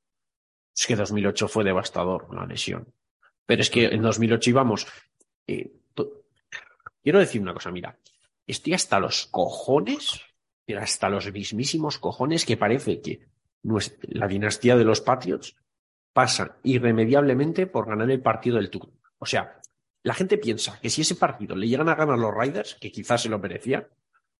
Es 0.74 0.86
que 0.86 0.96
2008 0.96 1.48
fue 1.48 1.64
devastador 1.64 2.32
la 2.34 2.46
lesión. 2.46 2.86
Pero 3.46 3.62
es 3.62 3.70
que 3.70 3.86
en 3.86 4.02
2008 4.02 4.50
íbamos... 4.50 4.86
eh, 5.46 5.72
quiero 7.06 7.20
decir 7.20 7.40
una 7.40 7.54
cosa, 7.54 7.70
mira, 7.70 7.96
estoy 8.48 8.74
hasta 8.74 8.98
los 8.98 9.28
cojones, 9.28 10.22
pero 10.64 10.80
hasta 10.80 11.08
los 11.08 11.32
mismísimos 11.32 11.98
cojones 11.98 12.44
que 12.44 12.56
parece 12.56 13.00
que 13.00 13.28
la 14.08 14.26
dinastía 14.26 14.76
de 14.76 14.82
los 14.82 15.02
Patriots 15.02 15.54
pasa 16.12 16.58
irremediablemente 16.64 17.68
por 17.68 17.86
ganar 17.86 18.10
el 18.10 18.20
partido 18.20 18.56
del 18.56 18.70
turno. 18.70 18.92
O 19.18 19.26
sea, 19.26 19.60
la 20.02 20.14
gente 20.14 20.36
piensa 20.36 20.80
que 20.82 20.90
si 20.90 21.02
ese 21.02 21.14
partido 21.14 21.54
le 21.54 21.68
llegan 21.68 21.88
a 21.88 21.94
ganar 21.94 22.18
los 22.18 22.34
Riders, 22.36 22.74
que 22.80 22.90
quizás 22.90 23.22
se 23.22 23.28
lo 23.28 23.38
merecían, 23.38 23.86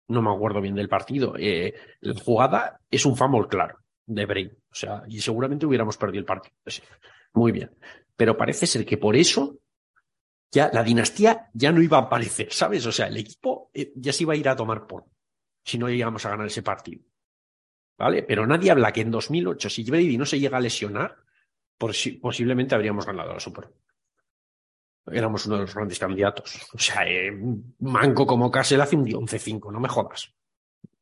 no 0.08 0.20
me 0.20 0.34
acuerdo 0.34 0.60
bien 0.60 0.74
del 0.74 0.88
partido, 0.88 1.36
eh, 1.38 1.72
la 2.00 2.20
jugada 2.20 2.80
es 2.90 3.06
un 3.06 3.16
fumble 3.16 3.46
claro 3.46 3.78
de 4.06 4.26
Bray. 4.26 4.46
O 4.48 4.74
sea, 4.74 5.04
y 5.06 5.20
seguramente 5.20 5.66
hubiéramos 5.66 5.96
perdido 5.96 6.18
el 6.18 6.26
partido. 6.26 6.56
Sí, 6.66 6.82
muy 7.32 7.52
bien. 7.52 7.70
Pero 8.16 8.36
parece 8.36 8.66
ser 8.66 8.84
que 8.84 8.98
por 8.98 9.14
eso 9.14 9.56
ya 10.50 10.70
la 10.72 10.82
dinastía 10.82 11.50
ya 11.54 11.72
no 11.72 11.82
iba 11.82 11.98
a 11.98 12.02
aparecer, 12.02 12.52
¿sabes? 12.52 12.84
O 12.86 12.92
sea, 12.92 13.06
el 13.08 13.16
equipo 13.16 13.70
eh, 13.74 13.92
ya 13.96 14.12
se 14.12 14.22
iba 14.24 14.32
a 14.32 14.36
ir 14.36 14.48
a 14.48 14.56
tomar 14.56 14.86
por 14.86 15.04
si 15.64 15.78
no 15.78 15.88
llegamos 15.88 16.24
a 16.24 16.30
ganar 16.30 16.46
ese 16.46 16.62
partido. 16.62 17.02
¿Vale? 17.98 18.22
Pero 18.22 18.46
nadie 18.46 18.70
habla 18.70 18.92
que 18.92 19.00
en 19.00 19.10
2008, 19.10 19.70
si 19.70 19.82
Brady 19.90 20.18
no 20.18 20.26
se 20.26 20.38
llega 20.38 20.58
a 20.58 20.60
lesionar, 20.60 21.16
posi- 21.78 22.20
posiblemente 22.20 22.74
habríamos 22.74 23.06
ganado 23.06 23.32
la 23.32 23.40
Super. 23.40 23.70
Éramos 25.10 25.46
uno 25.46 25.54
de 25.56 25.62
los 25.62 25.74
grandes 25.74 25.98
candidatos. 25.98 26.68
O 26.74 26.78
sea, 26.78 27.08
eh, 27.08 27.32
manco 27.80 28.26
como 28.26 28.50
Castle 28.50 28.82
hace 28.82 28.96
un 28.96 29.06
11-5, 29.06 29.70
no 29.72 29.80
me 29.80 29.88
jodas. 29.88 30.34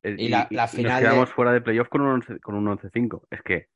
Eh, 0.03 0.15
Y 0.19 0.29
la- 0.29 0.47
la 0.51 0.63
nos 0.65 0.71
final 0.73 1.03
quedamos 1.03 1.29
de- 1.31 1.35
fuera 1.35 1.53
de 1.53 1.61
playoff 1.63 1.89
con 1.89 2.03
un 2.03 2.09
11 2.13 2.39
con 2.41 2.55
un 2.55 2.69
11-5. 2.69 3.27
Es 3.31 3.43
que 3.43 3.69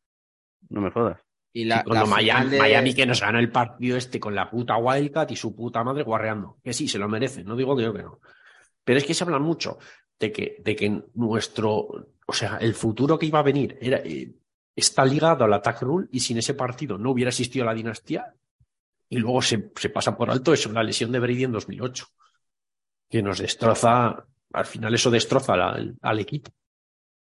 no 0.69 0.81
me 0.83 0.91
jodas. 0.91 1.21
Y 1.53 1.65
la, 1.65 1.83
Miami, 2.07 2.31
final 2.31 2.51
de- 2.51 2.59
Miami 2.59 2.95
que 2.95 3.07
nos 3.07 3.21
ganó 3.21 3.39
el 3.39 3.51
partido 3.51 3.97
este 3.97 4.21
con 4.21 4.35
la 4.35 4.51
puta 4.51 4.77
Wildcat 4.77 5.31
y 5.33 5.37
su 5.37 5.55
puta 5.57 5.83
madre 5.83 6.03
guarreando. 6.05 6.59
Que 6.63 6.73
sí, 6.73 6.87
se 6.89 6.99
lo 6.99 7.09
merece, 7.09 7.45
no 7.45 7.57
digo 7.57 7.77
que 7.77 7.83
yo 7.85 7.93
que 7.93 8.03
no. 8.03 8.21
Pero 8.85 8.99
es 8.99 9.05
que 9.05 9.15
se 9.15 9.25
habla 9.25 9.39
mucho 9.39 9.79
de 10.19 10.31
que, 10.33 10.57
de 10.65 10.77
que 10.77 11.03
nuestro, 11.15 11.77
o 12.27 12.33
sea, 12.33 12.57
el 12.61 12.75
futuro 12.75 13.19
que 13.19 13.27
iba 13.27 13.39
a 13.39 13.43
venir 13.43 13.79
era, 13.81 13.99
eh, 13.99 14.33
está 14.75 15.05
ligado 15.05 15.45
al 15.45 15.53
attack 15.53 15.83
rule 15.83 16.09
y 16.13 16.21
sin 16.21 16.39
ese 16.39 16.55
partido 16.55 16.99
no 16.99 17.11
hubiera 17.11 17.31
existido 17.31 17.65
la 17.65 17.75
dinastía 17.75 18.33
y 19.09 19.19
luego 19.19 19.41
se, 19.43 19.71
se 19.77 19.89
pasa 19.91 20.17
por 20.17 20.31
alto 20.31 20.53
eso, 20.53 20.71
la 20.73 20.83
lesión 20.83 21.11
de 21.13 21.19
Brady 21.19 21.45
en 21.45 21.53
2008, 21.53 22.07
que 23.09 23.23
nos 23.23 23.39
destroza, 23.39 24.25
al 24.53 24.65
final 24.67 24.95
eso 24.95 25.11
destroza 25.11 25.57
la- 25.57 25.83
al 26.03 26.19
equipo. 26.21 26.51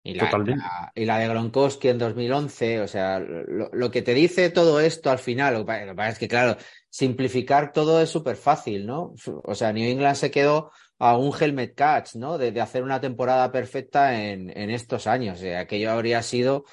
Y 0.07 0.15
la, 0.15 0.25
Totalmente. 0.27 0.63
la- 0.63 0.93
y 0.95 1.05
la 1.07 1.19
de 1.19 1.29
Gronkowski 1.29 1.89
en 1.89 1.99
2011, 1.99 2.81
o 2.83 2.87
sea, 2.89 3.19
lo, 3.21 3.71
lo 3.73 3.91
que 3.91 4.03
te 4.03 4.13
dice 4.13 4.51
todo 4.51 4.79
esto 4.79 5.11
al 5.11 5.19
final, 5.19 5.55
lo 5.55 5.61
que, 5.65 5.95
pasa 5.97 6.11
es 6.11 6.19
que, 6.19 6.29
claro, 6.29 6.59
simplificar 6.91 7.73
todo 7.73 8.01
es 8.03 8.11
súper 8.11 8.37
fácil, 8.37 8.85
¿no? 8.87 9.15
O 9.45 9.55
sea, 9.55 9.73
New 9.73 9.89
England 9.89 10.17
se 10.17 10.31
quedó 10.31 10.71
a 10.99 11.17
un 11.17 11.33
helmet 11.39 11.75
catch, 11.75 12.17
¿no? 12.17 12.37
De, 12.37 12.53
de 12.53 12.61
hacer 12.61 12.83
una 12.83 13.01
temporada 13.01 13.51
perfecta 13.51 14.23
en, 14.23 14.51
en 14.57 14.69
estos 14.69 15.07
años. 15.07 15.39
O 15.39 15.41
sea, 15.41 15.61
aquello 15.61 15.91
habría 15.91 16.23
sido. 16.23 16.65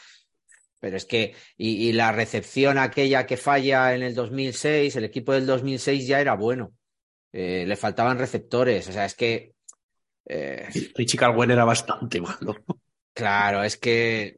Pero 0.82 0.98
es 0.98 1.06
que, 1.06 1.34
y, 1.58 1.88
y 1.90 1.94
la 1.94 2.12
recepción 2.12 2.78
aquella 2.80 3.26
que 3.26 3.38
falla 3.38 3.96
en 3.96 4.02
el 4.04 4.14
2006, 4.14 4.96
el 4.98 5.06
equipo 5.06 5.32
del 5.32 5.46
2006 5.46 6.06
ya 6.06 6.20
era 6.20 6.34
bueno. 6.36 6.74
Eh, 7.32 7.64
le 7.66 7.76
faltaban 7.78 8.18
receptores, 8.20 8.90
o 8.90 8.92
sea, 8.92 9.06
es 9.06 9.16
que. 9.16 9.54
eh, 10.26 10.68
Richie 10.96 11.18
Carwen 11.18 11.52
era 11.52 11.64
bastante 11.64 12.20
malo. 12.20 12.58
Claro, 13.14 13.64
es 13.64 13.78
que. 13.78 14.36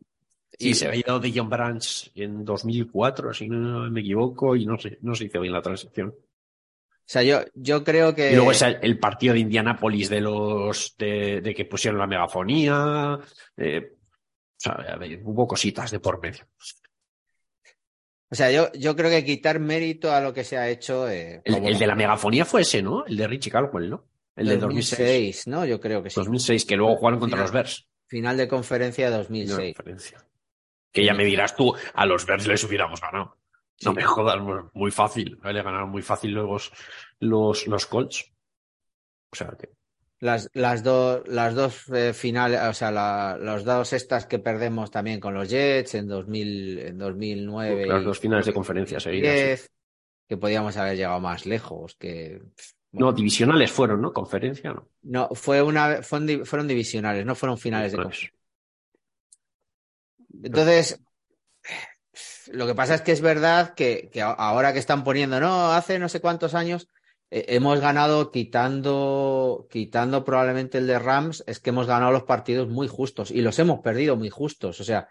Sí, 0.60 0.70
y- 0.70 0.74
se 0.76 0.88
había 0.88 1.00
ido 1.02 1.20
de 1.20 1.32
John 1.36 1.50
Branch 1.50 2.12
en 2.16 2.46
2004, 2.46 3.34
si 3.34 3.48
no 3.50 3.90
me 3.90 4.02
equivoco, 4.02 4.56
y 4.56 4.66
no 4.66 4.78
sé, 4.78 4.98
no 5.02 5.16
se 5.16 5.26
hizo 5.26 5.40
bien 5.42 5.54
la 5.54 5.62
transición. 5.62 6.10
O 6.10 7.06
sea, 7.06 7.22
yo, 7.24 7.42
yo 7.56 7.84
creo 7.84 8.16
que. 8.16 8.32
Y 8.32 8.36
luego 8.36 8.52
es 8.52 8.62
el, 8.62 8.78
el 8.82 8.98
partido 9.00 9.34
de 9.34 9.42
Indianápolis 9.42 10.10
de 10.10 10.22
los 10.22 10.96
de, 10.98 11.42
de 11.42 11.54
que 11.54 11.66
pusieron 11.66 12.00
la 12.00 12.08
megafonía. 12.08 13.20
eh, 13.58 13.92
o 13.96 14.60
sea, 14.64 14.72
a 14.74 14.96
ver, 14.96 15.20
hubo 15.24 15.46
cositas 15.46 15.92
de 15.92 16.00
por 16.00 16.22
medio. 16.22 16.46
O 18.30 18.36
sea, 18.36 18.50
yo, 18.52 18.72
yo 18.74 18.96
creo 18.96 19.10
que 19.12 19.24
quitar 19.26 19.60
mérito 19.60 20.12
a 20.12 20.20
lo 20.22 20.34
que 20.34 20.44
se 20.44 20.58
ha 20.58 20.70
hecho. 20.70 21.08
eh, 21.10 21.42
El, 21.44 21.54
como 21.56 21.68
el 21.68 21.78
de 21.78 21.88
la 21.88 21.96
megafonía 21.96 22.46
fue 22.46 22.62
ese, 22.62 22.82
¿no? 22.82 23.06
El 23.06 23.18
de 23.18 23.28
Richie 23.28 23.52
Caldwell, 23.52 23.90
¿no? 23.90 24.06
El 24.36 24.48
de 24.48 24.58
2006. 24.58 24.98
2006, 25.00 25.48
¿no? 25.48 25.66
Yo 25.66 25.80
creo 25.80 26.02
que 26.02 26.10
sí. 26.10 26.16
2006, 26.16 26.66
que 26.66 26.76
luego 26.76 26.96
jugaron 26.96 27.20
contra 27.20 27.40
los 27.40 27.52
Bears. 27.52 27.88
Final 28.14 28.38
de 28.38 28.48
conferencia 28.48 29.06
de 29.08 29.12
No, 29.12 29.18
2006. 29.24 29.68
diferencia. 29.70 30.24
Que 30.92 31.04
ya 31.04 31.16
me 31.16 31.26
dirás 31.26 31.56
tú, 31.56 31.74
a 31.96 32.06
los 32.06 32.28
Bears 32.28 32.46
les 32.46 32.64
hubiéramos 32.64 33.02
ganado. 33.02 33.38
No 33.84 33.90
Sí. 33.92 33.96
me 33.96 34.04
jodas, 34.04 34.40
muy 34.74 34.92
fácil. 34.92 35.40
Le 35.44 35.64
ganaron 35.64 35.90
muy 35.90 36.04
fácil 36.04 36.32
los, 36.32 36.72
los, 37.20 37.66
los 37.66 37.88
Colts. 37.88 38.32
O 39.32 39.36
sea, 39.36 39.48
que 39.60 39.70
Las, 40.20 40.48
las, 40.54 40.84
dos 40.84 41.28
las 41.28 41.56
dos 41.56 41.90
eh, 41.90 42.14
finales, 42.14 42.62
o 42.70 42.74
sea, 42.76 42.92
la, 42.92 43.36
los 43.42 43.64
dos 43.66 43.92
estas 43.94 44.28
que 44.28 44.38
perdemos 44.38 44.92
también 44.92 45.20
con 45.20 45.34
los 45.34 45.50
Jets 45.50 45.96
en, 45.96 46.08
2000, 46.08 46.80
en 46.80 46.98
2009. 47.00 47.88
las 47.88 48.02
y 48.04 48.06
dos 48.06 48.20
finales 48.20 48.46
de 48.46 48.54
conferencia 48.54 49.00
seguidas. 49.00 49.32
sí. 49.34 49.40
2010, 49.40 49.72
que 50.30 50.38
podíamos 50.38 50.78
haber 50.78 50.98
llegado 50.98 51.20
más 51.20 51.48
lejos. 51.48 51.96
Que, 51.96 52.44
No, 52.94 53.12
divisionales 53.12 53.72
fueron, 53.72 54.02
¿no? 54.02 54.14
Conferencia, 54.14 54.72
¿no? 54.72 54.88
no, 55.02 55.30
fue 55.34 55.62
una, 55.62 56.02
fueron, 56.04 56.28
di- 56.28 56.46
fueron 56.46 56.68
divisionales, 56.68 57.26
no 57.26 57.36
fueron 57.36 57.58
finales 57.58 57.92
de 57.92 57.98
conferencia. 57.98 58.32
Entonces, 60.44 61.00
lo 62.52 62.68
que 62.68 62.76
pasa 62.76 62.96
es 62.96 63.02
que 63.02 63.12
es 63.12 63.22
verdad 63.22 63.74
que, 63.74 64.10
ahora 64.22 64.74
que 64.74 64.80
están 64.80 65.04
poniendo, 65.04 65.40
no, 65.40 65.72
hace 65.74 65.98
no 66.00 66.10
sé 66.10 66.20
cuántos 66.22 66.54
años 66.54 66.88
eh, 67.32 67.46
hemos 67.50 67.80
ganado 67.80 68.32
quitando, 68.32 69.68
quitando 69.72 70.24
probablemente 70.24 70.78
el 70.78 70.88
de 70.88 71.00
Rams, 71.00 71.44
es 71.48 71.60
que 71.60 71.72
hemos 71.72 71.88
ganado 71.88 72.12
los 72.12 72.24
partidos 72.24 72.70
muy 72.70 72.88
justos 72.88 73.32
y 73.32 73.42
los 73.42 73.58
hemos 73.60 73.80
perdido 73.80 74.16
muy 74.16 74.30
justos. 74.30 74.80
O 74.80 74.84
sea, 74.84 75.08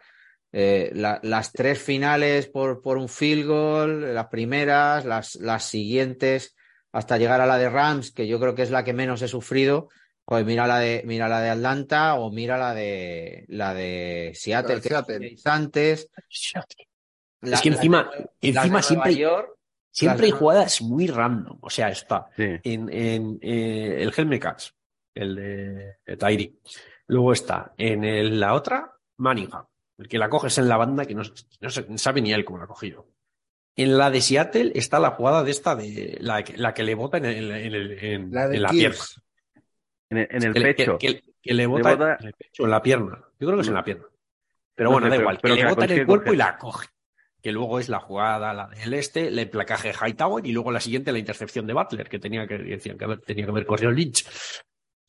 eh, 0.53 0.93
la- 0.95 1.19
las 1.25 1.53
tres 1.53 1.81
finales 1.83 2.47
por, 2.47 2.81
por 2.81 2.97
un 2.99 3.09
field 3.09 3.47
goal, 3.47 4.15
las 4.15 4.27
primeras, 4.29 5.05
las, 5.05 5.35
las 5.37 5.65
siguientes, 5.65 6.55
hasta 6.93 7.19
llegar 7.19 7.41
a 7.41 7.47
la 7.47 7.59
de 7.59 7.69
Rams, 7.71 8.11
que 8.13 8.27
yo 8.29 8.39
creo 8.39 8.55
que 8.55 8.63
es 8.63 8.71
la 8.71 8.85
que 8.85 8.93
menos 8.93 9.23
he 9.23 9.29
sufrido. 9.29 9.89
Pues 10.25 10.45
mira 10.47 10.67
la 10.69 10.79
de, 10.79 11.03
mira 11.05 11.29
la 11.29 11.41
de 11.41 11.51
Atlanta 11.51 12.15
o 12.15 12.31
mira 12.31 12.57
la 12.57 12.73
de 12.75 13.45
la 13.49 13.75
de 13.75 14.31
Seattle, 14.35 14.81
que 14.81 14.89
Seattle. 14.91 15.37
antes. 15.47 16.09
La- 17.41 17.57
es 17.57 17.61
que 17.61 17.71
encima, 17.71 18.09
de- 18.41 18.49
encima 18.51 18.83
siempre, 18.83 19.17
York, 19.17 19.51
siempre 19.91 20.27
hay 20.27 20.31
jugadas 20.33 20.81
muy 20.81 21.09
random. 21.09 21.59
O 21.61 21.69
sea, 21.71 21.89
está 21.89 22.29
Sí. 22.37 22.45
en, 22.63 22.89
en 22.93 23.39
eh, 23.43 23.97
el 24.03 24.13
Helmet 24.17 24.41
Cats, 24.41 24.75
el 25.15 25.35
de, 25.35 25.97
de 26.07 26.17
Tyree. 26.17 26.55
Luego 27.09 27.33
está 27.33 27.75
en 27.77 28.05
el- 28.05 28.39
la 28.39 28.55
otra, 28.55 28.93
Manningham, 29.17 29.67
el 29.99 30.09
que 30.09 30.19
la 30.19 30.29
coges 30.29 30.57
en 30.59 30.69
la 30.69 30.77
banda 30.77 31.05
que 31.05 31.15
no, 31.17 31.23
no 31.61 31.71
se- 31.71 31.99
sabe 31.99 32.21
ni 32.23 32.33
él 32.33 32.45
cómo 32.45 32.59
la 32.59 32.65
ha 32.65 32.69
cogido. 32.69 33.09
En 33.77 33.97
la 33.97 34.11
de 34.11 34.21
Seattle 34.21 34.73
está 34.75 35.01
la 35.01 35.11
jugada 35.13 35.43
de 35.45 35.51
esta, 35.51 35.75
de 35.75 36.19
la, 36.21 36.43
que- 36.45 36.57
la 36.57 36.75
que 36.75 36.83
le 36.83 36.95
bota 36.95 37.17
en, 37.19 37.25
el- 37.25 37.51
en, 37.51 37.75
el- 37.75 38.05
en- 38.05 38.31
La 38.33 38.49
de 38.49 38.57
en 38.57 38.63
la 38.63 38.69
Kills. 38.71 39.21
pierna. 39.21 39.65
En 40.11 40.19
el, 40.19 40.29
en 40.31 40.43
el 40.45 40.53
Que 40.53 40.61
le- 40.61 40.75
pecho. 40.75 40.99
Que, 40.99 41.07
que- 41.21 41.23
que 41.43 41.55
le 41.55 41.67
bota, 41.67 41.95
bota- 41.95 42.17
en 42.21 42.27
el 42.27 42.35
pecho, 42.35 42.65
en 42.65 42.71
la 42.71 42.83
pierna. 42.83 43.19
Yo 43.41 43.47
creo 43.47 43.55
que 43.57 43.63
es 43.63 43.69
en 43.69 43.75
la 43.75 43.85
pierna. 43.85 44.05
Pero 44.75 44.89
No 44.91 44.93
bueno, 44.95 45.07
sé, 45.07 45.11
da 45.11 45.15
pero- 45.17 45.23
igual. 45.23 45.39
pero 45.43 45.55
que 45.57 45.63
le 45.63 45.69
bota 45.71 45.85
en 45.87 45.91
el 45.93 46.07
cuerpo 46.07 46.25
coger. 46.25 46.35
y 46.35 46.39
la 46.39 46.59
coge. 46.59 46.89
Que 47.43 47.51
luego 47.53 47.81
es 47.81 47.89
la 47.89 47.99
jugada, 47.99 48.55
la 48.55 48.69
del 48.69 48.95
este, 48.95 49.27
el 49.29 49.51
placaje 49.51 49.93
Hightower 49.93 50.47
y 50.47 50.53
luego 50.53 50.71
la 50.71 50.79
siguiente, 50.81 51.11
la 51.11 51.19
intercepción 51.19 51.67
de 51.67 51.73
Butler, 51.73 52.09
que 52.09 52.19
tenía 52.21 52.47
que, 52.47 52.57
decían 52.59 52.97
que 52.97 53.05
haber, 53.05 53.21
tenía 53.21 53.45
que 53.47 53.51
haber 53.51 53.67
corrido 53.67 53.91
Lynch. 53.91 54.25
O 54.27 54.31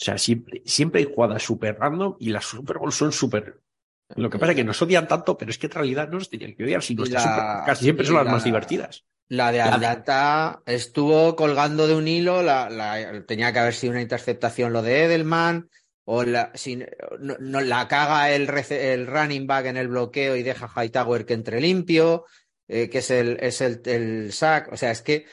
sea, 0.03 0.17
siempre, 0.17 0.61
siempre 0.65 1.01
hay 1.01 1.11
jugadas 1.13 1.43
súper 1.43 1.77
random 1.77 2.15
y 2.19 2.29
las 2.29 2.45
Super 2.45 2.79
Bowl 2.79 2.91
son 2.91 3.11
súper. 3.11 3.61
Lo 4.15 4.29
que 4.29 4.39
pasa 4.39 4.51
es 4.51 4.55
que 4.55 4.63
nos 4.63 4.81
odian 4.81 5.07
tanto, 5.07 5.37
pero 5.37 5.51
es 5.51 5.57
que 5.57 5.67
en 5.67 5.71
realidad 5.73 6.07
no 6.09 6.19
nos 6.19 6.29
tenían 6.29 6.55
que 6.55 6.63
odiar, 6.63 6.81
si 6.83 6.95
nuestras 6.95 7.25
la- 7.25 7.63
casi 7.65 7.83
siempre 7.85 8.05
son 8.05 8.15
las 8.15 8.25
la- 8.25 8.31
más 8.31 8.43
divertidas. 8.43 9.05
La 9.29 9.51
de 9.51 9.59
La 9.59 9.65
de- 9.65 9.71
Atlanta 9.87 10.61
estuvo 10.65 11.35
colgando 11.35 11.87
de 11.87 11.95
un 11.95 12.07
hilo, 12.07 12.43
la, 12.43 12.69
la- 12.69 13.23
tenía 13.25 13.51
que 13.53 13.59
haber 13.59 13.73
sido 13.73 13.91
una 13.91 14.01
interceptación 14.01 14.73
lo 14.73 14.81
de 14.81 15.05
Edelman, 15.05 15.69
o 16.05 16.23
la, 16.23 16.51
sin- 16.53 16.85
no, 17.19 17.35
no- 17.39 17.61
la 17.61 17.87
caga 17.87 18.31
el, 18.31 18.49
el 18.71 19.07
running 19.07 19.47
back 19.47 19.67
en 19.67 19.77
el 19.77 19.87
bloqueo 19.87 20.35
y 20.35 20.43
deja 20.43 20.69
a 20.73 20.83
Hightower 20.83 21.25
que 21.25 21.33
entre 21.33 21.61
limpio, 21.61 22.25
eh, 22.67 22.89
que 22.89 22.97
es 22.99 23.09
el, 23.11 23.37
es 23.39 23.61
el, 23.61 23.81
el 23.85 24.33
sack. 24.33 24.71
O 24.73 24.77
sea, 24.77 24.91
es 24.91 25.01
que 25.01 25.25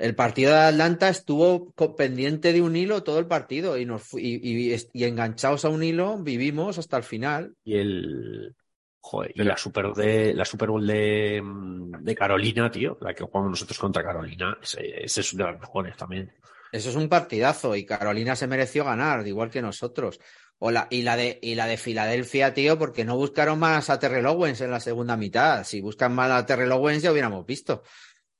el 0.00 0.14
partido 0.14 0.52
de 0.52 0.58
Atlanta 0.60 1.08
estuvo 1.08 1.72
pendiente 1.96 2.52
de 2.52 2.62
un 2.62 2.74
hilo 2.74 3.02
todo 3.02 3.18
el 3.18 3.26
partido 3.26 3.76
y, 3.78 3.84
nos 3.84 4.12
y, 4.14 4.40
y- 4.42 4.76
y 4.92 5.04
enganchados 5.04 5.64
a 5.64 5.68
un 5.68 5.82
hilo 5.82 6.18
vivimos 6.18 6.78
hasta 6.78 6.96
el 6.96 7.02
final. 7.04 7.54
Y 7.64 7.76
el. 7.76 8.56
Joder, 9.02 9.32
y 9.34 9.42
la 9.44 9.56
Super, 9.56 9.92
de, 9.94 10.34
la 10.34 10.44
Super 10.44 10.68
Bowl 10.68 10.86
de, 10.86 11.40
mm, 11.42 12.02
de 12.02 12.14
Carolina, 12.14 12.70
tío, 12.70 12.98
la 13.00 13.14
que 13.14 13.24
jugamos 13.24 13.50
nosotros 13.50 13.78
contra 13.78 14.02
Carolina, 14.04 14.58
ese, 14.62 15.04
ese 15.04 15.20
es 15.22 15.32
una 15.32 15.46
de 15.46 15.52
las 15.52 15.60
mejores 15.62 15.96
también. 15.96 16.30
Eso 16.70 16.90
es 16.90 16.96
un 16.96 17.08
partidazo 17.08 17.74
y 17.74 17.86
Carolina 17.86 18.36
se 18.36 18.46
mereció 18.46 18.84
ganar, 18.84 19.26
igual 19.26 19.50
que 19.50 19.62
nosotros. 19.62 20.20
O 20.58 20.70
la, 20.70 20.86
y, 20.90 21.00
la 21.02 21.16
de, 21.16 21.38
y 21.40 21.54
la 21.54 21.66
de 21.66 21.78
Filadelfia, 21.78 22.52
tío, 22.52 22.78
porque 22.78 23.04
no 23.06 23.16
buscaron 23.16 23.58
más 23.58 23.88
a 23.88 23.98
Terrell 23.98 24.26
Owens 24.26 24.60
en 24.60 24.70
la 24.70 24.78
segunda 24.80 25.16
mitad. 25.16 25.64
Si 25.64 25.80
buscan 25.80 26.14
más 26.14 26.30
a 26.30 26.44
Terrell 26.44 26.70
Owens 26.72 27.02
ya 27.02 27.10
hubiéramos 27.10 27.46
visto. 27.46 27.82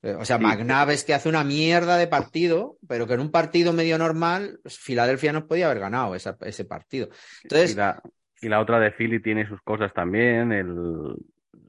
Eh, 0.03 0.15
O 0.15 0.25
sea, 0.25 0.39
Sí. 0.39 0.43
McNabb 0.45 0.91
es 0.91 1.05
que 1.05 1.13
hace 1.15 1.29
una 1.29 1.45
mierda 1.45 1.97
de 1.99 2.07
partido, 2.07 2.77
pero 2.89 3.07
que 3.07 3.15
en 3.15 3.21
un 3.21 3.31
partido 3.31 3.73
medio 3.73 3.99
normal, 3.99 4.61
Filadelfia 4.67 5.33
nos 5.33 5.45
podía 5.45 5.67
haber 5.67 5.81
ganado 5.81 6.15
esa- 6.15 6.39
ese 6.41 6.65
partido. 6.65 7.09
Entonces, 7.43 7.73
Y 7.73 7.77
la, 7.77 8.03
y 8.41 8.49
la 8.49 8.61
otra 8.61 8.79
de 8.81 8.93
Philly 8.93 9.21
tiene 9.21 9.47
sus 9.47 9.61
cosas 9.63 9.93
también. 9.93 10.53
El, 10.53 11.17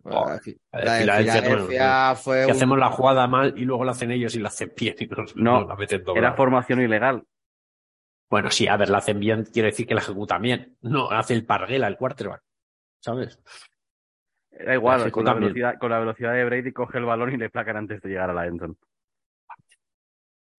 Oh, 0.04 0.28
la 0.30 0.40
de 0.40 0.58
la 0.72 0.94
de 0.96 1.00
Filadelfia, 1.02 1.34
Filadelfia 1.44 2.16
fue 2.16 2.40
Que 2.40 2.46
un- 2.46 2.52
hacemos 2.54 2.80
la 2.80 2.90
jugada 2.90 3.28
mal 3.28 3.54
y 3.56 3.66
luego 3.66 3.86
la 3.86 3.92
hacen 3.92 4.10
ellos 4.10 4.34
y 4.34 4.40
la 4.40 4.48
hacen 4.48 4.74
bien 4.76 4.96
y 5.00 5.06
nos, 5.06 5.36
No, 5.36 5.60
nos 5.60 5.68
la 5.70 5.76
meten 5.76 6.04
era 6.16 6.34
formación 6.34 6.82
ilegal. 6.82 7.24
Bueno, 8.28 8.50
sí, 8.50 8.68
a 8.68 8.78
ver, 8.78 8.90
la 8.90 8.98
hacen 9.00 9.20
bien, 9.20 9.44
quiere 9.44 9.68
decir 9.70 9.86
que 9.86 9.94
la 9.94 10.02
ejecutan 10.02 10.42
bien. 10.42 10.76
No, 10.82 11.12
hace 11.12 11.34
el 11.36 11.46
parguela, 11.46 11.88
el 11.88 11.98
quarterback. 11.98 12.42
¿Sabes? 13.00 13.38
Da 14.52 14.74
igual, 14.74 15.12
con 15.12 15.26
la, 15.26 15.34
velocidad, 15.34 15.80
con 15.80 15.90
la 15.90 16.00
velocidad 16.00 16.34
de 16.34 16.46
Brady 16.46 16.74
coge 16.74 16.98
el 16.98 17.06
balón 17.06 17.34
y 17.34 17.38
le 17.38 17.50
placan 17.50 17.78
antes 17.78 18.02
de 18.02 18.10
llegar 18.10 18.30
a 18.30 18.34
la 18.34 18.46
endzone. 18.46 18.76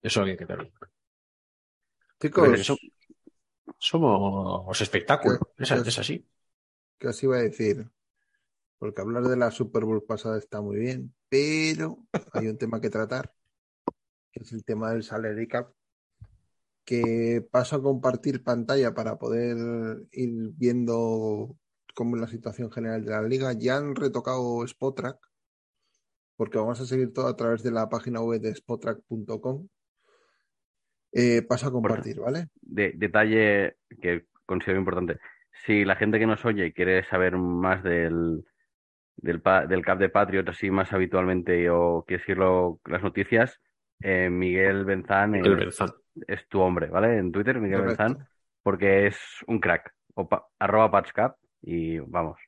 Eso 0.01 0.23
hay 0.23 0.37
que 0.37 0.47
tenerlo. 0.47 0.73
Chicos, 2.21 2.61
eso- 2.61 2.77
Somos 3.79 4.81
espectáculo. 4.81 5.39
¿Qué? 5.57 5.63
Es, 5.63 5.71
¿Qué? 5.71 5.89
es 5.89 5.99
así. 5.99 6.27
¿qué 6.99 7.09
os 7.09 7.23
iba 7.23 7.37
a 7.37 7.43
decir? 7.43 7.91
Porque 8.79 9.01
hablar 9.01 9.25
de 9.25 9.37
la 9.37 9.51
Super 9.51 9.85
Bowl 9.85 10.05
pasada 10.05 10.39
está 10.39 10.61
muy 10.61 10.79
bien, 10.79 11.15
pero 11.29 11.99
hay 12.33 12.47
un 12.49 12.59
tema 12.59 12.81
que 12.81 12.91
tratar, 12.91 13.33
que 14.31 14.43
es 14.43 14.53
el 14.53 14.65
tema 14.65 14.93
del 14.93 15.03
salary 15.03 15.49
cap, 15.49 15.73
que 16.85 17.47
paso 17.51 17.77
a 17.77 17.83
compartir 17.83 18.43
pantalla 18.43 18.95
para 18.95 19.19
poder 19.19 19.57
ir 20.13 20.51
viendo 20.55 21.57
cómo 21.95 22.17
es 22.17 22.23
la 22.23 22.29
situación 22.29 22.71
general 22.71 23.05
de 23.05 23.11
la 23.11 23.23
liga. 23.23 23.53
Ya 23.53 23.77
han 23.77 23.95
retocado 23.95 24.65
Spotrack, 24.65 25.19
porque 26.37 26.59
vamos 26.59 26.81
a 26.81 26.87
seguir 26.87 27.13
todo 27.13 27.29
a 27.29 27.37
través 27.37 27.63
de 27.63 27.71
la 27.71 27.89
página 27.89 28.21
web 28.21 28.41
de 28.41 28.51
spotrack.com. 28.51 29.69
Eh, 31.13 31.43
paso 31.43 31.69
a 31.69 31.73
compartir, 31.73 32.21
¿vale? 32.21 32.49
De, 32.61 32.93
detalle 32.97 33.77
que 34.01 34.27
considero 34.47 34.79
importante. 34.79 35.19
Si 35.67 35.85
la 35.85 35.97
gente 35.97 36.19
que 36.19 36.27
nos 36.27 36.45
oye 36.45 36.73
quiere 36.73 37.05
saber 37.05 37.37
más 37.37 37.83
del, 37.83 38.45
del, 39.17 39.43
CAP 39.43 39.99
de 39.99 40.09
Patriots 40.09 40.49
así 40.49 40.71
más 40.71 40.93
habitualmente 40.93 41.69
o 41.69 42.05
quiere 42.07 42.23
seguirlo 42.23 42.81
las 42.87 43.03
noticias, 43.03 43.61
eh, 44.01 44.31
Miguel 44.31 44.85
Benzán 44.87 45.35
es, 45.35 45.43
Benzán. 45.43 45.91
es 46.27 46.49
tu 46.49 46.61
hombre, 46.61 46.89
¿vale? 46.89 47.19
En 47.19 47.31
Twitter, 47.31 47.61
Miguel. 47.61 47.83
Benzán, 47.83 48.27
porque 48.63 49.07
es 49.07 49.19
un 49.47 49.61
crack. 49.61 49.95
O 50.15 50.29
pa- 50.29 50.47
arroba 50.59 50.91
patchcap 50.91 51.37
y 51.63 51.99
vamos. 51.99 52.39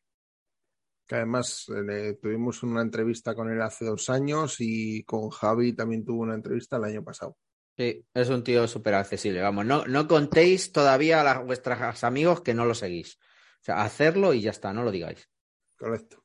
Que 1.06 1.16
además 1.16 1.66
eh, 1.90 2.18
tuvimos 2.20 2.62
una 2.62 2.80
entrevista 2.80 3.34
con 3.34 3.50
él 3.50 3.60
hace 3.60 3.84
dos 3.84 4.08
años 4.08 4.56
y 4.60 5.04
con 5.04 5.28
Javi 5.30 5.74
también 5.74 6.04
tuvo 6.04 6.22
una 6.22 6.34
entrevista 6.34 6.76
el 6.76 6.84
año 6.84 7.04
pasado. 7.04 7.36
Sí, 7.76 8.06
es 8.14 8.28
un 8.30 8.42
tío 8.42 8.66
súper 8.68 8.94
accesible. 8.94 9.42
Vamos, 9.42 9.66
no, 9.66 9.84
no 9.86 10.06
contéis 10.08 10.72
todavía 10.72 11.20
a 11.20 11.24
la- 11.24 11.38
vuestros 11.40 12.04
amigos 12.04 12.40
que 12.40 12.54
no 12.54 12.64
lo 12.64 12.74
seguís. 12.74 13.16
O 13.60 13.64
sea, 13.64 13.82
hacerlo 13.82 14.32
y 14.32 14.42
ya 14.42 14.50
está, 14.50 14.72
no 14.72 14.82
lo 14.82 14.90
digáis. 14.90 15.28
Correcto. 15.76 16.24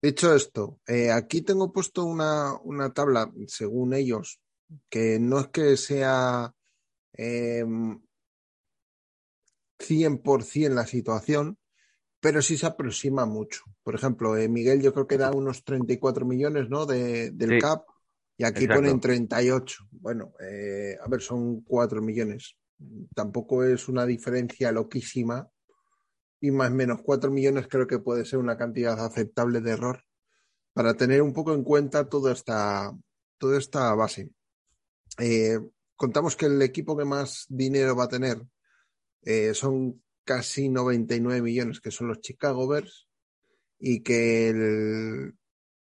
Dicho 0.00 0.34
esto, 0.34 0.78
eh, 0.86 1.10
aquí 1.10 1.42
tengo 1.42 1.72
puesto 1.72 2.04
una, 2.04 2.54
una 2.62 2.92
tabla, 2.92 3.32
según 3.48 3.94
ellos, 3.94 4.40
que 4.88 5.18
no 5.18 5.40
es 5.40 5.48
que 5.48 5.76
sea 5.76 6.52
eh, 7.14 7.64
100% 9.78 10.74
la 10.76 10.86
situación, 10.86 11.58
pero 12.20 12.42
sí 12.42 12.56
se 12.56 12.66
aproxima 12.66 13.26
mucho. 13.26 13.62
Por 13.82 13.94
ejemplo, 13.94 14.36
eh, 14.36 14.48
Miguel 14.48 14.82
yo 14.82 14.92
creo 14.92 15.06
que 15.06 15.18
da 15.18 15.30
unos 15.30 15.64
34 15.64 16.26
millones 16.26 16.68
¿no? 16.68 16.86
de, 16.86 17.30
del 17.30 17.50
Sí. 17.50 17.58
CAP 17.60 17.86
y 18.38 18.44
aquí 18.44 18.64
Exacto. 18.64 18.82
ponen 18.82 19.00
38. 19.00 19.84
Bueno, 19.90 20.34
eh, 20.40 20.96
a 21.02 21.08
ver, 21.08 21.20
son 21.20 21.62
4 21.62 22.02
millones. 22.02 22.56
Tampoco 23.14 23.64
es 23.64 23.88
una 23.88 24.04
diferencia 24.04 24.72
loquísima 24.72 25.48
y 26.40 26.50
más 26.50 26.70
o 26.70 26.74
menos 26.74 27.00
4 27.02 27.30
millones 27.30 27.66
creo 27.68 27.86
que 27.86 27.98
puede 27.98 28.24
ser 28.24 28.38
una 28.38 28.56
cantidad 28.56 29.02
aceptable 29.02 29.60
de 29.60 29.70
error 29.70 30.02
para 30.74 30.94
tener 30.94 31.22
un 31.22 31.32
poco 31.32 31.54
en 31.54 31.64
cuenta 31.64 32.08
toda 32.08 32.32
esta, 32.32 32.92
toda 33.38 33.56
esta 33.58 33.94
base. 33.94 34.30
Eh, 35.18 35.58
contamos 35.96 36.36
que 36.36 36.46
el 36.46 36.60
equipo 36.60 36.96
que 36.96 37.06
más 37.06 37.46
dinero 37.48 37.96
va 37.96 38.04
a 38.04 38.08
tener 38.08 38.42
eh, 39.22 39.54
son 39.54 40.02
casi 40.26 40.68
99 40.68 41.40
millones, 41.40 41.80
que 41.80 41.90
son 41.90 42.08
los 42.08 42.20
Chicago 42.20 42.68
Bears, 42.68 43.08
y 43.78 44.02
que 44.02 44.48
el, 44.50 45.34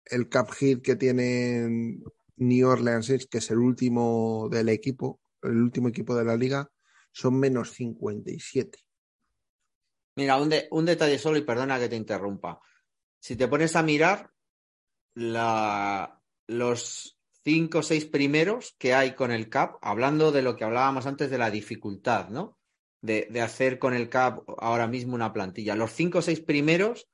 el 0.06 0.30
cap 0.30 0.52
hit 0.52 0.82
que 0.82 0.96
tienen 0.96 2.04
New 2.38 2.68
Orleans 2.70 3.28
que 3.30 3.40
es 3.40 3.52
el 3.52 3.58
último 3.58 4.48
del 4.50 4.70
equipo, 4.70 5.20
el 5.42 5.58
último 5.58 5.90
equipo 5.90 6.16
de 6.16 6.26
la 6.26 6.38
liga, 6.38 6.72
son 7.12 7.40
menos 7.40 7.72
57. 7.72 8.80
Mira, 10.16 10.38
un, 10.38 10.50
de- 10.50 10.70
detalle 10.72 11.18
solo 11.18 11.38
y 11.38 11.42
perdona 11.42 11.80
que 11.80 11.90
te 11.90 11.96
interrumpa. 11.96 12.60
Si 13.20 13.36
te 13.36 13.48
pones 13.48 13.76
a 13.76 13.84
mirar 13.84 14.32
los 16.48 17.18
cinco 17.44 17.80
o 17.80 17.84
seis 17.84 18.06
primeros 18.06 18.76
que 18.78 18.94
hay 18.94 19.16
con 19.16 19.32
el 19.32 19.50
CAP, 19.50 19.78
hablando 19.82 20.32
de 20.32 20.42
lo 20.42 20.56
que 20.56 20.64
hablábamos 20.64 21.06
antes 21.06 21.30
de 21.30 21.38
la 21.38 21.52
dificultad, 21.52 22.30
¿no? 22.30 22.58
De, 23.06 23.41
hacer 23.41 23.77
con 23.77 23.94
el 23.94 24.10
CAP 24.10 24.40
ahora 24.57 24.88
mismo 24.88 25.15
una 25.15 25.32
plantilla. 25.32 25.76
Los 25.76 25.91
cinco 25.91 26.19
o 26.19 26.22
seis 26.22 26.40
primeros, 26.40 27.07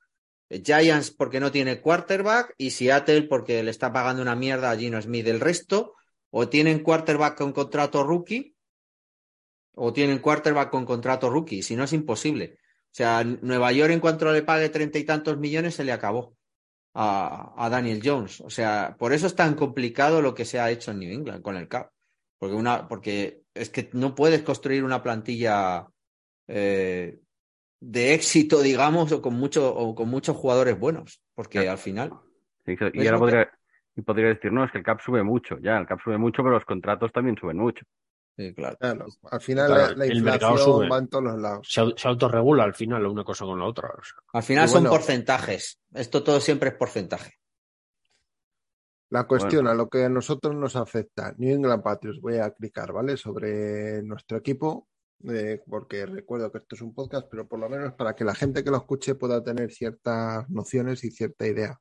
eh, 0.49 0.61
Giants 0.63 1.11
porque 1.11 1.39
no 1.39 1.51
tiene 1.51 1.81
quarterback 1.81 2.53
y 2.57 2.71
Seattle 2.71 3.23
porque 3.23 3.61
le 3.61 3.71
está 3.71 3.91
pagando 3.91 4.21
una 4.21 4.35
mierda 4.35 4.71
a 4.71 4.77
Gino 4.77 5.01
Smith. 5.01 5.27
El 5.27 5.39
resto, 5.39 5.95
o 6.29 6.47
tienen 6.47 6.79
quarterback 6.79 7.37
con 7.37 7.51
contrato 7.51 8.03
rookie, 8.03 8.55
o 9.75 9.91
tienen 9.91 10.19
quarterback 10.19 10.69
con 10.69 10.85
contrato 10.85 11.29
rookie. 11.29 11.61
Si 11.61 11.75
no, 11.75 11.83
es 11.83 11.93
imposible. 11.93 12.57
O 12.85 12.93
sea, 12.93 13.23
Nueva 13.23 13.71
York, 13.71 13.91
en 13.91 13.99
cuanto 13.99 14.31
le 14.31 14.43
pague 14.43 14.69
treinta 14.69 14.97
y 14.97 15.03
tantos 15.03 15.37
millones, 15.37 15.75
se 15.75 15.83
le 15.83 15.91
acabó 15.91 16.35
a, 16.93 17.53
a 17.57 17.69
Daniel 17.69 18.01
Jones. 18.03 18.41
O 18.41 18.49
sea, 18.49 18.95
por 18.97 19.13
eso 19.13 19.27
es 19.27 19.35
tan 19.35 19.55
complicado 19.55 20.21
lo 20.21 20.33
que 20.33 20.45
se 20.45 20.59
ha 20.59 20.71
hecho 20.71 20.91
en 20.91 20.99
New 20.99 21.11
England 21.11 21.41
con 21.41 21.57
el 21.57 21.67
CAP. 21.67 21.91
Porque, 22.37 22.55
una, 22.55 22.87
porque 22.87 23.40
es 23.53 23.69
que 23.69 23.89
no 23.93 24.15
puedes 24.15 24.41
construir 24.43 24.83
una 24.83 25.01
plantilla 25.03 25.87
eh, 26.47 27.19
de 27.79 28.13
éxito, 28.13 28.61
digamos, 28.61 29.11
o 29.11 29.21
con, 29.21 29.33
mucho, 29.35 29.73
o 29.75 29.95
con 29.95 30.09
muchos 30.09 30.35
jugadores 30.37 30.79
buenos. 30.79 31.21
Porque 31.33 31.59
Claro. 31.59 31.71
al 31.71 31.77
final. 31.77 32.11
Sí, 32.65 32.75
que- 32.77 32.91
y 32.93 33.07
ahora 33.07 33.11
que- 33.11 33.19
podría, 33.19 33.51
y 33.95 34.01
podría 34.01 34.27
decir, 34.29 34.51
no, 34.51 34.63
es 34.63 34.71
que 34.71 34.77
el 34.79 34.83
cap 34.83 34.99
sube 35.01 35.23
mucho, 35.23 35.57
ya, 35.59 35.77
el 35.77 35.87
cap 35.87 35.99
sube 36.03 36.17
mucho, 36.17 36.43
pero 36.43 36.55
los 36.55 36.65
contratos 36.65 37.11
también 37.11 37.35
suben 37.37 37.57
mucho. 37.57 37.85
Sí, 38.37 38.53
claro. 38.53 38.77
Claro, 38.79 39.05
al 39.29 39.41
final 39.41 39.67
Claro, 39.67 39.81
la, 39.91 39.97
la 39.97 40.05
el 40.05 40.21
mercado 40.23 40.51
inflación 40.53 40.75
sube. 40.75 40.89
va 40.89 40.97
en 40.99 41.07
todos 41.09 41.23
los 41.25 41.39
lados. 41.39 41.67
Se, 41.69 41.81
se 41.97 42.07
autorregula 42.07 42.63
al 42.63 42.73
final 42.73 43.05
una 43.05 43.23
cosa 43.23 43.43
con 43.45 43.59
la 43.59 43.65
otra. 43.65 43.89
o 43.89 44.03
sea. 44.03 44.15
Al 44.33 44.43
final 44.43 44.65
Y 44.65 44.67
son 44.69 44.83
bueno. 44.83 44.89
porcentajes. 44.97 45.79
Esto 45.93 46.23
todo 46.23 46.39
siempre 46.39 46.69
es 46.69 46.75
porcentaje. 46.75 47.33
La 49.11 49.25
cuestión 49.25 49.67
a 49.67 49.73
lo 49.73 49.89
que 49.89 50.05
a 50.05 50.09
nosotros 50.09 50.55
nos 50.55 50.77
afecta, 50.77 51.35
New 51.37 51.53
England 51.53 51.83
Patriots, 51.83 52.21
voy 52.21 52.37
a 52.37 52.49
clicar, 52.51 52.93
¿vale? 52.93 53.17
Sobre 53.17 54.01
nuestro 54.03 54.37
equipo, 54.37 54.87
eh, 55.25 55.61
porque 55.67 56.05
recuerdo 56.05 56.49
que 56.49 56.59
esto 56.59 56.75
es 56.75 56.81
un 56.81 56.93
podcast, 56.93 57.27
pero 57.29 57.45
por 57.45 57.59
lo 57.59 57.67
menos 57.67 57.91
para 57.93 58.15
que 58.15 58.23
la 58.23 58.33
gente 58.33 58.63
que 58.63 58.71
lo 58.71 58.77
escuche 58.77 59.15
pueda 59.15 59.43
tener 59.43 59.69
ciertas 59.69 60.49
nociones 60.49 61.03
y 61.03 61.11
cierta 61.11 61.45
idea. 61.45 61.77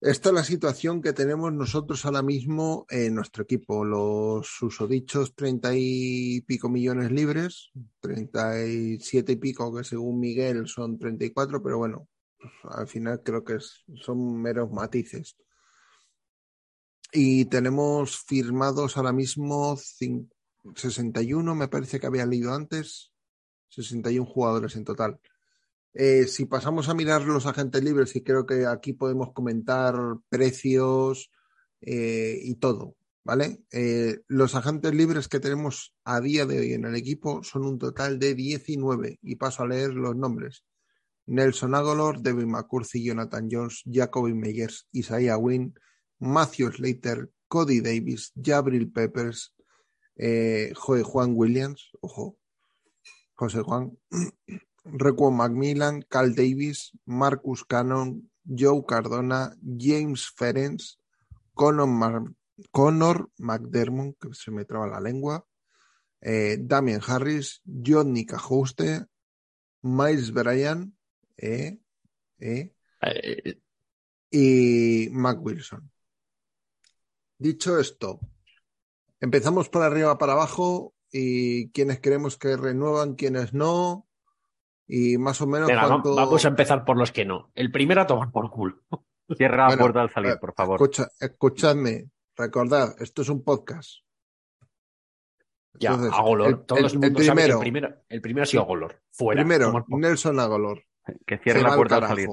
Esta 0.00 0.30
es 0.30 0.34
la 0.34 0.44
situación 0.44 1.02
que 1.02 1.12
tenemos 1.12 1.52
nosotros 1.52 2.06
ahora 2.06 2.22
mismo 2.22 2.86
en 2.88 3.14
nuestro 3.14 3.42
equipo. 3.44 3.84
Los 3.84 4.46
susodichos 4.46 5.34
30 5.34 5.72
y 5.74 6.40
pico 6.40 6.70
millones 6.70 7.12
libres, 7.12 7.70
37 8.00 9.32
y 9.32 9.36
pico, 9.36 9.76
que 9.76 9.84
según 9.84 10.18
Miguel 10.18 10.66
son 10.68 10.98
34, 10.98 11.62
pero 11.62 11.76
bueno, 11.76 12.08
al 12.64 12.88
final 12.88 13.22
creo 13.22 13.44
que 13.44 13.58
son 13.60 14.40
meros 14.40 14.72
matices. 14.72 15.36
Y 17.12 17.44
tenemos 17.46 18.18
firmados 18.26 18.96
ahora 18.96 19.12
mismo 19.12 19.76
cin- 19.76 20.30
61, 20.74 21.54
me 21.54 21.68
parece 21.68 22.00
que 22.00 22.06
había 22.06 22.24
leído 22.26 22.54
antes, 22.54 23.12
61 23.68 24.24
jugadores 24.26 24.76
en 24.76 24.84
total. 24.84 25.20
Eh, 25.94 26.26
si 26.26 26.46
pasamos 26.46 26.88
a 26.88 26.94
mirar 26.94 27.22
los 27.24 27.44
agentes 27.46 27.82
libres, 27.84 28.16
y 28.16 28.22
creo 28.22 28.46
que 28.46 28.64
aquí 28.66 28.94
podemos 28.94 29.32
comentar 29.32 29.94
precios 30.30 31.30
eh, 31.82 32.38
y 32.42 32.54
todo, 32.54 32.96
¿vale? 33.24 33.62
Eh, 33.72 34.20
los 34.28 34.54
agentes 34.54 34.94
libres 34.94 35.28
que 35.28 35.40
tenemos 35.40 35.94
a 36.04 36.20
día 36.20 36.46
de 36.46 36.60
hoy 36.60 36.72
en 36.72 36.86
el 36.86 36.94
equipo 36.94 37.42
son 37.42 37.66
un 37.66 37.78
total 37.78 38.18
de 38.18 38.34
19, 38.34 39.18
y 39.20 39.36
paso 39.36 39.64
a 39.64 39.68
leer 39.68 39.92
los 39.92 40.16
nombres. 40.16 40.64
Nelson 41.26 41.74
Agolor, 41.74 42.20
Devin 42.20 42.50
McCurdy, 42.50 43.04
Jonathan 43.04 43.48
Jones, 43.50 43.82
Jacoby 43.84 44.32
Meyers, 44.32 44.88
Isaiah 44.92 45.36
Wynn, 45.36 45.74
Matthew 46.22 46.70
Slater, 46.70 47.28
Cody 47.48 47.80
Davis, 47.80 48.32
Jabril 48.36 48.92
Peppers, 48.92 49.52
eh, 50.16 50.72
Joe 50.74 51.02
Juan 51.02 51.32
Williams, 51.34 51.90
ojo, 52.00 52.36
José 53.34 53.62
Juan, 53.62 53.98
Requo 54.84 55.30
Macmillan, 55.32 56.02
Cal 56.08 56.34
Davis, 56.34 56.92
Marcus 57.06 57.64
Cannon, 57.64 58.30
Joe 58.44 58.84
Cardona, 58.86 59.52
James 59.60 60.30
Ferenc, 60.36 60.80
Conor, 61.54 61.88
Mar- 61.88 63.28
McDermott, 63.38 64.16
que 64.18 64.32
se 64.32 64.50
me 64.52 64.64
traba 64.64 64.86
la 64.86 65.00
lengua, 65.00 65.44
eh, 66.20 66.56
Damian 66.60 67.00
Harris, 67.04 67.62
Johnny 67.64 68.24
Cajuste, 68.24 69.06
Miles 69.82 70.32
Bryan, 70.32 70.96
eh, 71.36 71.78
Eh, 72.38 72.72
y 74.30 75.08
Mac 75.10 75.38
Wilson. 75.40 75.91
Dicho 77.42 77.78
esto, 77.80 78.20
empezamos 79.20 79.68
por 79.68 79.82
arriba 79.82 80.16
para 80.16 80.34
abajo 80.34 80.94
y 81.10 81.70
quienes 81.72 81.98
queremos 81.98 82.38
que 82.38 82.56
renuevan, 82.56 83.14
quienes 83.16 83.52
no, 83.52 84.06
y 84.86 85.18
más 85.18 85.40
o 85.40 85.46
menos 85.48 85.66
venga, 85.68 85.82
va- 85.82 85.88
cuánto... 85.88 86.14
vamos 86.14 86.44
a 86.44 86.48
empezar 86.48 86.84
por 86.84 86.96
los 86.96 87.10
que 87.10 87.24
no. 87.24 87.50
El 87.54 87.72
primero 87.72 88.00
a 88.02 88.06
tomar 88.06 88.30
por 88.30 88.48
culo. 88.50 88.80
Cierra 89.36 89.68
la 89.70 89.76
puerta 89.76 90.02
al 90.02 90.10
salir, 90.12 90.30
eh, 90.32 90.36
por 90.36 90.54
favor. 90.54 90.74
Escucha, 90.76 91.08
escuchadme, 91.18 92.10
recordad, 92.36 92.94
esto 93.00 93.22
es 93.22 93.28
un 93.28 93.42
podcast. 93.42 93.90
Ya, 95.80 95.90
Entonces, 95.94 96.16
a 96.16 96.22
Golor. 96.22 96.48
el- 96.48 96.64
Todo 96.64 96.78
el- 96.78 96.84
el, 96.84 96.92
mundo 96.98 97.18
el 97.20 97.26
sabe 97.26 97.42
que 97.42 97.48
primero. 97.48 97.54
el 97.56 97.60
primero, 97.60 98.02
el 98.08 98.20
primero 98.20 98.42
ha 98.44 98.46
sido 98.46 98.64
Golor. 98.66 99.02
Fuera. 99.10 99.42
Primero, 99.42 99.84
Nelson 99.88 100.38
Agolor. 100.38 100.84
Que 101.26 101.38
cierre 101.38 101.62
la 101.62 101.74
puerta 101.74 101.96
al 101.96 102.06
salir. 102.06 102.28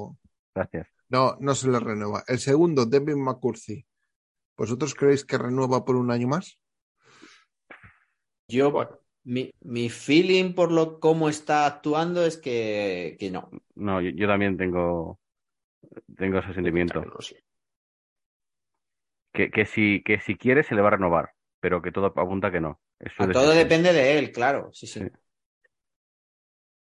Gracias. 0.54 0.88
No, 1.08 1.36
no 1.40 1.56
se 1.56 1.68
le 1.70 1.80
renueva. 1.80 2.24
El 2.28 2.38
segundo, 2.38 2.86
Devin 2.86 3.24
McCurdy. 3.24 3.84
¿Vosotros 4.60 4.94
creéis 4.94 5.24
que 5.24 5.38
renueva 5.38 5.86
por 5.86 5.96
un 5.96 6.12
año 6.12 6.28
más? 6.28 6.60
Yo, 8.50 8.72
Bueno. 8.72 9.00
mi, 9.24 9.52
mi 9.62 9.90
feeling 9.90 10.54
por 10.54 10.70
lo 10.70 11.00
cómo 11.00 11.30
está 11.30 11.66
actuando 11.66 12.26
es 12.26 12.36
que, 12.36 13.16
que 13.18 13.32
no. 13.32 13.50
No, 13.76 14.02
yo, 14.02 14.10
yo 14.10 14.28
también 14.28 14.58
tengo, 14.58 15.18
tengo 16.18 16.40
ese 16.40 16.54
sentimiento. 16.54 17.02
Que, 19.32 19.50
que, 19.50 19.66
si, 19.66 20.04
que 20.04 20.20
si 20.20 20.36
quiere 20.36 20.64
se 20.64 20.76
le 20.76 20.82
va 20.82 20.90
a 20.90 20.92
renovar, 20.92 21.32
pero 21.62 21.82
que 21.82 21.94
todo 21.94 22.08
apunta 22.08 22.52
que 22.52 22.60
no. 22.60 22.82
A 23.18 23.32
todo 23.32 23.52
depende 23.52 23.94
de 23.94 24.20
él, 24.20 24.34
claro. 24.34 24.72
Sí, 24.74 24.88
sí. 24.88 25.00
Sí. 25.00 25.06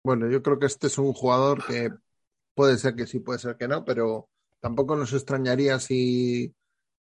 Bueno, 0.02 0.30
yo 0.30 0.42
creo 0.42 0.60
que 0.60 0.68
este 0.68 0.88
es 0.88 0.98
un 0.98 1.12
jugador 1.12 1.66
que 1.66 1.90
puede 2.54 2.78
ser 2.78 2.96
que 2.96 3.06
sí, 3.06 3.20
puede 3.20 3.40
ser 3.40 3.58
que 3.58 3.68
no, 3.68 3.84
pero 3.84 4.30
tampoco 4.62 4.96
nos 4.96 5.12
extrañaría 5.12 5.80
si 5.80 6.56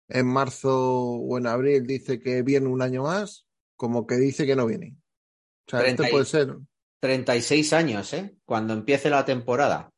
en 0.08 0.26
marzo 0.26 0.74
o 0.80 1.38
en 1.38 1.46
abril 1.46 1.86
dice 1.86 2.18
que 2.20 2.42
viene 2.42 2.66
un 2.68 2.82
año 2.82 3.02
más, 3.04 3.46
como 3.76 4.06
que 4.06 4.16
dice 4.16 4.46
que 4.46 4.56
no 4.56 4.66
viene. 4.66 4.96
O 5.66 5.70
sea, 5.70 5.80
Treinta 5.80 6.02
este 6.04 6.10
y- 6.10 6.12
puede 6.12 6.24
ser, 6.24 6.56
36 7.00 7.72
años, 7.74 8.12
¿eh? 8.14 8.36
Cuando 8.44 8.72
empiece 8.74 9.10
la 9.10 9.24
temporada. 9.24 9.90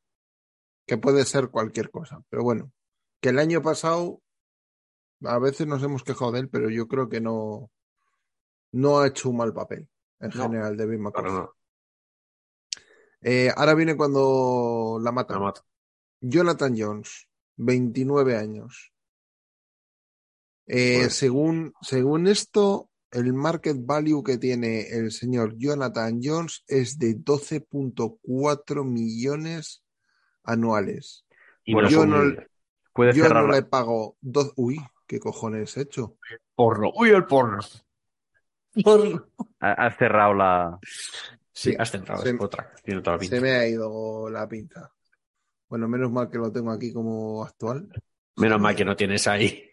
que 0.86 0.98
puede 0.98 1.24
ser 1.24 1.50
cualquier 1.50 1.88
cosa. 1.90 2.20
Pero 2.30 2.42
bueno, 2.42 2.72
que 3.20 3.28
el 3.28 3.38
año 3.38 3.62
pasado 3.62 4.20
a 5.22 5.38
veces 5.38 5.68
nos 5.68 5.82
hemos 5.84 6.02
quejado 6.02 6.32
de 6.32 6.40
él, 6.40 6.48
pero 6.48 6.68
yo 6.68 6.88
creo 6.88 7.08
que 7.08 7.20
no, 7.20 7.70
no 8.72 8.98
ha 8.98 9.06
hecho 9.06 9.30
un 9.30 9.36
mal 9.36 9.54
papel 9.54 9.88
en 10.18 10.30
No. 10.30 10.42
general 10.42 10.76
de 10.76 10.98
McCarthy. 10.98 11.30
nada. 11.30 11.50
Eh, 13.22 13.52
ahora 13.56 13.74
viene 13.74 13.96
cuando 13.96 14.98
la 15.00 15.12
matan. 15.12 15.36
La 15.38 15.44
mato. 15.44 15.62
Jonathan 16.20 16.74
Jones, 16.76 17.28
29 17.56 18.36
años. 18.36 18.92
Eh, 20.72 20.98
Pues- 21.02 21.14
según, 21.16 21.72
según 21.82 22.26
esto, 22.28 22.90
el 23.10 23.32
market 23.32 23.76
value 23.80 24.22
que 24.22 24.38
tiene 24.38 24.82
el 24.88 25.10
señor 25.10 25.56
Jonathan 25.56 26.20
Jones 26.22 26.62
es 26.68 26.96
de 26.98 27.14
12.4 27.16 28.84
millones 28.84 29.82
anuales. 30.44 31.24
Y 31.64 31.72
Bueno, 31.74 31.88
no 31.88 31.92
yo 31.92 32.00
son 32.02 32.10
no- 32.10 32.16
muy- 32.18 32.36
Puedes 32.92 33.14
Yo 33.16 33.22
cerrar 33.24 33.44
no 33.44 33.50
la- 33.50 33.56
le 33.56 33.62
pago 33.62 34.16
dos. 34.20 34.52
Uy, 34.56 34.80
¿qué 35.06 35.20
cojones 35.20 35.76
he 35.76 35.82
hecho? 35.82 36.16
porno. 36.56 36.90
Uy, 36.96 37.10
el 37.10 37.24
porno. 37.24 37.60
Porno. 38.84 39.26
ha- 39.60 39.86
Has 39.86 39.96
cerrado 39.96 40.34
la. 40.34 40.78
Sí, 41.52 41.74
has 41.78 41.90
centrado, 41.90 42.22
Se- 42.22 42.30
es 42.30 42.40
otra. 42.40 42.72
Tiene 42.84 43.00
toda 43.00 43.16
la 43.16 43.20
pinta. 43.20 43.36
Se 43.36 43.40
me 43.42 43.50
ha 43.52 43.66
ido 43.66 44.28
la 44.28 44.46
pinta. 44.48 44.92
Bueno, 45.68 45.88
menos 45.88 46.10
mal 46.10 46.28
que 46.30 46.38
lo 46.38 46.50
tengo 46.52 46.70
aquí 46.72 46.92
como 46.92 47.44
actual. 47.44 47.88
Menos 48.36 48.60
mal 48.60 48.74
que 48.74 48.84
no 48.84 48.96
tienes 48.96 49.26
ahí. 49.28 49.69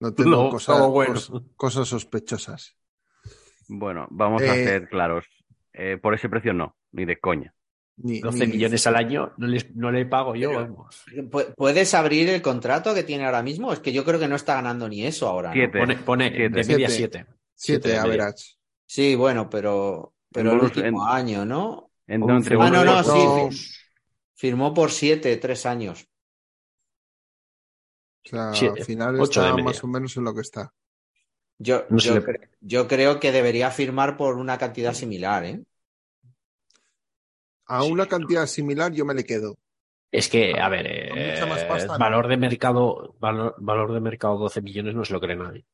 No 0.00 0.12
tengo 0.14 0.30
Lo- 0.30 0.50
cosas, 0.50 0.76
todo 0.76 0.90
bueno. 0.90 1.14
cos- 1.14 1.42
cosas 1.56 1.88
sospechosas. 1.88 2.76
Bueno, 3.68 4.06
vamos 4.10 4.42
a 4.42 4.56
Eh, 4.56 4.64
ser 4.64 4.88
claros. 4.88 5.24
Eh, 5.72 5.98
por 6.00 6.14
ese 6.14 6.28
precio 6.28 6.52
no, 6.52 6.76
ni 6.92 7.04
de 7.04 7.18
coña. 7.18 7.52
Ni- 7.98 8.20
12 8.20 8.46
ni- 8.46 8.52
millones 8.54 8.86
al 8.86 8.96
año 8.96 9.32
no, 9.38 9.46
les, 9.46 9.74
no 9.74 9.90
le 9.90 10.04
pago 10.06 10.34
yo, 10.36 10.50
Pero- 10.50 10.60
vamos. 10.62 11.04
¿Pu- 11.14 11.54
¿Puedes 11.56 11.94
abrir 11.94 12.28
el 12.28 12.42
contrato 12.42 12.94
que 12.94 13.02
tiene 13.02 13.24
ahora 13.24 13.42
mismo? 13.42 13.72
Es 13.72 13.80
que 13.80 13.92
yo 13.92 14.04
creo 14.04 14.20
que 14.20 14.28
no 14.28 14.36
está 14.36 14.54
ganando 14.56 14.88
ni 14.88 15.04
eso 15.06 15.28
ahora. 15.28 15.48
¿no? 15.48 15.54
Siete. 15.54 15.78
Pone, 15.78 15.96
pone 15.96 16.28
Siete. 16.28 16.42
de 16.50 16.64
media 16.64 16.88
Siete. 16.90 17.18
7. 17.24 17.26
Siete 17.54 17.88
de 17.88 17.94
media. 17.94 18.04
average. 18.04 18.56
Sí, 18.84 19.14
bueno, 19.16 19.48
pero, 19.50 20.14
pero 20.30 20.52
el 20.52 20.60
último 20.60 20.86
en- 20.86 21.16
año, 21.16 21.44
¿no? 21.46 21.90
En- 22.06 22.22
Ah, 22.22 22.70
no, 22.70 22.84
no, 22.84 23.02
sí. 23.02 23.10
No. 23.12 23.50
fi- 23.50 23.70
Firmó 24.38 24.74
por 24.74 24.90
siete, 24.92 25.34
tres 25.38 25.64
años. 25.66 26.06
O 28.26 28.28
sea, 28.28 28.52
Siete. 28.54 28.80
al 28.80 28.86
final 28.86 29.20
está 29.20 29.56
más 29.56 29.82
o 29.84 29.86
menos 29.86 30.16
en 30.16 30.24
lo 30.24 30.34
que 30.34 30.40
está. 30.40 30.72
Yo, 31.58 31.84
No 31.88 31.98
yo, 31.98 32.14
le- 32.14 32.22
cre- 32.22 32.48
yo 32.60 32.86
creo 32.88 33.18
que 33.20 33.32
debería 33.32 33.70
firmar 33.70 34.16
por 34.16 34.36
una 34.36 34.58
cantidad 34.58 34.92
similar, 34.92 35.44
¿eh? 35.44 35.62
A 37.66 37.82
Sí. 37.82 37.90
una 37.90 38.06
cantidad 38.06 38.46
similar 38.46 38.92
yo 38.92 39.04
me 39.04 39.14
le 39.14 39.24
quedo. 39.24 39.56
Es 40.12 40.28
que, 40.28 40.54
a 40.58 40.68
ver, 40.68 40.86
eh, 40.86 41.08
Con 41.08 41.18
mucha 41.30 41.46
más 41.46 41.64
pasta, 41.64 41.92
no. 41.94 41.98
valor 41.98 42.28
de 42.28 42.36
mercado, 42.36 43.16
valor, 43.18 43.54
valor 43.58 43.92
de 43.92 44.00
mercado 44.00 44.38
12 44.38 44.62
millones 44.62 44.94
no 44.94 45.04
se 45.04 45.12
lo 45.12 45.20
cree 45.20 45.36
nadie. 45.36 45.64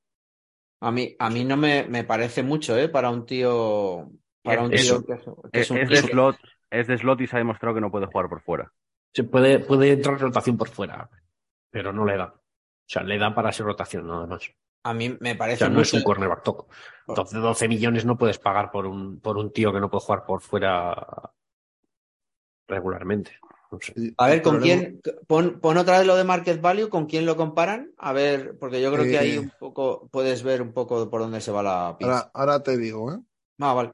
A 0.80 0.90
mí, 0.90 1.14
a 1.18 1.30
mí 1.30 1.44
no 1.44 1.56
me, 1.56 1.84
me 1.88 2.02
parece 2.04 2.42
mucho, 2.42 2.76
¿eh? 2.76 2.88
Para 2.88 3.10
un 3.10 3.24
tío. 3.26 4.10
Para 4.42 4.62
un 4.62 4.72
Eso. 4.72 5.02
tío 5.02 5.06
que 5.06 5.12
es, 5.14 5.20
que 5.52 5.60
Es, 5.60 5.62
es 5.66 5.70
un 5.70 5.78
es 5.78 5.88
de 5.90 5.94
que- 5.96 6.08
slot, 6.12 6.36
es 6.70 6.86
de 6.86 6.98
slot 6.98 7.20
y 7.20 7.26
se 7.26 7.36
ha 7.36 7.38
demostrado 7.38 7.74
que 7.74 7.80
no 7.80 7.90
puede 7.90 8.06
jugar 8.06 8.28
por 8.28 8.40
fuera. 8.40 8.72
Se 9.14 9.24
puede, 9.24 9.58
puede 9.60 9.92
entrar 9.92 10.18
rotación 10.18 10.56
por 10.56 10.68
fuera, 10.70 11.08
pero 11.70 11.92
no 11.92 12.04
le 12.06 12.16
da. 12.16 12.34
O 12.82 12.88
sea, 12.92 13.02
le 13.02 13.18
da 13.18 13.34
para 13.34 13.52
ser 13.52 13.66
rotación 13.66 14.06
nada 14.06 14.26
más. 14.26 14.50
A 14.84 14.92
mí 14.94 15.16
me 15.20 15.34
O 15.34 15.38
parece 15.38 15.58
sea, 15.60 15.68
no 15.68 15.80
es 15.80 15.92
un 15.94 16.02
cornerback 16.02 16.42
toco. 16.42 16.68
Entonces, 17.06 17.40
12 17.40 17.68
millones 17.68 18.04
no 18.04 18.18
puedes 18.18 18.38
pagar 18.38 18.70
por 18.70 18.86
un, 18.86 19.20
por 19.20 19.38
un 19.38 19.52
tío 19.52 19.72
que 19.72 19.80
no 19.80 19.88
puede 19.90 20.04
jugar 20.04 20.24
por 20.24 20.40
fuera 20.42 21.32
regularmente. 22.66 23.38
No 23.70 23.78
sé. 23.80 23.92
El- 23.96 24.14
A 24.18 24.26
ver, 24.26 24.42
¿con 24.42 24.60
quién? 24.60 25.00
Pon, 25.26 25.60
pon 25.60 25.76
otra 25.78 25.98
vez 25.98 26.06
lo 26.06 26.16
de 26.16 26.24
Market 26.24 26.60
Value, 26.60 26.88
¿con 26.88 27.06
quién 27.06 27.24
lo 27.26 27.36
comparan? 27.36 27.92
A 27.96 28.12
ver, 28.12 28.58
porque 28.58 28.82
yo 28.82 28.92
creo 28.92 29.04
que 29.04 29.18
ahí 29.18 29.34
Eh. 29.34 29.38
un 29.38 29.50
poco 29.58 30.08
puedes 30.10 30.42
ver 30.42 30.62
un 30.62 30.72
poco 30.72 31.08
por 31.08 31.20
dónde 31.20 31.40
se 31.40 31.52
va 31.52 31.62
la 31.62 31.96
pinza. 31.98 32.14
Ahora, 32.18 32.30
ahora 32.34 32.62
te 32.62 32.76
digo, 32.76 33.12
¿eh? 33.12 33.18
Ah, 33.60 33.72
vale. 33.74 33.92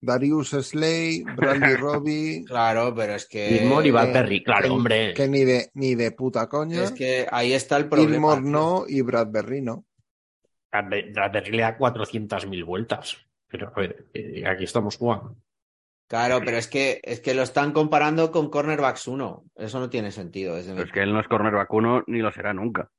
Darius 0.00 0.50
Slay, 0.50 1.22
Brandy 1.22 1.74
Robbie. 1.76 2.44
Claro, 2.46 2.94
pero 2.94 3.14
es 3.14 3.26
que. 3.26 3.48
Gilmore 3.48 3.88
y 3.88 3.90
Van 3.90 4.08
eh, 4.10 4.12
Perry, 4.12 4.44
claro, 4.44 4.62
que, 4.64 4.70
hombre. 4.70 5.14
Que 5.14 5.28
ni 5.28 5.44
de, 5.44 5.70
ni 5.74 5.94
de 5.94 6.12
puta 6.12 6.48
coña. 6.48 6.84
Es 6.84 6.92
que 6.92 7.26
ahí 7.30 7.52
está 7.52 7.76
el 7.76 7.88
problema. 7.88 8.12
Gilmore 8.36 8.40
no 8.42 8.84
y 8.88 9.00
Bradbury 9.02 9.60
no. 9.62 9.84
Bradbury 10.70 11.50
le 11.50 11.62
da 11.62 11.78
400.000 11.78 12.64
vueltas. 12.64 13.16
Pero, 13.48 13.72
a 13.74 13.80
ver, 13.80 14.06
eh, 14.12 14.44
aquí 14.46 14.64
estamos 14.64 14.96
jugando. 14.96 15.36
Claro, 16.06 16.40
pero 16.44 16.56
es 16.56 16.68
que, 16.68 17.00
es 17.02 17.20
que 17.20 17.34
lo 17.34 17.42
están 17.42 17.72
comparando 17.72 18.30
con 18.30 18.50
Cornerbacks 18.50 19.08
1. 19.08 19.44
Eso 19.56 19.80
no 19.80 19.90
tiene 19.90 20.10
sentido. 20.10 20.54
desde 20.54 20.70
Pero 20.72 20.82
mi- 20.84 20.88
es 20.88 20.92
que 20.92 21.02
él 21.02 21.12
no 21.12 21.20
es 21.20 21.28
cornerback 21.28 21.72
uno 21.72 22.04
ni 22.06 22.20
lo 22.20 22.32
será 22.32 22.54
nunca. 22.54 22.90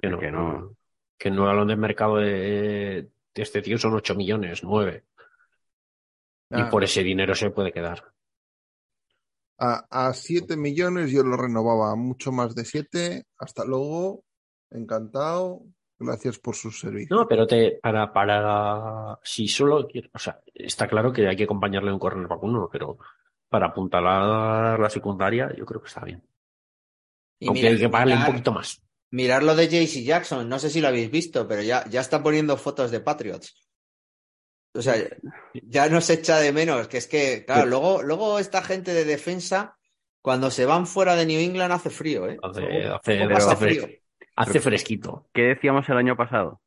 Que 0.00 0.08
no, 0.08 0.18
que 0.18 0.30
no. 0.30 0.76
que 1.18 1.28
el 1.28 1.38
valor 1.38 1.66
de 1.66 1.76
mercado 1.76 2.16
de, 2.16 3.08
de 3.34 3.42
este 3.42 3.60
tío 3.60 3.76
son 3.76 3.94
8 3.94 4.14
millones, 4.14 4.62
9. 4.64 5.04
Y 6.50 6.60
Ah, 6.62 6.68
por 6.70 6.82
ese 6.84 7.02
dinero 7.02 7.34
se 7.34 7.50
puede 7.50 7.72
quedar. 7.72 8.02
A, 9.58 9.84
a 10.08 10.14
7 10.14 10.56
millones 10.56 11.10
yo 11.12 11.22
lo 11.22 11.36
renovaba, 11.36 11.94
mucho 11.96 12.32
más 12.32 12.54
de 12.54 12.64
7. 12.64 13.24
Hasta 13.38 13.64
luego. 13.64 14.24
Encantado. 14.70 15.62
Gracias 15.98 16.38
por 16.38 16.56
sus 16.56 16.80
servicios. 16.80 17.10
No, 17.10 17.28
pero 17.28 17.46
te, 17.46 17.78
para, 17.82 18.10
para, 18.10 19.18
si 19.22 19.46
solo 19.48 19.86
quiero, 19.86 20.08
o 20.14 20.18
sea, 20.18 20.40
está 20.54 20.88
claro 20.88 21.12
que 21.12 21.28
hay 21.28 21.36
que 21.36 21.44
acompañarle 21.44 21.92
un 21.92 21.98
cornerback 21.98 22.42
uno, 22.42 22.70
pero 22.72 22.96
para 23.50 23.66
apuntalar 23.66 24.80
la 24.80 24.88
secundaria, 24.88 25.52
yo 25.54 25.66
creo 25.66 25.82
que 25.82 25.88
está 25.88 26.02
bien. 26.02 26.26
Y 27.38 27.48
Aunque 27.48 27.60
mira- 27.62 27.72
hay 27.74 27.78
que 27.80 27.88
pagarle 27.90 28.16
un 28.16 28.24
poquito 28.24 28.52
más. 28.52 28.82
Mirar 29.10 29.42
lo 29.42 29.54
de 29.54 29.68
JC 29.68 30.02
Jackson, 30.04 30.48
no 30.48 30.58
sé 30.58 30.70
si 30.70 30.80
lo 30.80 30.88
habéis 30.88 31.10
visto, 31.10 31.46
pero 31.46 31.60
ya, 31.62 31.84
ya 31.90 32.00
está 32.00 32.22
poniendo 32.22 32.56
fotos 32.56 32.90
de 32.90 33.00
Patriots. 33.00 33.54
O 34.74 34.82
sea, 34.82 34.94
ya 35.54 35.88
nos 35.88 36.08
echa 36.10 36.38
de 36.38 36.52
menos, 36.52 36.86
que 36.88 36.98
es 36.98 37.06
que, 37.08 37.44
claro, 37.44 37.62
Sí. 37.64 37.68
luego, 37.70 38.02
luego 38.02 38.38
esta 38.38 38.62
gente 38.62 38.92
de 38.94 39.04
defensa, 39.04 39.76
cuando 40.22 40.50
se 40.50 40.64
van 40.66 40.86
fuera 40.86 41.16
de 41.16 41.26
New 41.26 41.40
England 41.40 41.72
hace 41.72 41.90
frío, 41.90 42.28
¿eh? 42.28 42.38
Hace, 42.42 43.28
pasa 43.28 43.56
frío. 43.56 43.82
fres- 43.82 44.02
hace 44.36 44.60
fresquito. 44.60 45.26
¿Qué 45.32 45.42
decíamos 45.42 45.88
el 45.88 45.96
año 45.96 46.16
pasado? 46.16 46.60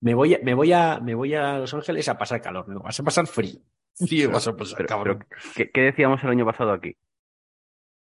Me 0.00 0.14
voy, 0.14 0.34
a, 0.34 0.38
me 0.42 0.54
voy 0.54 0.72
a, 0.72 1.00
me 1.00 1.14
voy 1.14 1.34
a 1.34 1.58
Los 1.58 1.74
Ángeles 1.74 2.08
a 2.08 2.16
pasar 2.16 2.40
calor, 2.40 2.66
no, 2.68 2.80
vas 2.80 2.98
a 2.98 3.02
pasar 3.02 3.26
frío. 3.26 3.60
Frío 3.94 4.30
vas 4.30 4.48
a 4.48 4.56
pasar, 4.56 4.76
Pero- 4.78 4.88
cabrón. 4.88 5.26
¿Qué, 5.54 5.70
qué 5.70 5.80
decíamos 5.82 6.22
el 6.24 6.30
año 6.30 6.46
pasado 6.46 6.72
aquí? 6.72 6.96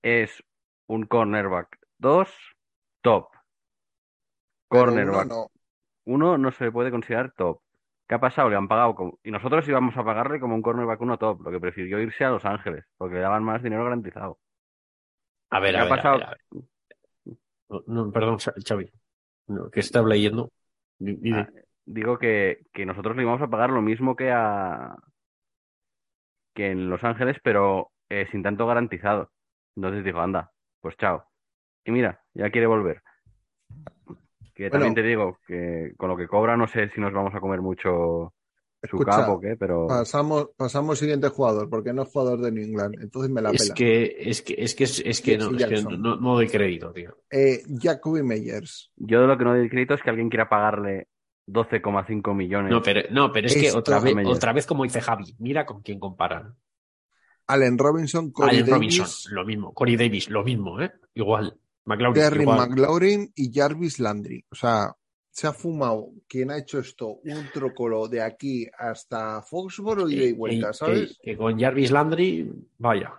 Es 0.01 0.43
un 0.87 1.05
cornerback 1.05 1.77
2 1.99 2.27
top. 3.03 3.27
Cornerback 4.67 5.25
uno 5.25 5.35
no. 5.35 5.51
uno 6.05 6.37
no 6.37 6.51
se 6.51 6.65
le 6.65 6.71
puede 6.71 6.89
considerar 6.91 7.31
top. 7.37 7.61
¿Qué 8.13 8.17
ha 8.17 8.19
pasado? 8.19 8.47
Le 8.47 8.55
han 8.55 8.67
pagado 8.67 8.93
como... 8.93 9.17
Y 9.23 9.31
nosotros 9.31 9.67
íbamos 9.67 9.97
a 9.97 10.03
pagarle 10.03 10.39
como 10.39 10.53
un 10.53 10.61
cornerback 10.61 11.01
uno 11.01 11.17
top, 11.17 11.41
lo 11.41 11.49
que 11.49 11.59
prefirió 11.59 11.99
irse 11.99 12.23
a 12.23 12.29
Los 12.29 12.45
Ángeles, 12.45 12.85
porque 12.95 13.15
le 13.15 13.21
daban 13.21 13.43
más 13.43 13.63
dinero 13.63 13.83
garantizado. 13.85 14.37
A 15.49 15.59
ver, 15.59 15.75
¿Qué 15.75 15.81
a 15.81 15.81
ha 15.81 15.85
ver, 15.85 15.93
a 15.93 15.95
pasado? 15.97 16.17
ver, 16.17 16.23
a 16.23 16.29
ver. 16.29 16.39
No, 17.69 17.83
no, 17.87 18.11
perdón, 18.11 18.37
Xa- 18.39 18.53
Xavi. 18.67 18.91
No, 19.47 19.69
que 19.71 19.79
estaba 19.79 20.07
leyendo. 20.09 20.51
Ah, 21.31 21.49
digo 21.85 22.17
que, 22.17 22.59
que 22.73 22.85
nosotros 22.85 23.15
le 23.15 23.23
íbamos 23.23 23.41
a 23.41 23.49
pagar 23.49 23.71
lo 23.71 23.81
mismo 23.81 24.15
que 24.15 24.31
a 24.31 24.95
que 26.53 26.71
en 26.71 26.89
Los 26.89 27.03
Ángeles, 27.03 27.37
pero 27.43 27.91
eh, 28.09 28.27
sin 28.31 28.43
tanto 28.43 28.67
garantizado. 28.67 29.31
Entonces 29.75 30.03
dijo, 30.03 30.19
anda, 30.19 30.51
pues 30.81 30.95
chao. 30.97 31.25
Y 31.85 31.91
mira, 31.91 32.23
ya 32.33 32.51
quiere 32.51 32.67
volver. 32.67 33.01
Que 34.53 34.69
Bueno. 34.69 34.85
también 34.85 34.95
te 34.95 35.01
digo 35.03 35.39
que 35.47 35.93
con 35.97 36.09
lo 36.09 36.17
que 36.17 36.27
cobra 36.27 36.55
no 36.55 36.67
sé 36.67 36.89
si 36.93 37.01
nos 37.01 37.11
vamos 37.13 37.33
a 37.33 37.39
comer 37.39 37.61
mucho 37.61 38.33
su 38.83 38.97
Escucha, 38.97 39.11
capo 39.11 39.33
o 39.33 39.39
qué, 39.39 39.55
pero 39.57 39.87
Pasamos, 39.87 40.49
pasamos 40.57 40.91
al 40.91 40.97
siguiente 40.97 41.29
jugador, 41.29 41.69
porque 41.69 41.93
no 41.93 42.01
es 42.03 42.09
jugador 42.09 42.41
de 42.41 42.51
New 42.51 42.63
England. 42.65 42.95
Entonces 43.01 43.31
me 43.31 43.41
la 43.41 43.51
Es 43.51 43.63
pela. 43.63 43.75
que, 43.75 44.15
es 44.19 44.41
que, 44.41 44.55
es 44.57 44.75
que, 44.75 44.83
es, 44.83 45.21
que, 45.21 45.37
no, 45.37 45.51
es 45.57 45.65
que 45.65 45.81
no, 45.97 46.17
no 46.17 46.33
doy 46.35 46.47
crédito, 46.49 46.91
tío. 46.91 47.17
Eh, 47.31 47.63
Jacoby 47.81 48.23
Meyers. 48.23 48.91
yo 48.97 49.21
de 49.21 49.27
lo 49.27 49.37
que 49.37 49.43
no 49.45 49.55
doy 49.55 49.69
crédito 49.69 49.93
es 49.93 50.01
que 50.01 50.09
alguien 50.09 50.29
quiera 50.29 50.49
pagarle 50.49 51.07
12,5 51.47 52.35
millones. 52.35 52.71
No, 52.71 52.81
pero, 52.81 53.01
no, 53.11 53.31
pero 53.31 53.47
es 53.47 53.55
que 53.55 53.71
otra 53.71 53.99
vez, 53.99 54.15
otra 54.27 54.51
vez 54.51 54.65
como 54.67 54.83
dice 54.83 54.99
Javi, 55.01 55.33
mira 55.39 55.65
con 55.65 55.81
quién 55.81 55.99
comparan. 55.99 56.53
Allen 57.47 57.77
Robinson, 57.77 58.31
Corey 58.31 58.57
Allen 58.57 58.69
Davis, 58.69 58.97
Robinson, 58.97 59.35
lo 59.35 59.45
mismo. 59.45 59.73
Corey 59.73 59.95
Davis, 59.95 60.29
lo 60.29 60.43
mismo, 60.43 60.81
¿eh? 60.81 60.91
Igual. 61.13 61.57
McLaurin, 61.85 62.21
Terry 62.23 62.41
igual. 62.43 62.69
McLaurin 62.69 63.31
y 63.35 63.51
Jarvis 63.53 63.99
Landry. 63.99 64.45
O 64.51 64.55
sea, 64.55 64.95
se 65.29 65.47
ha 65.47 65.53
fumado 65.53 66.09
quien 66.27 66.51
ha 66.51 66.57
hecho 66.57 66.79
esto 66.79 67.19
un 67.23 67.49
trócolo 67.53 68.07
de 68.07 68.21
aquí 68.21 68.67
hasta 68.77 69.41
Foxborough 69.41 70.09
y 70.09 70.15
de 70.15 70.27
Que- 70.27 70.33
vuelta, 70.33 70.67
que- 70.67 70.73
¿sabes? 70.73 71.17
Que, 71.21 71.31
que 71.31 71.37
con 71.37 71.59
Jarvis 71.59 71.91
Landry, 71.91 72.51
vaya. 72.77 73.13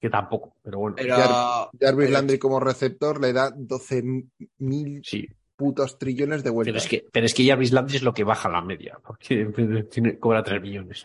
Que 0.00 0.10
tampoco, 0.10 0.56
pero 0.62 0.78
bueno. 0.78 0.96
Pero, 0.98 1.16
Jarvis 1.16 1.70
pero- 1.78 2.10
Landry 2.10 2.38
como 2.38 2.60
receptor 2.60 3.20
le 3.20 3.32
da 3.32 3.50
12.000 3.50 5.00
Sí, 5.04 5.26
putos 5.56 5.98
trillones 5.98 6.38
de 6.42 6.50
pero 6.50 6.54
vueltas. 6.54 6.82
es 6.84 6.88
que, 6.88 7.06
pero 7.10 7.26
es 7.26 7.34
que 7.34 7.46
Jarvis 7.46 7.72
Landry 7.72 7.96
es 7.96 8.02
lo 8.02 8.12
que 8.14 8.24
baja 8.24 8.48
la 8.48 8.60
media, 8.62 8.98
porque 9.06 9.46
tiene- 9.90 10.18
cobra 10.18 10.42
3 10.42 10.60
millones. 10.60 11.04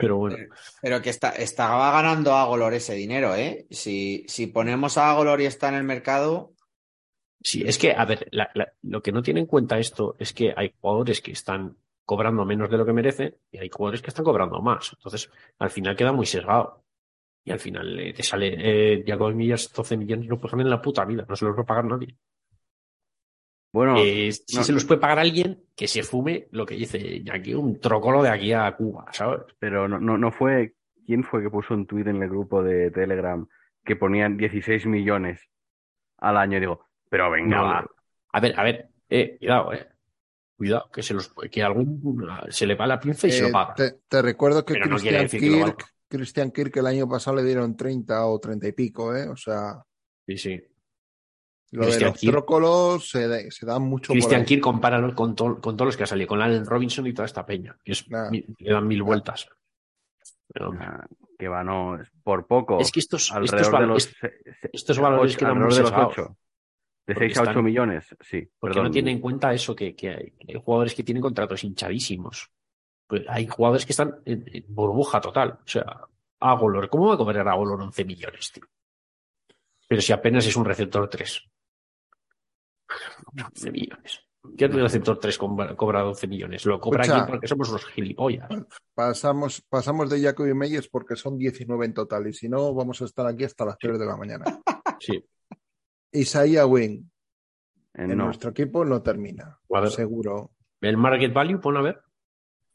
Pero 0.00 0.16
bueno. 0.16 0.36
pero 0.82 1.00
que 1.02 1.10
está, 1.10 1.30
estaba 1.30 1.90
ganando 1.92 2.34
Agolor 2.34 2.74
ese 2.74 2.94
dinero, 2.94 3.34
¿eh? 3.36 3.66
Si, 3.70 4.24
si 4.28 4.46
ponemos 4.48 4.96
a 4.98 5.10
Agolor 5.10 5.40
y 5.40 5.46
está 5.46 5.68
en 5.68 5.74
el 5.76 5.84
mercado, 5.84 6.52
Sí, 7.42 7.62
es 7.66 7.78
que, 7.78 7.92
a 7.92 8.04
ver, 8.04 8.28
la- 8.32 8.50
la- 8.54 8.70
lo 8.82 9.00
que 9.02 9.12
no 9.12 9.22
tiene 9.22 9.40
en 9.40 9.46
cuenta 9.46 9.78
esto 9.78 10.14
es 10.18 10.34
que 10.34 10.52
hay 10.54 10.74
jugadores 10.78 11.22
que 11.22 11.32
están 11.32 11.74
cobrando 12.04 12.44
menos 12.44 12.68
de 12.70 12.76
lo 12.76 12.84
que 12.84 12.92
merecen 12.92 13.34
y 13.50 13.56
hay 13.58 13.70
jugadores 13.70 14.02
que 14.02 14.08
están 14.08 14.26
cobrando 14.26 14.60
más. 14.60 14.90
Entonces, 14.92 15.30
al 15.58 15.70
final 15.70 15.96
queda 15.96 16.12
muy 16.12 16.26
sesgado. 16.26 16.84
Y 17.42 17.50
al 17.52 17.58
final 17.58 17.98
eh, 17.98 18.12
te 18.12 18.22
sale 18.22 18.54
eh, 18.58 19.04
Jacob 19.06 19.32
Millas 19.34 19.72
12 19.72 19.96
millones, 19.96 20.28
no 20.28 20.38
pagan 20.38 20.60
en 20.60 20.68
la 20.68 20.82
puta 20.82 21.06
vida, 21.06 21.24
no 21.26 21.34
se 21.34 21.46
los 21.46 21.56
va 21.56 21.62
a 21.62 21.66
pagar 21.66 21.86
nadie. 21.86 22.14
Bueno, 23.72 23.94
Eh, 23.98 24.32
si 24.32 24.56
no- 24.56 24.64
se 24.64 24.72
los 24.72 24.84
puede 24.84 25.00
pagar 25.00 25.18
alguien, 25.20 25.62
que 25.76 25.86
se 25.86 26.02
fume 26.02 26.48
lo 26.50 26.66
que 26.66 26.74
dice 26.74 27.22
aquí 27.32 27.54
un 27.54 27.78
trocolo 27.80 28.22
de 28.22 28.28
aquí 28.30 28.52
a 28.52 28.74
Cuba, 28.76 29.06
¿sabes? 29.12 29.42
pero 29.58 29.86
no, 29.88 29.98
no, 30.00 30.18
no 30.18 30.32
fue. 30.32 30.74
¿Quién 31.06 31.24
fue 31.24 31.42
que 31.42 31.50
puso 31.50 31.74
un 31.74 31.86
tuit 31.86 32.06
en 32.06 32.22
el 32.22 32.28
grupo 32.28 32.62
de 32.62 32.90
Telegram 32.90 33.46
que 33.84 33.96
ponían 33.96 34.36
16 34.36 34.86
millones 34.86 35.40
al 36.18 36.36
año? 36.36 36.56
Y 36.58 36.60
digo, 36.60 36.86
pero 37.08 37.30
venga, 37.30 37.56
No, 37.56 37.62
va. 37.64 37.80
no. 37.82 37.88
A 38.32 38.40
ver, 38.40 38.58
a 38.58 38.62
ver, 38.62 38.88
eh, 39.08 39.36
cuidado, 39.38 39.72
eh. 39.72 39.88
Cuidado, 40.56 40.90
que 40.92 41.02
se 41.02 41.14
los 41.14 41.32
que 41.50 41.62
algún 41.62 42.26
se 42.50 42.66
le 42.66 42.74
va 42.74 42.86
la 42.86 43.00
pinza 43.00 43.26
y 43.26 43.30
se 43.32 43.38
Eh, 43.38 43.46
lo 43.46 43.52
paga. 43.52 43.74
te, 43.74 43.92
te 44.08 44.20
recuerdo 44.22 44.64
que 44.64 44.74
Pero 44.74 44.86
no 44.86 44.96
Christian, 44.96 45.22
decir 45.22 45.40
que 45.40 45.46
lo 45.46 45.52
Kirk, 45.56 45.66
valga. 45.78 45.84
Christian 46.08 46.50
Kirk 46.50 46.76
el 46.76 46.86
año 46.86 47.08
pasado 47.08 47.36
le 47.38 47.44
dieron 47.44 47.76
30 47.76 48.26
o 48.26 48.38
30 48.38 48.68
y 48.68 48.72
pico, 48.72 49.16
¿eh? 49.16 49.26
O 49.28 49.36
sea, 49.36 49.82
Sí, 50.26 50.36
sí. 50.36 50.60
Lo 51.72 51.82
de 51.82 51.86
Christian 51.88 52.10
los 52.10 52.18
Kirk. 52.20 52.32
trócolos 52.32 53.10
se, 53.10 53.28
da- 53.28 53.50
se 53.50 53.64
dan 53.66 53.82
mucho 53.82 54.12
Christian. 54.12 54.44
Kirk, 54.44 54.60
compáralo 54.62 55.14
con, 55.14 55.34
to- 55.34 55.60
con 55.60 55.76
todos 55.76 55.86
los 55.88 55.96
que 55.96 56.02
ha 56.04 56.06
salido, 56.06 56.28
con 56.28 56.42
Allen 56.42 56.66
Robinson 56.66 57.06
y 57.06 57.12
toda 57.12 57.26
esta 57.26 57.46
peña. 57.46 57.76
Que 57.84 57.92
es, 57.92 58.08
Nada. 58.10 58.30
mil- 58.30 58.46
le 58.58 58.72
dan 58.72 58.86
mil 58.86 59.02
vueltas. 59.02 59.48
Pero, 60.52 60.72
Ah, 60.80 61.06
que 61.38 61.48
va, 61.48 61.62
no, 61.62 62.00
es 62.00 62.08
por 62.24 62.46
poco. 62.46 62.80
es 62.80 62.90
que 62.90 62.98
estos, 63.00 63.22
estos, 63.22 63.36
alrededor 63.36 63.66
de 63.66 63.78
val- 63.78 63.88
los, 63.88 64.16
estos 64.72 64.98
valores 64.98 65.36
quedan 65.36 65.54
muy 65.58 65.64
alrededor 65.64 65.76
de 65.76 65.80
los 65.82 65.88
sesgados. 65.90 66.12
8. 66.30 66.36
De 67.06 67.14
Porque 67.14 67.28
6 67.28 67.38
a 67.38 67.40
8 67.42 67.50
están- 67.50 67.64
millones, 67.64 68.16
sí. 68.20 68.48
Porque 68.58 68.74
perdón. 68.74 68.84
no 68.84 68.90
tienen 68.90 69.14
en 69.16 69.20
cuenta 69.20 69.52
eso, 69.52 69.74
que, 69.74 69.94
que 69.96 70.10
hay, 70.10 70.32
hay 70.48 70.54
jugadores 70.62 70.94
que 70.94 71.02
tienen 71.04 71.22
contratos 71.22 71.62
hinchadísimos. 71.64 72.50
Pues 73.06 73.22
hay 73.28 73.46
jugadores 73.46 73.86
que 73.86 73.92
están 73.92 74.16
en, 74.24 74.44
en 74.52 74.64
burbuja 74.68 75.20
total. 75.20 75.58
O 75.64 75.68
sea, 75.68 75.84
Agolor, 76.40 76.88
¿cómo 76.88 77.08
va 77.08 77.14
a 77.14 77.18
cobrar 77.18 77.46
Agolor 77.48 77.80
11 77.82 78.04
millones, 78.04 78.52
tío? 78.52 78.64
Pero 79.88 80.00
si 80.02 80.12
apenas 80.12 80.46
es 80.46 80.54
un 80.56 80.64
receptor 80.64 81.08
3. 81.08 81.44
11 83.44 83.70
millones. 83.70 84.20
¿Qué 84.56 84.64
hace 84.64 84.74
un 84.76 84.82
receptor 84.82 85.18
3 85.18 85.36
cobra, 85.38 85.76
cobra 85.76 86.00
12 86.00 86.26
millones? 86.26 86.64
Lo 86.64 86.80
cobra 86.80 87.04
aquí 87.04 87.30
porque 87.30 87.46
somos 87.46 87.68
unos 87.68 87.84
gilipollas. 87.86 88.48
Pasamos, 88.94 89.62
pasamos 89.68 90.08
de 90.08 90.20
Jacoby 90.22 90.54
Meyers 90.54 90.88
porque 90.88 91.14
son 91.16 91.36
19 91.36 91.84
en 91.84 91.94
total 91.94 92.26
y 92.26 92.32
si 92.32 92.48
no, 92.48 92.72
vamos 92.74 93.02
a 93.02 93.04
estar 93.04 93.26
aquí 93.26 93.44
hasta 93.44 93.64
las 93.66 93.76
3 93.78 93.98
de 93.98 94.06
la 94.06 94.16
mañana. 94.16 94.44
Sí. 95.02 95.24
Isaiah 96.12 96.66
Wing 96.66 97.04
Eh, 97.94 98.02
en 98.02 98.16
no. 98.16 98.26
nuestro 98.26 98.50
equipo 98.50 98.84
no 98.84 99.02
termina, 99.02 99.58
ver. 99.68 99.88
seguro. 99.90 100.50
El 100.80 100.96
market 100.98 101.32
value, 101.32 101.58
pon 101.58 101.76
a 101.78 101.82
ver. 101.82 102.00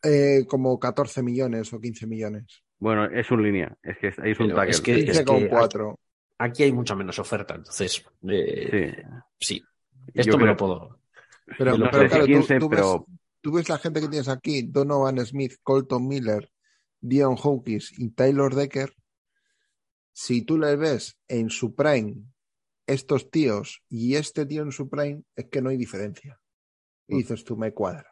Eh, 0.04 0.46
como 0.48 0.80
14 0.80 1.22
millones 1.24 1.72
o 1.74 1.80
15 1.80 2.08
millones. 2.08 2.64
Bueno, 2.80 3.06
es 3.06 3.30
un 3.32 3.44
línea. 3.44 3.78
Es 3.84 3.98
que 4.00 4.08
es, 4.08 4.16
es 4.24 4.40
un 4.40 4.50
tackle. 4.56 4.72
es 4.72 4.82
que- 4.82 5.00
es 5.10 5.24
15,4. 5.26 5.96
Aquí 6.40 6.64
hay 6.64 6.72
mucha 6.74 6.96
menos 6.96 7.18
oferta, 7.20 7.56
entonces. 7.56 8.04
eh, 8.28 9.04
sí. 9.40 9.64
Esto 10.14 10.32
Yo 10.32 10.38
me 10.38 10.44
creo- 10.44 10.54
lo 10.54 10.58
puedo. 10.58 11.00
Pero, 11.58 11.78
no 11.78 11.90
pero 11.92 12.08
claro, 12.10 12.26
tú- 12.26 12.32
15, 12.32 12.60
tú, 12.60 12.70
ves, 12.70 12.80
pero 12.80 13.06
tú 13.42 13.52
ves 13.54 13.70
la 13.70 13.78
gente 13.78 14.02
que 14.02 14.08
tienes 14.08 14.28
aquí, 14.30 14.64
Donovan 14.64 15.24
Smith, 15.26 15.56
Colton 15.62 16.08
Miller, 16.08 16.52
Dion 17.02 17.36
Hawkins 17.42 17.94
y 18.00 18.10
Taylor 18.10 18.56
Decker. 18.56 18.96
Si 20.14 20.42
tú 20.44 20.58
les 20.58 20.78
ves 20.78 21.20
en 21.28 21.50
su 21.50 21.76
prime 21.76 22.16
estos 22.88 23.30
tíos 23.30 23.84
y 23.90 24.16
este 24.16 24.46
tío 24.46 24.62
en 24.64 24.72
su 24.72 24.90
prime, 24.90 25.24
es 25.36 25.46
que 25.50 25.62
no 25.62 25.70
hay 25.70 25.78
diferencia. 25.78 26.40
Y 27.08 27.18
dices 27.18 27.44
tú, 27.44 27.58
me 27.58 27.74
cuadra. 27.74 28.10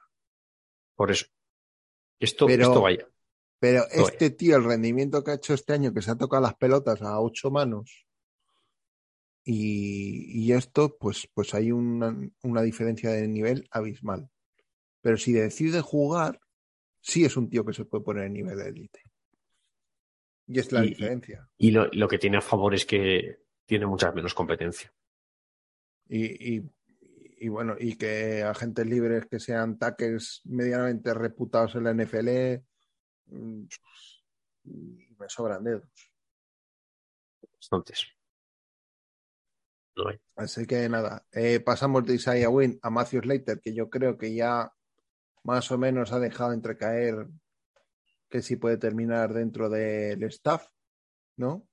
Por 0.96 1.12
eso. 1.12 1.26
Esto, 2.20 2.46
Pero- 2.46 2.64
esto 2.68 2.82
vaya. 2.82 3.08
Pero 3.60 3.84
este 3.90 4.30
tío, 4.30 4.58
el 4.58 4.66
rendimiento 4.66 5.24
que 5.24 5.32
ha 5.32 5.36
hecho 5.36 5.54
este 5.54 5.72
año, 5.74 5.94
que 5.94 6.02
se 6.02 6.12
ha 6.12 6.16
tocado 6.18 6.42
las 6.44 6.56
pelotas 6.56 7.02
a 7.02 7.20
ocho 7.22 7.50
manos, 7.50 8.06
y, 9.44 10.46
y 10.46 10.54
esto, 10.54 10.98
pues, 10.98 11.28
pues 11.34 11.54
hay 11.54 11.72
una, 11.72 12.16
una 12.44 12.62
diferencia 12.62 13.10
de 13.12 13.28
nivel 13.28 13.68
abismal. 13.72 14.30
Pero 15.02 15.18
si 15.18 15.34
decide 15.34 15.82
jugar, 15.82 16.40
sí 17.02 17.26
es 17.26 17.36
un 17.36 17.50
tío 17.50 17.66
que 17.66 17.74
se 17.74 17.86
puede 17.86 18.04
poner 18.04 18.26
en 18.26 18.34
nivel 18.34 18.58
de 18.58 18.70
élite. 18.70 19.02
Y 20.48 20.60
es 20.60 20.72
la 20.72 20.84
Y- 20.86 20.90
diferencia. 20.90 21.50
Y 21.58 21.72
lo, 21.72 21.88
lo 21.92 22.08
que 22.08 22.18
tiene 22.20 22.38
a 22.38 22.42
favor 22.42 22.74
es 22.74 22.86
que 22.86 23.40
tiene 23.66 23.86
mucha 23.86 24.12
menos 24.12 24.34
competencia. 24.34 24.94
Y, 26.08 26.56
y, 26.58 26.70
y 27.40 27.48
bueno, 27.50 27.76
y 27.80 27.96
que 27.98 28.44
agentes 28.44 28.86
libres 28.86 29.26
que 29.26 29.40
sean 29.40 29.78
tackles 29.78 30.42
medianamente 30.46 31.14
reputados 31.14 31.76
en 31.76 31.84
la 31.86 31.92
NFL, 31.94 32.62
mm, 33.28 33.64
me 35.20 35.30
sobran 35.30 35.64
dedos. 35.64 35.90
Bastantes. 37.56 38.08
No 39.96 40.08
hay. 40.10 40.18
Así 40.36 40.66
que 40.66 40.90
nada, 40.90 41.26
eh, 41.32 41.60
pasamos 41.60 42.06
de 42.06 42.16
Isaiah 42.16 42.50
Wynn 42.50 42.80
a 42.82 42.90
Matthew 42.90 43.22
Slater, 43.22 43.60
que 43.60 43.74
yo 43.74 43.90
creo 43.90 44.18
que 44.18 44.34
ya 44.34 44.72
más 45.44 45.72
o 45.72 45.78
menos 45.78 46.12
ha 46.12 46.20
dejado 46.20 46.54
entrecaer 46.54 47.28
que 48.30 48.42
sí 48.42 48.56
puede 48.56 48.78
terminar 48.78 49.34
dentro 49.34 49.70
del 49.70 50.24
staff, 50.24 50.68
¿no? 51.38 51.68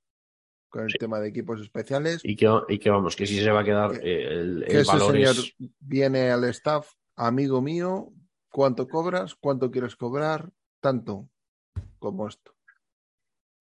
Con 0.68 0.84
el 0.84 0.90
Sí. 0.90 0.98
tema 0.98 1.18
de 1.18 1.28
equipos 1.28 1.60
especiales. 1.62 2.20
Y 2.22 2.36
que, 2.36 2.46
y 2.68 2.78
que 2.78 2.90
vamos, 2.90 3.16
que 3.16 3.26
si 3.26 3.40
se 3.40 3.50
va 3.50 3.60
a 3.60 3.64
quedar 3.64 3.98
Que- 3.98 4.06
eh, 4.06 4.28
el, 4.40 4.64
que 4.66 4.72
el 4.74 4.80
ese 4.80 4.98
señor 4.98 5.30
es- 5.36 5.54
viene 5.78 6.30
al 6.30 6.44
staff, 6.44 6.92
amigo 7.16 7.62
mío, 7.62 8.12
¿cuánto 8.50 8.86
cobras? 8.86 9.34
¿Cuánto 9.34 9.70
quieres 9.70 9.96
cobrar? 9.96 10.52
Tanto 10.80 11.28
como 11.98 12.28
esto. 12.28 12.54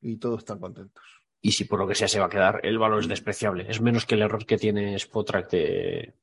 Y 0.01 0.17
todos 0.17 0.39
están 0.39 0.59
contentos. 0.59 1.18
Y 1.41 1.51
si 1.53 1.63
por 1.65 1.79
lo 1.79 1.87
que 1.87 1.95
sea 1.95 2.07
se 2.07 2.19
va 2.19 2.25
a 2.25 2.29
quedar, 2.29 2.59
el 2.63 2.77
valor 2.77 2.99
es 3.01 3.07
despreciable. 3.07 3.65
Es 3.69 3.79
menos 3.81 4.05
que 4.05 4.15
el 4.15 4.21
error 4.23 4.45
que 4.45 4.57
tiene 4.57 4.95
Spotrack 4.99 5.49
de, 5.51 6.13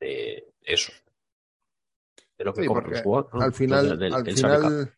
de 0.00 0.52
eso. 0.62 0.92
De 2.38 2.44
lo 2.44 2.52
que 2.54 2.62
al 3.42 3.52
final, 3.52 3.98
Del- 3.98 4.14
al 4.14 4.24
del 4.24 4.34
final, 4.34 4.94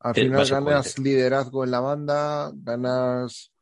al 0.00 0.14
final 0.14 0.30
ganas 0.64 0.98
liderazgo 0.98 1.64
en 1.64 1.70
la 1.70 1.80
banda, 1.80 2.50
ganas 2.54 3.52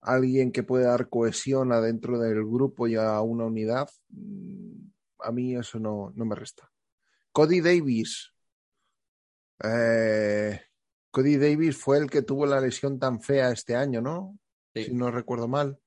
alguien 0.00 0.52
que 0.52 0.62
puede 0.62 0.84
dar 0.84 1.08
cohesión 1.08 1.72
adentro 1.72 2.18
del 2.18 2.44
grupo 2.44 2.86
y 2.86 2.94
a 2.96 3.20
una 3.20 3.44
unidad. 3.44 3.88
Mm, 4.10 4.88
A 5.20 5.32
mí 5.32 5.56
eso 5.56 5.78
no, 5.78 6.12
no 6.14 6.24
me 6.26 6.34
resta. 6.34 6.70
Cody 7.32 7.60
Davis. 7.60 8.30
Eh, 9.62 10.60
Cody 11.10 11.36
Davis 11.36 11.76
fue 11.76 11.98
el 11.98 12.10
que 12.10 12.22
tuvo 12.22 12.44
la 12.46 12.60
lesión 12.60 12.98
tan 12.98 13.20
fea 13.20 13.50
este 13.50 13.76
año, 13.76 14.00
¿no? 14.02 14.38
Sí. 14.74 14.84
Si 14.84 14.94
no 14.94 15.10
recuerdo 15.10 15.48
mal. 15.48 15.78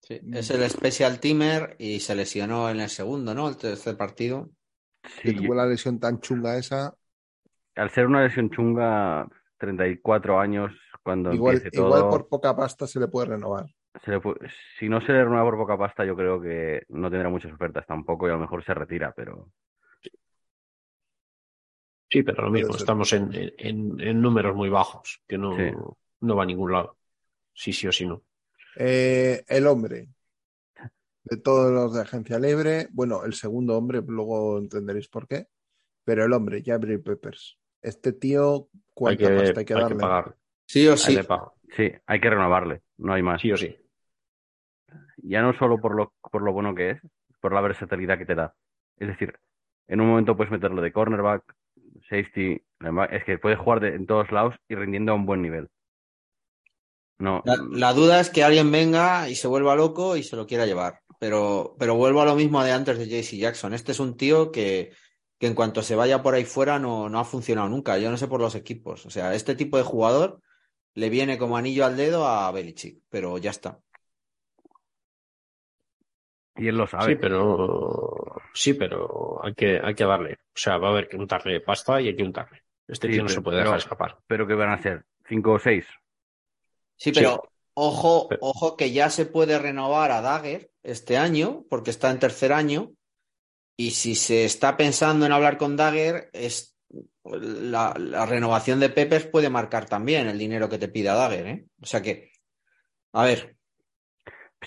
Sí, 0.00 0.20
Es 0.32 0.50
el 0.50 0.68
special 0.68 1.20
teamer 1.20 1.76
y 1.78 2.00
se 2.00 2.14
lesionó 2.14 2.68
en 2.70 2.80
el 2.80 2.88
segundo, 2.88 3.34
¿no? 3.34 3.48
El 3.48 3.56
tercer 3.56 3.96
partido. 3.96 4.50
Que 5.22 5.30
sí, 5.30 5.36
tuvo 5.36 5.54
la 5.54 5.66
lesión 5.66 5.98
tan 6.00 6.20
chunga 6.20 6.56
esa. 6.56 6.94
al 7.76 7.90
ser 7.90 8.06
una 8.06 8.22
lesión 8.22 8.50
chunga, 8.50 9.26
34 9.58 10.38
años, 10.38 10.72
cuando 11.02 11.32
Igual, 11.32 11.56
empiece 11.56 11.76
todo, 11.76 11.86
igual 11.88 12.10
por 12.10 12.28
poca 12.28 12.54
pasta 12.54 12.86
se 12.86 13.00
le 13.00 13.08
puede 13.08 13.28
renovar. 13.28 13.66
se 14.04 14.10
le 14.10 14.20
pu- 14.20 14.36
si 14.78 14.88
no 14.88 15.00
se 15.00 15.12
le 15.12 15.24
renueva 15.24 15.44
por 15.44 15.56
poca 15.58 15.78
pasta, 15.78 16.04
yo 16.04 16.16
creo 16.16 16.40
que 16.40 16.82
no 16.88 17.10
tendrá 17.10 17.28
muchas 17.28 17.52
ofertas 17.52 17.86
tampoco 17.86 18.26
y 18.26 18.30
a 18.30 18.34
lo 18.34 18.40
mejor 18.40 18.64
se 18.64 18.74
retira, 18.74 19.12
pero 19.16 19.50
Sí, 22.10 22.22
pero 22.22 22.42
lo 22.44 22.50
mismo, 22.50 22.76
estamos 22.76 23.12
en, 23.14 23.30
en- 23.56 23.98
en 24.00 24.20
números 24.20 24.54
muy 24.54 24.68
bajos, 24.68 25.22
que 25.26 25.38
no, 25.38 25.56
Sí. 25.56 25.70
no 26.20 26.36
va 26.36 26.42
a 26.42 26.46
ningún 26.46 26.72
lado. 26.72 26.96
Sí, 27.54 27.72
sí 27.72 27.86
o 27.88 27.92
sí 27.92 28.06
no. 28.06 28.22
Eh, 28.76 29.44
el 29.48 29.66
hombre 29.66 30.08
de 31.24 31.36
todos 31.36 31.72
los 31.72 31.94
de 31.94 32.02
agencia 32.02 32.38
libre, 32.38 32.88
bueno, 32.92 33.24
el 33.24 33.34
segundo 33.34 33.76
hombre, 33.76 34.02
luego 34.06 34.58
entenderéis 34.58 35.08
por 35.08 35.26
qué, 35.28 35.46
pero 36.04 36.24
el 36.24 36.32
hombre, 36.32 36.62
Jabri 36.64 36.98
Peppers. 36.98 37.58
Este 37.82 38.12
tío, 38.12 38.68
Hay 39.04 39.16
¿cuánta 39.16 39.28
que, 39.28 39.34
pasta 39.36 39.60
hay 39.60 39.66
que 39.66 39.74
hay 39.74 39.84
que 39.86 39.94
darle? 39.94 40.02
pagar. 40.02 40.36
Sí 40.66 40.86
o 40.88 40.96
Hay 41.02 41.16
sí. 41.16 41.20
sí, 41.76 41.92
hay 42.06 42.20
que 42.20 42.30
renovarle, 42.30 42.82
no 42.98 43.12
hay 43.14 43.22
más. 43.22 43.42
Sí 43.42 43.52
o 43.52 43.56
sí. 43.56 43.76
Ya 45.18 45.42
no 45.42 45.52
solo 45.54 45.80
por 45.80 45.94
lo, 45.94 46.12
por 46.30 46.42
lo 46.42 46.52
bueno 46.52 46.74
que 46.74 46.90
es, 46.90 47.00
por 47.40 47.52
la 47.52 47.60
versatilidad 47.60 48.18
que 48.18 48.26
te 48.26 48.34
da. 48.34 48.54
Es 48.98 49.08
decir, 49.08 49.38
en 49.88 50.00
un 50.00 50.08
momento 50.08 50.36
puedes 50.36 50.52
meterlo 50.52 50.82
de 50.82 50.92
cornerback, 50.92 51.44
safety, 52.08 52.62
es 53.10 53.24
que 53.24 53.38
puedes 53.38 53.58
jugar 53.58 53.80
de- 53.80 53.94
en 53.94 54.06
todos 54.06 54.30
lados 54.32 54.54
y 54.68 54.74
rindiendo 54.74 55.12
a 55.12 55.14
un 55.14 55.26
buen 55.26 55.42
nivel. 55.42 55.68
No, 57.22 57.40
La, 57.44 57.56
la 57.70 57.92
duda 57.92 58.18
es 58.20 58.30
que 58.30 58.42
alguien 58.42 58.72
venga 58.72 59.28
y 59.28 59.34
se 59.36 59.46
vuelva 59.46 59.76
loco 59.76 60.16
y 60.16 60.22
se 60.22 60.34
lo 60.36 60.46
quiera 60.46 60.66
llevar. 60.66 61.00
Pero, 61.20 61.76
pero 61.78 61.94
vuelvo 61.94 62.20
a 62.20 62.24
lo 62.24 62.34
mismo 62.34 62.62
de 62.64 62.72
antes 62.72 62.98
de 62.98 63.06
JC 63.06 63.36
Jackson. 63.38 63.74
Este 63.74 63.92
es 63.92 64.00
un 64.00 64.16
tío 64.16 64.50
que, 64.50 64.92
que 65.38 65.46
en 65.46 65.54
cuanto 65.54 65.82
se 65.82 65.94
vaya 65.94 66.20
por 66.22 66.34
ahí 66.34 66.44
fuera 66.44 66.80
no, 66.80 67.08
no 67.08 67.20
ha 67.20 67.24
funcionado 67.24 67.68
nunca. 67.68 67.96
Yo 67.98 68.10
no 68.10 68.16
sé 68.16 68.26
por 68.26 68.40
los 68.40 68.56
equipos. 68.56 69.06
O 69.06 69.10
sea, 69.10 69.34
este 69.34 69.54
tipo 69.54 69.76
de 69.76 69.84
jugador 69.84 70.40
le 70.94 71.10
viene 71.10 71.38
como 71.38 71.56
anillo 71.56 71.84
al 71.86 71.96
dedo 71.96 72.26
a 72.26 72.50
Belichick, 72.50 72.98
pero 73.08 73.38
ya 73.38 73.50
está. 73.50 73.78
y 76.56 76.68
él 76.68 76.76
lo 76.76 76.86
sabe. 76.86 77.12
Sí, 77.14 77.18
pero 77.20 78.36
sí, 78.52 78.74
pero 78.74 79.40
hay 79.44 79.54
que, 79.54 79.80
hay 79.82 79.94
que 79.94 80.04
darle. 80.04 80.34
O 80.34 80.56
sea, 80.56 80.76
va 80.78 80.88
a 80.88 80.90
haber 80.90 81.08
que 81.08 81.16
untarle 81.16 81.60
pasta 81.60 82.00
y 82.00 82.08
hay 82.08 82.16
que 82.16 82.24
untarle. 82.24 82.62
Este 82.86 83.06
Sí, 83.06 83.12
tío 83.14 83.22
no 83.22 83.26
pero- 83.28 83.34
se 83.34 83.42
puede 83.42 83.56
pero- 83.58 83.70
dejar 83.70 83.78
escapar. 83.78 84.18
Pero 84.26 84.46
que 84.46 84.54
van 84.54 84.70
a 84.70 84.82
ser 84.82 85.04
cinco 85.26 85.52
o 85.52 85.58
seis. 85.58 85.86
Sí, 86.96 87.12
pero 87.12 87.40
Sí. 87.42 87.48
ojo, 87.74 88.28
ojo 88.40 88.76
que 88.76 88.92
ya 88.92 89.10
se 89.10 89.26
puede 89.26 89.58
renovar 89.58 90.10
a 90.12 90.20
Dagger 90.20 90.70
este 90.82 91.16
año, 91.16 91.64
porque 91.70 91.90
está 91.90 92.10
en 92.10 92.18
tercer 92.18 92.52
año, 92.52 92.92
Y 93.76 93.92
si 93.92 94.14
se 94.14 94.44
está 94.44 94.76
pensando 94.76 95.24
en 95.26 95.32
hablar 95.32 95.56
con 95.58 95.76
Dagger, 95.76 96.28
es 96.34 96.76
la, 97.24 97.94
la 97.98 98.26
renovación 98.26 98.78
de 98.80 98.90
Peppers 98.90 99.26
puede 99.26 99.48
marcar 99.48 99.86
también 99.88 100.28
el 100.28 100.38
dinero 100.38 100.68
que 100.68 100.78
te 100.78 100.88
pida 100.88 101.14
Dagger, 101.14 101.46
¿eh? 101.46 101.64
O 101.80 101.86
sea 101.86 102.02
que, 102.02 102.30
a 103.12 103.24
ver, 103.24 103.56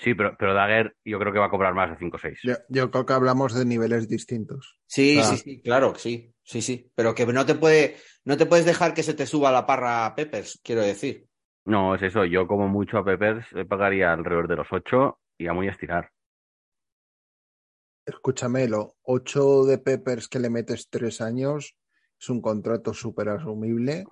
Sí, 0.02 0.14
pero, 0.14 0.36
pero 0.38 0.52
Dagger 0.52 0.94
yo 1.04 1.18
creo 1.18 1.32
que 1.32 1.38
va 1.38 1.46
a 1.46 1.50
cobrar 1.50 1.72
más 1.72 1.90
de 1.90 1.96
5 1.96 2.16
o 2.16 2.20
6. 2.20 2.38
Yo, 2.42 2.54
yo 2.68 2.90
creo 2.90 3.06
que 3.06 3.12
hablamos 3.14 3.54
de 3.54 3.64
niveles 3.64 4.08
distintos. 4.08 4.78
sí, 4.86 5.18
Ah. 5.18 5.22
sí, 5.22 5.36
sí, 5.38 5.62
claro, 5.62 5.94
sí, 5.96 6.34
sí, 6.42 6.60
sí. 6.60 6.90
Pero 6.94 7.14
que 7.14 7.24
no 7.26 7.46
te 7.46 7.54
puede, 7.54 7.96
no 8.24 8.36
te 8.36 8.44
puedes 8.44 8.66
dejar 8.66 8.92
que 8.92 9.02
se 9.02 9.14
te 9.14 9.24
suba 9.26 9.50
la 9.52 9.64
parra 9.66 10.04
a 10.04 10.14
Peppers, 10.14 10.60
quiero 10.62 10.82
decir. 10.82 11.26
No, 11.66 11.94
es 11.94 12.02
eso. 12.02 12.24
Yo 12.24 12.46
como 12.46 12.68
mucho 12.68 12.98
a 12.98 13.04
Peppers 13.04 13.52
le 13.52 13.64
pagaría 13.64 14.12
alrededor 14.12 14.48
de 14.48 14.56
los 14.56 14.68
8 14.70 15.18
y 15.38 15.46
a 15.48 15.52
muy 15.52 15.68
estirar. 15.68 16.10
Escúchamelo, 18.04 18.94
8 19.02 19.64
de 19.64 19.78
Peppers 19.78 20.28
que 20.28 20.38
le 20.38 20.48
metes 20.50 20.88
3 20.88 21.20
años 21.20 21.76
es 22.18 22.28
un 22.30 22.40
contrato 22.40 22.94
súper 22.94 23.28
asumible. 23.30 24.04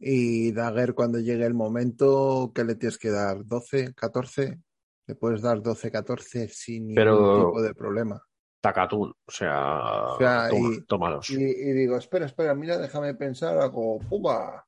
Y 0.00 0.50
Dagger, 0.52 0.94
cuando 0.94 1.20
llegue 1.20 1.46
el 1.46 1.54
momento, 1.54 2.50
¿qué 2.54 2.64
le 2.64 2.74
tienes 2.74 2.98
que 2.98 3.10
dar? 3.10 3.38
¿12, 3.44 3.94
14? 3.94 4.58
Le 5.06 5.14
puedes 5.14 5.40
dar 5.42 5.62
12, 5.62 5.90
14 5.92 6.48
sin 6.48 6.88
ningún 6.88 6.94
Pero- 6.96 7.46
tipo 7.46 7.62
de 7.62 7.74
problema. 7.74 8.20
Tacatún. 8.60 9.10
O 9.26 9.30
sea, 9.30 10.14
O 10.14 10.18
sea, 10.18 10.48
toma- 10.48 10.74
y- 10.74 10.80
tómalos. 10.86 11.30
Y, 11.30 11.36
y 11.36 11.72
digo, 11.72 11.96
espera, 11.96 12.26
espera, 12.26 12.54
mira, 12.54 12.78
déjame 12.78 13.14
pensar, 13.14 13.58
hago 13.58 13.98
¡pumba! 14.00 14.66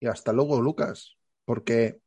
Y 0.00 0.06
hasta 0.08 0.32
luego, 0.32 0.60
Lucas, 0.60 1.16
porque 1.44 2.00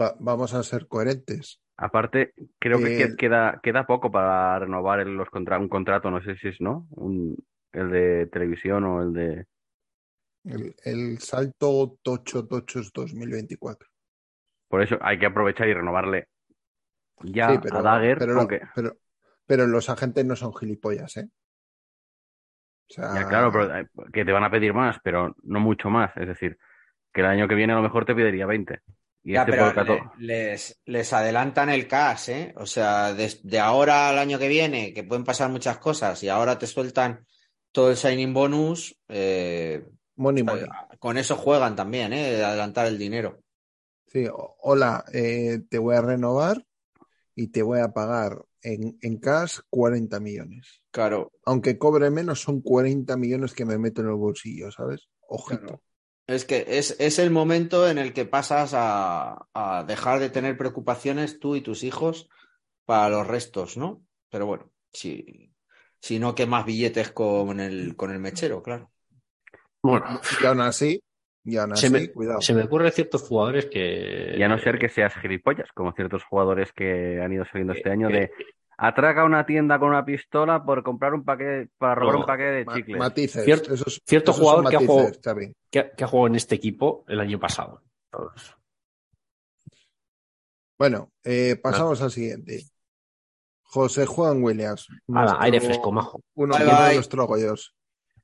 va- 0.00 0.16
vamos 0.18 0.52
a 0.54 0.62
ser 0.64 0.88
coherentes. 0.88 1.60
Aparte, 1.76 2.34
creo 2.58 2.80
que 2.82 2.92
Eh, 2.92 2.94
que- 2.94 3.16
queda, 3.16 3.58
queda 3.62 3.86
poco 3.86 4.10
para 4.10 4.58
renovar 4.58 5.00
el- 5.00 5.14
los 5.16 5.30
contra 5.30 5.58
un 5.58 5.68
contrato, 5.68 6.10
no 6.10 6.20
sé 6.22 6.36
si 6.36 6.48
es, 6.48 6.60
¿no? 6.60 6.86
Un- 6.90 7.36
el 7.72 7.90
de 7.90 8.26
televisión 8.26 8.84
o 8.84 9.02
el 9.02 9.12
de... 9.14 9.46
El, 10.44 10.76
el 10.84 11.18
salto 11.20 11.98
tocho, 12.02 12.46
tocho 12.46 12.80
es 12.80 12.92
2024. 12.92 13.88
Por 14.68 14.82
eso 14.82 14.96
hay 15.02 15.18
que 15.18 15.26
aprovechar 15.26 15.68
y 15.68 15.74
renovarle 15.74 16.28
ya 17.22 17.48
Sí, 17.48 17.58
pero, 17.58 17.78
a 17.78 17.82
Dagger, 17.82 18.18
pero, 18.18 18.34
aunque... 18.34 18.62
pero, 18.72 18.98
pero 19.46 19.66
los 19.66 19.88
agentes 19.90 20.24
no 20.24 20.36
son 20.36 20.54
gilipollas, 20.54 21.16
¿eh? 21.16 21.28
O 22.90 22.92
sea, 22.92 23.10
Ya, 23.10 23.24
claro, 23.26 23.50
pero 23.52 23.74
eh, 23.76 23.88
que 24.12 24.24
te 24.24 24.32
van 24.32 24.44
a 24.44 24.50
pedir 24.50 24.72
más, 24.72 24.98
pero 25.02 25.34
no 25.42 25.60
mucho 25.60 25.90
más. 25.90 26.16
Es 26.16 26.26
decir, 26.28 26.58
que 27.12 27.20
el 27.20 27.26
año 27.26 27.48
que 27.48 27.54
viene 27.54 27.72
a 27.72 27.76
lo 27.76 27.82
mejor 27.82 28.04
te 28.04 28.14
pediría 28.14 28.46
20. 28.46 28.80
Y 29.22 29.32
Ya, 29.34 29.40
este 29.40 29.52
pero 29.52 29.64
por 29.66 29.74
14. 29.74 30.10
le- 30.18 30.50
les, 30.50 30.80
les 30.86 31.12
adelantan 31.12 31.68
el 31.70 31.86
cash, 31.86 32.30
¿eh? 32.30 32.54
O 32.56 32.66
sea, 32.66 33.12
desde 33.14 33.58
ahora 33.60 34.08
al 34.08 34.18
año 34.18 34.38
que 34.38 34.48
viene, 34.48 34.92
que 34.94 35.04
pueden 35.04 35.24
pasar 35.24 35.50
muchas 35.50 35.78
cosas, 35.78 36.22
y 36.22 36.28
ahora 36.28 36.58
te 36.58 36.66
sueltan 36.66 37.26
todo 37.72 37.90
el 37.90 37.96
signing 37.96 38.32
bonus, 38.34 38.96
eh, 39.08 39.84
money, 40.16 40.42
money. 40.42 40.64
con 40.98 41.18
eso 41.18 41.36
juegan 41.36 41.76
también, 41.76 42.12
¿eh? 42.12 42.32
De 42.32 42.44
adelantar 42.44 42.86
el 42.86 42.98
dinero. 42.98 43.40
Sí, 44.06 44.26
hola, 44.62 45.04
eh, 45.12 45.60
te 45.68 45.78
voy 45.78 45.94
a 45.94 46.00
renovar 46.02 46.64
y 47.34 47.48
te 47.48 47.62
voy 47.62 47.80
a 47.80 47.92
pagar 47.92 48.44
en, 48.62 48.98
en 49.02 49.18
cash 49.18 49.58
40 49.70 50.20
millones. 50.20 50.82
Claro, 50.90 51.30
Aunque 51.44 51.78
cobre 51.78 52.10
menos, 52.10 52.40
son 52.42 52.60
40 52.60 53.16
millones 53.16 53.54
que 53.54 53.64
me 53.64 53.78
meto 53.78 54.00
en 54.02 54.08
el 54.08 54.14
bolsillo, 54.14 54.70
¿sabes? 54.72 55.08
Ojito. 55.28 55.60
Claro. 55.66 55.82
Es 56.32 56.44
que 56.44 56.64
es, 56.68 56.96
es 57.00 57.18
el 57.18 57.30
momento 57.30 57.88
en 57.88 57.98
el 57.98 58.12
que 58.12 58.24
pasas 58.26 58.72
a, 58.74 59.48
a 59.54 59.84
dejar 59.84 60.20
de 60.20 60.30
tener 60.30 60.56
preocupaciones 60.56 61.38
tú 61.40 61.56
y 61.56 61.60
tus 61.62 61.82
hijos 61.84 62.28
para 62.86 63.08
los 63.10 63.26
restos, 63.26 63.76
¿no? 63.76 64.04
Pero 64.30 64.46
bueno, 64.46 64.72
si, 64.92 65.54
si 66.00 66.18
no 66.20 66.34
quemas 66.34 66.66
billetes 66.66 67.12
con 67.12 67.60
el, 67.60 67.96
con 67.96 68.10
el 68.12 68.20
mechero, 68.20 68.62
claro. 68.62 68.92
Bueno, 69.82 70.20
Y 70.38 70.44
aún 70.46 70.60
así, 70.60 71.02
y 71.44 71.56
aún 71.56 71.72
se 71.72 71.90
así, 71.90 71.90
me, 71.90 72.12
cuidado. 72.12 72.40
se 72.40 72.54
me 72.54 72.64
ocurren 72.64 72.92
ciertos 72.92 73.22
jugadores 73.22 73.66
que. 73.66 74.34
Y 74.36 74.42
a 74.42 74.48
no 74.48 74.58
ser 74.58 74.78
que 74.78 74.88
seas 74.88 75.14
gilipollas, 75.16 75.70
como 75.72 75.92
ciertos 75.92 76.24
jugadores 76.24 76.72
que 76.72 77.20
han 77.22 77.32
ido 77.32 77.44
saliendo 77.46 77.72
este 77.74 77.90
año, 77.90 78.10
Eh, 78.10 78.10
de 78.10 78.32
atraca 78.82 79.24
una 79.24 79.44
tienda 79.44 79.78
con 79.78 79.90
una 79.90 80.04
pistola 80.04 80.64
por 80.64 80.82
comprar 80.82 81.12
un 81.12 81.22
paquete, 81.24 81.68
para 81.76 81.94
robar 81.96 82.14
No, 82.14 82.20
un 82.20 82.26
paquete 82.26 82.50
de 82.50 82.64
Ma- 82.64 82.74
chicles. 82.74 82.98
matices. 82.98 83.44
Cierto- 83.44 83.74
esos, 83.74 84.00
cierto 84.06 84.30
esos 84.30 84.40
jugador 84.42 84.70
que 84.70 84.76
ha 84.76 84.78
jugado- 84.86 85.10
que, 85.70 85.90
que 85.96 86.04
ha 86.04 86.06
jugado 86.06 86.26
en 86.28 86.34
este 86.36 86.54
equipo 86.54 87.04
el 87.08 87.20
año 87.20 87.38
pasado. 87.38 87.82
Bueno, 90.78 91.10
eh, 91.24 91.56
pasamos 91.62 92.00
al 92.02 92.10
siguiente. 92.10 92.64
José 93.62 94.06
Juan 94.06 94.42
Williams. 94.42 94.88
Ala, 95.08 95.20
nuestro- 95.22 95.42
aire 95.42 95.60
fresco, 95.60 95.92
majo. 95.92 96.20
Uno, 96.34 96.56
Bye, 96.56 96.64
de 96.90 96.96
los 96.96 97.08
trogollos. 97.08 97.74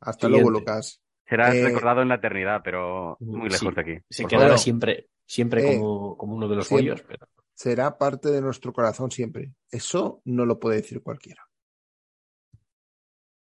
Hasta 0.00 0.26
Siguiente. 0.26 0.42
luego, 0.50 0.58
Lucas. 0.58 1.00
Serás 1.28 1.54
Eh, 1.54 1.64
recordado 1.64 2.02
en 2.02 2.08
la 2.08 2.14
eternidad, 2.16 2.60
pero 2.64 3.16
muy 3.20 3.48
lejos 3.48 3.58
sí, 3.68 3.74
de 3.74 3.80
aquí. 3.80 4.04
Se 4.08 4.24
quedará 4.26 4.56
siempre, 4.58 5.08
siempre 5.26 5.74
Eh, 5.74 5.78
como, 5.78 6.16
como 6.16 6.34
uno 6.36 6.48
de 6.48 6.56
los 6.56 6.66
siempre. 6.66 6.90
bollos, 6.92 7.04
pero 7.06 7.26
Será 7.56 7.96
parte 7.96 8.30
de 8.30 8.42
nuestro 8.42 8.70
corazón 8.74 9.10
siempre. 9.10 9.54
Eso 9.70 10.20
no 10.26 10.44
lo 10.44 10.60
puede 10.60 10.76
decir 10.76 11.02
cualquiera. 11.02 11.48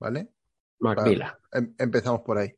¿Vale? 0.01 0.31
Macmillan. 0.81 1.35
Em- 1.53 1.75
empezamos 1.79 2.23
por 2.23 2.39
ahí. 2.39 2.51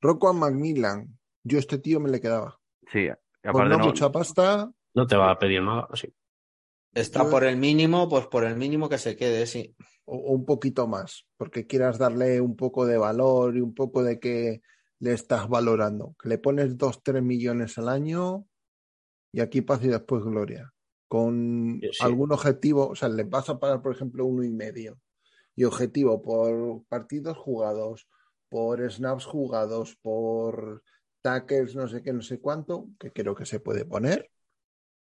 Rocco 0.00 0.32
Macmillan. 0.32 1.18
Yo 1.42 1.58
a 1.58 1.60
este 1.60 1.78
tío 1.78 1.98
me 1.98 2.08
le 2.10 2.20
quedaba. 2.20 2.60
Sí, 2.92 3.08
aparte 3.42 3.68
no 3.70 3.78
no, 3.78 3.86
mucha 3.86 4.10
pasta, 4.12 4.70
No 4.94 5.06
te 5.06 5.16
va 5.16 5.32
a 5.32 5.38
pedir 5.38 5.62
nada, 5.62 5.88
sí. 5.94 6.14
Está 6.94 7.24
Yo- 7.24 7.30
por 7.30 7.42
el 7.44 7.56
mínimo, 7.56 8.08
pues 8.08 8.28
por 8.28 8.44
el 8.44 8.54
mínimo 8.56 8.88
que 8.88 8.98
se 8.98 9.16
quede, 9.16 9.46
sí. 9.46 9.74
o, 10.04 10.16
o 10.16 10.32
un 10.32 10.46
poquito 10.46 10.86
más, 10.86 11.26
porque 11.36 11.66
quieras 11.66 11.98
darle 11.98 12.40
un 12.40 12.54
poco 12.56 12.86
de 12.86 12.96
valor 12.98 13.56
y 13.56 13.60
un 13.60 13.74
poco 13.74 14.02
de 14.04 14.20
que 14.20 14.62
le 15.00 15.12
estás 15.12 15.48
valorando. 15.48 16.14
Que 16.22 16.28
le 16.28 16.38
pones 16.38 16.78
2, 16.78 17.02
3 17.02 17.22
millones 17.22 17.76
al 17.78 17.88
año 17.88 18.46
y 19.32 19.40
aquí 19.40 19.60
paz 19.62 19.82
y 19.84 19.88
después 19.88 20.22
gloria. 20.24 20.72
Con 21.08 21.80
Sí. 21.80 22.04
algún 22.04 22.32
objetivo, 22.32 22.88
o 22.88 22.94
sea, 22.94 23.08
le 23.08 23.24
vas 23.24 23.48
a 23.48 23.58
pagar, 23.58 23.80
por 23.82 23.92
ejemplo, 23.94 24.24
uno 24.26 24.44
y 24.44 24.50
medio. 24.50 24.98
Y 25.56 25.64
objetivo 25.64 26.22
por 26.22 26.84
partidos 26.88 27.36
jugados, 27.36 28.06
por 28.48 28.80
snaps 28.90 29.24
jugados, 29.24 29.96
por 30.02 30.82
tackles, 31.22 31.74
no 31.74 31.88
sé 31.88 32.02
qué, 32.02 32.12
no 32.12 32.22
sé 32.22 32.40
cuánto, 32.40 32.88
que 32.98 33.10
creo 33.12 33.34
que 33.34 33.44
se 33.46 33.58
puede 33.60 33.84
poner. 33.84 34.30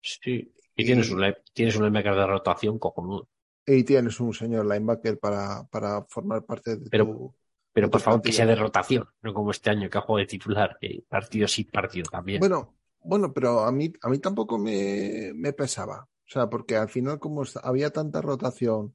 Sí. 0.01 0.53
Y 0.77 0.82
Y- 0.82 0.86
tienes 0.86 1.11
un, 1.11 1.23
tienes 1.53 1.77
un 1.77 1.85
linebacker 1.85 2.15
de 2.15 2.27
rotación 2.27 2.78
cojonudo. 2.78 3.28
Y 3.66 3.85
tienes 3.85 4.19
un 4.20 4.32
señor 4.32 4.65
linebacker 4.66 5.19
para, 5.19 5.65
para 5.70 6.03
formar 6.05 6.45
parte 6.45 6.77
de 6.77 6.89
Pero- 6.90 7.05
tu. 7.07 7.35
Pero 7.73 7.86
de 7.89 7.90
por 7.90 8.01
tu 8.01 8.05
favor, 8.05 8.23
que 8.23 8.32
sea 8.32 8.47
de 8.47 8.55
rotación, 8.57 9.07
no 9.23 9.35
como 9.35 9.51
este 9.51 9.70
año 9.70 9.90
que 9.90 9.99
ha 9.99 10.01
jugado 10.01 10.20
de 10.20 10.27
titular, 10.27 10.78
partido 11.07 11.47
sí, 11.47 11.65
partido 11.65 12.07
también. 12.11 12.40
Bueno, 12.40 12.78
bueno, 13.09 13.33
pero 13.33 13.61
a 13.61 13.73
mí, 13.73 13.91
a 14.03 14.11
mí 14.11 14.19
tampoco 14.19 14.59
me, 14.59 15.33
me 15.35 15.55
pesaba. 15.55 16.07
O 16.27 16.31
sea, 16.31 16.51
porque 16.51 16.77
al 16.77 16.91
final, 16.91 17.19
como 17.19 17.43
había 17.63 17.91
tanta 17.91 18.21
rotación, 18.21 18.95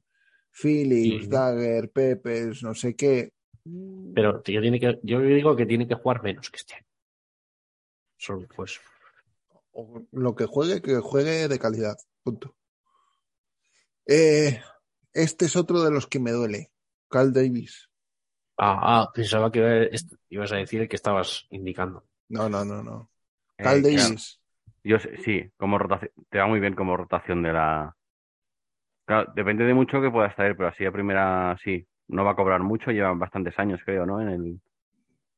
Phillips, 0.52 1.24
Sí. 1.24 1.28
Dagger, 1.28 1.90
Pepes, 1.90 2.62
no 2.62 2.74
sé 2.74 2.94
qué. 2.94 3.32
Pero 4.14 4.40
tío, 4.40 4.60
tiene 4.60 4.78
que, 4.78 5.00
yo 5.02 5.20
digo 5.20 5.56
que 5.56 5.66
tiene 5.66 5.88
que 5.88 5.96
jugar 5.96 6.22
menos 6.22 6.48
que 6.48 6.58
este. 6.58 6.86
Solo 8.16 8.46
pues. 8.54 8.80
o 9.72 10.06
lo 10.12 10.36
que 10.36 10.46
juegue, 10.46 10.80
que 10.80 10.94
juegue 11.00 11.48
de 11.48 11.58
calidad. 11.58 11.96
Punto. 12.22 12.54
Eh, 14.06 14.60
este 15.12 15.46
es 15.46 15.56
otro 15.56 15.82
de 15.82 15.90
los 15.90 16.06
que 16.06 16.20
me 16.20 16.30
duele. 16.30 16.70
Cal 17.08 17.32
Davis. 17.32 17.90
Ah, 18.56 18.78
ah, 18.80 19.10
pensaba 19.12 19.50
que 19.50 19.90
ibas 20.28 20.52
a 20.52 20.56
decir 20.56 20.82
el 20.82 20.88
que 20.88 20.96
estabas 20.96 21.46
indicando. 21.50 22.06
No, 22.28 22.48
no, 22.48 22.64
no, 22.64 22.80
no. 22.80 23.10
Eh, 23.58 23.62
Cal 23.64 23.82
claro. 23.82 24.14
Davis. 24.14 24.40
Yo 24.84 24.98
sé- 24.98 25.16
sí, 25.18 25.50
como 25.56 25.78
rotación, 25.78 26.10
te 26.30 26.38
va 26.38 26.46
muy 26.46 26.60
bien 26.60 26.74
como 26.74 26.96
rotación 26.96 27.42
de 27.42 27.52
la. 27.52 27.96
Claro, 29.06 29.32
depende 29.34 29.64
de 29.64 29.74
mucho 29.74 30.00
que 30.00 30.10
puedas 30.10 30.34
traer, 30.34 30.56
pero 30.56 30.68
así 30.68 30.84
a 30.86 30.92
primera 30.92 31.56
sí, 31.62 31.86
no 32.08 32.24
va 32.24 32.32
a 32.32 32.36
cobrar 32.36 32.62
mucho, 32.62 32.90
lleva 32.90 33.12
bastantes 33.14 33.58
años, 33.58 33.80
creo, 33.84 34.06
¿no? 34.06 34.20
En 34.20 34.28
el 34.28 34.60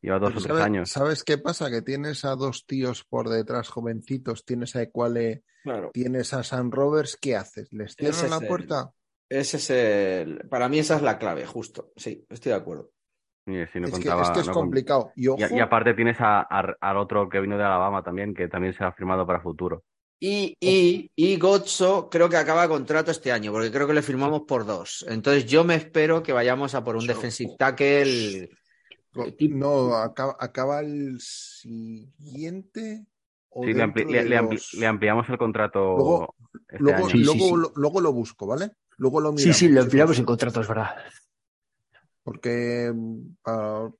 lleva 0.01 0.19
dos 0.19 0.31
Pero 0.31 0.41
o 0.41 0.43
tres 0.43 0.51
¿sabes, 0.51 0.65
años. 0.67 0.91
¿Sabes 0.91 1.25
qué 1.25 1.39
pasa? 1.39 1.71
Que 1.71 1.83
tienes 1.83 2.25
a 2.25 2.37
dos 2.37 2.65
tíos 2.67 3.05
por 3.05 3.29
detrás 3.29 3.69
jovencitos, 3.69 4.45
tienes 4.45 4.77
a 4.77 4.83
Equale, 4.83 5.43
Claro. 5.63 5.91
tienes 5.93 6.33
a 6.33 6.45
San 6.45 6.71
Roberts, 6.71 7.17
¿qué 7.21 7.35
haces? 7.37 7.73
¿Les 7.73 7.97
Ese 7.97 8.11
cierran 8.11 8.31
la 8.31 8.37
es 8.37 8.43
el- 8.43 8.49
puerta? 8.49 8.91
Ese 9.29 9.57
es 9.57 9.71
el. 9.71 10.49
Para 10.49 10.69
mí, 10.69 10.79
esa 10.79 10.97
es 10.97 11.03
la 11.03 11.19
clave, 11.19 11.45
justo. 11.45 11.93
Sí, 11.97 12.25
estoy 12.31 12.51
de 12.51 12.59
acuerdo. 12.59 12.91
Sí, 13.47 13.53
sí, 13.73 13.79
no 13.81 13.87
Es 13.87 13.93
que, 13.95 14.09
es 14.09 14.31
que 14.33 14.41
es 14.41 14.47
no 14.49 14.53
complicado. 14.53 15.13
Y 15.15 15.29
ojo, 15.29 15.39
Y, 15.51 15.57
y 15.57 15.61
aparte 15.61 15.95
tienes 15.95 16.21
a- 16.21 16.41
a- 16.41 16.77
al 16.81 16.97
otro 16.97 17.29
que 17.29 17.41
vino 17.41 17.57
de 17.57 17.63
Alabama 17.65 18.03
también, 18.03 18.35
que 18.35 18.49
también 18.49 18.75
se 18.75 18.83
ha 18.85 18.91
firmado 18.93 19.25
para 19.27 19.41
futuro. 19.41 19.85
Y, 20.19 20.55
y, 20.59 21.11
y 21.15 21.37
Gotzo 21.39 22.09
creo 22.11 22.29
que 22.29 22.37
acaba 22.39 22.67
contrato 22.69 23.11
este 23.11 23.31
año, 23.31 23.53
porque 23.53 23.71
creo 23.71 23.87
que 23.87 23.93
le 23.95 24.03
firmamos 24.03 24.43
por 24.49 24.65
dos. 24.67 25.05
Entonces 25.09 25.47
yo 25.47 25.63
me 25.63 25.75
espero 25.77 26.23
que 26.23 26.33
vayamos 26.33 26.75
a 26.75 26.83
por 26.83 26.97
un 26.97 27.03
Yo- 27.03 27.15
defensive 27.15 27.53
tackle. 27.59 28.49
tipo- 29.39 29.55
no, 29.57 29.95
acaba, 29.95 30.37
acaba 30.41 30.81
el 30.81 31.19
siguiente. 31.21 33.07
o 33.59 33.65
Sí, 33.65 33.73
le, 33.73 33.85
ampli- 33.85 33.95
dentro 33.95 34.13
le- 34.13 34.23
de 34.25 34.29
le 34.29 34.39
ampli- 34.39 34.53
los- 34.55 34.75
le 34.75 34.87
ampliamos 34.87 35.29
el 35.31 35.39
contrato 35.39 35.79
Luego- 35.97 36.35
este 36.69 36.77
Luego, 36.83 36.99
año. 36.99 37.09
Sí, 37.09 37.19
sí, 37.19 37.25
luego, 37.25 37.41
sí. 37.47 37.55
lo- 37.57 37.73
luego 37.77 38.01
lo 38.03 38.13
busco, 38.13 38.47
¿vale? 38.47 38.71
Luego 38.99 39.21
lo 39.21 39.31
Sí, 39.31 39.37
miramos. 39.37 39.57
sí, 39.57 39.65
lo 39.69 39.71
chicos, 39.73 39.85
empleamos 39.85 40.19
en 40.19 40.25
contrato, 40.27 40.61
es 40.61 40.69
verdad. 40.69 40.97
Porque 42.27 42.93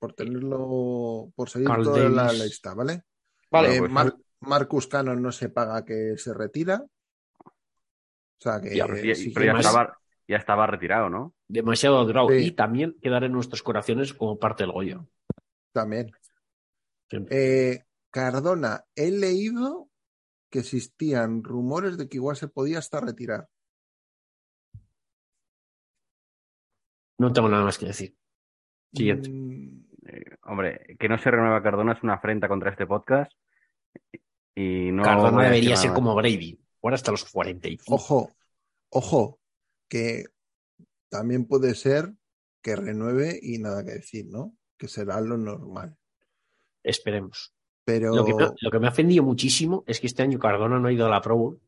por 0.01 0.13
tenerlo, 0.13 1.31
por 1.33 1.49
seguir 1.49 1.69
Carl 1.69 1.83
toda 1.85 2.09
la 2.09 2.33
lista, 2.33 2.73
¿vale? 2.73 3.03
Vale, 3.49 3.77
Eh, 3.77 3.79
pues- 3.79 3.89
Mar- 3.91 4.17
Marcus 4.41 4.87
Cannon 4.87 5.21
no 5.21 5.31
se 5.31 5.47
paga 5.47 5.85
que 5.85 6.17
se 6.17 6.33
retira. 6.33 6.83
O 7.45 7.49
sea 8.37 8.59
que 8.59 8.75
Ya, 8.75 8.85
Y- 8.85 9.15
sí 9.15 9.29
pero 9.29 9.43
que 9.43 9.47
ya 9.47 9.53
más- 9.53 9.65
estaba, 9.65 9.97
ya 10.27 10.35
estaba 10.35 10.67
retirado, 10.67 11.09
¿no? 11.09 11.33
Demasiado 11.47 12.03
durado. 12.05 12.27
Sí. 12.27 12.47
Y 12.47 12.51
también 12.51 12.97
quedar 13.01 13.23
en 13.23 13.31
nuestros 13.31 13.63
corazones 13.63 14.13
como 14.13 14.37
parte 14.37 14.63
del 14.63 14.73
Goyo. 14.73 15.07
también. 15.71 16.11
Eh, 17.29 17.83
Cardona, 18.11 18.83
he 18.93 19.09
leído 19.11 19.87
que 20.49 20.59
existían 20.59 21.43
rumores 21.45 21.97
de 21.97 22.09
que 22.09 22.17
igual 22.17 22.35
se 22.35 22.49
podía 22.49 22.79
hasta 22.79 22.99
retirar. 22.99 23.47
No 27.19 27.33
tengo 27.33 27.49
nada 27.49 27.63
más 27.63 27.77
que 27.77 27.87
decir. 27.87 28.15
Siguiente. 28.93 29.29
Mm, 29.29 29.83
Eh, 30.09 30.37
hombre, 30.43 30.95
que 30.97 31.09
no 31.09 31.17
se 31.17 31.29
renueva 31.29 31.61
Cardona 31.61 31.91
es 31.91 32.01
una 32.01 32.13
afrenta 32.13 32.47
contra 32.47 32.71
este 32.71 32.87
podcast. 32.87 33.29
Y 34.55 34.89
no 34.91 35.03
Cardona 35.03 35.43
debería 35.43 35.75
ser 35.75 35.91
como 35.93 36.15
Brady. 36.15 36.57
Ahora 36.81 36.95
hasta 36.95 37.11
los 37.11 37.25
45. 37.25 37.93
Ojo, 37.93 38.31
ojo, 38.89 39.39
que 39.89 40.25
también 41.09 41.45
puede 41.45 41.75
ser 41.75 42.13
que 42.61 42.75
renueve 42.77 43.37
y 43.41 43.57
nada 43.59 43.83
que 43.83 43.91
decir, 43.91 44.27
¿no? 44.29 44.55
Que 44.77 44.87
será 44.87 45.19
lo 45.19 45.37
normal. 45.37 45.97
Esperemos. 46.83 47.53
Pero 47.83 48.15
Lo 48.15 48.23
que, 48.25 48.33
me, 48.33 48.45
lo 48.61 48.71
que 48.71 48.79
me 48.79 48.87
ha 48.87 48.91
ofendido 48.91 49.23
muchísimo 49.23 49.83
es 49.87 49.99
que 49.99 50.07
este 50.07 50.23
año 50.23 50.39
Cardona 50.39 50.79
no 50.79 50.87
ha 50.87 50.93
ido 50.93 51.05
a 51.05 51.09
la 51.09 51.21
Pro 51.21 51.35
Bowl 51.37 51.61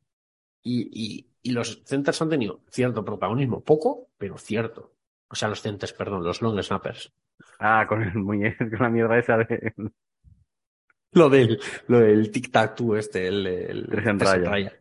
y, 0.64 0.90
y- 0.94 1.26
y 1.42 1.52
los 1.52 1.82
centers 1.86 2.22
han 2.22 2.30
tenido 2.30 2.62
cierto 2.70 3.04
protagonismo, 3.06 3.62
poco, 3.62 4.10
pero 4.18 4.38
cierto. 4.38 4.94
O 5.32 5.36
sea, 5.36 5.48
los 5.48 5.62
centers, 5.62 5.94
perdón, 5.94 6.24
los 6.24 6.42
long 6.42 6.60
snappers. 6.62 7.12
Ah, 7.60 7.86
con 7.88 8.02
el 8.02 8.14
muñeco, 8.16 8.66
con 8.70 8.80
la 8.80 8.90
mierda 8.90 9.18
esa 9.18 9.38
de. 9.38 9.74
Lo 11.12 11.28
del, 11.28 11.60
lo 11.88 12.00
del 12.02 12.32
tic-tac-tú 12.32 12.96
este, 12.96 13.26
el, 13.28 13.48
el 13.48 13.88
Tres 13.88 14.06
en 14.06 14.20
raya. 14.46 14.80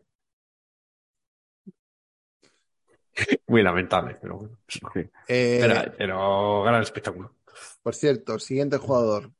Muy 3.47 3.63
lamentable, 3.63 4.15
pero 4.21 4.37
bueno. 4.37 4.57
Sí. 4.67 4.79
eh, 5.27 5.57
Pero, 5.59 5.93
pero 5.97 6.63
gran 6.63 6.81
espectáculo. 6.83 7.35
por 7.81 7.95
cierto, 7.95 8.37
siguiente 8.37 8.77
jugador, 8.77 9.31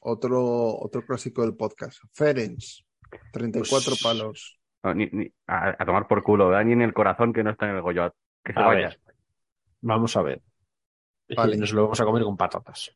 otro, 0.00 0.76
otro 0.80 1.06
clásico 1.06 1.42
del 1.42 1.54
podcast, 1.54 2.02
Ferenc, 2.12 2.58
34 3.32 3.90
Pues- 3.92 4.02
palos. 4.02 4.58
No, 4.82 4.94
ni- 4.94 5.08
ni- 5.12 5.32
a, 5.46 5.80
a 5.80 5.86
tomar 5.86 6.08
por 6.08 6.24
culo, 6.24 6.48
¿verdad? 6.48 6.64
Ni 6.64 6.72
en 6.72 6.82
el 6.82 6.92
corazón 6.92 7.32
que 7.32 7.44
no 7.44 7.50
está 7.50 7.68
en 7.70 7.76
el 7.76 7.82
Goyot. 7.82 8.12
Que 8.44 8.52
se 8.52 8.58
A 8.58 8.66
vaya. 8.66 8.88
ver, 8.88 9.00
vamos 9.80 10.16
a 10.16 10.22
ver. 10.22 10.42
Vale. 11.36 11.56
Nos 11.56 11.72
lo 11.72 11.82
vamos 11.84 12.00
a 12.00 12.04
comer 12.04 12.22
con 12.22 12.36
patatas. 12.36 12.94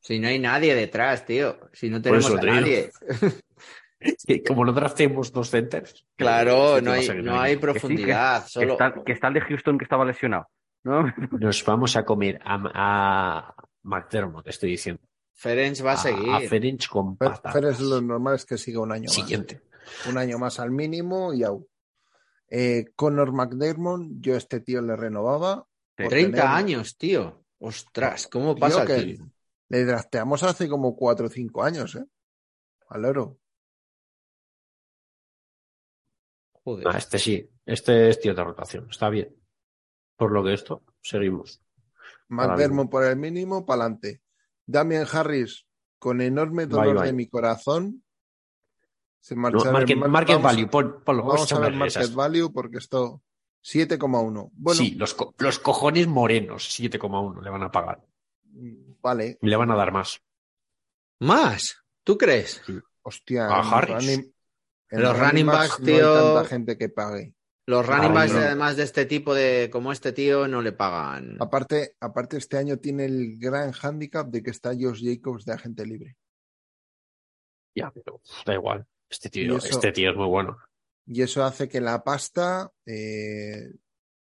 Si 0.00 0.18
no 0.18 0.28
hay 0.28 0.38
nadie 0.38 0.74
detrás, 0.74 1.26
tío. 1.26 1.58
Si 1.72 1.90
no 1.90 2.00
tenemos 2.00 2.26
eso 2.26 2.38
a 2.38 2.42
nadie. 2.42 2.90
Como 4.48 4.64
no 4.64 4.72
draftemos 4.72 5.30
dos 5.30 5.50
centers. 5.50 6.04
Claro, 6.16 6.80
no 6.80 6.92
hay, 6.92 7.08
no 7.22 7.40
hay 7.40 7.56
profundidad. 7.56 8.44
Que 8.44 8.50
Solo... 8.50 8.72
está, 8.72 8.94
que 9.04 9.12
está 9.12 9.28
el 9.28 9.34
de 9.34 9.40
Houston 9.42 9.78
que 9.78 9.84
estaba 9.84 10.04
lesionado. 10.04 10.48
¿No? 10.84 11.04
Nos 11.38 11.64
vamos 11.64 11.94
a 11.96 12.04
comer 12.04 12.40
a, 12.44 12.60
a 12.74 13.54
McDermott, 13.82 14.48
estoy 14.48 14.70
diciendo. 14.70 15.02
Ferenc 15.34 15.84
va 15.84 15.92
a 15.92 15.96
seguir. 15.96 16.30
A 16.30 16.40
Ferenc 16.40 16.86
con 16.88 17.16
Fer- 17.16 17.28
patatas. 17.30 17.52
Ferenc 17.52 17.80
lo 17.80 18.00
normal 18.00 18.34
es 18.36 18.44
que 18.44 18.58
siga 18.58 18.80
un 18.80 18.92
año 18.92 19.04
más. 19.04 19.14
Siguiente. 19.14 19.62
Un 20.08 20.18
año 20.18 20.38
más 20.38 20.58
al 20.58 20.70
mínimo 20.70 21.32
y 21.32 21.44
au. 21.44 21.68
Eh, 22.48 22.86
Conor 22.96 23.32
McDermott, 23.32 24.02
yo 24.20 24.34
a 24.34 24.38
este 24.38 24.60
tío 24.60 24.82
le 24.82 24.96
renovaba. 24.96 25.66
Sí. 25.96 26.02
por 26.04 26.08
30 26.08 26.36
tener- 26.36 26.46
años, 26.56 26.96
tío. 26.96 27.44
Ostras, 27.58 28.26
¿cómo 28.28 28.54
Tío, 28.54 28.60
pasa 28.60 28.84
tiempo? 28.86 29.30
Le 29.68 29.84
drafteamos 29.84 30.42
hace 30.42 30.68
como 30.68 30.96
4 30.96 31.26
o 31.26 31.28
5 31.30 31.62
años, 31.62 31.94
¿eh? 31.94 32.04
Al 32.88 33.04
oro. 33.04 33.38
Joder. 36.64 36.86
Ah, 36.88 36.98
este 36.98 37.18
sí. 37.18 37.48
Este 37.64 38.08
es 38.08 38.20
tío 38.20 38.34
de 38.34 38.44
rotación. 38.44 38.88
Está 38.90 39.08
bien. 39.08 39.34
Por 40.16 40.32
lo 40.32 40.44
que 40.44 40.54
esto, 40.54 40.82
seguimos. 41.00 41.62
McDermott 42.28 42.90
por 42.90 43.04
el 43.04 43.16
mínimo, 43.16 43.64
para 43.66 43.82
adelante. 43.84 44.22
Damian 44.66 45.06
Harris, 45.12 45.66
con 45.98 46.20
enorme 46.20 46.66
dolor 46.66 46.96
bye. 46.96 47.06
de 47.06 47.12
mi 47.12 47.28
corazón. 47.28 48.04
Se 49.20 49.34
No, 49.36 49.42
marcha 49.42 49.70
market, 49.70 49.96
market 49.96 50.42
value, 50.42 50.68
pon, 50.68 51.02
ponlo, 51.04 51.22
Vamos 51.22 51.48
vamos 51.48 51.52
a 51.52 51.58
ver 51.60 51.72
market 51.74 52.12
value 52.14 52.52
porque 52.52 52.78
esto 52.78 53.22
7,1. 53.64 54.50
Bueno, 54.54 54.78
Sí, 54.78 54.94
los, 54.96 55.14
co- 55.14 55.34
los 55.38 55.58
cojones 55.58 56.06
morenos, 56.08 56.68
7,1 56.68 57.42
le 57.42 57.50
van 57.50 57.62
a 57.62 57.70
pagar. 57.70 58.02
vale. 59.00 59.38
Y 59.40 59.46
le 59.48 59.56
van 59.56 59.70
a 59.70 59.76
dar 59.76 59.92
más. 59.92 60.20
¿Más? 61.20 61.76
¿Tú 62.04 62.18
crees? 62.18 62.62
Hostia, 63.02 63.46
A 63.48 63.60
en 63.62 63.66
Harris. 63.72 63.96
running- 63.96 64.34
en 64.90 65.02
Los 65.02 65.18
running 65.18 65.46
backs, 65.46 65.80
no 65.80 65.86
hay 65.86 65.92
tío. 65.94 66.34
tanta 66.34 66.48
gente 66.48 66.76
que 66.78 66.88
pague. 66.88 67.34
Los 67.66 67.86
running 67.86 68.12
backs, 68.12 68.32
no. 68.32 68.38
además 68.40 68.76
de 68.76 68.82
este 68.82 69.06
tipo 69.06 69.34
de, 69.34 69.70
como 69.72 69.92
este 69.92 70.12
tío, 70.12 70.48
no 70.48 70.60
le 70.62 70.72
pagan. 70.72 71.36
Aparte, 71.40 71.96
aparte, 72.00 72.36
este 72.36 72.58
año 72.58 72.78
tiene 72.78 73.04
el 73.06 73.38
gran 73.38 73.70
hándicap 73.72 74.26
de 74.28 74.42
que 74.42 74.50
está 74.50 74.70
Josh 74.78 75.00
Jacobs 75.02 75.44
de 75.44 75.52
agente 75.52 75.86
libre. 75.86 76.16
Ya, 77.74 77.90
pero 77.90 78.20
da 78.44 78.54
igual. 78.54 78.86
Este 79.08 79.30
tío, 79.30 79.56
eso- 79.56 79.68
este 79.68 79.92
tío 79.92 80.10
es 80.10 80.16
muy 80.16 80.26
bueno. 80.26 80.58
Y 81.06 81.22
eso 81.22 81.44
hace 81.44 81.68
que 81.68 81.80
la 81.80 82.02
pasta 82.04 82.70
eh, 82.86 83.72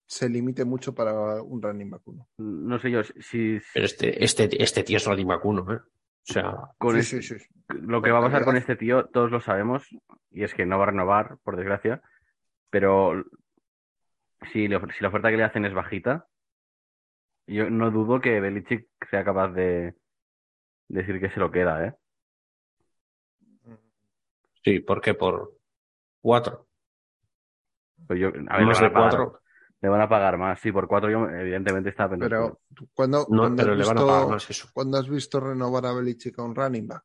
se 0.06 0.28
limite 0.28 0.64
mucho 0.64 0.94
para 0.94 1.42
un 1.42 1.60
running 1.62 1.90
back 1.90 2.02
uno. 2.06 2.28
No 2.38 2.78
sé 2.78 2.90
yo 2.90 3.02
si, 3.04 3.58
Pero 3.74 3.86
este, 3.86 4.24
este, 4.24 4.62
este 4.62 4.82
tío 4.82 4.96
es 4.96 5.06
running 5.06 5.26
back 5.26 5.44
uno, 5.44 5.72
¿eh? 5.72 5.76
O 5.76 6.32
sea, 6.32 6.54
con 6.78 6.94
Sí, 7.02 7.16
este- 7.18 7.22
sí, 7.22 7.38
sí. 7.38 7.46
lo 7.68 8.00
que 8.00 8.10
va 8.10 8.20
a 8.20 8.22
pasar 8.22 8.44
con 8.44 8.56
este 8.56 8.76
tío, 8.76 9.06
todos 9.06 9.30
lo 9.30 9.40
sabemos, 9.40 9.86
y 10.30 10.42
es 10.42 10.54
que 10.54 10.64
no 10.64 10.78
va 10.78 10.84
a 10.84 10.90
renovar, 10.90 11.36
por 11.42 11.56
desgracia, 11.56 12.00
pero 12.70 13.22
si, 14.52 14.66
le 14.68 14.80
si 14.92 15.02
la 15.02 15.08
oferta 15.08 15.30
que 15.30 15.36
le 15.36 15.44
hacen 15.44 15.66
es 15.66 15.74
bajita, 15.74 16.26
yo 17.46 17.68
no 17.68 17.90
dudo 17.90 18.22
que 18.22 18.40
Belichick 18.40 18.88
sea 19.10 19.22
capaz 19.22 19.48
de 19.52 19.94
decir 20.88 21.20
que 21.20 21.28
se 21.28 21.40
lo 21.40 21.50
queda, 21.50 21.86
¿eh? 21.86 21.94
sí, 24.64 24.80
¿por 24.80 25.02
qué? 25.02 25.12
Por 25.12 25.53
cuatro. 26.24 26.66
Pero 28.08 28.18
yo, 28.20 28.28
a 28.28 28.56
ver, 28.58 28.66
Más 28.66 28.80
le 28.80 28.88
de 28.88 28.92
van, 28.94 29.04
a 29.04 29.08
pagar, 29.10 29.10
cuatro. 29.26 29.40
le 29.82 29.88
van 29.88 30.00
a 30.00 30.08
pagar 30.08 30.38
más, 30.38 30.60
sí, 30.60 30.72
por 30.72 30.88
cuatro 30.88 31.10
yo 31.10 31.28
evidentemente 31.28 31.90
estaba 31.90 32.10
pensando. 32.10 32.28
Pero 32.68 32.86
cuando, 32.94 33.26
No, 33.28 33.42
cuando 33.42 33.56
pero 33.62 33.72
has 33.72 33.78
le 33.78 33.84
van 33.84 33.98
a 33.98 34.00
visto- 34.00 34.06
pagar 34.14 34.28
más 34.28 34.50
eso. 34.50 34.68
cuando 34.72 34.98
has 34.98 35.08
visto 35.08 35.40
renovar 35.40 35.86
a 35.86 35.92
Belichick 35.92 36.38
a 36.38 36.42
un 36.42 36.54
running 36.54 36.86
back? 36.88 37.04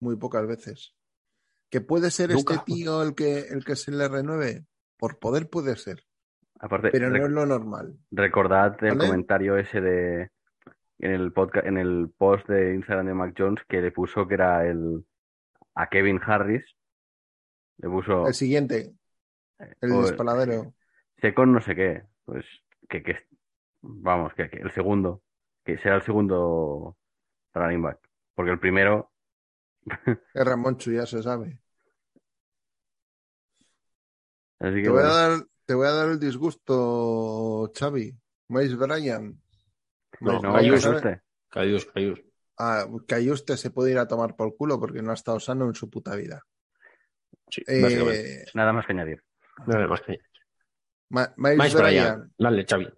Muy 0.00 0.16
pocas 0.16 0.46
veces. 0.46 0.94
¿Que 1.70 1.80
puede 1.80 2.10
ser 2.10 2.30
Nunca. 2.30 2.54
este 2.54 2.64
tío 2.72 3.02
el 3.02 3.14
que, 3.14 3.38
el 3.48 3.64
que 3.64 3.76
se 3.76 3.92
le 3.92 4.08
renueve? 4.08 4.66
Por 4.98 5.18
poder 5.18 5.48
puede 5.48 5.74
ser, 5.76 6.02
Aparte, 6.60 6.90
pero 6.92 7.08
no 7.10 7.24
es 7.24 7.30
lo 7.30 7.46
normal. 7.46 7.96
recordad 8.10 8.76
el 8.84 8.96
¿Vale? 8.96 9.08
comentario 9.08 9.56
ese 9.56 9.80
de 9.80 10.30
en 10.98 11.10
el 11.10 11.32
podcast, 11.32 11.66
en 11.66 11.78
el 11.78 12.12
post 12.16 12.46
de 12.48 12.74
Instagram 12.74 13.06
de 13.06 13.14
Mac 13.14 13.34
Jones 13.36 13.64
que 13.68 13.80
le 13.80 13.90
puso 13.90 14.28
que 14.28 14.34
era 14.34 14.64
el 14.66 15.04
a 15.74 15.88
Kevin 15.88 16.20
Harris. 16.24 16.64
Le 17.82 17.88
puso 17.88 18.26
El 18.26 18.34
siguiente, 18.34 18.94
el 19.80 19.92
o- 19.92 20.02
disparadero. 20.02 20.72
Secon 21.20 21.52
no 21.52 21.60
sé 21.60 21.74
qué. 21.74 22.02
Pues 22.24 22.44
que, 22.88 23.02
que 23.02 23.16
vamos, 23.82 24.32
que, 24.34 24.48
que 24.48 24.58
el 24.58 24.70
segundo, 24.70 25.22
que 25.64 25.78
será 25.78 25.96
el 25.96 26.02
segundo 26.02 26.96
running 27.54 27.82
back. 27.82 27.98
Porque 28.34 28.52
el 28.52 28.58
primero, 28.58 29.12
Es 30.34 30.44
Ramonchu, 30.44 30.92
ya 30.92 31.06
se 31.06 31.22
sabe. 31.22 31.58
así 34.60 34.76
que 34.76 34.82
Te 34.84 34.90
voy, 34.90 35.02
a 35.02 35.06
dar, 35.06 35.46
te 35.66 35.74
voy 35.74 35.86
a 35.86 35.90
dar 35.90 36.08
el 36.10 36.20
disgusto, 36.20 37.70
Xavi. 37.76 38.16
Miles 38.48 38.76
Bryan. 38.76 39.40
No, 40.20 40.40
Miles 40.40 40.86
no. 40.86 41.00
Cayús, 41.48 41.84
cayús. 41.86 42.22
Ah, 42.56 42.86
usted 42.88 43.56
se 43.56 43.70
puede 43.70 43.90
ir 43.90 43.98
a 43.98 44.06
tomar 44.06 44.36
por 44.36 44.56
culo 44.56 44.78
porque 44.78 45.02
no 45.02 45.10
ha 45.10 45.14
estado 45.14 45.40
sano 45.40 45.66
en 45.66 45.74
su 45.74 45.90
puta 45.90 46.14
vida. 46.14 46.42
Sí, 47.50 47.62
Eh. 47.66 48.44
Nada 48.54 48.72
más 48.72 48.86
que 48.86 48.92
añadir. 48.92 49.22
Nada 49.66 49.86
más 49.86 50.00
que. 50.02 50.18
Ma- 51.10 51.32
Miles, 51.36 51.58
Miles 51.58 51.74
Bryan. 51.74 51.92
Bryan. 51.92 52.32
Dale, 52.38 52.64
Xavi. 52.64 52.88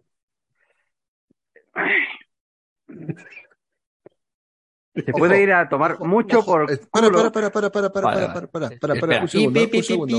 Se 4.94 5.10
Ojo, 5.10 5.18
puede 5.18 5.42
ir 5.42 5.52
a 5.52 5.68
tomar 5.68 5.92
Ojo, 5.94 6.06
mucho 6.06 6.38
ojo, 6.38 6.52
por 6.52 6.66
para, 6.90 7.10
para, 7.10 7.50
para, 7.50 7.50
para, 7.50 7.70
para, 7.70 7.90
para, 7.90 8.46
para, 8.46 8.70
para, 8.78 9.00
para, 9.00 9.22
un 9.22 9.28
segundo, 9.28 9.60
un 9.60 9.82
segundo, 9.82 10.16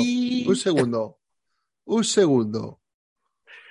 un 0.49 0.55
segundo, 0.57 1.19
un 1.85 2.03
segundo. 2.03 2.81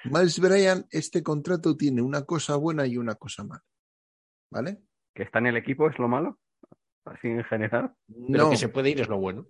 Miles 0.04 0.40
Bryan, 0.40 0.86
este 0.90 1.22
contrato 1.22 1.76
tiene 1.76 2.00
una 2.00 2.24
cosa 2.24 2.56
buena 2.56 2.86
y 2.86 2.96
una 2.96 3.16
cosa 3.16 3.44
mala. 3.44 3.62
¿Vale? 4.50 4.78
Que 5.14 5.24
está 5.24 5.40
en 5.40 5.46
el 5.48 5.56
equipo 5.58 5.88
es 5.90 5.98
lo 5.98 6.08
malo. 6.08 6.38
Así 7.04 7.28
en 7.28 7.44
general. 7.44 7.94
Pero 8.06 8.44
No, 8.44 8.50
que 8.50 8.56
se 8.56 8.68
puede 8.70 8.88
ir 8.90 9.00
es 9.02 9.08
lo 9.08 9.18
bueno. 9.18 9.46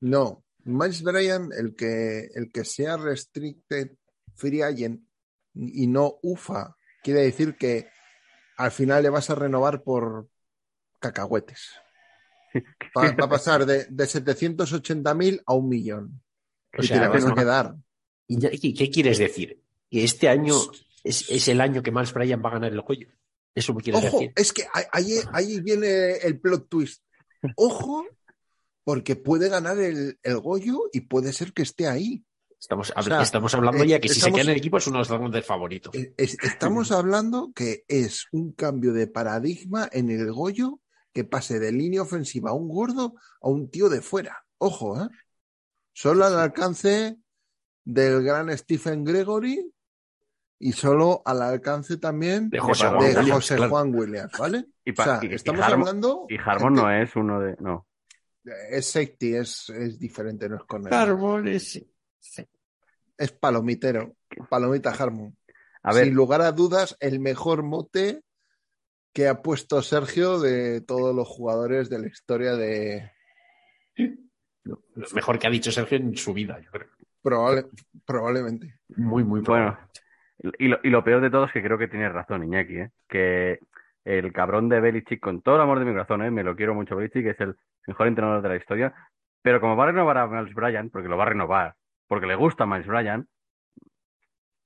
No. 0.00 0.44
Miles 0.64 1.02
Bryan, 1.02 1.50
el 1.56 1.74
que, 1.74 2.28
el 2.34 2.50
que 2.52 2.64
sea 2.64 2.96
restricted 2.96 3.92
free 4.34 4.62
agent 4.62 5.02
y 5.54 5.86
no 5.86 6.18
UFA, 6.22 6.76
quiere 7.02 7.20
decir 7.22 7.56
que 7.56 7.88
al 8.58 8.70
final 8.70 9.02
le 9.02 9.08
vas 9.08 9.30
a 9.30 9.34
renovar 9.34 9.82
por 9.82 10.28
cacahuetes. 10.98 11.70
Va, 12.96 13.12
va 13.12 13.26
a 13.26 13.28
pasar 13.28 13.64
de, 13.66 13.84
de 13.90 14.04
780.000 14.04 15.42
a 15.46 15.54
un 15.54 15.68
millón. 15.68 16.22
O 16.76 16.82
y 16.82 16.86
sea, 16.86 16.96
te 16.96 17.02
le 17.02 17.08
vas 17.08 17.24
a 17.24 17.28
no- 17.28 17.34
quedar. 17.34 17.74
¿Y 18.26 18.38
ya- 18.40 18.50
¿Qué, 18.50 18.90
quieres 18.90 19.18
decir? 19.18 19.62
¿Que 19.90 20.04
este 20.04 20.28
año 20.28 20.54
es, 21.04 21.30
es 21.30 21.48
el 21.48 21.60
año 21.60 21.82
que 21.82 21.90
Miles 21.92 22.12
Bryan 22.12 22.42
va 22.44 22.50
a 22.50 22.54
ganar 22.54 22.72
el 22.72 22.82
cuello? 22.82 23.08
¿Eso 23.54 23.72
me 23.74 23.82
quieres 23.82 24.04
Ojo, 24.04 24.18
decir? 24.18 24.32
es 24.36 24.52
que 24.52 24.64
ahí- 24.92 25.20
ahí 25.32 25.60
viene 25.60 26.12
el 26.18 26.38
plot 26.40 26.68
twist. 26.68 27.02
Ojo, 27.56 28.04
porque 28.88 29.16
puede 29.16 29.50
ganar 29.50 29.78
el, 29.78 30.18
el 30.22 30.38
Goyo 30.38 30.78
y 30.94 31.02
puede 31.02 31.34
ser 31.34 31.52
que 31.52 31.60
esté 31.60 31.86
ahí. 31.88 32.24
Estamos, 32.58 32.90
o 32.96 33.02
sea, 33.02 33.20
estamos 33.20 33.52
hablando 33.54 33.84
eh, 33.84 33.88
ya 33.88 34.00
que 34.00 34.08
si 34.08 34.14
se 34.14 34.18
estamos- 34.20 34.36
queda 34.38 34.44
en 34.44 34.50
el 34.52 34.56
equipo 34.56 34.78
es 34.78 34.86
uno 34.86 35.04
de 35.04 35.30
los 35.30 35.44
favoritos. 35.46 35.94
Eh, 35.94 36.14
es- 36.16 36.38
estamos 36.42 36.90
hablando 36.90 37.52
que 37.54 37.84
es 37.86 38.28
un 38.32 38.52
cambio 38.52 38.94
de 38.94 39.06
paradigma 39.06 39.90
en 39.92 40.08
el 40.08 40.32
Goyo 40.32 40.80
que 41.12 41.24
pase 41.24 41.58
de 41.60 41.70
línea 41.70 42.00
ofensiva 42.00 42.48
a 42.48 42.54
un 42.54 42.66
gordo 42.70 43.14
a 43.42 43.48
un 43.50 43.70
tío 43.70 43.90
de 43.90 44.00
fuera. 44.00 44.46
Ojo, 44.56 44.98
¿eh? 45.02 45.08
Solo 45.92 46.24
al 46.24 46.38
alcance 46.38 47.18
del 47.84 48.22
gran 48.22 48.56
Stephen 48.56 49.04
Gregory 49.04 49.70
y 50.60 50.72
solo 50.72 51.20
al 51.26 51.42
alcance 51.42 51.98
también 51.98 52.48
De 52.48 52.58
José 52.58 52.84
de 52.84 52.90
Juan 52.90 53.02
Williams, 53.04 53.30
José 53.32 53.56
claro. 53.56 53.70
Juan 53.70 53.94
Williams, 53.94 54.32
¿vale? 54.38 54.64
Y, 54.82 54.92
O 54.92 54.94
pa- 54.94 55.04
sea, 55.04 55.20
y- 55.22 55.26
y 55.30 55.34
estamos 55.34 55.60
Harmon- 55.60 55.72
hablando. 55.88 56.26
y 56.30 56.36
Harmon 56.38 56.74
gente- 56.74 56.80
no 56.82 56.90
es 57.02 57.16
uno 57.16 57.40
de. 57.40 57.54
No. 57.60 57.84
Es 58.70 58.90
safety, 58.90 59.34
es, 59.34 59.70
es 59.70 59.98
diferente, 59.98 60.48
no 60.48 60.56
es 60.56 60.64
corner. 60.64 60.92
Árboles. 60.94 61.84
Es 63.16 63.32
palomitero. 63.32 64.14
Palomita 64.48 64.90
Harmon. 64.90 65.36
A 65.82 65.92
ver, 65.94 66.04
Sin 66.04 66.14
lugar 66.14 66.40
a 66.42 66.52
dudas, 66.52 66.96
el 67.00 67.18
mejor 67.20 67.62
mote 67.62 68.22
que 69.12 69.26
ha 69.26 69.42
puesto 69.42 69.82
Sergio 69.82 70.38
de 70.38 70.80
todos 70.80 71.14
los 71.14 71.26
jugadores 71.26 71.88
de 71.90 71.98
la 71.98 72.06
historia 72.06 72.54
de. 72.56 73.10
Lo 74.64 74.80
mejor 75.14 75.38
que 75.38 75.46
ha 75.46 75.50
dicho 75.50 75.72
Sergio 75.72 75.96
en 75.98 76.16
su 76.16 76.32
vida, 76.34 76.60
yo 76.60 76.70
creo. 76.70 76.88
probable- 77.22 77.66
probablemente. 78.04 78.78
Muy, 78.96 79.24
muy 79.24 79.40
bueno. 79.40 79.72
probable. 79.72 79.88
Y 80.58 80.68
lo, 80.68 80.78
y 80.84 80.90
lo 80.90 81.02
peor 81.02 81.20
de 81.20 81.30
todo 81.30 81.46
es 81.46 81.52
que 81.52 81.62
creo 81.62 81.78
que 81.78 81.88
tienes 81.88 82.12
razón, 82.12 82.44
Iñaki, 82.44 82.76
¿eh? 82.78 82.90
Que 83.08 83.58
el 84.04 84.32
cabrón 84.32 84.68
de 84.68 84.80
Belichick, 84.80 85.20
con 85.20 85.42
todo 85.42 85.56
el 85.56 85.60
amor 85.62 85.78
de 85.78 85.84
mi 85.84 85.92
corazón, 85.92 86.22
¿eh? 86.22 86.30
Me 86.30 86.42
lo 86.44 86.56
quiero 86.56 86.74
mucho, 86.74 86.96
Belichick, 86.96 87.26
es 87.26 87.40
el 87.40 87.56
mejor 87.86 88.06
entrenador 88.06 88.42
de 88.42 88.48
la 88.48 88.56
historia. 88.56 88.94
Pero 89.42 89.60
como 89.60 89.76
va 89.76 89.84
a 89.84 89.86
renovar 89.88 90.18
a 90.18 90.26
Miles 90.26 90.54
Bryan, 90.54 90.90
porque 90.90 91.08
lo 91.08 91.16
va 91.16 91.24
a 91.24 91.28
renovar, 91.28 91.76
porque 92.08 92.26
le 92.26 92.34
gusta 92.34 92.64
a 92.64 92.66
Miles 92.66 92.86
Bryan, 92.86 93.28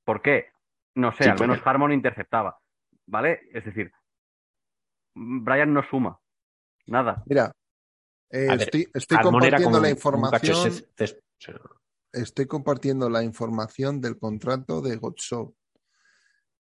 ¿por 0.04 0.22
qué? 0.22 0.50
No 0.94 1.12
sé, 1.12 1.24
Sí, 1.24 1.30
al 1.30 1.38
menos 1.40 1.58
porque- 1.58 1.70
Harmon 1.70 1.92
interceptaba, 1.92 2.58
¿vale? 3.06 3.40
Es 3.52 3.64
decir, 3.64 3.92
Bryan 5.14 5.72
no 5.72 5.82
suma 5.82 6.18
nada. 6.86 7.22
Mira, 7.26 7.52
eh, 8.30 8.46
ver, 8.48 8.60
estoy, 8.62 8.88
estoy 8.94 9.18
compartiendo 9.18 9.80
la 9.80 9.90
información. 9.90 10.72
Estoy 12.12 12.46
compartiendo 12.46 13.08
la 13.08 13.22
información 13.22 14.00
del 14.00 14.18
contrato 14.18 14.82
de 14.82 14.96
Godshow. 14.96 15.54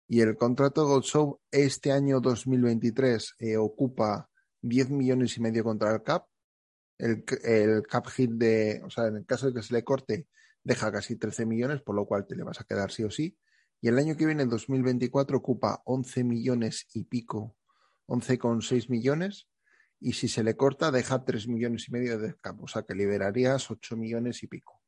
Y 0.08 0.20
el 0.20 0.36
contrato 0.36 0.82
de 0.82 0.88
Godshow 0.88 1.40
este 1.50 1.92
año 1.92 2.20
2023 2.20 3.36
eh, 3.38 3.56
ocupa 3.56 4.28
10 4.60 4.90
millones 4.90 5.36
y 5.36 5.40
medio 5.40 5.64
contra 5.64 5.92
el 5.92 6.02
CAP. 6.02 6.26
El, 6.98 7.24
el 7.44 7.82
CAP 7.86 8.08
hit 8.08 8.30
de, 8.32 8.82
o 8.84 8.90
sea, 8.90 9.06
en 9.06 9.16
el 9.16 9.26
caso 9.26 9.46
de 9.46 9.54
que 9.54 9.62
se 9.62 9.74
le 9.74 9.82
corte, 9.82 10.26
deja 10.62 10.92
casi 10.92 11.16
13 11.16 11.46
millones, 11.46 11.82
por 11.82 11.94
lo 11.94 12.06
cual 12.06 12.26
te 12.26 12.36
le 12.36 12.42
vas 12.42 12.60
a 12.60 12.64
quedar 12.64 12.90
sí 12.90 13.04
o 13.04 13.10
sí. 13.10 13.36
Y 13.80 13.88
el 13.88 13.98
año 13.98 14.16
que 14.16 14.26
viene, 14.26 14.44
el 14.44 14.48
2024, 14.48 15.36
ocupa 15.38 15.82
11 15.84 16.24
millones 16.24 16.86
y 16.94 17.04
pico, 17.04 17.56
11,6 18.06 18.88
millones. 18.88 19.48
Y 19.98 20.12
si 20.12 20.28
se 20.28 20.44
le 20.44 20.56
corta, 20.56 20.90
deja 20.90 21.24
3 21.24 21.48
millones 21.48 21.88
y 21.88 21.92
medio 21.92 22.18
de 22.18 22.34
CAP, 22.36 22.62
o 22.62 22.68
sea 22.68 22.82
que 22.82 22.94
liberarías 22.94 23.70
8 23.70 23.96
millones 23.96 24.42
y 24.42 24.46
pico. 24.46 24.81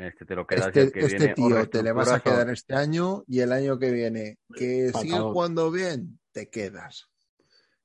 Este 0.00 0.24
te 0.24 0.34
lo 0.34 0.46
quedas 0.46 0.74
el 0.74 0.86
Este, 0.86 0.92
que 0.92 1.06
este 1.06 1.18
viene 1.18 1.34
tío 1.34 1.68
te 1.68 1.82
le 1.82 1.92
vas 1.92 2.10
a 2.10 2.20
quedar 2.20 2.48
este 2.50 2.74
año 2.74 3.24
y 3.26 3.40
el 3.40 3.52
año 3.52 3.78
que 3.78 3.90
viene 3.90 4.38
que 4.54 4.92
sigues 4.92 5.20
jugando 5.20 5.70
bien, 5.70 6.18
te 6.32 6.48
quedas. 6.48 7.08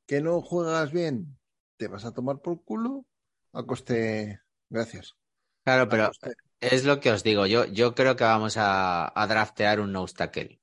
Que 0.08 0.22
no 0.22 0.42
juegas 0.42 0.92
bien, 0.92 1.38
te 1.78 1.88
vas 1.88 2.06
a 2.06 2.14
tomar 2.14 2.40
por 2.40 2.64
culo 2.64 3.06
a 3.54 3.64
coste. 3.64 4.40
Gracias. 4.70 5.16
Claro, 5.64 5.90
pero 5.90 6.12
es 6.60 6.86
lo 6.86 7.00
que 7.00 7.12
os 7.12 7.24
digo. 7.24 7.48
Yo, 7.48 7.66
yo 7.66 7.96
creo 7.96 8.16
que 8.16 8.24
vamos 8.24 8.56
a, 8.58 9.12
a 9.20 9.28
draftear 9.28 9.80
un 9.80 9.92
nose 9.92 10.14
tackle 10.14 10.62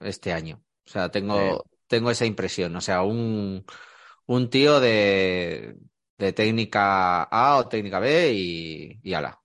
este 0.00 0.32
año. 0.32 0.64
O 0.86 0.90
sea, 0.90 1.10
tengo, 1.10 1.64
tengo 1.86 2.10
esa 2.10 2.26
impresión. 2.26 2.74
O 2.76 2.80
sea, 2.80 3.02
un, 3.02 3.64
un 4.26 4.50
tío 4.50 4.80
de, 4.80 5.76
de 6.18 6.32
técnica 6.32 7.22
A 7.22 7.56
o 7.56 7.68
técnica 7.68 8.00
B 8.00 8.32
y, 8.32 9.00
y 9.02 9.14
ala. 9.14 9.40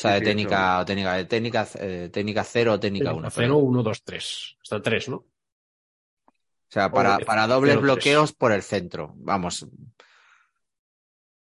O 0.00 0.02
sea, 0.02 0.14
Sí, 0.14 0.20
de 0.20 0.24
técnica, 0.30 0.80
o 0.80 0.84
técnica, 0.86 1.14
de 1.14 1.24
técnica, 1.26 1.68
eh, 1.78 2.08
técnica 2.10 2.42
0 2.42 2.72
o 2.72 2.80
técnica 2.80 3.12
1. 3.12 3.30
0, 3.30 3.56
1, 3.58 3.82
2, 3.82 4.02
3. 4.02 4.56
Hasta 4.62 4.80
3, 4.80 5.08
¿no? 5.10 5.16
O 5.16 5.26
sea, 6.72 6.90
para, 6.90 7.18
O 7.18 7.20
para 7.26 7.46
dobles 7.46 7.74
cero, 7.74 7.80
tres. 7.82 7.94
bloqueos 7.96 8.32
por 8.32 8.52
el 8.52 8.62
centro. 8.62 9.12
Vamos. 9.16 9.66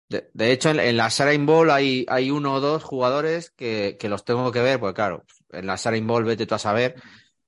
De, 0.08 0.28
de 0.34 0.50
hecho, 0.50 0.70
en, 0.70 0.80
en 0.80 0.96
la 0.96 1.08
Shrine 1.08 1.46
Ball 1.46 1.70
hay, 1.70 2.04
hay 2.08 2.32
uno 2.32 2.54
o 2.54 2.60
dos 2.60 2.82
jugadores 2.82 3.50
que, 3.50 3.96
que 4.00 4.08
los 4.08 4.24
tengo 4.24 4.50
que 4.50 4.60
ver, 4.60 4.80
porque 4.80 4.94
claro, 4.94 5.24
en 5.50 5.66
la 5.68 5.76
Shrine 5.76 6.06
Ball 6.06 6.24
vete 6.24 6.46
tú 6.46 6.56
a 6.56 6.58
saber, 6.58 7.00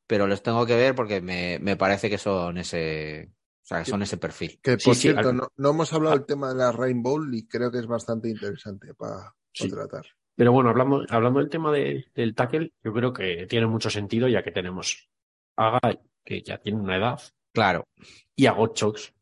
pero 0.07 0.29
los 0.29 0.45
tengo 0.45 0.65
que 0.65 0.77
ver 0.77 0.95
porque 0.95 1.21
me, 1.21 1.59
me 1.61 1.77
parece 1.77 2.09
que 2.09 2.19
son 2.19 2.57
ese, 2.59 3.33
o 3.65 3.66
sea, 3.66 3.83
que 3.83 3.91
son 3.91 4.03
ese 4.03 4.16
perfil. 4.16 4.61
Que 4.62 4.79
Sí, 4.79 4.85
por 4.87 4.95
sí, 4.95 5.09
cierto, 5.09 5.31
al- 5.31 5.37
no, 5.37 5.49
no 5.57 5.71
hemos 5.71 5.93
hablado 5.93 6.16
del 6.16 6.27
tema 6.27 6.51
de 6.51 6.55
la 6.55 6.71
Rainbow 6.71 7.19
y 7.33 7.49
creo 7.49 7.73
que 7.73 7.79
es 7.79 7.87
bastante 7.87 8.29
interesante 8.29 8.95
para 8.95 9.35
Sí. 9.53 9.69
tratar. 9.69 10.05
Pero 10.36 10.52
bueno, 10.52 10.70
hablando, 10.70 11.05
hablando 11.09 11.40
del 11.40 11.48
tema 11.51 11.73
de- 11.73 12.06
del 12.15 12.35
tackle, 12.35 12.73
yo 12.82 12.93
creo 12.93 13.12
que 13.12 13.47
tiene 13.47 13.66
mucho 13.66 13.90
sentido 13.90 14.28
ya 14.28 14.43
que 14.43 14.51
tenemos 14.51 15.09
a 15.56 15.78
Guy, 15.82 15.98
que 16.24 16.43
ya 16.43 16.59
tiene 16.59 16.81
una 16.81 16.97
edad, 16.97 17.20
Claro, 17.52 17.85
y 18.35 18.47
a 18.47 18.52
Gochox, 18.52 19.12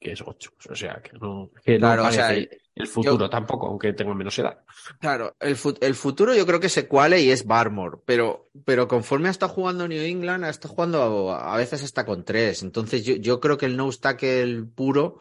que 0.00 0.12
es 0.12 0.22
Gochox. 0.22 0.66
O 0.70 0.74
sea, 0.74 1.00
que 1.02 1.12
no, 1.18 1.50
que 1.64 1.74
no 1.74 1.78
claro, 1.88 2.06
o 2.06 2.12
sea, 2.12 2.32
el 2.32 2.86
futuro 2.86 3.28
tampoco, 3.30 3.66
aunque 3.68 3.92
tenga 3.94 4.14
menos 4.14 4.38
edad. 4.38 4.62
Claro, 5.00 5.34
el, 5.40 5.56
el 5.80 5.94
futuro 5.94 6.34
yo 6.34 6.46
creo 6.46 6.60
que 6.60 6.68
se 6.68 6.86
cuale 6.86 7.20
y 7.22 7.30
es 7.30 7.46
Barmore, 7.46 7.98
pero, 8.04 8.50
pero 8.64 8.86
conforme 8.88 9.28
ha 9.28 9.30
estado 9.30 9.52
jugando 9.52 9.88
New 9.88 10.02
England, 10.02 10.44
ha 10.44 10.50
estado 10.50 10.74
jugando 10.74 11.32
a, 11.32 11.54
a 11.54 11.56
veces 11.56 11.82
hasta 11.82 12.04
con 12.04 12.24
tres. 12.24 12.62
Entonces 12.62 13.04
yo, 13.04 13.16
yo 13.16 13.40
creo 13.40 13.56
que 13.56 13.66
el 13.66 13.76
no 13.76 13.90
tackle 13.92 14.64
puro. 14.74 15.20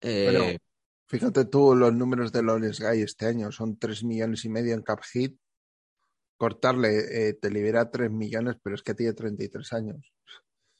eh, 0.00 0.24
Bueno, 0.24 0.58
Fíjate 1.08 1.46
tú 1.46 1.74
los 1.74 1.92
números 1.94 2.32
de 2.32 2.42
Lawrence 2.42 2.86
Guy 2.86 3.02
este 3.02 3.26
año, 3.26 3.50
son 3.50 3.78
3 3.78 4.04
millones 4.04 4.44
y 4.44 4.48
medio 4.50 4.74
en 4.74 4.82
cap 4.82 5.00
hit. 5.12 5.38
Cortarle 6.38 7.28
eh, 7.28 7.34
te 7.34 7.50
libera 7.50 7.90
3 7.90 8.10
millones, 8.10 8.56
pero 8.62 8.74
es 8.76 8.82
que 8.82 8.94
tiene 8.94 9.12
33 9.14 9.72
años. 9.72 10.12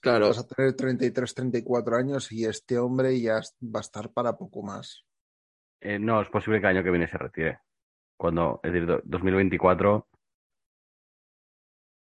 claro, 0.00 0.28
Vas 0.28 0.38
a 0.38 0.46
tener 0.46 0.74
33, 0.76 1.34
34 1.34 1.96
años 1.96 2.30
y 2.30 2.44
este 2.44 2.78
hombre 2.78 3.18
ya 3.20 3.40
va 3.62 3.80
a 3.80 3.80
estar 3.80 4.12
para 4.12 4.36
poco 4.36 4.62
más. 4.62 5.04
Eh, 5.80 5.98
no, 5.98 6.20
es 6.20 6.28
posible 6.28 6.60
que 6.60 6.66
el 6.68 6.76
año 6.76 6.84
que 6.84 6.90
viene 6.90 7.08
se 7.08 7.18
retire. 7.18 7.60
Cuando, 8.16 8.60
es 8.62 8.72
decir, 8.72 8.86
do- 8.86 9.00
2024. 9.04 10.06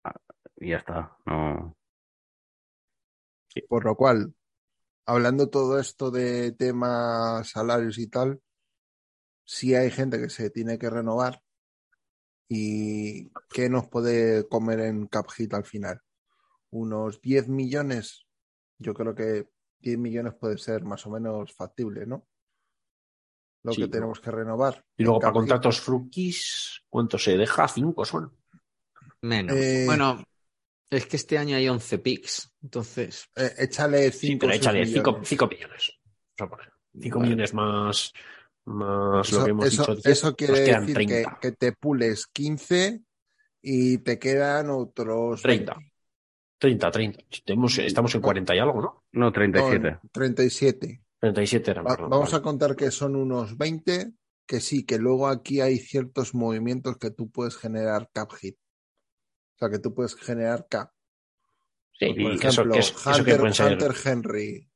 ah, 0.05 0.13
Y 0.57 0.69
ya 0.69 0.77
está. 0.77 1.15
No. 1.25 1.75
Por 3.69 3.85
lo 3.85 3.95
cual, 3.95 4.33
hablando 5.05 5.49
todo 5.49 5.79
esto 5.79 6.11
de 6.11 6.51
temas 6.53 7.49
salarios 7.49 7.97
y 7.97 8.07
tal, 8.07 8.41
sí 9.43 9.75
hay 9.75 9.91
gente 9.91 10.19
que 10.19 10.29
se 10.29 10.49
tiene 10.49 10.77
que 10.77 10.89
renovar 10.89 11.41
y 12.47 13.29
¿qué 13.49 13.69
nos 13.69 13.87
puede 13.87 14.47
comer 14.47 14.81
en 14.81 15.07
cap 15.07 15.29
hit 15.31 15.53
al 15.53 15.65
final? 15.65 15.99
Unos 16.71 17.21
10 17.21 17.47
millones. 17.47 18.25
Yo 18.77 18.93
creo 18.93 19.15
que 19.15 19.47
10 19.79 19.97
millones 19.97 20.33
puede 20.35 20.57
ser 20.57 20.83
más 20.83 21.05
o 21.05 21.09
menos 21.09 21.53
factible, 21.53 22.05
¿no? 22.05 22.27
Lo 23.63 23.73
Sí, 23.73 23.81
que 23.81 23.87
tenemos 23.87 24.19
que 24.19 24.31
renovar. 24.31 24.85
Y 24.97 25.03
luego 25.03 25.19
para 25.19 25.33
contratos 25.33 25.81
frukis, 25.81 26.83
¿cuánto 26.89 27.17
se 27.17 27.35
deja? 27.35 27.67
Cinco 27.67 28.05
son. 28.05 28.31
menos. 29.21 29.55
eh, 29.55 29.85
Bueno, 29.85 30.23
es 30.89 31.05
que 31.07 31.15
este 31.17 31.37
año 31.37 31.55
hay 31.57 31.67
11 31.67 31.97
picks, 31.99 32.51
entonces. 32.61 33.27
Eh, 33.35 33.51
échale 33.59 34.11
5 34.11 34.19
Sí, 34.19 34.35
pero 34.37 34.53
échale 34.53 34.85
millones. 34.85 35.03
Vamos 35.03 35.31
a 36.39 36.47
poner. 36.47 36.71
Cinco 37.01 37.19
Vale. 37.19 37.29
millones 37.29 37.53
más, 37.53 38.13
más 38.65 39.31
lo 39.31 39.37
Eso, 39.37 39.43
que 39.45 39.51
hemos 39.51 39.65
eso- 39.67 39.81
dicho. 39.81 39.95
10, 39.95 40.05
eso 40.05 40.35
quiere 40.35 40.59
decir 40.61 40.85
que, 40.87 40.93
30. 40.93 41.39
que 41.41 41.51
te 41.51 41.71
pules 41.73 42.27
15 42.27 43.01
y 43.61 43.97
te 43.99 44.17
quedan 44.19 44.69
otros 44.69 45.41
30. 45.41 45.73
20. 45.75 45.91
30, 46.57 46.91
30. 46.91 47.19
Estamos, 47.29 47.77
estamos 47.79 48.15
en 48.15 48.21
40 48.21 48.55
y 48.55 48.59
algo, 48.59 48.81
¿no? 48.81 49.03
No, 49.11 49.25
No, 49.25 49.31
37. 49.31 49.99
37. 50.11 51.01
37 51.19 51.71
eran, 51.71 51.85
Va- 51.85 51.89
perdón, 51.91 52.09
vamos 52.11 52.31
vale. 52.31 52.39
a 52.39 52.43
contar 52.43 52.75
que 52.75 52.91
son 52.91 53.15
unos 53.15 53.57
20, 53.57 54.11
que 54.47 54.59
sí, 54.61 54.85
que 54.85 54.97
luego 54.99 55.27
aquí 55.27 55.59
hay 55.59 55.77
ciertos 55.79 56.33
movimientos 56.33 56.97
que 56.97 57.11
tú 57.11 57.29
puedes 57.29 57.57
generar 57.57 58.09
cap 58.13 58.31
hit. 58.33 58.57
Sea, 59.69 59.77
que 59.77 59.79
tú 59.79 59.93
puedes 59.93 60.15
generar 60.15 60.67
cap. 60.69 60.91
Sí, 61.97 62.07
Por 62.07 62.17
y 62.19 62.35
ejemplo, 62.35 62.47
eso, 62.49 62.69
que 62.69 62.79
es- 62.79 62.87
eso 63.07 63.23
que 63.23 63.33
Hunter. 63.33 63.71
Hunter 63.73 63.91
Henry, 64.03 64.69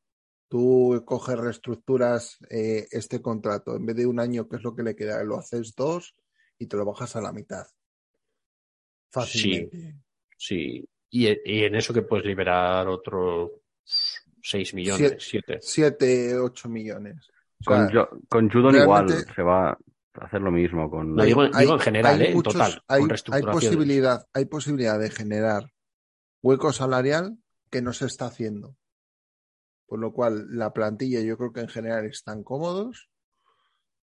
tú 0.48 1.04
coges, 1.06 1.38
reestructuras 1.38 2.38
eh, 2.50 2.88
este 2.92 3.22
contrato, 3.22 3.76
en 3.76 3.86
vez 3.86 3.96
de 3.98 4.06
un 4.08 4.20
año, 4.20 4.48
que 4.48 4.56
es 4.58 4.64
lo 4.64 4.76
que 4.76 4.84
le 4.84 4.96
queda, 4.96 5.24
lo 5.24 5.38
haces 5.38 5.76
dos 5.76 6.16
y 6.58 6.68
te 6.68 6.78
lo 6.78 6.86
bajas 6.86 7.16
a 7.16 7.22
la 7.22 7.32
mitad. 7.34 7.66
Fácilmente. 9.12 9.96
Sí. 10.38 10.88
Y, 11.12 11.28
y 11.28 11.64
en 11.64 11.76
eso 11.76 11.94
que 11.94 12.04
puedes 12.04 12.26
liberar 12.26 12.88
otros 12.88 13.52
6 14.42 14.74
millones, 14.76 15.16
7. 15.20 15.58
7, 15.62 16.38
8 16.38 16.70
millones. 16.70 17.30
O 17.62 17.66
Con, 17.66 17.90
sea, 17.90 18.10
con 18.30 18.50
Judon 18.50 18.76
igual 18.76 19.10
se 19.10 19.42
va 19.42 19.78
hacer 20.22 20.42
lo 20.42 20.52
mismo. 20.52 20.90
Con... 20.90 21.16
No, 21.16 21.24
digo, 21.24 21.48
digo 21.48 21.74
en 21.74 21.80
general, 21.80 22.20
hay 22.20 22.28
¿eh? 22.28 22.34
muchos- 22.34 22.54
en 22.56 22.60
total, 22.60 22.84
hay, 22.88 23.00
con 23.00 23.04
hay 23.04 23.10
reestructuraciones. 23.10 23.76
posibilidad, 23.76 24.26
hay 24.34 24.46
posibilidad 24.46 25.00
de 25.00 25.10
generar 25.10 25.72
hueco 26.42 26.72
salarial 26.72 27.38
que 27.70 27.82
no 27.82 27.94
se 27.94 28.06
está 28.06 28.26
haciendo. 28.28 28.76
Por 29.88 30.00
lo 30.00 30.14
cual, 30.14 30.48
la 30.56 30.72
plantilla 30.72 31.22
yo 31.22 31.38
creo 31.38 31.52
que 31.52 31.62
en 31.62 31.68
general 31.68 32.06
están 32.06 32.44
cómodos 32.44 33.10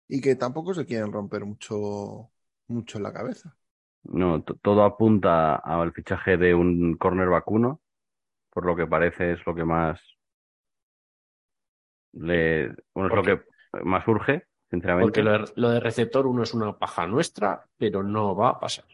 y 0.09 0.21
que 0.21 0.35
tampoco 0.35 0.75
se 0.75 0.87
quieren 0.87 1.13
romper 1.13 1.45
mucho, 1.45 2.31
mucho 2.69 2.99
la 3.01 3.13
cabeza. 3.13 3.57
No, 4.05 4.43
to- 4.43 4.57
todo 4.63 4.85
apunta 4.85 5.57
al 5.57 5.93
fichaje 5.93 6.37
de 6.37 6.55
un 6.55 6.97
corner 6.97 7.29
vacuno, 7.29 7.81
por 8.51 8.65
lo 8.67 8.77
que 8.77 8.87
parece 8.87 9.33
es 9.33 9.47
lo 9.47 9.55
que 9.55 9.65
más 9.65 10.01
le, 12.13 12.69
bueno, 12.95 13.09
es 13.11 13.15
lo 13.15 13.23
que 13.23 13.43
más 13.85 14.07
urge, 14.07 14.47
sinceramente. 14.75 15.05
Porque 15.07 15.23
lo 15.23 15.33
de, 15.33 15.53
lo 15.57 15.71
de 15.71 15.81
receptor 15.81 16.27
uno 16.27 16.43
es 16.43 16.55
una 16.55 16.77
paja 16.79 17.07
nuestra, 17.07 17.65
pero 17.77 18.03
no 18.03 18.35
va 18.37 18.51
a 18.51 18.61
pasar. 18.61 18.85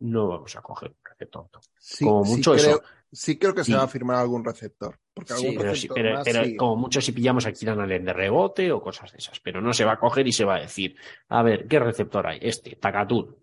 No 0.00 0.28
vamos 0.28 0.54
a 0.56 0.60
coger 0.62 0.90
un 0.90 0.96
receptor. 1.04 1.46
Sí, 1.78 2.04
Como 2.04 2.24
sí 2.24 2.36
mucho 2.36 2.52
creo, 2.52 2.64
eso. 2.76 2.82
sí 3.12 3.38
creo 3.38 3.54
que 3.54 3.64
se 3.64 3.74
va 3.74 3.84
a 3.84 3.88
firmar 3.88 4.16
algún 4.16 4.44
receptor. 4.44 4.98
Porque 5.14 5.32
Sí, 5.34 5.46
algún 5.46 5.58
Pero, 5.62 5.74
sí, 5.74 5.86
receptor 5.88 5.94
pero- 6.02 6.14
más, 6.16 6.24
pero 6.24 6.44
sí. 6.44 6.56
como 6.56 6.76
mucho 6.76 7.00
si 7.00 7.12
pillamos 7.12 7.46
a 7.46 7.52
Kieran 7.52 7.80
Allen 7.80 8.04
de 8.04 8.12
rebote 8.12 8.72
o 8.72 8.82
cosas 8.82 9.12
de 9.12 9.18
esas. 9.18 9.38
Pero 9.40 9.60
no 9.60 9.72
se 9.72 9.84
va 9.84 9.92
a 9.92 9.98
coger 9.98 10.26
y 10.26 10.32
se 10.32 10.44
va 10.44 10.56
a 10.56 10.60
decir, 10.60 10.96
a 11.28 11.42
ver, 11.42 11.66
¿qué 11.68 11.78
receptor 11.78 12.26
hay? 12.26 12.38
Este, 12.42 12.76
Takatun. 12.76 13.36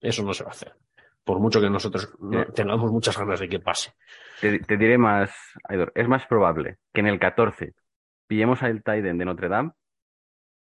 Eso 0.00 0.22
no 0.22 0.34
se 0.34 0.44
va 0.44 0.50
a 0.50 0.52
hacer. 0.52 0.74
Por 1.24 1.38
mucho 1.38 1.60
que 1.60 1.70
nosotros 1.70 2.12
no- 2.20 2.42
Eh. 2.42 2.48
tengamos 2.54 2.90
muchas 2.92 3.16
ganas 3.16 3.40
de 3.40 3.48
que 3.48 3.60
pase. 3.60 3.94
Te, 4.40 4.58
te 4.58 4.76
diré 4.76 4.98
más, 4.98 5.30
Aidor, 5.68 5.92
es 5.94 6.08
más 6.08 6.26
probable 6.26 6.78
que 6.92 7.00
en 7.00 7.06
el 7.06 7.18
14 7.20 7.74
pillemos 8.26 8.62
al 8.62 8.82
Tiden 8.82 9.16
de 9.18 9.24
Notre 9.24 9.48
Dame 9.48 9.70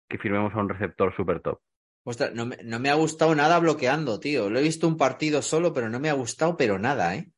que 0.09 0.19
firmemos 0.19 0.55
a 0.55 0.59
un 0.59 0.69
receptor 0.69 1.15
super 1.15 1.41
top. 1.41 1.61
Ostras, 2.05 2.33
no 2.35 2.47
me, 2.47 2.57
no 2.65 2.81
me 2.81 2.91
ha 2.91 2.95
gustado 2.95 3.35
nada 3.35 3.59
bloqueando, 3.59 4.19
tío. 4.19 4.49
Lo 4.49 4.59
he 4.59 4.63
visto 4.63 4.89
un 4.89 4.97
partido 4.97 5.43
solo, 5.43 5.73
pero 5.75 5.91
no 5.91 6.01
me 6.01 6.09
ha 6.09 6.15
gustado, 6.15 6.57
pero 6.57 6.79
nada, 6.79 7.15
¿eh? 7.17 7.31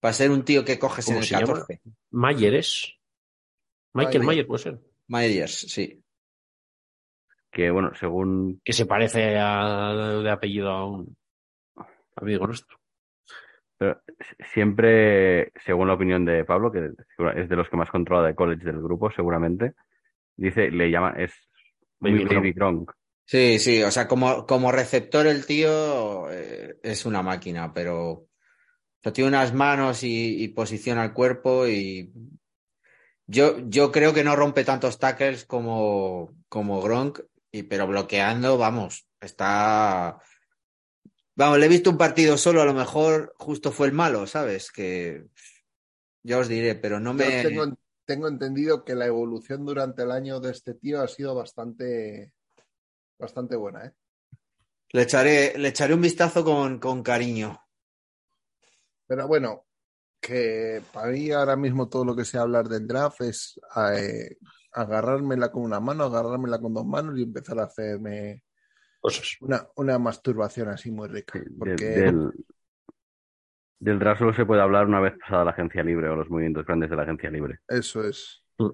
Para 0.00 0.14
ser 0.14 0.30
un 0.30 0.44
tío 0.44 0.64
que 0.64 0.78
coges 0.78 1.06
en 1.08 1.14
¿Cómo 1.14 1.20
el 1.20 1.26
se 1.26 1.34
llama? 1.34 1.46
14. 1.46 1.80
Mayer 2.10 2.54
es. 2.54 2.96
Michael 3.92 4.20
Mayer. 4.20 4.26
Mayer 4.26 4.46
puede 4.46 4.62
ser. 4.62 4.80
Myers, 5.06 5.52
sí. 5.68 6.02
Que 7.50 7.70
bueno, 7.70 7.92
según 7.94 8.60
Que 8.64 8.72
se 8.72 8.86
parece 8.86 9.36
a, 9.38 9.92
de 10.22 10.30
apellido 10.30 10.70
a 10.70 10.86
un 10.86 11.16
amigo 12.16 12.46
nuestro. 12.46 12.78
Pero 13.76 14.00
siempre, 14.52 15.52
según 15.64 15.88
la 15.88 15.94
opinión 15.94 16.24
de 16.24 16.44
Pablo, 16.44 16.70
que 16.70 16.90
es 17.36 17.48
de 17.48 17.56
los 17.56 17.68
que 17.68 17.76
más 17.76 17.90
controla 17.90 18.28
de 18.28 18.34
college 18.34 18.64
del 18.64 18.80
grupo, 18.80 19.10
seguramente, 19.10 19.74
dice, 20.36 20.70
le 20.70 20.90
llama, 20.90 21.14
es 21.16 21.49
Baby 22.00 22.24
Baby 22.24 22.52
Gronk. 22.52 22.92
Sí, 23.24 23.58
sí, 23.60 23.82
o 23.82 23.90
sea, 23.90 24.08
como, 24.08 24.44
como 24.44 24.72
receptor 24.72 25.26
el 25.26 25.46
tío 25.46 26.30
eh, 26.30 26.78
es 26.82 27.06
una 27.06 27.22
máquina, 27.22 27.72
pero 27.72 28.26
tiene 29.12 29.28
unas 29.28 29.54
manos 29.54 30.02
y, 30.02 30.42
y 30.42 30.48
posiciona 30.48 31.04
el 31.04 31.12
cuerpo 31.12 31.68
y 31.68 32.12
yo, 33.26 33.60
yo 33.68 33.92
creo 33.92 34.12
que 34.12 34.24
no 34.24 34.34
rompe 34.34 34.64
tantos 34.64 34.98
tackles 34.98 35.44
como, 35.44 36.34
como 36.48 36.82
Gronk, 36.82 37.20
y, 37.52 37.62
pero 37.62 37.86
bloqueando, 37.86 38.58
vamos, 38.58 39.06
está... 39.20 40.18
Vamos, 41.36 41.58
le 41.58 41.66
he 41.66 41.68
visto 41.68 41.90
un 41.90 41.96
partido 41.96 42.36
solo, 42.36 42.60
a 42.60 42.64
lo 42.64 42.74
mejor 42.74 43.32
justo 43.38 43.70
fue 43.70 43.86
el 43.86 43.92
malo, 43.92 44.26
¿sabes? 44.26 44.72
Que 44.72 45.26
ya 46.24 46.38
os 46.38 46.48
diré, 46.48 46.74
pero 46.74 46.98
no 46.98 47.10
Yo 47.10 47.14
me... 47.14 47.42
tengo, 47.42 47.66
tengo 48.10 48.26
entendido 48.26 48.84
que 48.84 48.96
la 48.96 49.06
evolución 49.06 49.64
durante 49.64 50.02
el 50.02 50.10
año 50.10 50.40
de 50.40 50.50
este 50.50 50.74
tío 50.74 51.00
ha 51.00 51.06
sido 51.06 51.32
bastante, 51.36 52.32
bastante 53.16 53.54
buena, 53.54 53.86
¿eh? 53.86 53.92
Le 54.92 55.02
echaré, 55.02 55.56
le 55.56 55.68
echaré 55.68 55.94
un 55.94 56.00
vistazo 56.00 56.44
con, 56.44 56.80
con 56.80 57.04
cariño. 57.04 57.56
Pero 59.06 59.28
bueno, 59.28 59.64
que 60.20 60.82
para 60.92 61.12
mí 61.12 61.30
ahora 61.30 61.54
mismo 61.54 61.88
todo 61.88 62.04
lo 62.04 62.16
que 62.16 62.24
sé 62.24 62.38
hablar 62.38 62.68
del 62.68 62.88
draft 62.88 63.20
es 63.20 63.60
eh, 63.96 64.36
agarrármela 64.72 65.52
con 65.52 65.62
una 65.62 65.78
mano, 65.78 66.04
agarrármela 66.04 66.58
con 66.60 66.74
dos 66.74 66.84
manos 66.86 67.16
y 67.16 67.22
empezar 67.22 67.60
a 67.60 67.64
hacerme 67.66 68.42
Cosas. 69.00 69.36
una, 69.42 69.68
una 69.76 69.98
masturbación 70.00 70.68
así 70.70 70.90
muy 70.90 71.06
rica. 71.06 71.38
De- 71.38 71.50
Porque 71.56 71.84
del, 71.84 72.04
del 72.04 72.32
draft 73.80 74.18
solo 74.20 74.34
se 74.34 74.44
puede 74.44 74.60
hablar 74.62 74.86
una 74.86 75.00
vez 75.00 75.14
pasada 75.18 75.44
la 75.44 75.50
agencia 75.52 75.82
libre 75.82 76.08
o 76.08 76.16
los 76.16 76.28
movimientos 76.30 76.66
grandes 76.66 76.90
de 76.90 76.96
la 76.96 77.02
agencia 77.02 77.30
libre. 77.30 77.58
eso 77.68 78.04
es. 78.04 78.44
Mm. 78.58 78.68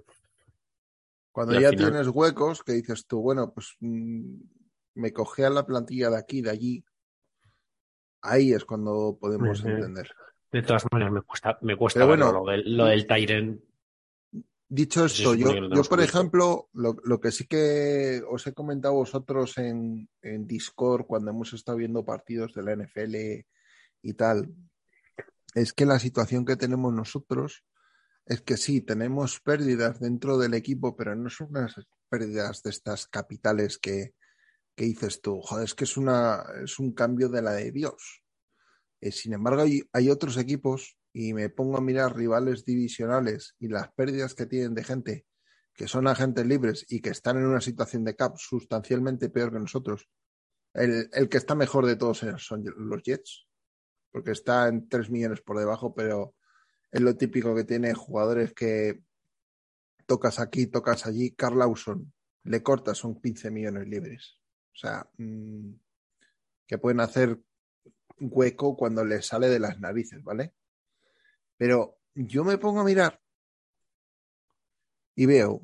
Cuando 1.33 1.61
ya 1.61 1.71
final- 1.71 1.93
tienes 1.93 2.09
huecos, 2.09 2.63
que 2.63 2.73
dices 2.73 3.07
tú, 3.07 3.21
bueno, 3.21 3.53
pues 3.53 3.77
mm, 3.81 4.37
me 4.95 5.13
cogía 5.13 5.51
la 5.51 5.67
plantilla 5.67 6.11
de 6.11 6.19
aquí, 6.19 6.43
de 6.43 6.51
allí. 6.51 6.85
Ahí 8.23 8.53
es 8.53 8.65
cuando 8.65 9.17
podemos 9.21 9.65
entender. 9.65 10.11
De 10.51 10.63
todas 10.63 10.85
maneras, 10.91 11.13
me 11.13 11.23
cuesta, 11.23 11.59
me 11.61 11.77
cuesta 11.77 12.01
Pero 12.01 12.09
bueno, 12.09 12.33
lo 12.33 12.51
del, 12.51 12.77
lo 12.77 12.87
del 12.87 13.07
Tyren. 13.07 13.63
Dicho 14.69 15.05
esto, 15.05 15.35
yo, 15.35 15.53
yo 15.53 15.83
por 15.85 16.01
ejemplo, 16.01 16.69
lo, 16.73 16.97
lo 17.05 17.21
que 17.21 17.31
sí 17.31 17.47
que 17.47 18.21
os 18.29 18.45
he 18.49 18.53
comentado 18.53 18.95
a 18.95 18.99
vosotros 18.99 19.59
en, 19.59 20.09
en 20.23 20.47
Discord 20.47 21.07
cuando 21.07 21.31
hemos 21.31 21.53
estado 21.53 21.79
viendo 21.79 22.05
partidos 22.05 22.53
de 22.53 22.63
la 22.65 22.75
NFL 22.75 23.15
y 24.03 24.15
tal, 24.15 24.53
es 25.57 25.73
que 25.73 25.87
la 25.87 25.99
situación 25.99 26.45
que 26.45 26.57
tenemos 26.57 26.93
nosotros 26.93 27.65
es 28.27 28.43
que 28.43 28.59
sí, 28.59 28.83
tenemos 28.83 29.41
pérdidas 29.41 29.99
dentro 30.01 30.37
del 30.37 30.53
equipo, 30.53 30.95
pero 30.95 31.17
no 31.17 31.31
son 31.31 31.49
unas 31.49 31.75
pérdidas 32.11 32.63
de 32.63 32.71
estas 32.71 33.07
capitales 33.07 33.79
que, 33.79 34.15
que 34.77 34.85
dices 34.85 35.23
tú, 35.23 35.41
joder, 35.41 35.65
es 35.65 35.75
que 35.75 35.85
es, 35.85 35.97
una, 35.97 36.45
es 36.63 36.79
un 36.79 36.93
cambio 36.93 37.31
de 37.31 37.41
la 37.41 37.53
de 37.53 37.73
Dios. 37.73 38.23
Eh, 39.01 39.11
sin 39.11 39.33
embargo, 39.33 39.63
hay, 39.63 39.83
hay 39.95 40.11
otros 40.11 40.37
equipos 40.37 40.99
y 41.15 41.33
me 41.33 41.49
pongo 41.49 41.79
a 41.79 41.81
mirar 41.81 42.15
rivales 42.15 42.67
divisionales 42.67 43.55
y 43.59 43.69
las 43.69 43.91
pérdidas 43.95 44.35
que 44.35 44.45
tienen 44.45 44.75
de 44.75 44.85
gente 44.85 45.27
que 45.73 45.89
son 45.89 46.07
agentes 46.07 46.45
libres 46.45 46.85
y 46.89 47.01
que 47.01 47.11
están 47.11 47.39
en 47.39 47.47
una 47.47 47.63
situación 47.63 48.05
de 48.05 48.15
cap 48.15 48.37
sustancialmente 48.37 49.31
peor 49.31 49.53
que 49.53 49.59
nosotros. 49.59 50.09
El, 50.75 51.09
el 51.13 51.29
que 51.31 51.39
está 51.39 51.55
mejor 51.55 51.87
de 51.87 51.97
todos 51.97 52.25
son 52.39 52.63
los 52.77 53.03
Jets, 53.03 53.47
porque 54.17 54.31
está 54.31 54.67
en 54.69 54.89
3 54.89 55.11
millones 55.11 55.43
por 55.43 55.59
debajo, 55.59 55.95
pero 55.95 56.35
es 56.91 57.03
lo 57.03 57.19
típico 57.19 57.55
que 57.55 57.65
tiene 57.65 57.93
jugadores 57.93 58.55
que 58.55 59.03
tocas 60.07 60.41
aquí, 60.41 60.69
tocas 60.69 61.05
allí. 61.05 61.33
Carl 61.33 61.59
Lawson, 61.59 62.15
le 62.45 62.63
cortas, 62.63 62.97
son 62.97 63.21
15 63.21 63.51
millones 63.51 63.87
libres. 63.87 64.39
O 64.73 64.77
sea, 64.79 65.07
mmm, 65.19 65.71
que 66.67 66.79
pueden 66.79 67.01
hacer 67.01 67.39
hueco 68.19 68.75
cuando 68.75 69.05
les 69.05 69.27
sale 69.27 69.51
de 69.51 69.59
las 69.59 69.81
narices, 69.81 70.25
¿vale? 70.25 70.55
Pero 71.59 71.99
yo 72.15 72.43
me 72.43 72.57
pongo 72.57 72.81
a 72.81 72.85
mirar 72.85 73.21
y 75.15 75.27
veo 75.27 75.61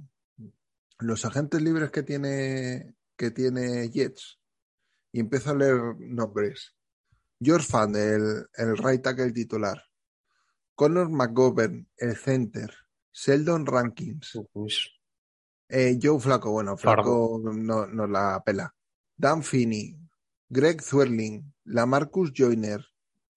los 0.99 1.25
agentes 1.25 1.63
libres 1.63 1.91
que 1.91 2.03
tiene, 2.03 2.97
que 3.17 3.31
tiene 3.31 3.89
Jets 3.89 4.39
y 5.11 5.21
empiezo 5.21 5.53
a 5.53 5.57
leer 5.57 5.97
nombres. 6.01 6.77
George 7.43 7.67
Fan, 7.67 7.95
el, 7.97 8.47
el 8.55 8.77
right 8.79 9.03
tackle 9.03 9.33
titular. 9.33 9.83
Connor 10.75 11.11
McGovern, 11.11 11.89
el 11.97 12.17
center. 12.17 12.71
Sheldon 13.13 13.67
Rankins. 13.67 14.39
Eh, 15.69 15.99
Joe 16.03 16.19
Flaco, 16.21 16.51
bueno, 16.51 16.77
Flaco 16.77 17.41
no, 17.43 17.87
no 17.87 18.07
la 18.07 18.43
pela. 18.45 18.75
Dan 19.17 19.43
Finney, 19.43 19.97
Greg 20.49 20.83
Thwerling, 20.83 21.55
Lamarcus 21.65 22.33
Joyner, 22.35 22.85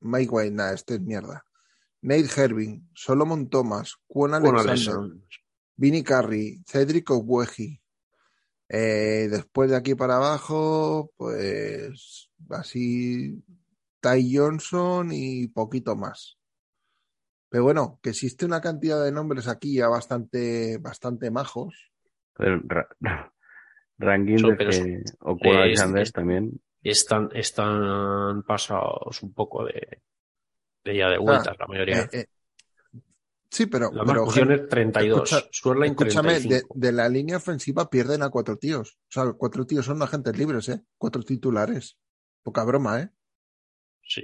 Mike 0.02 0.30
White, 0.32 0.52
nada, 0.52 0.73
este 0.73 0.95
es 0.95 1.02
mierda. 1.02 1.45
Nate 2.02 2.30
Herving, 2.36 2.88
Solomon 2.94 3.49
Thomas, 3.49 3.95
Quan 4.07 4.34
Alexander, 4.34 5.18
Vinny 5.76 6.03
Curry, 6.03 6.64
Cedric 6.68 7.10
Ogbueji. 7.10 7.82
Eh, 8.69 9.27
después 9.30 9.69
de 9.69 9.76
aquí 9.76 9.95
para 9.95 10.18
abajo, 10.18 11.11
pues 11.18 12.30
así 12.49 13.44
Ty 14.14 14.36
Johnson 14.38 15.10
y 15.11 15.48
poquito 15.48 15.95
más. 15.95 16.38
Pero 17.49 17.64
bueno, 17.64 17.99
que 18.03 18.10
existe 18.10 18.45
una 18.45 18.61
cantidad 18.61 19.03
de 19.03 19.11
nombres 19.11 19.48
aquí 19.48 19.76
ya 19.76 19.88
bastante, 19.88 20.77
bastante 20.80 21.32
majos 21.32 21.91
Pero 22.38 22.60
Ra- 22.65 22.90
Ranking 23.98 24.36
de 24.36 24.56
pero 24.57 24.69
es- 24.69 25.15
Alexander 25.57 26.03
es- 26.03 26.11
también. 26.11 26.61
Están, 26.84 27.30
están 27.34 28.44
pasados 28.44 29.23
un 29.23 29.34
poco 29.34 29.65
de, 29.65 30.02
de 30.84 30.98
ya 30.98 31.10
de 31.10 31.18
vueltas, 31.18 31.56
la 31.57 31.65
mayoría. 31.65 32.02
Eh, 32.02 32.10
eh, 32.11 32.26
sí, 33.49 33.65
pero, 33.65 33.90
la 33.91 34.03
pero 34.06 34.27
es 34.27 34.68
32, 34.69 35.32
escucha- 35.32 35.49
escúchame, 35.49 36.34
de, 36.34 36.40
35. 36.41 36.73
de 36.77 36.91
la 36.91 37.10
línea 37.10 37.38
ofensiva 37.38 37.90
pierden 37.90 38.22
a 38.22 38.30
cuatro 38.30 38.57
tíos. 38.57 38.99
O 39.07 39.11
sea, 39.11 39.34
cuatro 39.34 39.65
tíos 39.65 39.86
son 39.86 39.99
agentes 40.03 40.38
libres, 40.38 40.69
¿eh? 40.69 40.84
Cuatro 40.98 41.23
titulares. 41.23 41.98
Poca 42.44 42.64
broma, 42.64 42.99
¿eh? 43.02 43.10
Sí. 44.16 44.24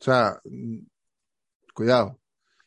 O 0.00 0.04
sea, 0.04 0.38
mm, 0.44 0.80
cuidado. 1.72 2.20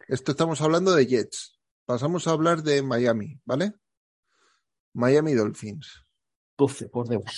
Esto 0.07 0.31
estamos 0.31 0.61
hablando 0.61 0.95
de 0.95 1.05
Jets. 1.05 1.59
Pasamos 1.85 2.27
a 2.27 2.31
hablar 2.31 2.63
de 2.63 2.81
Miami, 2.81 3.39
¿vale? 3.45 3.73
Miami 4.93 5.33
Dolphins. 5.33 6.03
12 6.57 6.89
por 6.89 7.07
debajo. 7.07 7.29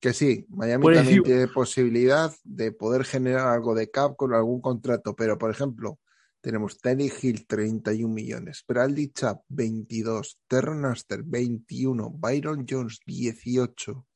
Que 0.00 0.14
sí, 0.14 0.46
Miami 0.48 0.82
Por 0.82 0.94
también 0.94 1.22
tiene 1.22 1.48
posibilidad 1.48 2.32
de 2.44 2.72
poder 2.72 3.04
generar 3.04 3.48
algo 3.48 3.74
de 3.74 3.90
cap 3.90 4.16
con 4.16 4.32
algún 4.32 4.62
contrato, 4.62 5.14
pero 5.14 5.36
por 5.36 5.50
ejemplo, 5.50 5.98
tenemos 6.40 6.80
Terry 6.80 7.12
Hill 7.20 7.46
31 7.46 8.14
millones, 8.14 8.64
Bradley 8.66 9.10
Chubb 9.10 9.42
22, 9.48 10.40
Terron 10.46 10.86
Aster 10.86 11.24
21, 11.24 12.10
Byron 12.10 12.64
Jones 12.66 13.00
18 13.04 14.06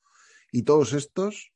y 0.53 0.63
todos 0.63 0.93
estos 0.95 1.53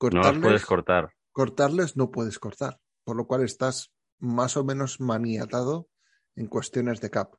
No 0.00 0.20
los 0.20 0.38
puedes 0.38 0.66
cortar. 0.66 1.14
Cortarles 1.34 1.96
no 1.96 2.10
puedes 2.10 2.38
cortar, 2.38 2.80
por 3.02 3.16
lo 3.16 3.26
cual 3.26 3.42
estás 3.42 3.92
más 4.18 4.56
o 4.56 4.64
menos 4.64 5.00
maniatado 5.00 5.88
en 6.36 6.46
cuestiones 6.46 7.00
de 7.00 7.10
cap. 7.10 7.34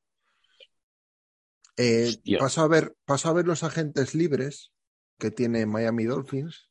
Eh, 1.78 2.16
paso, 2.38 2.62
a 2.62 2.68
ver, 2.68 2.96
paso 3.06 3.30
a 3.30 3.34
ver 3.34 3.48
los 3.48 3.64
agentes 3.64 4.14
libres 4.14 4.72
que 5.18 5.32
tiene 5.32 5.66
Miami 5.66 6.04
Dolphins 6.04 6.70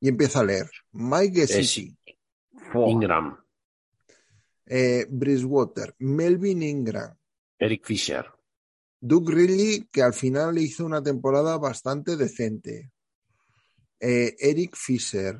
y 0.00 0.08
empiezo 0.08 0.40
a 0.40 0.44
leer. 0.44 0.68
Mike 0.90 1.46
Gesicki. 1.46 1.96
Ingram, 2.74 3.38
eh, 4.66 5.06
Bridgewater, 5.08 5.94
Melvin 5.98 6.62
Ingram, 6.62 7.16
Eric 7.58 7.84
Fisher, 7.84 8.26
Doug 9.00 9.28
Ridley, 9.30 9.88
que 9.92 10.02
al 10.02 10.14
final 10.14 10.58
hizo 10.58 10.86
una 10.86 11.02
temporada 11.02 11.58
bastante 11.58 12.16
decente. 12.16 12.90
Eh, 14.00 14.34
Eric 14.38 14.74
Fisher, 14.74 15.38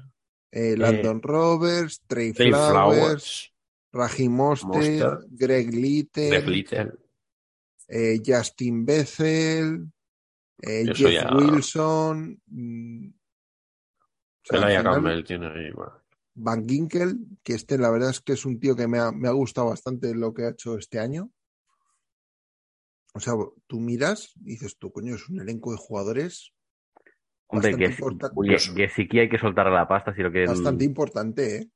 eh, 0.53 0.77
Landon 0.77 1.21
Roberts, 1.23 2.03
Trey 2.07 2.33
Trey 2.33 2.51
Flowers, 2.51 2.69
Flowers, 2.69 3.53
Raheem 3.93 4.37
Greg 5.31 5.75
Little, 5.75 6.29
Greg 6.31 6.49
Little. 6.49 6.93
eh, 7.89 8.21
Justin 8.25 8.85
Bethel, 8.85 9.87
eh, 10.63 10.85
Jeff 10.95 11.13
ya- 11.13 11.35
Wilson, 11.37 12.41
mm, 12.47 13.09
o 13.09 14.45
sea, 14.45 14.83
Campbell 14.83 15.25
tiene 15.25 15.47
ahí, 15.49 15.71
bueno. 15.73 15.93
Van 16.35 16.67
Ginkel, 16.69 17.19
que 17.43 17.55
este 17.55 17.77
la 17.77 17.91
verdad 17.91 18.11
es 18.11 18.21
que 18.21 18.33
es 18.33 18.45
un 18.47 18.59
tío 18.59 18.75
que 18.75 18.89
me 18.89 18.99
ha, 18.99 19.13
me 19.13 19.29
ha 19.29 19.33
gustado 19.33 19.69
bastante 19.69 20.15
lo 20.15 20.33
que 20.33 20.45
ha 20.45 20.51
hecho 20.51 20.79
este 20.79 20.99
año. 20.99 21.31
O 23.15 23.21
sea, 23.21 23.35
tú 23.67 23.79
miras 23.81 24.33
y 24.41 24.53
dices 24.53 24.79
tú, 24.79 24.91
coño, 24.91 25.15
es 25.15 25.29
un 25.29 25.41
elenco 25.41 25.73
de 25.73 25.77
jugadores 25.77 26.53
Hombre, 27.53 27.71
bastante, 27.73 27.97
que 28.29 28.35
curioso. 28.35 28.75
Gesicki 28.75 29.19
hay 29.21 29.29
que 29.29 29.39
soltar 29.39 29.67
la 29.71 29.87
pasta 29.87 30.15
si 30.15 30.23
lo 30.23 30.31
quieren. 30.33 30.49
bastante 30.51 30.85
importante, 30.85 31.57
¿eh? 31.57 31.69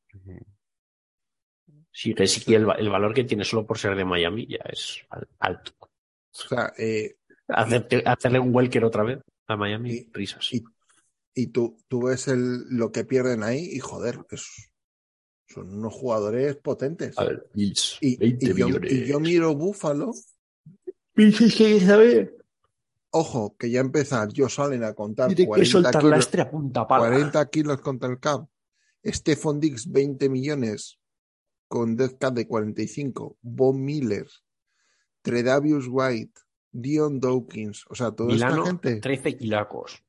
Sí, 1.92 2.14
que 2.14 2.26
sí 2.26 2.44
que 2.44 2.56
el, 2.56 2.68
va- 2.68 2.74
el 2.74 2.88
valor 2.90 3.14
que 3.14 3.24
tiene 3.24 3.44
solo 3.44 3.66
por 3.66 3.78
ser 3.78 3.96
de 3.96 4.04
Miami 4.04 4.46
ya 4.46 4.58
es 4.70 5.00
al- 5.10 5.28
alto. 5.38 5.72
O 5.80 5.88
sea, 6.32 6.72
eh, 6.76 7.16
Hacerte- 7.48 8.02
hacerle 8.04 8.38
un 8.40 8.54
Welker 8.54 8.84
otra 8.84 9.02
vez 9.04 9.20
a 9.46 9.56
Miami, 9.56 9.92
Y- 9.92 10.10
risas. 10.12 10.52
y- 10.52 10.64
y 11.34 11.46
tú, 11.48 11.78
tú 11.88 12.06
ves 12.06 12.28
el, 12.28 12.64
lo 12.70 12.90
que 12.92 13.04
pierden 13.04 13.42
ahí 13.42 13.68
y 13.72 13.78
joder, 13.78 14.18
es- 14.30 14.70
son 15.48 15.72
unos 15.78 15.94
jugadores 15.94 16.56
potentes. 16.56 17.16
A 17.18 17.24
ver, 17.24 17.46
Bills, 17.54 17.98
Y, 18.00 18.16
20 18.16 18.46
y 18.46 18.54
yo, 18.54 18.68
y 18.82 19.06
yo 19.06 19.20
miro 19.20 19.54
Búfalo, 19.54 20.12
Bills, 21.14 21.54
¿qué 21.56 21.80
saber? 21.80 22.34
Ojo, 23.16 23.56
que 23.58 23.70
ya 23.70 23.80
empieza 23.80 24.26
Josh 24.34 24.60
Allen 24.60 24.84
a 24.84 24.94
contar 24.94 25.28
Tiene 25.28 25.42
que 25.42 25.48
40 25.48 25.70
soltar 25.70 26.04
la 26.04 26.18
kilos, 26.18 26.40
a 26.40 26.50
punta 26.50 26.86
pala. 26.86 27.08
40 27.08 27.50
kilos 27.50 27.80
contra 27.80 28.08
el 28.08 28.18
cap. 28.18 28.46
Stephon 29.04 29.60
Dix, 29.60 29.90
20 29.90 30.28
millones 30.28 30.98
con 31.68 31.96
death 31.96 32.18
cap 32.18 32.34
de 32.34 32.46
45. 32.46 33.38
Von 33.42 33.84
Miller, 33.84 34.26
Tredavious 35.22 35.86
White, 35.88 36.40
Dion 36.70 37.20
Dawkins. 37.20 37.84
O 37.88 37.94
sea, 37.94 38.12
toda 38.12 38.32
Milano, 38.32 38.56
esta 38.56 38.66
gente, 38.66 39.00
13 39.00 39.36
kilacos. 39.36 40.02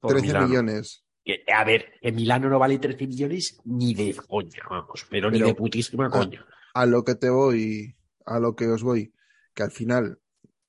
por 0.00 0.12
13 0.12 0.26
Milano. 0.26 0.48
millones. 0.48 1.04
A 1.52 1.64
ver, 1.64 1.94
en 2.02 2.14
Milano 2.16 2.48
no 2.50 2.58
vale 2.58 2.78
13 2.78 3.06
millones 3.06 3.58
ni 3.64 3.94
de 3.94 4.14
coña, 4.14 4.62
vamos, 4.68 5.06
pero, 5.08 5.30
ni 5.30 5.40
de 5.40 5.54
putísima 5.54 6.10
coña. 6.10 6.44
A 6.74 6.86
lo 6.86 7.02
que 7.02 7.14
te 7.14 7.30
voy, 7.30 7.96
a 8.26 8.38
lo 8.38 8.54
que 8.54 8.66
os 8.66 8.82
voy, 8.82 9.14
que 9.54 9.62
al 9.62 9.70
final 9.70 10.18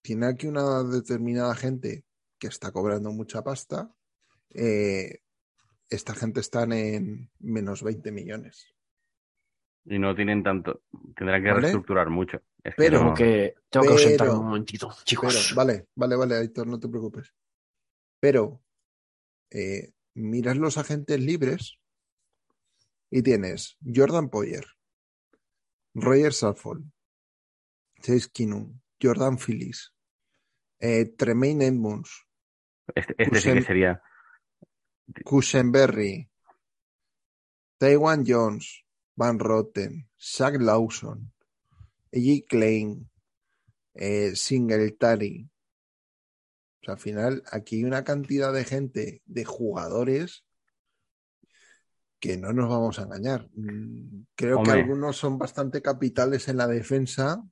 tiene 0.05 0.27
aquí 0.27 0.45
una 0.45 0.83
determinada 0.83 1.55
gente 1.55 2.05
que 2.39 2.45
está 2.47 2.71
cobrando 2.71 3.11
mucha 3.11 3.43
pasta. 3.43 3.91
eh, 4.53 5.19
esta 5.89 6.13
gente 6.15 6.39
están 6.39 6.71
en 6.73 7.29
menos 7.39 7.81
20 7.83 8.11
millones. 8.11 8.73
Y 9.85 9.97
no 9.99 10.15
tienen 10.15 10.43
tanto. 10.43 10.83
Tendrán 11.15 11.41
que 11.43 11.49
¿Vale? 11.49 11.61
reestructurar 11.61 12.09
mucho. 12.09 12.37
Es 12.63 12.73
que 12.75 12.77
Pero- 12.77 12.99
no- 13.03 13.13
Tengo 13.13 13.15
que, 13.15 13.55
tengo 13.69 13.85
que 13.87 13.91
ausentarme 13.93 14.33
un 14.33 14.45
momentito, 14.45 14.87
Pero, 14.89 15.03
chicos. 15.03 15.53
vale, 15.55 15.87
vale, 15.95 16.15
vale, 16.15 16.35
Aitor, 16.37 16.67
no 16.67 16.79
te 16.79 16.87
preocupes. 16.87 17.33
Pero 18.19 18.63
eh, 19.51 19.93
miras 20.15 20.57
los 20.57 20.77
agentes 20.77 21.19
libres 21.19 21.77
y 23.11 23.21
tienes 23.23 23.77
Jordan 23.83 24.29
Poyer, 24.29 24.65
Roger 25.95 26.33
Saffold, 26.33 26.85
Chase 28.01 28.29
Keenum, 28.31 28.79
Jordan 29.01 29.37
Phillips, 29.37 29.93
eh, 30.79 31.05
Tremaine 31.17 31.65
Edmonds, 31.65 32.25
Este, 32.93 33.15
este 33.17 33.41
sí 33.41 33.53
que 33.53 33.61
sería. 33.61 34.01
Cushenberry, 35.23 36.29
Taiwan 37.77 38.23
Jones, 38.25 38.85
Van 39.15 39.39
Rotten, 39.39 40.09
Zach 40.19 40.55
Lawson, 40.59 41.31
E.J. 42.11 42.45
Klein, 42.47 43.09
eh, 43.93 44.35
Singletary. 44.35 45.49
O 46.81 46.85
sea, 46.85 46.93
al 46.95 46.99
final, 46.99 47.43
aquí 47.51 47.77
hay 47.77 47.83
una 47.83 48.03
cantidad 48.03 48.53
de 48.53 48.63
gente, 48.63 49.21
de 49.25 49.45
jugadores, 49.45 50.45
que 52.19 52.37
no 52.37 52.53
nos 52.53 52.69
vamos 52.69 52.97
a 52.99 53.03
engañar. 53.03 53.49
Creo 54.35 54.63
que 54.63 54.71
algunos 54.71 55.17
son 55.17 55.37
bastante 55.37 55.81
capitales 55.81 56.47
en 56.47 56.57
la 56.57 56.67
defensa 56.67 57.43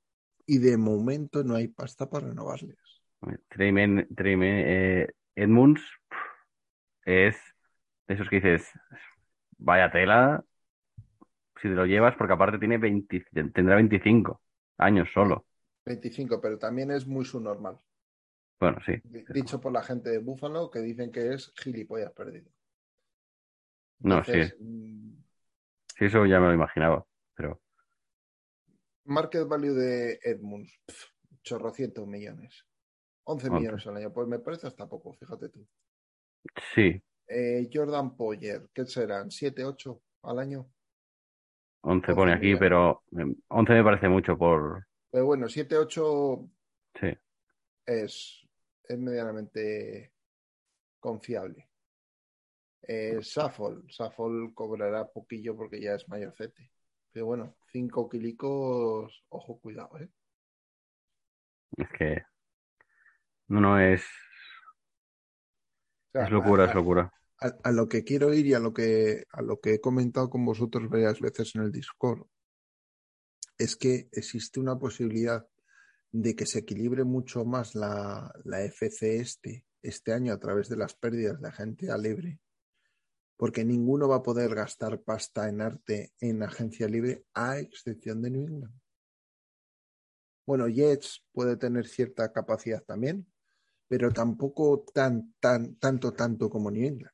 y 0.45 0.57
de 0.57 0.77
momento 0.77 1.43
no 1.43 1.55
hay 1.55 1.67
pasta 1.67 2.09
para 2.09 2.27
renovarles. 2.27 2.77
Treyman, 3.49 4.07
eh, 4.43 5.07
Edmunds 5.35 5.81
es 7.05 7.35
de 8.07 8.15
esos 8.15 8.29
que 8.29 8.37
dices, 8.37 8.71
vaya 9.57 9.91
tela, 9.91 10.45
si 11.61 11.67
te 11.69 11.75
lo 11.75 11.85
llevas, 11.85 12.15
porque 12.15 12.33
aparte 12.33 12.59
tiene 12.59 12.77
20, 12.77 13.25
tendrá 13.53 13.75
25 13.75 14.41
años 14.77 15.09
solo. 15.13 15.45
25, 15.85 16.39
pero 16.39 16.59
también 16.59 16.91
es 16.91 17.07
muy 17.07 17.25
subnormal. 17.25 17.79
Bueno, 18.59 18.79
sí. 18.85 18.93
Di- 19.03 19.23
Dicho 19.29 19.61
por 19.61 19.71
la 19.71 19.81
gente 19.81 20.09
de 20.09 20.17
Buffalo 20.17 20.69
que 20.69 20.79
dicen 20.79 21.09
que 21.09 21.33
es 21.33 21.53
gilipollas 21.55 22.11
perdido. 22.11 22.51
No, 24.11 24.23
sí. 24.23 24.51
mm, 24.59 25.23
Sí, 25.97 26.05
eso 26.05 26.25
ya 26.25 26.39
me 26.39 26.47
lo 26.47 26.53
imaginaba. 26.53 27.05
Pero 27.35 27.61
Market 29.05 29.47
value 29.47 29.73
de 29.73 30.19
Edmunds, 30.23 30.73
chorrocientos 31.41 32.05
millones. 32.05 32.65
11 33.25 33.49
Ok. 33.49 33.59
millones 33.59 33.85
al 33.87 33.97
año. 33.97 34.13
Pues 34.13 34.27
me 34.27 34.39
parece 34.39 34.67
hasta 34.67 34.87
poco, 34.87 35.13
fíjate 35.13 35.49
tú. 35.49 35.67
sí, 36.73 37.01
Eh, 37.27 37.69
Jordan 37.71 38.15
Poyer, 38.15 38.69
¿qué 38.73 38.85
serán? 38.85 39.29
¿7, 39.29 39.65
8 39.65 40.01
al 40.23 40.39
año? 40.39 40.69
11 41.81 42.13
pone 42.15 42.31
11 42.31 42.37
aquí, 42.37 42.55
pero 42.55 43.03
eh, 43.17 43.35
11 43.49 43.73
me 43.73 43.83
parece 43.83 44.09
mucho 44.09 44.37
por... 44.37 44.85
Pero 45.11 45.25
bueno, 45.25 45.47
7, 45.47 45.77
8 45.77 46.49
Sí. 46.99 47.07
es, 47.85 48.45
es 48.87 48.99
medianamente 48.99 50.13
confiable. 50.99 51.69
Eh, 52.87 53.19
Saffold, 53.21 53.89
Saffold 53.89 54.53
cobrará 54.53 55.07
poquillo 55.11 55.55
porque 55.55 55.81
ya 55.81 55.95
es 55.95 56.07
mayorcete. 56.09 56.71
Pero 57.11 57.25
bueno, 57.27 57.55
5 57.71 58.09
kilicos, 58.09 59.23
ojo, 59.29 59.59
cuidado, 59.59 59.97
¿eh? 59.99 60.09
Es 61.77 61.87
que... 61.89 62.23
No, 63.47 63.61
no, 63.61 63.79
es... 63.79 64.01
O 64.01 64.05
sea, 66.13 66.25
Es 66.25 66.31
locura, 66.31 66.65
a- 66.65 66.67
es 66.67 66.75
locura. 66.75 67.11
a, 67.41 67.47
a 67.63 67.71
lo 67.71 67.87
que 67.89 68.03
quiero 68.03 68.33
ir 68.33 68.45
y 68.45 68.53
a 68.53 68.59
lo 68.59 68.73
que, 68.73 69.25
a 69.31 69.41
lo 69.41 69.59
que 69.59 69.75
he 69.75 69.81
comentado 69.81 70.29
con 70.29 70.45
vosotros 70.45 70.89
varias 70.89 71.19
veces 71.19 71.55
en 71.55 71.63
el 71.63 71.71
Discord, 71.71 72.23
es 73.57 73.75
que 73.75 74.09
existe 74.11 74.59
una 74.59 74.77
posibilidad 74.79 75.47
de 76.11 76.35
que 76.35 76.45
se 76.45 76.59
equilibre 76.59 77.03
mucho 77.03 77.45
más 77.45 77.75
la, 77.75 78.31
la 78.43 78.61
FC 78.63 79.17
este, 79.17 79.65
este 79.81 80.13
año 80.13 80.33
a 80.33 80.39
través 80.39 80.69
de 80.69 80.77
las 80.77 80.95
pérdidas 80.95 81.41
de 81.41 81.47
agencia 81.47 81.97
libre, 81.97 82.39
porque 83.37 83.65
ninguno 83.65 84.07
va 84.07 84.17
a 84.17 84.23
poder 84.23 84.53
gastar 84.53 85.01
pasta 85.01 85.49
en 85.49 85.61
arte 85.61 86.13
en 86.19 86.43
agencia 86.43 86.87
libre 86.87 87.25
a 87.33 87.57
excepción 87.59 88.21
de 88.21 88.29
New 88.29 88.47
England. 88.47 88.79
Bueno, 90.45 90.67
Jets 90.67 91.25
puede 91.31 91.57
tener 91.57 91.87
cierta 91.87 92.31
capacidad 92.31 92.83
también, 92.83 93.25
pero 93.87 94.11
tampoco 94.11 94.85
tan, 94.93 95.33
tan, 95.39 95.75
tanto, 95.75 96.13
tanto 96.13 96.49
como 96.49 96.71
New 96.71 96.85
England. 96.85 97.13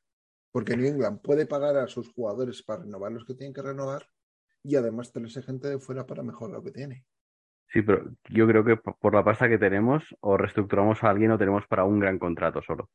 Porque 0.52 0.76
New 0.76 0.86
England 0.86 1.20
puede 1.22 1.46
pagar 1.46 1.76
a 1.76 1.86
sus 1.86 2.12
jugadores 2.12 2.62
para 2.62 2.82
renovar 2.82 3.12
los 3.12 3.24
que 3.24 3.34
tienen 3.34 3.54
que 3.54 3.62
renovar 3.62 4.06
y 4.62 4.76
además 4.76 5.12
tenerse 5.12 5.42
gente 5.42 5.68
de 5.68 5.78
fuera 5.78 6.06
para 6.06 6.22
mejorar 6.22 6.56
lo 6.56 6.62
que 6.62 6.72
tiene. 6.72 7.04
Sí, 7.72 7.82
pero 7.82 8.10
yo 8.30 8.46
creo 8.48 8.64
que 8.64 8.76
por 8.76 9.14
la 9.14 9.24
pasta 9.24 9.48
que 9.48 9.58
tenemos, 9.58 10.02
o 10.20 10.36
reestructuramos 10.36 11.02
a 11.04 11.10
alguien 11.10 11.30
o 11.30 11.38
tenemos 11.38 11.66
para 11.68 11.84
un 11.84 12.00
gran 12.00 12.18
contrato 12.18 12.60
solo. 12.62 12.90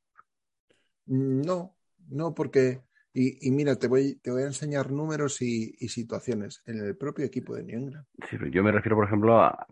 No, 1.06 1.77
no, 2.10 2.34
porque, 2.34 2.81
y, 3.14 3.47
y 3.47 3.52
mira, 3.52 3.77
te 3.77 3.88
voy, 3.88 4.15
te 4.15 4.31
voy 4.31 4.43
a 4.43 4.47
enseñar 4.47 4.91
números 4.91 5.41
y, 5.41 5.76
y 5.80 5.88
situaciones 5.88 6.61
en 6.65 6.80
el 6.80 6.97
propio 6.97 7.26
equipo 7.26 7.56
de 7.56 7.64
New 7.64 7.77
England. 7.77 8.06
Sí, 8.30 8.38
pero 8.38 8.47
yo 8.47 8.64
me 8.64 8.72
refiero, 8.73 8.97
por 8.97 9.06
ejemplo, 9.06 9.39
a, 9.39 9.65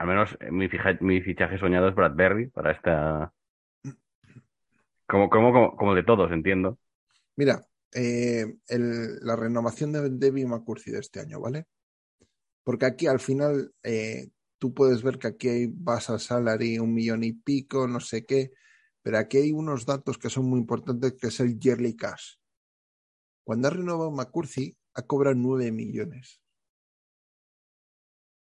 al 0.00 0.06
menos 0.06 0.34
eh, 0.40 0.50
mi, 0.50 0.66
fija- 0.68 0.96
mi 1.02 1.20
fichaje 1.20 1.58
soñado 1.58 1.88
es 1.88 1.94
Bradbury 1.94 2.46
para 2.48 2.72
esta... 2.72 3.34
Como, 5.06 5.28
como, 5.28 5.52
como, 5.52 5.76
como 5.76 5.94
de 5.94 6.02
todos, 6.04 6.32
entiendo. 6.32 6.78
Mira, 7.36 7.66
eh, 7.92 8.46
la 8.68 9.36
renovación 9.36 9.92
de 9.92 10.08
Debbie 10.08 10.46
McCurcy 10.46 10.90
de 10.90 11.00
este 11.00 11.20
año, 11.20 11.38
¿vale? 11.38 11.66
Porque 12.64 12.86
aquí 12.86 13.08
al 13.08 13.20
final 13.20 13.74
eh, 13.82 14.28
tú 14.58 14.72
puedes 14.72 15.02
ver 15.02 15.18
que 15.18 15.26
aquí 15.26 15.48
hay 15.48 15.66
base 15.66 16.18
salary 16.18 16.78
un 16.78 16.94
millón 16.94 17.22
y 17.22 17.34
pico, 17.34 17.86
no 17.86 18.00
sé 18.00 18.24
qué, 18.24 18.52
pero 19.02 19.18
aquí 19.18 19.36
hay 19.36 19.52
unos 19.52 19.84
datos 19.84 20.16
que 20.16 20.30
son 20.30 20.46
muy 20.46 20.60
importantes, 20.60 21.12
que 21.20 21.26
es 21.26 21.40
el 21.40 21.58
yearly 21.58 21.94
cash. 21.94 22.36
Cuando 23.44 23.68
ha 23.68 23.72
renovado 23.72 24.10
McCurcy, 24.12 24.78
ha 24.94 25.02
cobrado 25.02 25.34
9 25.36 25.70
millones. 25.72 26.40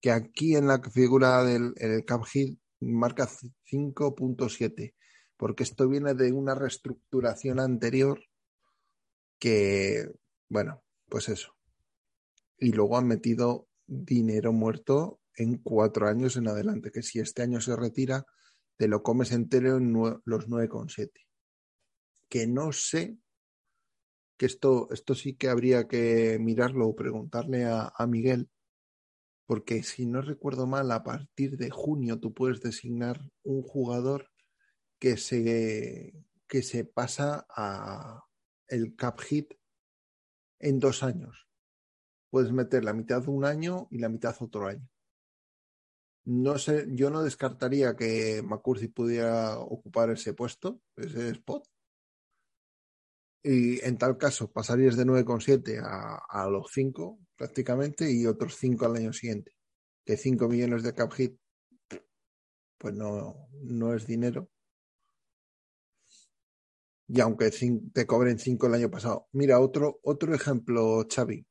Que 0.06 0.12
aquí 0.12 0.54
en 0.54 0.68
la 0.68 0.80
figura 0.80 1.42
del 1.42 1.74
el 1.78 2.04
cap 2.04 2.24
hit 2.26 2.60
marca 2.78 3.26
5.7, 3.26 4.94
porque 5.36 5.64
esto 5.64 5.88
viene 5.88 6.14
de 6.14 6.30
una 6.30 6.54
reestructuración 6.54 7.58
anterior 7.58 8.20
que, 9.40 10.06
bueno, 10.48 10.84
pues 11.08 11.28
eso. 11.28 11.56
Y 12.56 12.70
luego 12.70 12.96
han 12.96 13.08
metido 13.08 13.66
dinero 13.84 14.52
muerto 14.52 15.18
en 15.34 15.58
cuatro 15.58 16.06
años 16.06 16.36
en 16.36 16.46
adelante, 16.46 16.92
que 16.92 17.02
si 17.02 17.18
este 17.18 17.42
año 17.42 17.60
se 17.60 17.74
retira, 17.74 18.26
te 18.76 18.86
lo 18.86 19.02
comes 19.02 19.32
entero 19.32 19.76
en 19.76 19.92
los 19.92 20.48
9,7. 20.48 21.10
Que 22.28 22.46
no 22.46 22.70
sé, 22.70 23.18
que 24.36 24.46
esto, 24.46 24.86
esto 24.92 25.16
sí 25.16 25.34
que 25.34 25.48
habría 25.48 25.88
que 25.88 26.38
mirarlo 26.40 26.86
o 26.86 26.94
preguntarle 26.94 27.64
a 27.64 28.06
Miguel, 28.06 28.48
porque 29.46 29.82
si 29.82 30.06
no 30.06 30.20
recuerdo 30.20 30.66
mal, 30.66 30.90
a 30.90 31.04
partir 31.04 31.56
de 31.56 31.70
junio 31.70 32.18
tú 32.18 32.34
puedes 32.34 32.60
designar 32.60 33.20
un 33.44 33.62
jugador 33.62 34.30
que 34.98 35.16
se, 35.16 36.26
que 36.48 36.62
se 36.62 36.84
pasa 36.84 37.46
a 37.48 38.24
el 38.68 38.96
cap 38.96 39.20
hit 39.20 39.54
en 40.58 40.80
dos 40.80 41.02
años. 41.02 41.48
Puedes 42.30 42.52
meter 42.52 42.84
la 42.84 42.92
mitad 42.92 43.22
de 43.22 43.30
un 43.30 43.44
año 43.44 43.86
y 43.90 43.98
la 43.98 44.08
mitad 44.08 44.34
otro 44.40 44.66
año. 44.66 44.88
No 46.24 46.58
sé, 46.58 46.86
yo 46.90 47.08
no 47.08 47.22
descartaría 47.22 47.94
que 47.94 48.42
McCurdy 48.42 48.88
pudiera 48.88 49.60
ocupar 49.60 50.10
ese 50.10 50.34
puesto, 50.34 50.80
ese 50.96 51.28
spot. 51.30 51.68
Y 53.48 53.84
en 53.84 53.96
tal 53.96 54.18
caso 54.18 54.50
pasarías 54.50 54.96
de 54.96 55.04
9,7 55.04 55.80
a, 55.80 56.16
a 56.16 56.50
los 56.50 56.66
5 56.72 57.20
prácticamente 57.36 58.10
y 58.10 58.26
otros 58.26 58.56
5 58.56 58.86
al 58.86 58.96
año 58.96 59.12
siguiente. 59.12 59.52
Que 60.04 60.16
5 60.16 60.48
millones 60.48 60.82
de 60.82 60.94
cap 60.94 61.12
hit, 61.12 61.38
pues 62.78 62.94
no, 62.94 63.48
no 63.62 63.94
es 63.94 64.06
dinero. 64.06 64.50
Y 67.08 67.20
aunque 67.20 67.50
te 67.92 68.06
cobren 68.06 68.38
5 68.38 68.66
el 68.66 68.74
año 68.74 68.90
pasado. 68.90 69.28
Mira, 69.32 69.60
otro, 69.60 70.00
otro 70.02 70.34
ejemplo, 70.34 71.06
Xavi, 71.08 71.46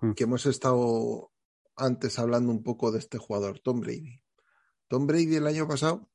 Mm. 0.00 0.12
que 0.12 0.24
hemos 0.24 0.46
estado 0.46 1.32
antes 1.76 2.18
hablando 2.18 2.52
un 2.52 2.62
poco 2.62 2.92
de 2.92 2.98
este 2.98 3.18
jugador, 3.18 3.60
Tom 3.60 3.80
Brady. 3.80 4.22
Tom 4.88 5.06
Brady 5.06 5.36
el 5.36 5.46
año 5.46 5.66
pasado, 5.66 6.08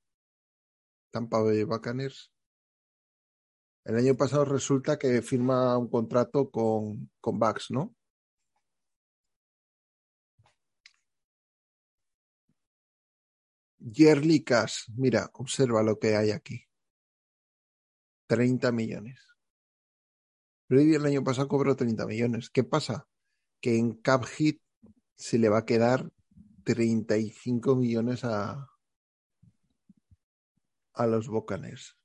Tampa 1.12 1.41
Bay 1.41 1.64
Buccaneers, 1.64 2.32
el 3.86 3.98
año 3.98 4.16
pasado 4.16 4.45
resulta 4.45 4.98
que 4.98 5.22
firma 5.22 5.78
un 5.78 5.88
contrato 5.90 6.49
con, 6.49 7.12
con 7.22 7.40
Bucks, 7.40 7.70
¿no? 7.70 7.95
Yearly 13.78 14.44
cash, 14.44 14.90
mira, 14.95 15.30
observa 15.34 15.84
lo 15.84 15.99
que 15.99 16.16
hay 16.16 16.32
aquí. 16.32 16.66
30 18.28 18.72
millones. 18.72 19.20
Brady 20.68 20.95
el 20.95 21.06
año 21.06 21.24
pasado 21.24 21.48
cobró 21.48 21.76
30 21.76 22.07
millones. 22.07 22.49
¿Qué 22.49 22.64
pasa? 22.64 23.07
Que 23.62 23.78
en 23.78 23.94
cap 24.02 24.26
hit 24.26 24.60
se 25.16 25.38
le 25.38 25.49
va 25.49 25.60
a 25.60 25.66
quedar 25.66 26.12
35 26.64 27.76
millones 27.76 28.24
a, 28.24 28.68
a 30.94 31.06
los 31.06 31.28
Buccaneers. 31.28 31.95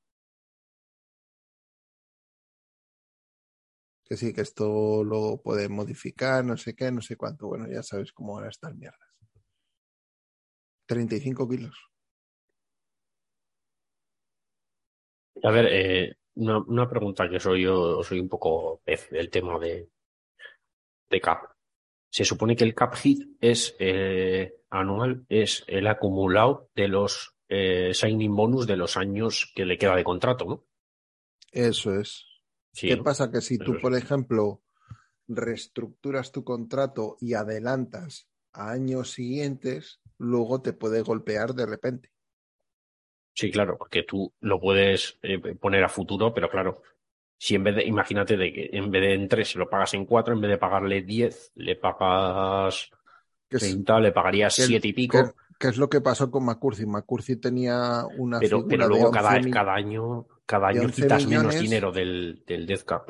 Que 4.11 4.17
sí, 4.17 4.33
que 4.35 4.41
esto 4.41 5.05
lo 5.05 5.41
puede 5.41 5.69
modificar, 5.69 6.45
no 6.45 6.57
sé 6.57 6.75
qué, 6.75 6.91
no 6.91 7.01
sé 7.01 7.15
cuánto. 7.15 7.47
Bueno, 7.47 7.69
ya 7.71 7.81
sabes 7.85 8.11
cómo 8.11 8.35
van 8.35 8.47
a 8.47 8.49
estar 8.49 8.75
mierdas. 8.75 9.09
35 10.87 11.49
kilos. 11.49 11.77
A 15.45 15.51
ver, 15.53 15.67
eh, 15.71 16.17
una, 16.35 16.59
una 16.59 16.89
pregunta 16.91 17.31
que 17.31 17.39
soy 17.39 17.63
yo, 17.63 18.03
soy 18.03 18.19
un 18.19 18.29
poco 18.29 18.81
pez 18.85 19.11
del 19.11 19.31
tema 19.31 19.61
de, 19.61 19.89
de 21.09 21.21
cap. 21.21 21.45
Se 22.11 22.25
supone 22.25 22.57
que 22.57 22.65
el 22.65 22.75
cap 22.75 22.97
hit 22.97 23.37
es 23.41 23.77
eh, 23.79 24.57
anual, 24.71 25.25
es 25.29 25.63
el 25.69 25.87
acumulado 25.87 26.69
de 26.75 26.89
los 26.89 27.37
eh, 27.49 27.95
signing 27.95 28.35
bonus 28.35 28.67
de 28.67 28.77
los 28.77 28.97
años 28.97 29.53
que 29.55 29.65
le 29.65 29.79
queda 29.79 29.95
de 29.95 30.03
contrato, 30.03 30.47
¿no? 30.47 30.67
Eso 31.53 31.95
es. 31.95 32.30
Sí, 32.73 32.89
¿Qué 32.89 32.97
¿no? 32.97 33.05
pasa? 33.05 33.31
Que 33.31 33.41
si 33.41 33.59
tú, 33.59 33.75
por 33.81 33.95
ejemplo, 33.95 34.61
reestructuras 35.29 36.33
tu 36.33 36.45
contrato 36.45 37.17
y 37.21 37.35
adelantas 37.35 38.29
a 38.53 38.71
años 38.71 39.13
siguientes, 39.13 40.01
luego 40.19 40.61
te 40.61 40.73
puede 40.73 41.03
golpear 41.03 41.55
de 41.55 41.67
repente. 41.67 42.11
Sí, 43.35 43.51
claro, 43.51 43.79
porque 43.79 44.03
tú 44.03 44.33
lo 44.41 44.61
puedes 44.61 45.19
eh, 45.23 45.39
poner 45.55 45.83
a 45.85 45.89
futuro, 45.89 46.35
pero 46.35 46.51
claro, 46.51 46.83
si 47.39 47.55
en 47.55 47.65
vez 47.65 47.77
de, 47.77 47.85
imagínate 47.85 48.37
de 48.37 48.53
que 48.53 48.71
en 48.73 48.91
vez 48.91 49.03
de 49.03 49.15
en 49.15 49.29
tres 49.29 49.51
se 49.53 49.59
lo 49.59 49.71
pagas 49.71 49.95
en 49.95 50.05
cuatro, 50.05 50.35
en 50.35 50.41
vez 50.41 50.51
de 50.51 50.59
pagarle 50.59 51.03
10, 51.03 51.53
le 51.55 51.77
pagas 51.77 52.91
es, 53.51 53.61
30, 53.61 53.99
le 54.01 54.13
pagarías 54.13 54.55
que- 54.55 54.63
siete 54.63 54.89
y 54.89 54.93
pico, 54.93 55.25
que- 55.25 55.33
que 55.59 55.69
es 55.69 55.77
lo 55.79 55.89
que 55.89 56.01
pasó 56.01 56.31
con 56.31 56.45
McCurcy. 56.45 56.87
McCurcy 56.87 57.37
tenía 57.37 58.05
una 58.19 58.41
pero, 58.41 58.59
figura 58.59 58.77
pero 58.77 58.89
luego 58.89 59.07
11 59.09 59.15
cada, 59.17 59.41
mi- 59.41 59.51
cada 59.51 59.75
año, 59.75 60.27
cada 60.51 60.67
año 60.67 60.83
11 60.83 61.03
quitas 61.03 61.27
menos 61.29 61.45
millones. 61.45 61.61
dinero 61.61 61.93
del, 61.93 62.43
del 62.45 62.67
death 62.67 62.83
cap. 62.83 63.09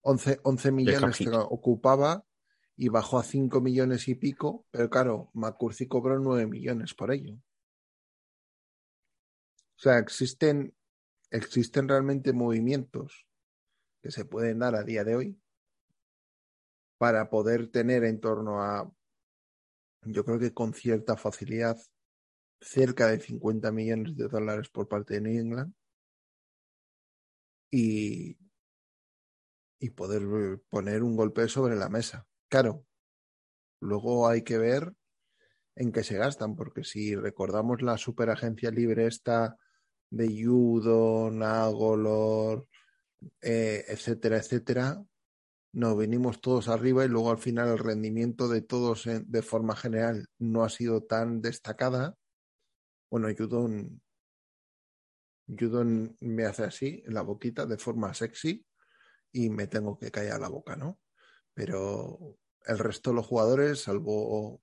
11, 0.00 0.40
11 0.42 0.72
millones 0.72 1.16
que 1.16 1.30
ocupaba 1.30 2.26
y 2.74 2.88
bajó 2.88 3.20
a 3.20 3.22
5 3.22 3.60
millones 3.60 4.08
y 4.08 4.16
pico, 4.16 4.66
pero 4.72 4.90
claro, 4.90 5.30
McCurcy 5.34 5.86
cobró 5.86 6.18
9 6.18 6.48
millones 6.48 6.92
por 6.94 7.12
ello. 7.12 7.34
O 9.76 9.80
sea, 9.80 9.98
existen, 9.98 10.74
existen 11.30 11.88
realmente 11.88 12.32
movimientos 12.32 13.28
que 14.02 14.10
se 14.10 14.24
pueden 14.24 14.58
dar 14.58 14.74
a 14.74 14.82
día 14.82 15.04
de 15.04 15.14
hoy 15.14 15.40
para 16.98 17.30
poder 17.30 17.70
tener 17.70 18.02
en 18.02 18.18
torno 18.18 18.60
a, 18.60 18.92
yo 20.02 20.24
creo 20.24 20.40
que 20.40 20.52
con 20.52 20.74
cierta 20.74 21.16
facilidad, 21.16 21.78
cerca 22.60 23.06
de 23.06 23.20
50 23.20 23.70
millones 23.70 24.16
de 24.16 24.26
dólares 24.26 24.68
por 24.68 24.88
parte 24.88 25.14
de 25.14 25.20
New 25.20 25.40
England 25.40 25.74
y, 27.70 28.36
y 29.80 29.90
poder 29.90 30.60
poner 30.68 31.02
un 31.02 31.16
golpe 31.16 31.48
sobre 31.48 31.76
la 31.76 31.88
mesa. 31.88 32.26
Claro, 32.48 32.84
luego 33.80 34.28
hay 34.28 34.42
que 34.42 34.58
ver 34.58 34.94
en 35.76 35.92
qué 35.92 36.04
se 36.04 36.16
gastan, 36.18 36.56
porque 36.56 36.84
si 36.84 37.14
recordamos 37.14 37.82
la 37.82 37.98
superagencia 37.98 38.70
libre 38.70 39.06
esta 39.06 39.56
de 40.10 40.44
Judon, 40.44 41.42
Agolor, 41.42 42.66
eh, 43.42 43.84
etcétera, 43.88 44.38
etcétera, 44.38 45.02
no, 45.72 45.96
venimos 45.96 46.40
todos 46.40 46.68
arriba 46.68 47.04
y 47.04 47.08
luego 47.08 47.30
al 47.30 47.38
final 47.38 47.68
el 47.68 47.78
rendimiento 47.78 48.48
de 48.48 48.62
todos 48.62 49.06
en- 49.06 49.30
de 49.30 49.42
forma 49.42 49.76
general 49.76 50.26
no 50.38 50.64
ha 50.64 50.70
sido 50.70 51.02
tan 51.02 51.42
destacada. 51.42 52.16
Bueno, 53.10 53.28
Judon, 53.36 54.00
Judon 55.48 56.16
me 56.20 56.44
hace 56.44 56.64
así 56.64 57.02
en 57.06 57.14
la 57.14 57.22
boquita 57.22 57.66
de 57.66 57.78
forma 57.78 58.14
sexy 58.14 58.64
y 59.32 59.50
me 59.50 59.66
tengo 59.66 59.98
que 59.98 60.10
callar 60.10 60.40
la 60.40 60.48
boca, 60.48 60.76
¿no? 60.76 61.00
Pero 61.54 62.36
el 62.66 62.78
resto 62.78 63.10
de 63.10 63.16
los 63.16 63.26
jugadores, 63.26 63.82
salvo 63.82 64.62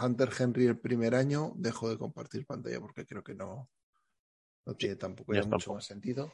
Hunter 0.00 0.30
Henry 0.38 0.66
el 0.66 0.78
primer 0.78 1.14
año, 1.14 1.52
dejo 1.56 1.88
de 1.88 1.98
compartir 1.98 2.46
pantalla 2.46 2.80
porque 2.80 3.06
creo 3.06 3.24
que 3.24 3.34
no, 3.34 3.70
no 4.66 4.74
tiene 4.74 4.96
tampoco 4.96 5.32
ya 5.32 5.42
mucho 5.42 5.50
tampoco. 5.50 5.74
más 5.74 5.86
sentido. 5.86 6.32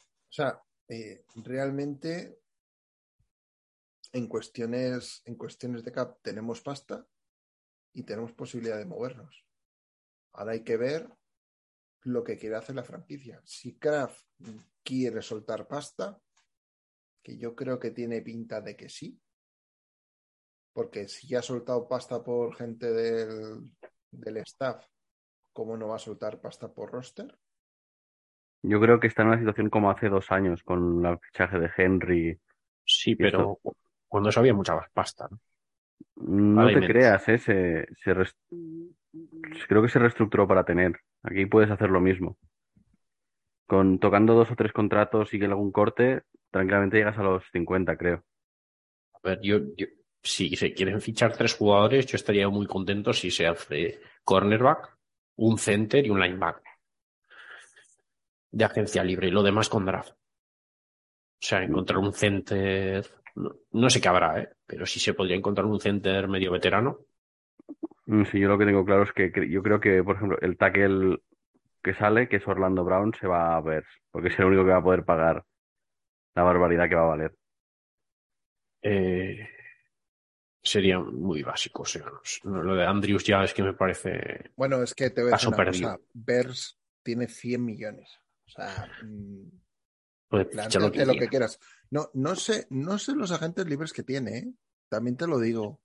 O 0.00 0.32
sea, 0.32 0.62
eh, 0.88 1.24
realmente 1.36 2.40
en 4.12 4.26
cuestiones, 4.26 5.22
en 5.24 5.36
cuestiones 5.36 5.84
de 5.84 5.92
cap 5.92 6.18
tenemos 6.22 6.60
pasta 6.60 7.06
y 7.92 8.02
tenemos 8.02 8.32
posibilidad 8.32 8.78
de 8.78 8.86
movernos. 8.86 9.46
Ahora 10.32 10.52
hay 10.52 10.64
que 10.64 10.76
ver 10.76 11.08
lo 12.02 12.24
que 12.24 12.38
quiere 12.38 12.56
hacer 12.56 12.76
la 12.76 12.84
franquicia. 12.84 13.40
Si 13.44 13.78
Kraft 13.78 14.24
quiere 14.82 15.22
soltar 15.22 15.66
pasta, 15.66 16.20
que 17.22 17.36
yo 17.36 17.54
creo 17.54 17.78
que 17.78 17.90
tiene 17.90 18.22
pinta 18.22 18.60
de 18.60 18.76
que 18.76 18.88
sí, 18.88 19.20
porque 20.72 21.08
si 21.08 21.28
ya 21.28 21.40
ha 21.40 21.42
soltado 21.42 21.86
pasta 21.88 22.22
por 22.22 22.54
gente 22.56 22.90
del, 22.92 23.70
del 24.10 24.36
staff, 24.38 24.86
¿cómo 25.52 25.76
no 25.76 25.88
va 25.88 25.96
a 25.96 25.98
soltar 25.98 26.40
pasta 26.40 26.72
por 26.72 26.90
roster? 26.92 27.36
Yo 28.62 28.80
creo 28.80 29.00
que 29.00 29.06
está 29.06 29.22
en 29.22 29.28
una 29.28 29.38
situación 29.38 29.70
como 29.70 29.90
hace 29.90 30.08
dos 30.08 30.30
años 30.30 30.62
con 30.62 31.04
el 31.04 31.18
fichaje 31.18 31.58
de 31.58 31.70
Henry. 31.76 32.40
Sí, 32.84 33.14
pero 33.16 33.58
cuando 34.08 34.28
eso 34.28 34.40
había 34.40 34.54
mucha 34.54 34.74
más 34.74 34.90
pasta, 34.92 35.28
¿no? 35.30 35.40
No 36.16 36.56
Vale, 36.56 36.74
te 36.74 36.80
menos. 36.80 36.88
creas, 36.88 37.28
¿eh? 37.28 37.38
Se, 37.38 37.86
creo 39.68 39.82
que 39.82 39.88
se 39.88 39.98
reestructuró 39.98 40.46
para 40.46 40.64
tener. 40.64 41.00
Aquí 41.22 41.46
puedes 41.46 41.70
hacer 41.70 41.90
lo 41.90 42.00
mismo. 42.00 42.38
Con 43.66 43.98
tocando 43.98 44.34
dos 44.34 44.50
o 44.50 44.56
tres 44.56 44.72
contratos 44.72 45.32
y 45.32 45.38
que 45.38 45.46
algún 45.46 45.70
corte, 45.70 46.22
tranquilamente 46.50 46.96
llegas 46.96 47.18
a 47.18 47.22
los 47.22 47.44
50, 47.52 47.96
creo. 47.96 48.24
A 49.14 49.28
ver, 49.28 49.40
yo, 49.42 49.58
si 50.22 50.56
se 50.56 50.72
quieren 50.72 51.00
fichar 51.00 51.36
tres 51.36 51.54
jugadores, 51.54 52.06
yo 52.06 52.16
estaría 52.16 52.48
muy 52.48 52.66
contento 52.66 53.12
si 53.12 53.30
se 53.30 53.46
hace 53.46 54.00
cornerback, 54.24 54.96
un 55.36 55.58
center 55.58 56.04
y 56.04 56.10
un 56.10 56.20
linebacker 56.20 56.70
de 58.50 58.64
agencia 58.64 59.04
libre 59.04 59.28
y 59.28 59.30
lo 59.30 59.42
demás 59.42 59.68
con 59.68 59.86
draft. 59.86 60.10
O 60.12 61.42
sea, 61.42 61.62
encontrar 61.62 61.98
un 61.98 62.12
center, 62.12 63.06
no, 63.36 63.54
no 63.72 63.90
sé 63.90 64.00
qué 64.00 64.08
habrá, 64.08 64.40
¿eh? 64.40 64.50
pero 64.66 64.84
sí 64.84 65.00
se 65.00 65.14
podría 65.14 65.36
encontrar 65.36 65.66
un 65.66 65.80
center 65.80 66.28
medio 66.28 66.52
veterano. 66.52 66.98
Mm, 68.10 68.24
Sí, 68.24 68.40
yo 68.40 68.48
lo 68.48 68.58
que 68.58 68.64
tengo 68.66 68.84
claro 68.84 69.04
es 69.04 69.12
que 69.12 69.30
yo 69.48 69.62
creo 69.62 69.80
que, 69.80 70.02
por 70.02 70.16
ejemplo, 70.16 70.38
el 70.40 70.56
tackle 70.56 71.18
que 71.82 71.94
sale, 71.94 72.28
que 72.28 72.36
es 72.36 72.48
Orlando 72.48 72.84
Brown, 72.84 73.14
se 73.18 73.26
va 73.26 73.56
a 73.56 73.60
ver, 73.60 73.84
porque 74.10 74.28
es 74.28 74.38
el 74.38 74.46
único 74.46 74.64
que 74.64 74.70
va 74.72 74.78
a 74.78 74.82
poder 74.82 75.04
pagar 75.04 75.44
la 76.34 76.42
barbaridad 76.42 76.88
que 76.88 76.94
va 76.96 77.02
a 77.02 77.16
valer. 77.16 77.34
Eh, 78.82 79.46
sería 80.62 80.98
muy 80.98 81.42
básico. 81.42 81.82
O 81.82 81.86
sea, 81.86 82.04
no- 82.44 82.62
lo 82.62 82.74
de 82.74 82.86
Andrews 82.86 83.24
ya 83.24 83.44
es 83.44 83.54
que 83.54 83.62
me 83.62 83.74
parece. 83.74 84.50
Bueno, 84.56 84.82
es 84.82 84.94
que 84.94 85.10
te 85.10 85.22
voy 85.22 85.30
a 85.30 85.34
decir 85.34 85.48
una 85.48 85.56
perdido. 85.56 85.90
cosa. 85.92 86.00
Bears 86.12 86.78
tiene 87.02 87.28
100 87.28 87.64
millones. 87.64 88.10
O 88.46 88.50
sea, 88.50 88.86
mm, 89.04 89.48
Puede 90.28 90.44
fichar 90.46 90.82
lo 90.82 90.92
que 90.92 90.98
lo 91.00 91.12
que 91.12 91.18
quiera. 91.18 91.30
quieras. 91.30 91.58
No, 91.90 92.10
no 92.14 92.36
sé, 92.36 92.66
no 92.70 92.98
sé 92.98 93.14
los 93.14 93.32
agentes 93.32 93.66
libres 93.66 93.92
que 93.92 94.02
tiene, 94.02 94.38
¿eh? 94.38 94.52
También 94.88 95.16
te 95.16 95.26
lo 95.26 95.38
digo. 95.38 95.80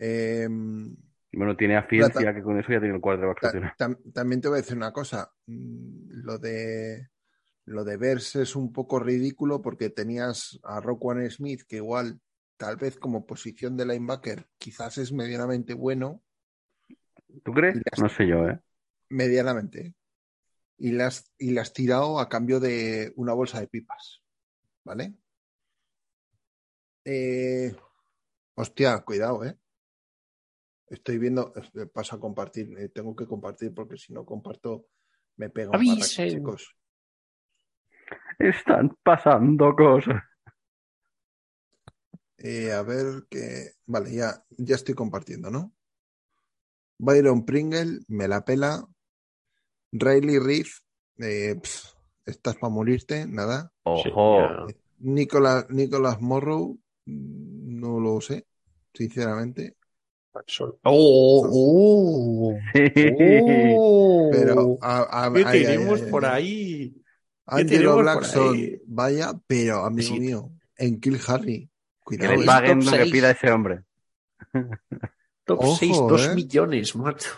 Em, 0.00 0.96
Bueno, 1.32 1.56
tiene 1.56 1.76
a 1.76 1.86
Ciencia, 1.88 2.34
que 2.34 2.42
con 2.42 2.58
eso 2.58 2.72
ya 2.72 2.80
tiene 2.80 2.94
el 2.96 3.00
quarterback 3.00 3.40
ta- 3.40 3.50
funcional. 3.52 3.74
tam- 3.78 4.12
también 4.12 4.40
te 4.40 4.48
voy 4.48 4.58
a 4.58 4.62
decir 4.62 4.76
una 4.76 4.92
cosa. 4.92 5.30
Mm, 5.46 6.22
Lo 6.24 6.38
de 6.38 7.08
lo 7.66 7.84
de 7.84 7.96
Bears 7.98 8.34
es 8.36 8.56
un 8.56 8.72
poco 8.72 8.98
ridículo 8.98 9.62
porque 9.62 9.90
tenías 9.90 10.58
a 10.64 10.80
Roquan 10.80 11.30
Smith, 11.30 11.62
que 11.68 11.76
igual, 11.76 12.20
tal 12.56 12.76
vez 12.76 12.98
como 12.98 13.26
posición 13.26 13.76
de 13.76 13.86
linebacker, 13.86 14.48
quizás 14.58 14.98
es 14.98 15.12
medianamente 15.12 15.74
bueno, 15.74 16.22
¿Tú 17.44 17.52
crees? 17.52 17.76
No 18.00 18.08
sé 18.08 18.26
yo, 18.26 18.48
¿eh? 18.48 18.58
medianamente. 19.08 19.94
Y 20.78 20.92
le 20.92 21.04
has, 21.04 21.30
y 21.38 21.54
tirado 21.72 22.18
a 22.18 22.28
cambio 22.28 22.58
de 22.58 23.12
una 23.16 23.34
bolsa 23.34 23.60
de 23.60 23.68
pipas. 23.68 24.22
¿Vale? 24.82 25.14
Eh, 27.04 27.72
hostia, 28.54 28.98
cuidado, 29.00 29.44
¿eh? 29.44 29.56
Estoy 30.90 31.18
viendo, 31.18 31.52
eh, 31.56 31.86
paso 31.86 32.16
a 32.16 32.20
compartir, 32.20 32.76
eh, 32.76 32.88
tengo 32.88 33.14
que 33.14 33.24
compartir 33.24 33.72
porque 33.72 33.96
si 33.96 34.12
no 34.12 34.24
comparto 34.24 34.88
me 35.36 35.48
pega 35.48 35.70
un 35.70 36.00
chicos. 36.00 36.76
Están 38.38 38.98
pasando 39.02 39.74
cosas. 39.76 40.22
Eh, 42.38 42.72
a 42.72 42.82
ver 42.82 43.26
que. 43.30 43.72
Vale, 43.86 44.12
ya, 44.12 44.44
ya 44.50 44.74
estoy 44.74 44.94
compartiendo, 44.94 45.50
¿no? 45.50 45.72
Byron 46.98 47.44
Pringle, 47.44 48.00
me 48.08 48.26
la 48.26 48.44
pela. 48.44 48.84
Riley 49.92 50.38
Reef, 50.38 50.80
eh, 51.18 51.54
pf, 51.60 51.94
estás 52.26 52.56
para 52.56 52.72
morirte, 52.72 53.26
nada. 53.26 53.72
Ojo. 53.84 54.66
Sí, 54.68 54.74
Nicolas, 54.98 55.68
Nicolas 55.70 56.20
Morrow, 56.20 56.78
mm, 57.06 57.80
no 57.80 58.00
lo 58.00 58.20
sé, 58.20 58.46
sinceramente. 58.92 59.76
¡Oh! 60.32 61.48
¡Oh! 61.52 62.54
¡Oh! 63.76 64.30
Pero 64.32 64.78
a, 64.80 65.26
a- 65.26 65.32
¿Qué 65.32 65.44
ay, 65.46 65.62
tenemos 65.64 65.98
ay, 66.00 66.04
ay, 66.06 66.10
por 66.10 66.24
ay. 66.24 66.32
ahí? 66.32 66.96
Angelo 67.46 67.96
Blackson, 67.96 68.54
ahí? 68.54 68.80
vaya, 68.86 69.32
pero 69.48 69.84
amigo 69.84 70.14
Sí. 70.14 70.20
mío, 70.20 70.50
en 70.76 71.00
Kill 71.00 71.18
Harry, 71.26 71.68
Que 72.08 72.16
cuidado. 72.16 72.36
le 72.36 72.42
eh. 72.42 72.46
paguen 72.46 72.80
top 72.80 72.92
lo 72.92 73.04
que 73.04 73.10
pida 73.10 73.30
ese 73.32 73.50
hombre. 73.50 73.82
Top 75.44 75.58
Ojo, 75.60 75.76
6, 75.76 75.96
2 76.08 76.26
¿eh? 76.28 76.34
millones, 76.36 76.94
macho. 76.94 77.30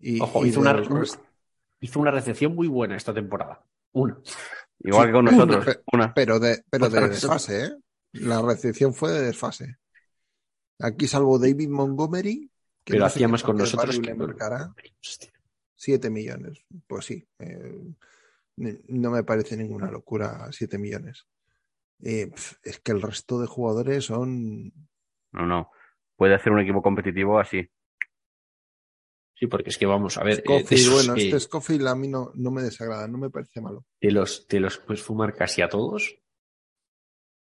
Y- 0.00 0.20
Ojo, 0.20 0.44
y 0.44 0.48
hizo 0.48 0.60
una, 0.60 0.82
hizo 1.80 2.00
una 2.00 2.10
recepción 2.10 2.56
muy 2.56 2.66
buena 2.66 2.96
esta 2.96 3.14
temporada. 3.14 3.62
Una. 3.92 4.18
Igual 4.80 5.02
Sí, 5.02 5.06
que 5.06 5.12
con 5.12 5.24
nosotros. 5.26 5.78
Una. 5.92 6.12
pero 6.12 6.40
de, 6.40 6.64
pero 6.68 6.90
de 6.90 7.08
desfase, 7.08 7.66
¿eh? 7.66 7.70
La 8.14 8.42
recepción 8.42 8.92
fue 8.94 9.12
de 9.12 9.26
desfase. 9.26 9.76
Aquí 10.78 11.06
salvo 11.06 11.38
David 11.38 11.68
Montgomery, 11.68 12.50
que 12.84 12.92
Pero 12.92 13.04
no 13.04 13.08
sé 13.08 13.14
hacía 13.14 13.26
qué 13.26 13.32
más 13.32 13.42
con 13.42 13.56
nosotros 13.56 13.98
que 13.98 14.14
marcará. 14.14 14.74
Hostia. 15.00 15.32
7 15.74 16.10
millones. 16.10 16.64
Pues 16.86 17.04
sí. 17.06 17.26
eh, 17.38 17.78
no 18.56 19.10
me 19.10 19.22
parece 19.22 19.56
ninguna 19.56 19.90
locura 19.90 20.48
7 20.50 20.78
millones. 20.78 21.26
Eh, 22.02 22.30
es 22.62 22.80
que 22.80 22.92
el 22.92 23.02
resto 23.02 23.40
de 23.40 23.46
jugadores 23.46 24.06
son. 24.06 24.72
No, 25.32 25.46
no. 25.46 25.70
Puede 26.16 26.34
hacer 26.34 26.52
un 26.52 26.60
equipo 26.60 26.82
competitivo 26.82 27.38
así. 27.38 27.68
Sí, 29.34 29.46
porque 29.48 29.68
es 29.68 29.76
que 29.76 29.84
vamos 29.84 30.16
a 30.16 30.24
ver, 30.24 30.38
eh, 30.38 30.42
Scofield, 30.42 30.92
bueno, 30.92 31.14
que 31.14 31.26
este 31.26 31.40
Scofield 31.40 31.86
a 31.88 31.94
mí 31.94 32.08
no, 32.08 32.32
no 32.34 32.50
me 32.50 32.62
desagrada, 32.62 33.06
no 33.06 33.18
me 33.18 33.28
parece 33.28 33.60
malo. 33.60 33.84
te 34.00 34.10
los, 34.10 34.46
te 34.46 34.60
los 34.60 34.78
puedes 34.78 35.02
fumar 35.02 35.34
casi 35.34 35.60
a 35.60 35.68
todos. 35.68 36.16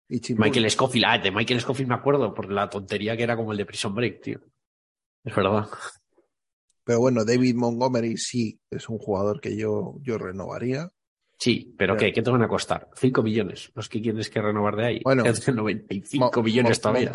Y 0.07 0.21
Michael 0.35 0.69
Scofield, 0.69 1.05
ah, 1.07 1.17
de 1.17 1.31
Michael 1.31 1.61
Scofield 1.61 1.89
me 1.89 1.95
acuerdo 1.95 2.33
por 2.33 2.51
la 2.51 2.69
tontería 2.69 3.17
que 3.17 3.23
era 3.23 3.35
como 3.35 3.51
el 3.51 3.57
de 3.57 3.65
Prison 3.65 3.95
Break, 3.95 4.21
tío. 4.21 4.39
Es 5.23 5.35
verdad. 5.35 5.67
Pero 6.83 6.99
bueno, 6.99 7.25
David 7.25 7.55
Montgomery 7.55 8.15
sí 8.17 8.59
es 8.69 8.87
un 8.89 8.99
jugador 8.99 9.41
que 9.41 9.57
yo, 9.57 9.95
yo 10.01 10.17
renovaría. 10.19 10.91
Sí, 11.39 11.73
pero. 11.77 11.97
¿qué? 11.97 12.13
¿Qué 12.13 12.21
te 12.21 12.29
van 12.29 12.43
a 12.43 12.47
costar? 12.47 12.87
5 12.95 13.23
millones. 13.23 13.71
Los 13.73 13.89
que 13.89 14.01
quieres 14.01 14.29
que 14.29 14.41
renovar 14.41 14.75
de 14.75 14.85
ahí. 14.85 15.01
Bueno, 15.03 15.25
Es 15.25 15.43
de 15.45 15.51
95 15.51 16.31
Mo- 16.39 16.43
millones 16.43 16.79
todavía. 16.79 17.11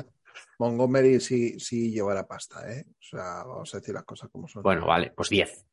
Mon- 0.59 0.71
Montgomery 0.77 1.21
sí, 1.21 1.59
sí 1.61 1.91
llevará 1.93 2.27
pasta, 2.27 2.71
¿eh? 2.71 2.85
O 2.89 2.97
sea, 3.03 3.45
vamos 3.45 3.73
a 3.75 3.79
decir 3.79 3.95
las 3.95 4.05
cosas 4.05 4.29
como 4.31 4.47
son. 4.49 4.63
Bueno, 4.63 4.87
vale, 4.87 5.13
pues 5.17 5.29
10. 5.31 5.65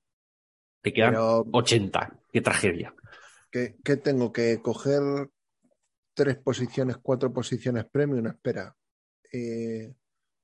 Te 0.82 0.94
quedan 0.94 1.12
Pero, 1.12 1.46
80. 1.52 2.20
Qué 2.32 2.42
tragedia. 2.42 2.94
¿qué, 3.52 3.76
qué 3.84 3.98
tengo? 3.98 4.32
¿Que 4.32 4.62
coger 4.62 5.30
tres 6.18 6.38
posiciones, 6.38 6.98
cuatro 6.98 7.32
posiciones 7.32 7.86
premium? 7.86 8.26
Espera. 8.26 8.76
Eh, 9.32 9.94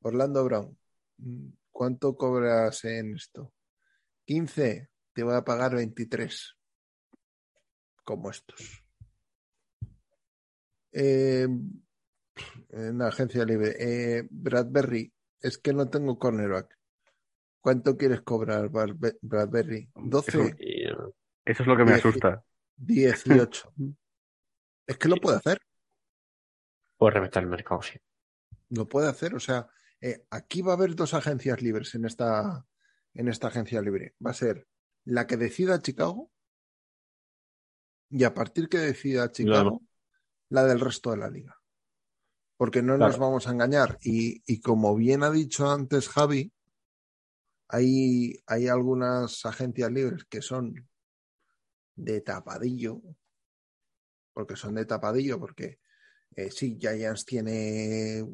Orlando 0.04 0.44
Brown, 0.46 0.78
mm, 1.18 1.48
¿cuánto 1.72 2.16
cobras 2.16 2.86
en 2.86 3.16
esto? 3.16 3.52
15, 4.26 4.90
te 5.14 5.24
voy 5.24 5.34
a 5.36 5.44
pagar 5.44 5.74
23. 5.76 6.56
Como 8.04 8.30
estos. 8.30 8.86
Eh, 10.92 11.48
en 12.70 12.98
la 13.00 13.08
agencia 13.08 13.44
libre. 13.46 13.76
Eh, 13.80 14.28
Bradbury, 14.30 15.12
es 15.42 15.58
que 15.58 15.74
no 15.74 15.90
tengo 15.90 16.20
cornerback. 16.20 16.78
¿Cuánto 17.62 17.98
quieres 17.98 18.22
cobrar, 18.22 18.70
Bradbury? 18.70 19.90
12, 19.96 20.56
Eh, 20.60 20.92
Eso 21.46 21.64
es 21.64 21.68
lo 21.68 21.76
que 21.78 21.84
me 21.84 21.94
Dieci- 21.94 22.00
asusta. 22.00 22.44
18. 22.78 23.74
Es 24.88 24.98
que 24.98 25.08
lo 25.08 25.18
puede 25.18 25.38
hacer. 25.38 25.60
Puede 26.98 27.14
reventar 27.14 27.44
el 27.44 27.50
mercado, 27.50 27.82
sí. 27.82 28.00
Lo 28.70 28.88
puede 28.88 29.10
hacer. 29.10 29.36
O 29.36 29.40
sea, 29.40 29.68
eh, 30.02 30.26
aquí 30.30 30.62
va 30.62 30.74
a 30.74 30.76
haber 30.76 30.96
dos 30.96 31.14
agencias 31.14 31.62
libres 31.62 31.96
en 31.96 32.06
esta, 32.06 32.66
en 33.14 33.28
esta 33.28 33.48
agencia 33.48 33.82
libre. 33.82 34.16
Va 34.26 34.32
a 34.32 34.36
ser 34.36 34.68
la 35.06 35.28
que 35.28 35.38
decida 35.38 35.82
Chicago 35.82 36.32
y 38.10 38.24
a 38.24 38.34
partir 38.34 38.70
que 38.70 38.78
decida 38.78 39.32
Chicago, 39.32 39.82
la 40.50 40.66
del 40.66 40.80
resto 40.80 41.12
de 41.12 41.18
la 41.18 41.30
liga. 41.30 41.58
Porque 42.58 42.84
no 42.84 42.98
nos 42.98 43.18
vamos 43.18 43.48
a 43.48 43.52
engañar. 43.52 43.98
Y, 44.02 44.44
y 44.46 44.62
como 44.62 44.96
bien 44.96 45.24
ha 45.24 45.32
dicho 45.32 45.70
antes 45.70 46.08
Javi, 46.10 46.54
hay, 47.68 48.40
hay 48.46 48.68
algunas 48.68 49.46
agencias 49.46 49.92
libres 49.92 50.26
que 50.26 50.42
son 50.42 50.88
de 51.96 52.22
tapadillo. 52.22 53.02
Porque 54.34 54.56
son 54.56 54.76
de 54.76 54.86
tapadillo, 54.86 55.40
porque 55.40 55.80
eh, 56.36 56.50
sí, 56.52 56.78
Giants 56.80 57.26
tiene 57.26 58.26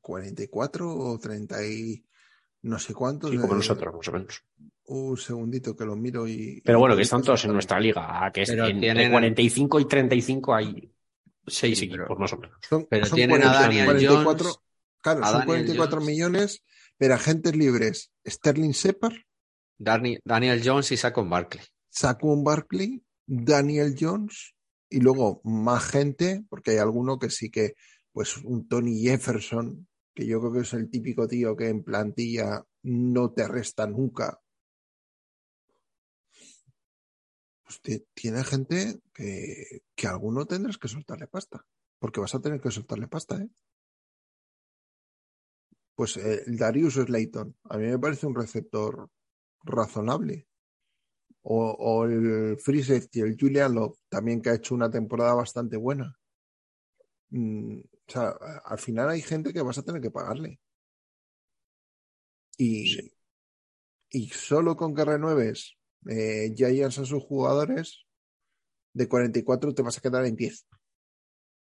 44 0.00 0.88
o 0.96 1.18
30 1.18 1.64
y 1.66 2.04
no 2.62 2.78
sé 2.78 2.92
cuántos. 2.94 3.30
Sí, 3.30 3.36
como 3.38 3.54
eh, 3.54 3.56
nosotros, 3.56 3.94
más 3.94 4.08
o 4.08 4.12
menos. 4.12 4.44
Un 4.86 5.16
segundito 5.16 5.76
que 5.76 5.84
lo 5.84 5.96
miro 5.96 6.26
y. 6.26 6.60
Pero 6.64 6.78
bueno, 6.80 6.96
que 6.96 7.02
están 7.02 7.22
todos 7.22 7.44
en 7.44 7.52
nuestra 7.52 7.78
liga, 7.78 8.30
que 8.34 8.42
es 8.42 8.50
entre 8.50 8.72
tienen- 8.74 9.10
45 9.12 9.80
y 9.80 9.84
35 9.86 10.54
hay 10.54 10.92
seis 11.46 11.78
Sí, 11.78 11.84
equipos, 11.86 12.18
más 12.18 12.32
o 12.32 12.38
menos. 12.38 12.56
Son, 12.68 12.86
Pero 12.90 13.06
son 13.06 13.16
tienen 13.16 13.36
a 13.42 13.52
40, 13.52 13.60
Daniel 13.62 13.84
44, 13.86 14.44
Jones, 14.44 14.58
claro, 15.00 15.20
a 15.24 15.26
son 15.26 15.32
Daniel 15.40 15.46
44 15.46 15.96
Jones. 16.00 16.06
millones, 16.08 16.62
pero 16.98 17.14
agentes 17.14 17.56
libres. 17.56 18.10
Sterling 18.26 18.70
Shepard, 18.72 19.14
Dani- 19.78 20.18
Daniel 20.24 20.60
Jones 20.64 20.90
y 20.92 20.96
Saquon 20.96 21.30
Barkley. 21.30 21.62
Saquon 21.88 22.44
Barkley, 22.44 23.02
Daniel 23.26 23.94
Jones 23.98 24.54
y 24.90 25.00
luego 25.00 25.40
más 25.44 25.84
gente, 25.84 26.44
porque 26.50 26.72
hay 26.72 26.78
alguno 26.78 27.18
que 27.18 27.30
sí 27.30 27.50
que, 27.50 27.74
pues 28.12 28.38
un 28.38 28.68
Tony 28.68 29.02
Jefferson, 29.02 29.88
que 30.14 30.26
yo 30.26 30.40
creo 30.40 30.52
que 30.52 30.60
es 30.60 30.72
el 30.74 30.90
típico 30.90 31.28
tío 31.28 31.56
que 31.56 31.68
en 31.68 31.82
plantilla 31.84 32.64
no 32.82 33.32
te 33.32 33.48
resta 33.48 33.86
nunca. 33.86 34.40
Pues 37.64 37.80
ti- 37.82 38.04
tiene 38.14 38.44
gente 38.44 39.00
que, 39.14 39.82
que 39.96 40.06
alguno 40.06 40.44
tendrás 40.46 40.78
que 40.78 40.88
soltarle 40.94 41.26
pasta, 41.26 41.58
porque 42.00 42.20
vas 42.20 42.34
a 42.34 42.40
tener 42.42 42.60
que 42.60 42.70
soltarle 42.70 43.08
pasta, 43.08 43.36
¿eh? 43.42 43.48
Pues 45.94 46.16
eh, 46.16 46.42
el 46.46 46.56
Darius 46.58 46.94
Slayton, 46.94 47.54
a 47.64 47.78
mí 47.78 47.86
me 47.86 47.98
parece 47.98 48.26
un 48.26 48.34
receptor 48.34 49.08
razonable. 49.64 50.48
O, 51.42 51.70
o 51.70 52.04
el 52.04 52.58
Free 52.58 52.82
Safety, 52.82 53.20
el 53.20 53.36
Julian 53.38 53.74
Love, 53.74 53.98
también 54.08 54.42
que 54.42 54.50
ha 54.50 54.54
hecho 54.54 54.74
una 54.74 54.90
temporada 54.90 55.34
bastante 55.34 55.76
buena. 55.76 56.16
Mm, 57.30 57.80
o 57.80 58.12
sea, 58.12 58.34
al 58.64 58.78
final 58.78 59.08
hay 59.08 59.22
gente 59.22 59.52
que 59.52 59.62
vas 59.62 59.78
a 59.78 59.82
tener 59.82 60.00
que 60.00 60.10
pagarle. 60.10 60.60
Y, 62.58 63.10
y 64.10 64.28
solo 64.28 64.76
con 64.76 64.94
que 64.94 65.04
renueves 65.04 65.78
eh, 66.08 66.52
Giants 66.54 66.98
a 66.98 67.04
sus 67.04 67.22
jugadores, 67.22 68.04
de 68.92 69.08
44 69.08 69.74
te 69.74 69.82
vas 69.82 69.98
a 69.98 70.00
quedar 70.00 70.26
en 70.26 70.36
10. 70.36 70.66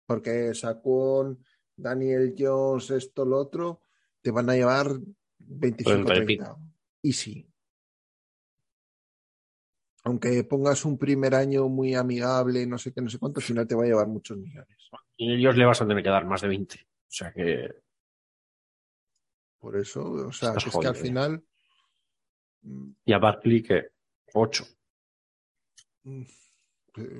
Porque 0.05 0.53
Saquon, 0.53 1.43
Daniel 1.75 2.35
Jones, 2.37 2.91
esto, 2.91 3.25
lo 3.25 3.37
otro, 3.37 3.81
te 4.21 4.31
van 4.31 4.49
a 4.49 4.55
llevar 4.55 4.87
25 5.39 6.05
30 6.05 6.15
y 6.15 6.25
30. 6.25 6.57
Y 7.01 7.13
sí. 7.13 7.52
Aunque 10.05 10.43
pongas 10.43 10.83
un 10.85 10.97
primer 10.97 11.33
año 11.33 11.69
muy 11.69 11.95
amigable, 11.95 12.65
no 12.67 12.77
sé 12.77 12.91
qué, 12.93 13.01
no 13.01 13.09
sé 13.09 13.19
cuánto, 13.19 13.39
al 13.39 13.45
final 13.45 13.67
te 13.67 13.75
va 13.75 13.83
a 13.83 13.87
llevar 13.87 14.07
muchos 14.07 14.37
millones. 14.37 14.77
Y 15.15 15.33
ellos 15.33 15.55
le 15.55 15.65
vas 15.65 15.81
a 15.81 15.87
tener 15.87 16.03
que 16.03 16.09
dar 16.09 16.25
más 16.25 16.41
de 16.41 16.49
20. 16.49 16.75
O 16.75 17.15
sea 17.15 17.31
que 17.31 17.69
Por 19.59 19.77
eso, 19.77 20.03
o 20.03 20.31
sea, 20.33 20.53
que 20.53 20.69
es 20.69 20.77
que 20.77 20.87
al 20.87 20.95
final. 20.95 21.43
y 23.05 23.13
a 23.13 23.17
Barkley 23.17 23.63
que 23.63 23.91
8. 24.33 24.65
mm, 26.03 26.23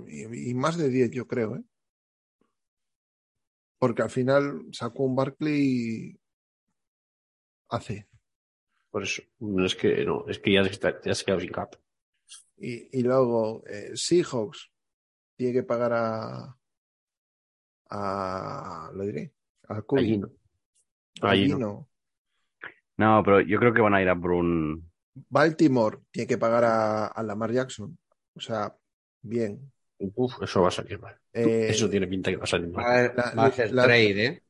Y, 0.08 0.50
y 0.50 0.54
más 0.54 0.78
de 0.78 0.90
10, 0.90 1.12
yo 1.12 1.26
creo, 1.26 1.56
¿eh? 1.56 1.64
Porque 3.80 4.02
al 4.02 4.10
final 4.10 4.66
sacó 4.72 5.04
un 5.04 5.16
Barkley 5.16 6.18
hace. 7.70 8.08
Por 8.92 9.04
eso. 9.04 9.22
Es 9.66 9.76
que 9.76 10.06
no, 10.06 10.26
es 10.28 10.40
que 10.40 10.54
ya, 10.54 10.62
está- 10.62 11.02
ya 11.02 11.14
se 11.16 11.24
ha 11.24 11.26
quedado 11.26 11.42
sin 11.42 11.52
cap. 11.52 11.76
Y, 12.58 13.00
y 13.00 13.04
luego 13.04 13.64
eh, 13.68 13.92
Seahawks 13.96 14.72
tiene 15.36 15.54
que 15.54 15.64
pagar 15.64 15.92
a. 15.94 16.58
a. 17.90 18.92
lo 18.94 19.04
diré. 19.04 19.34
A. 19.70 19.82
Allí 21.22 21.48
no. 21.50 21.88
No. 22.98 23.24
Pero 23.24 23.42
yo 23.42 23.60
creo 23.60 23.74
que 23.74 23.82
van 23.82 23.94
a 23.96 24.02
ir 24.02 24.10
a 24.10 24.16
por 24.16 24.32
un. 24.32 24.90
Baltimore 25.30 26.00
tiene 26.12 26.28
que 26.28 26.38
pagar 26.38 26.64
a, 26.64 27.08
a 27.08 27.24
Lamar 27.24 27.52
Jackson. 27.52 27.98
O 28.36 28.40
sea, 28.40 28.76
bien. 29.22 29.72
Uf, 30.00 30.42
eso 30.42 30.62
va 30.62 30.68
a 30.68 30.72
salir 30.72 31.00
mal. 31.00 31.16
Eh, 31.32 31.68
Eso 31.70 31.90
tiene 31.90 32.08
pinta 32.08 32.30
que 32.32 32.38
va 32.38 32.44
a 32.44 32.48
salir 32.48 32.68
Va 32.76 32.82
mal. 32.82 32.86
a, 32.86 33.14
La- 33.14 33.34
va 33.36 33.46
a 33.46 33.52
ser 33.52 33.72
la- 33.72 33.84
trade, 33.84 34.26
¿eh? 34.26 34.44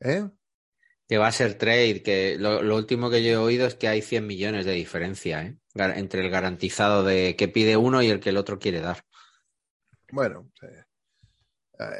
¿Eh? 0.00 0.28
Que 1.08 1.18
va 1.18 1.28
a 1.28 1.32
ser 1.32 1.54
trade, 1.54 2.02
que 2.02 2.36
lo, 2.38 2.62
lo 2.62 2.76
último 2.76 3.10
que 3.10 3.22
yo 3.22 3.30
he 3.30 3.36
oído 3.36 3.66
es 3.66 3.76
que 3.76 3.86
hay 3.88 4.02
100 4.02 4.26
millones 4.26 4.64
de 4.66 4.72
diferencia, 4.72 5.42
¿eh? 5.42 5.56
Entre 5.74 6.20
el 6.22 6.30
garantizado 6.30 7.04
de 7.04 7.36
que 7.36 7.48
pide 7.48 7.76
uno 7.76 8.02
y 8.02 8.08
el 8.08 8.18
que 8.18 8.30
el 8.30 8.36
otro 8.38 8.58
quiere 8.58 8.80
dar. 8.80 9.04
Bueno, 10.10 10.50
eh, 10.62 10.84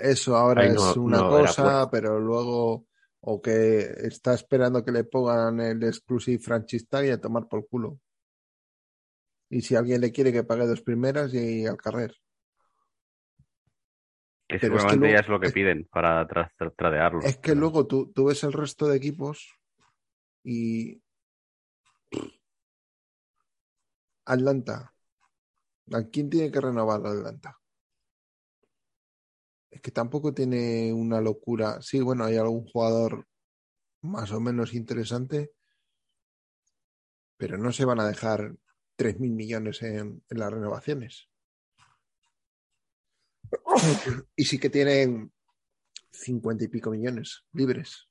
eso 0.03 0.37
ahora 0.37 0.67
no- 0.67 0.91
es 0.91 0.97
una 0.97 1.19
no 1.19 1.29
cosa, 1.29 1.89
pero 1.91 2.19
luego, 2.19 2.87
o 3.21 3.41
que 3.41 3.81
está 4.03 4.35
esperando 4.35 4.85
que 4.85 4.93
le 4.93 5.05
pongan 5.05 5.61
el 5.61 5.83
exclusive 5.85 6.43
franchise 6.43 6.87
tag 6.89 7.07
y 7.07 7.11
a 7.11 7.21
tomar 7.21 7.47
por 7.49 7.69
culo. 7.69 8.01
Y 9.51 9.61
si 9.63 9.77
alguien 9.77 10.01
le 10.01 10.11
quiere 10.11 10.33
que 10.33 10.43
pague 10.43 10.67
dos 10.67 10.83
primeras 10.83 11.33
y 11.33 11.67
al 11.67 11.77
carrer. 11.77 12.17
Que 14.49 14.59
Pero 14.59 14.59
es 14.59 14.61
que 14.61 14.67
seguramente 14.67 14.97
luego- 15.07 15.15
ya 15.15 15.21
es 15.21 15.29
lo 15.29 15.41
que 15.41 15.51
piden 15.51 15.89
para 15.91 16.27
tra- 16.29 16.53
tra- 16.57 16.75
tradearlo. 16.77 17.21
Es 17.21 17.37
que 17.39 17.55
luego 17.55 17.87
tú, 17.87 18.13
tú 18.13 18.27
ves 18.27 18.45
el 18.45 18.53
resto 18.53 18.87
de 18.87 18.97
equipos 18.97 19.53
y 20.45 21.03
Atlanta. 24.25 24.93
¿A 25.93 26.03
quién 26.11 26.29
tiene 26.31 26.51
que 26.51 26.61
renovar 26.61 27.01
Atlanta? 27.07 27.59
Es 29.71 29.81
que 29.81 29.91
tampoco 29.91 30.33
tiene 30.33 30.93
una 30.93 31.21
locura. 31.21 31.81
Sí, 31.83 32.01
bueno, 32.01 32.25
hay 32.25 32.37
algún 32.37 32.65
jugador 32.67 33.27
más 34.03 34.33
o 34.33 34.41
menos 34.41 34.75
interesante, 34.75 35.53
pero 37.37 37.59
no 37.59 37.73
se 37.73 37.85
van 37.85 38.01
a 38.01 38.07
dejar 38.09 38.55
3.000 38.97 39.33
millones 39.33 39.83
en, 39.83 40.25
en 40.29 40.39
las 40.39 40.53
renovaciones. 40.53 41.29
Y 44.37 44.45
sí 44.45 44.59
que 44.59 44.71
tienen 44.71 45.33
50 46.11 46.65
y 46.65 46.69
pico 46.69 46.91
millones 46.91 47.45
libres. 47.53 48.09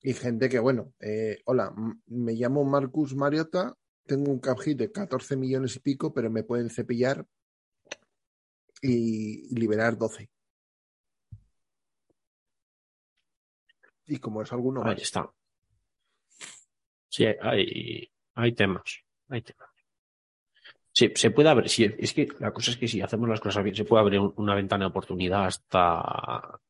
Y 0.00 0.14
gente 0.14 0.48
que, 0.48 0.58
bueno, 0.58 0.94
eh, 1.00 1.40
hola, 1.44 1.74
me 2.06 2.32
llamo 2.34 2.64
Marcus 2.64 3.14
Mariota, 3.14 3.74
tengo 4.06 4.30
un 4.30 4.38
cap 4.38 4.58
hit 4.60 4.78
de 4.78 4.92
14 4.92 5.36
millones 5.36 5.76
y 5.76 5.80
pico, 5.80 6.14
pero 6.14 6.30
me 6.30 6.44
pueden 6.44 6.70
cepillar 6.70 7.26
y 8.80 9.52
liberar 9.54 9.98
12. 9.98 10.30
Y 14.06 14.18
como 14.18 14.40
es 14.42 14.52
alguno 14.52 14.82
Ahí 14.82 14.94
más. 14.94 15.02
está. 15.02 15.30
Sí, 17.08 17.26
hay, 17.26 18.10
hay 18.34 18.54
temas. 18.54 19.04
Hay 19.28 19.42
temas. 19.42 19.68
Se 21.14 21.30
puede 21.30 21.48
abrir. 21.48 21.94
es 21.98 22.12
que 22.12 22.28
la 22.40 22.52
cosa 22.52 22.72
es 22.72 22.76
que 22.76 22.88
si 22.88 23.00
hacemos 23.00 23.28
las 23.28 23.40
cosas 23.40 23.62
bien, 23.62 23.76
se 23.76 23.84
puede 23.84 24.02
abrir 24.02 24.18
un- 24.18 24.34
una 24.36 24.54
ventana 24.56 24.84
de 24.84 24.90
oportunidad 24.90 25.46
hasta, 25.46 26.60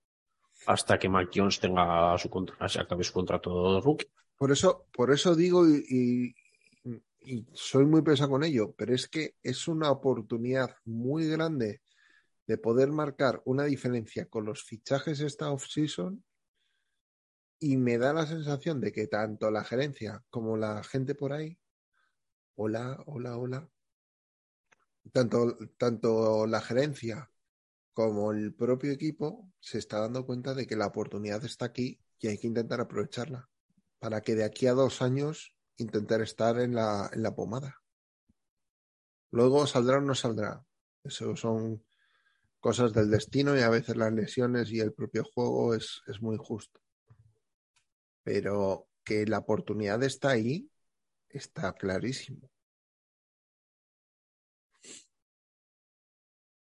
hasta 0.66 0.98
que 0.98 1.09
Mac 1.09 1.30
Jones 1.34 1.59
tenga 1.60 2.18
su 2.18 2.28
contra, 2.28 2.68
se 2.68 2.80
acabe 2.80 3.05
su 3.05 3.12
contrato 3.14 3.76
de 3.76 3.80
rookie. 3.80 4.06
Por 4.36 4.52
eso, 4.52 4.86
por 4.92 5.10
eso 5.10 5.34
digo 5.34 5.66
y, 5.66 6.34
y- 6.84 7.02
y 7.20 7.46
soy 7.55 7.86
muy 7.86 8.02
pesado 8.02 8.30
con 8.30 8.44
ello, 8.44 8.74
pero 8.76 8.94
es 8.94 9.09
que 9.09 9.34
es 9.42 9.66
una 9.66 9.90
oportunidad 9.90 10.76
muy 10.84 11.26
grande 11.28 11.80
de 12.46 12.59
poder 12.59 12.90
marcar 12.90 13.40
una 13.46 13.64
diferencia 13.64 14.26
con 14.26 14.44
los 14.44 14.62
fichajes 14.62 15.20
esta 15.20 15.50
off-season 15.50 16.22
y 17.60 17.76
me 17.76 17.98
da 17.98 18.12
la 18.12 18.26
sensación 18.26 18.80
de 18.80 18.92
que 18.92 19.06
tanto 19.06 19.50
la 19.50 19.64
gerencia 19.64 20.22
como 20.30 20.56
la 20.56 20.82
gente 20.84 21.14
por 21.14 21.32
ahí, 21.32 21.59
hola, 22.56 23.02
hola, 23.06 23.36
hola, 23.36 23.68
tanto, 25.12 25.56
tanto 25.76 26.47
la 26.47 26.60
gerencia 26.60 27.30
como 27.93 28.32
el 28.32 28.55
propio 28.55 28.93
equipo 28.93 29.51
se 29.60 29.78
está 29.78 30.01
dando 30.01 30.24
cuenta 30.24 30.55
de 30.55 30.66
que 30.66 30.76
la 30.76 30.86
oportunidad 30.86 31.44
está 31.44 31.66
aquí 31.66 32.01
y 32.18 32.28
hay 32.28 32.39
que 32.39 32.47
intentar 32.47 32.80
aprovecharla 32.80 33.48
para 33.98 34.20
que 34.20 34.35
de 34.35 34.44
aquí 34.44 34.66
a 34.66 34.72
dos 34.72 35.02
años 35.02 35.55
intentar 35.76 36.20
estar 36.20 36.60
en 36.60 36.74
la, 36.74 37.10
en 37.12 37.22
la 37.22 37.35
pomada. 37.35 37.82
Luego 39.30 39.66
saldrá 39.66 39.98
o 39.98 40.01
no 40.01 40.14
saldrá. 40.14 40.64
Eso 41.05 41.36
son 41.36 41.85
cosas 42.60 42.93
del 42.93 43.10
destino 43.10 43.56
y 43.56 43.60
a 43.60 43.68
veces 43.68 43.97
las 43.97 44.12
lesiones 44.12 44.70
y 44.70 44.80
el 44.80 44.93
propio 44.93 45.24
juego 45.24 45.74
es, 45.74 46.02
es 46.06 46.20
muy 46.20 46.36
justo. 46.36 46.80
Pero 48.22 48.89
que 49.05 49.26
la 49.26 49.39
oportunidad 49.39 50.02
está 50.02 50.30
ahí, 50.30 50.70
está 51.28 51.72
clarísimo. 51.72 52.51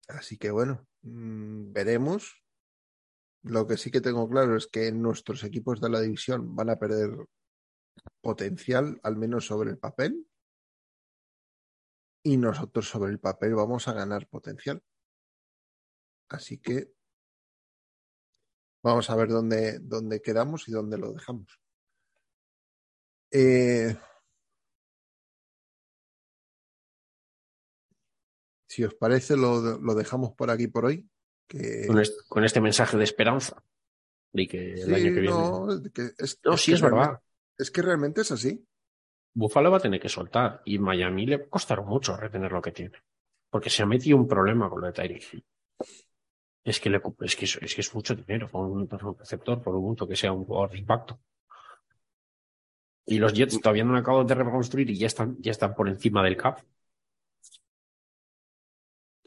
Así 0.07 0.37
que 0.37 0.51
bueno, 0.51 0.85
mm, 1.01 1.71
veremos. 1.73 2.43
Lo 3.43 3.67
que 3.67 3.77
sí 3.77 3.91
que 3.91 4.01
tengo 4.01 4.29
claro 4.29 4.55
es 4.55 4.67
que 4.67 4.91
nuestros 4.91 5.43
equipos 5.43 5.81
de 5.81 5.89
la 5.89 5.99
división 5.99 6.55
van 6.55 6.69
a 6.69 6.77
perder 6.77 7.11
potencial, 8.21 8.99
al 9.03 9.17
menos 9.17 9.45
sobre 9.47 9.71
el 9.71 9.77
papel. 9.77 10.27
Y 12.23 12.37
nosotros 12.37 12.87
sobre 12.87 13.11
el 13.11 13.19
papel 13.19 13.53
vamos 13.53 13.87
a 13.87 13.93
ganar 13.93 14.27
potencial. 14.27 14.81
Así 16.29 16.57
que 16.57 16.93
vamos 18.81 19.09
a 19.09 19.15
ver 19.15 19.27
dónde, 19.29 19.79
dónde 19.79 20.21
quedamos 20.21 20.67
y 20.69 20.71
dónde 20.71 20.97
lo 20.97 21.11
dejamos. 21.11 21.59
Eh, 23.31 23.97
si 28.73 28.83
os 28.83 28.95
parece, 28.95 29.37
lo, 29.37 29.77
lo, 29.79 29.93
dejamos 29.93 30.31
por 30.33 30.49
aquí 30.49 30.67
por 30.67 30.85
hoy. 30.85 31.07
Que... 31.47 31.85
Con, 31.85 31.99
este, 31.99 32.15
con, 32.27 32.43
este, 32.43 32.59
mensaje 32.59 32.97
de 32.97 33.03
esperanza. 33.03 33.63
De 34.31 34.47
que 34.47 34.73
el 34.73 34.85
sí, 34.85 34.93
año 34.93 35.13
que 35.13 35.21
viene. 35.21 35.29
No, 35.29 35.67
que 35.93 36.09
es, 36.17 36.39
no 36.43 36.55
es 36.55 36.61
sí, 36.61 36.71
que 36.71 36.75
es 36.75 36.81
verdad. 36.81 37.19
Es 37.55 37.69
que 37.69 37.83
realmente 37.83 38.21
es 38.21 38.31
así. 38.31 38.65
Buffalo 39.35 39.69
va 39.69 39.77
a 39.77 39.81
tener 39.81 39.99
que 39.99 40.09
soltar 40.09 40.61
y 40.65 40.79
Miami 40.79 41.27
le 41.27 41.47
costará 41.47 41.83
mucho 41.83 42.17
retener 42.17 42.51
lo 42.51 42.61
que 42.63 42.71
tiene. 42.71 42.97
Porque 43.51 43.69
se 43.69 43.83
ha 43.83 43.85
metido 43.85 44.17
un 44.17 44.27
problema 44.27 44.69
con 44.69 44.81
lo 44.81 44.87
de 44.87 44.93
Tyreek. 44.93 45.43
Es 46.63 46.79
que, 46.79 46.89
le, 46.89 46.99
es, 47.21 47.35
que 47.35 47.45
es, 47.45 47.59
es, 47.61 47.75
que 47.75 47.81
es 47.81 47.93
mucho 47.93 48.15
dinero 48.15 48.49
por 48.49 48.65
un, 48.65 48.87
por 48.87 49.05
un 49.05 49.17
receptor, 49.17 49.61
por 49.61 49.75
un 49.75 49.83
punto 49.83 50.07
que 50.07 50.15
sea 50.15 50.31
un 50.31 50.45
jugador 50.45 50.71
de 50.71 50.79
impacto. 50.79 51.19
Y 53.05 53.19
los 53.19 53.33
Jets 53.33 53.59
todavía 53.59 53.83
no 53.83 53.91
han 53.91 54.01
acabado 54.01 54.23
de 54.23 54.33
reconstruir 54.33 54.89
y 54.89 54.97
ya 54.97 55.07
están, 55.07 55.37
ya 55.39 55.51
están 55.51 55.75
por 55.75 55.89
encima 55.89 56.23
del 56.23 56.37
cap. 56.37 56.59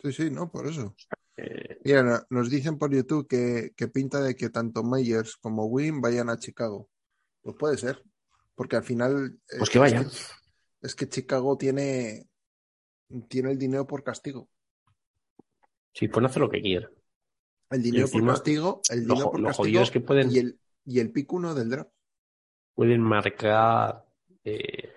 Sí, 0.03 0.13
sí, 0.13 0.31
no, 0.31 0.51
por 0.51 0.67
eso. 0.67 0.95
Eh, 1.37 1.79
Mira, 1.85 2.27
nos 2.31 2.51
dicen 2.51 2.79
por 2.79 2.93
YouTube 2.95 3.27
que, 3.29 3.73
que 3.77 3.89
pinta 3.89 4.21
de 4.21 4.35
que 4.35 4.51
tanto 4.51 4.83
Meyers 4.83 5.37
como 5.37 5.67
Wynn 5.67 6.01
vayan 6.01 6.31
a 6.31 6.39
Chicago. 6.39 6.89
Pues 7.43 7.57
puede 7.57 7.77
ser, 7.79 8.03
porque 8.55 8.77
al 8.77 8.85
final. 8.85 9.39
Pues 9.59 9.71
que 9.71 9.79
vayan. 9.79 10.07
Es 10.07 10.27
que, 10.81 10.87
es 10.87 10.95
que 10.95 11.09
Chicago 11.09 11.57
tiene, 11.57 12.29
tiene 13.29 13.53
el 13.53 13.59
dinero 13.59 13.87
por 13.87 14.03
castigo. 14.03 14.49
Sí, 15.93 16.09
pueden 16.09 16.27
hacer 16.27 16.41
lo 16.43 16.51
que 16.51 16.61
quieran. 16.61 16.91
El 17.71 17.83
dinero 17.83 18.05
encima, 18.05 18.27
por 18.27 18.35
castigo, 18.35 18.81
el 18.91 19.05
lo, 19.07 19.15
dinero 19.15 19.31
por 19.31 19.41
lo 19.41 19.49
castigo 19.49 19.81
es 19.81 19.91
que 19.91 20.01
pueden, 20.01 20.31
y, 20.31 20.39
el, 20.39 20.61
y 20.85 21.01
el 21.01 21.11
pick 21.11 21.33
uno 21.33 21.55
del 21.55 21.71
draft. 21.71 21.91
pueden 22.75 23.01
marcar. 23.01 24.05
Eh, 24.45 24.93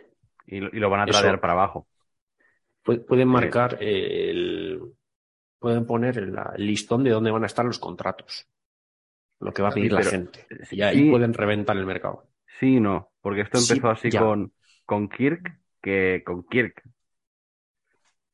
Y, 0.45 0.59
lo- 0.59 0.69
y 0.73 0.79
lo 0.79 0.89
van 0.89 1.01
a 1.01 1.05
Eso. 1.11 1.19
traer 1.19 1.39
para 1.39 1.53
abajo. 1.53 1.87
Pu- 2.83 3.05
pueden 3.05 3.27
marcar 3.27 3.77
eh, 3.81 4.29
el. 4.31 4.81
Pueden 5.59 5.85
poner 5.85 6.17
el, 6.19 6.37
el 6.57 6.67
listón 6.67 7.03
de 7.03 7.11
dónde 7.11 7.31
van 7.31 7.43
a 7.43 7.47
estar 7.47 7.65
los 7.65 7.79
contratos. 7.79 8.47
Lo 9.39 9.53
que 9.53 9.61
va 9.61 9.69
a 9.69 9.73
pedir 9.73 9.93
la 9.93 10.03
gente. 10.03 10.47
sí, 10.69 10.77
Y 10.77 10.81
ahí 10.83 11.03
pueden 11.03 11.33
reventar 11.33 11.77
el 11.77 11.85
mercado. 11.85 12.29
Sí 12.59 12.79
no, 12.79 13.11
porque 13.21 13.41
esto 13.41 13.57
Sí, 13.57 13.79
empezó 13.79 13.89
así 13.89 14.11
ya. 14.11 14.19
con, 14.19 14.53
con 14.85 15.09
Kirk, 15.09 15.59
que 15.81 16.23
con 16.25 16.43
Kirk, 16.43 16.83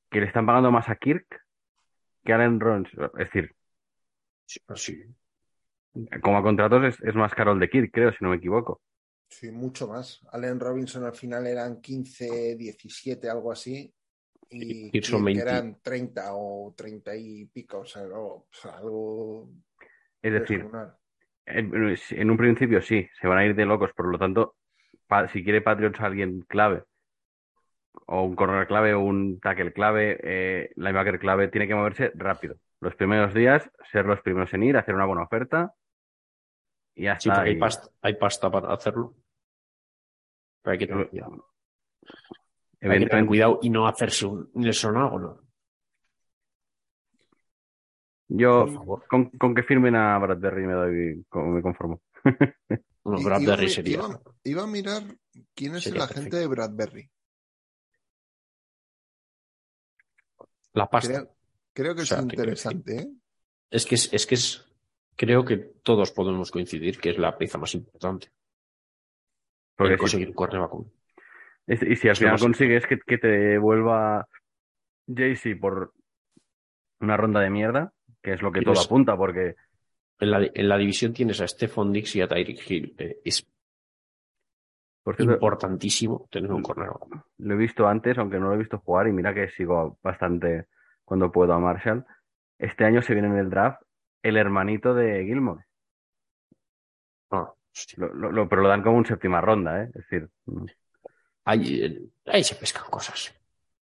que 0.09 0.19
le 0.19 0.27
están 0.27 0.45
pagando 0.45 0.71
más 0.71 0.89
a 0.89 0.95
Kirk 0.95 1.27
que 2.25 2.33
a 2.33 2.37
Allen 2.37 2.59
Rons. 2.59 2.89
Es 2.93 3.13
decir, 3.13 3.55
Sí, 4.45 4.59
sí. 4.75 5.15
como 6.23 6.37
a 6.39 6.43
contratos 6.43 6.83
es, 6.85 7.01
es 7.03 7.15
más 7.15 7.33
caro 7.35 7.51
el 7.53 7.59
de 7.59 7.69
Kirk, 7.69 7.91
creo, 7.93 8.11
si 8.11 8.17
no 8.21 8.29
me 8.31 8.37
equivoco. 8.37 8.81
Sí, 9.29 9.51
mucho 9.51 9.87
más. 9.87 10.21
Allen 10.31 10.59
Robinson 10.59 11.03
al 11.05 11.13
final 11.15 11.45
eran 11.47 11.81
15, 11.81 12.55
17, 12.55 13.29
algo 13.29 13.51
así. 13.51 13.93
Y 14.49 14.87
Y 14.87 14.91
Pearson 14.91 15.25
Kirk 15.25 15.25
20. 15.25 15.41
eran 15.41 15.77
30 15.81 16.33
o 16.33 16.73
30 16.75 17.15
y 17.15 17.45
pico. 17.45 17.79
O 17.79 17.85
sea, 17.85 18.03
no, 18.03 18.21
o 18.23 18.47
sea, 18.51 18.77
algo 18.77 19.49
Es 20.21 20.33
decir, 20.33 20.65
en, 21.45 21.95
en 22.11 22.31
un 22.31 22.37
principio 22.37 22.81
sí, 22.81 23.07
se 23.19 23.27
van 23.27 23.37
a 23.39 23.45
ir 23.45 23.55
de 23.55 23.65
locos, 23.65 23.91
por 23.93 24.07
lo 24.07 24.17
tanto, 24.17 24.55
pa- 25.07 25.27
si 25.27 25.43
quiere 25.43 25.61
Patriots 25.61 25.99
a 25.99 26.05
alguien 26.07 26.41
clave, 26.41 26.83
o 28.07 28.23
un 28.23 28.35
corner 28.35 28.67
clave, 28.67 28.93
o 28.93 28.99
un 29.01 29.39
tackle 29.39 29.73
clave, 29.73 30.19
eh, 30.23 30.71
linebacker 30.75 31.19
clave, 31.19 31.47
tiene 31.47 31.67
que 31.67 31.75
moverse 31.75 32.11
rápido. 32.15 32.55
Los 32.81 32.95
primeros 32.95 33.33
días, 33.33 33.69
ser 33.91 34.05
los 34.05 34.21
primeros 34.21 34.53
en 34.53 34.63
ir, 34.63 34.77
hacer 34.77 34.95
una 34.95 35.05
buena 35.05 35.23
oferta, 35.23 35.73
y 36.95 37.03
ya 37.03 37.19
Sí, 37.19 37.29
porque 37.29 37.49
hay 37.49 37.55
y- 37.55 37.59
pasta, 37.59 37.89
hay 38.01 38.13
pasta 38.15 38.51
para 38.51 38.73
hacerlo. 38.73 39.15
Pero 40.61 40.71
hay 40.73 40.77
que 40.79 40.87
tener 40.87 41.09
cuidado. 41.09 41.45
Hay 42.81 42.99
que 42.99 43.05
tener 43.07 43.25
cuidado 43.25 43.59
y 43.61 43.69
no 43.69 43.87
hacerse 43.87 44.25
un 44.25 44.49
Nelson 44.53 44.93
¿no? 44.93 45.41
yo 48.27 48.65
Por 48.65 48.73
favor. 48.73 49.07
con, 49.07 49.29
con 49.31 49.53
que 49.55 49.63
firmen 49.63 49.95
a 49.95 50.17
Bradbury 50.17 50.65
me 50.65 50.73
doy, 50.73 51.25
me 51.33 51.61
conformo. 51.61 52.01
Bueno, 53.03 53.19
I- 53.19 53.23
Bradbury 53.23 53.69
sería. 53.69 53.97
iba- 53.97 54.21
iba 54.45 54.63
a 54.63 54.67
mirar 54.67 55.03
quién 55.53 55.75
es 55.75 55.83
Sería 55.83 56.05
el 56.05 56.09
agente 56.09 56.37
de 56.37 56.47
Bradbury. 56.47 57.11
La 60.73 60.89
pasta. 60.89 61.09
Creo, 61.13 61.35
creo 61.73 61.95
que 61.95 62.01
O 62.01 62.05
sea, 62.05 62.17
es 62.17 62.23
interesante, 62.23 62.97
¿eh? 62.97 63.07
Es 63.69 63.85
que 63.85 63.93
es, 63.95 64.11
es 64.11 64.25
que 64.25 64.35
es. 64.35 64.65
Creo 65.15 65.45
que 65.45 65.57
todos 65.57 66.11
podemos 66.11 66.49
coincidir 66.51 66.99
que 66.99 67.11
es 67.11 67.17
la 67.19 67.37
pieza 67.37 67.57
más 67.59 67.73
importante. 67.75 68.31
Porque 69.75 69.97
conseguir 69.97 70.29
un 70.29 70.33
cornerback. 70.33 70.73
Es- 70.73 71.04
Y 71.67 71.95
si 71.95 72.07
al 72.09 72.15
final 72.15 72.39
consigues 72.39 72.85
que, 72.85 72.99
que 72.99 73.17
te 73.17 73.27
devuelva 73.27 74.27
Jaycee 75.07 75.55
por 75.55 75.93
una 76.99 77.17
ronda 77.17 77.39
de 77.41 77.49
mierda, 77.49 77.91
que 78.21 78.33
es 78.33 78.41
lo 78.41 78.51
que 78.51 78.61
todo 78.61 78.79
apunta, 78.79 79.17
porque 79.17 79.55
En 80.19 80.31
la, 80.31 80.47
en 80.53 80.69
la 80.69 80.77
división 80.77 81.13
tienes 81.13 81.41
a 81.41 81.47
Stephon 81.47 81.91
Dix 81.91 82.15
y 82.15 82.21
a 82.21 82.27
Tyreek 82.27 82.69
Hill. 82.71 82.95
Eh, 82.99 83.17
es 83.25 83.45
por 85.03 85.15
cierto, 85.15 85.33
importantísimo 85.33 86.27
tener 86.31 86.51
un 86.51 86.63
cornerback. 86.63 87.25
lo 87.39 87.53
he 87.53 87.57
visto 87.57 87.87
antes, 87.87 88.17
aunque 88.17 88.39
no 88.39 88.47
lo 88.49 88.55
he 88.55 88.59
visto 88.59 88.79
jugar, 88.79 89.07
y 89.07 89.11
mira 89.11 89.33
que 89.33 89.49
sigo 89.49 89.99
bastante 90.01 90.65
cuando 91.03 91.31
puedo 91.31 91.53
a 91.53 91.59
Marshall. 91.59 92.05
Este 92.57 92.85
año 92.85 93.01
se 93.01 93.13
viene 93.13 93.27
en 93.27 93.37
el 93.37 93.49
draft 93.49 93.81
el 94.23 94.37
hermanito 94.37 94.93
de 94.95 95.23
Gilmore. 95.25 95.65
Lo- 97.97 98.13
lo- 98.13 98.31
lo- 98.31 98.47
pero 98.49 98.61
lo 98.61 98.69
dan 98.69 98.81
como 98.81 98.97
un 98.97 99.05
séptima 99.05 99.41
ronda, 99.41 99.83
¿eh? 99.83 99.87
Es 99.87 99.93
decir, 100.09 100.29
mm, 100.45 100.65
ahí, 101.45 102.11
ahí 102.25 102.43
se 102.43 102.55
pescan 102.55 102.83
cosas. 102.89 103.33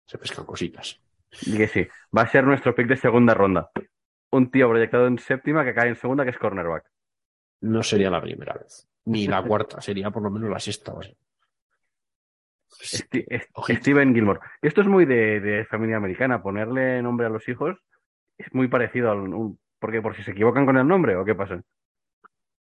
Se 0.06 0.18
pescan 0.18 0.46
cositas. 0.46 1.00
y 1.42 1.58
que 1.58 1.68
sí, 1.68 1.88
va 2.16 2.22
a 2.24 2.28
ser 2.28 2.44
nuestro 2.44 2.76
pick 2.76 2.88
de 2.88 2.98
segunda 2.98 3.34
ronda. 3.34 3.72
Un 4.32 4.52
tío 4.52 4.70
proyectado 4.70 5.08
en 5.08 5.18
séptima 5.20 5.64
que 5.64 5.74
cae 5.74 5.90
en 5.90 5.96
segunda, 5.96 6.24
que 6.24 6.32
es 6.32 6.38
cornerback. 6.38 6.86
No 7.62 7.82
sería 7.84 8.10
la 8.10 8.22
primera 8.22 8.54
vez. 8.54 8.88
Ni 9.06 9.28
la 9.28 9.42
cuarta, 9.44 9.82
sería 9.82 10.12
por 10.12 10.24
lo 10.24 10.30
menos 10.30 10.50
la 10.50 10.60
sexta. 10.60 10.94
o 10.94 11.02
sea. 11.02 11.14
Sti- 12.70 13.26
St- 13.30 13.50
Ojito. 13.54 13.80
Steven 13.80 14.14
Gilmore. 14.14 14.40
Esto 14.62 14.82
es 14.82 14.88
muy 14.88 15.06
de, 15.06 15.40
de 15.40 15.66
familia 15.66 15.98
americana. 15.98 16.42
Ponerle 16.42 17.02
nombre 17.02 17.28
a 17.28 17.30
los 17.30 17.48
hijos 17.48 17.78
es 18.38 18.54
muy 18.54 18.68
parecido 18.68 19.12
al. 19.12 19.20
Un, 19.20 19.60
porque 19.80 20.02
por 20.02 20.16
si 20.16 20.24
se 20.24 20.32
equivocan 20.32 20.66
con 20.66 20.78
el 20.78 20.88
nombre 20.88 21.16
o 21.16 21.24
qué 21.26 21.36
pasa. 21.36 21.62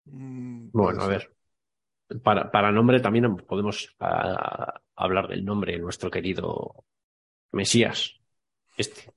Mm, 0.06 0.69
Bueno, 0.73 1.02
a 1.02 1.07
ser. 1.07 1.30
ver. 2.10 2.19
Para, 2.22 2.52
para 2.52 2.72
nombre 2.72 2.99
también 2.99 3.38
podemos 3.38 3.95
hablar 5.03 5.28
del 5.28 5.45
nombre 5.45 5.73
de 5.73 5.80
nuestro 5.80 6.10
querido 6.11 6.86
Mesías. 7.52 8.19
Este. 8.78 9.11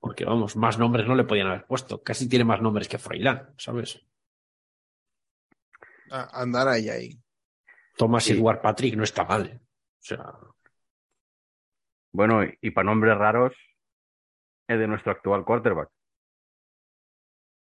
Porque 0.00 0.24
vamos, 0.24 0.56
más 0.56 0.78
nombres 0.78 1.06
no 1.06 1.14
le 1.14 1.24
podían 1.24 1.46
haber 1.48 1.66
puesto. 1.66 2.02
Casi 2.02 2.28
tiene 2.28 2.44
más 2.44 2.60
nombres 2.60 2.88
que 2.88 2.98
Froilán, 2.98 3.54
¿sabes? 3.56 4.04
A- 6.10 6.42
andar 6.42 6.68
ahí, 6.68 6.88
ahí. 6.88 7.18
Thomas 7.96 8.24
Sí. 8.24 8.32
Edward 8.32 8.60
Patrick 8.60 8.94
no 8.96 9.04
está 9.04 9.24
mal. 9.24 9.46
¿eh? 9.46 9.60
O 9.62 10.02
sea, 10.02 10.32
Bueno, 12.12 12.44
y, 12.44 12.58
y 12.60 12.70
para 12.72 12.86
nombres 12.86 13.16
raros, 13.16 13.54
el 14.68 14.78
de 14.80 14.88
nuestro 14.88 15.12
actual 15.12 15.44
quarterback. 15.44 15.88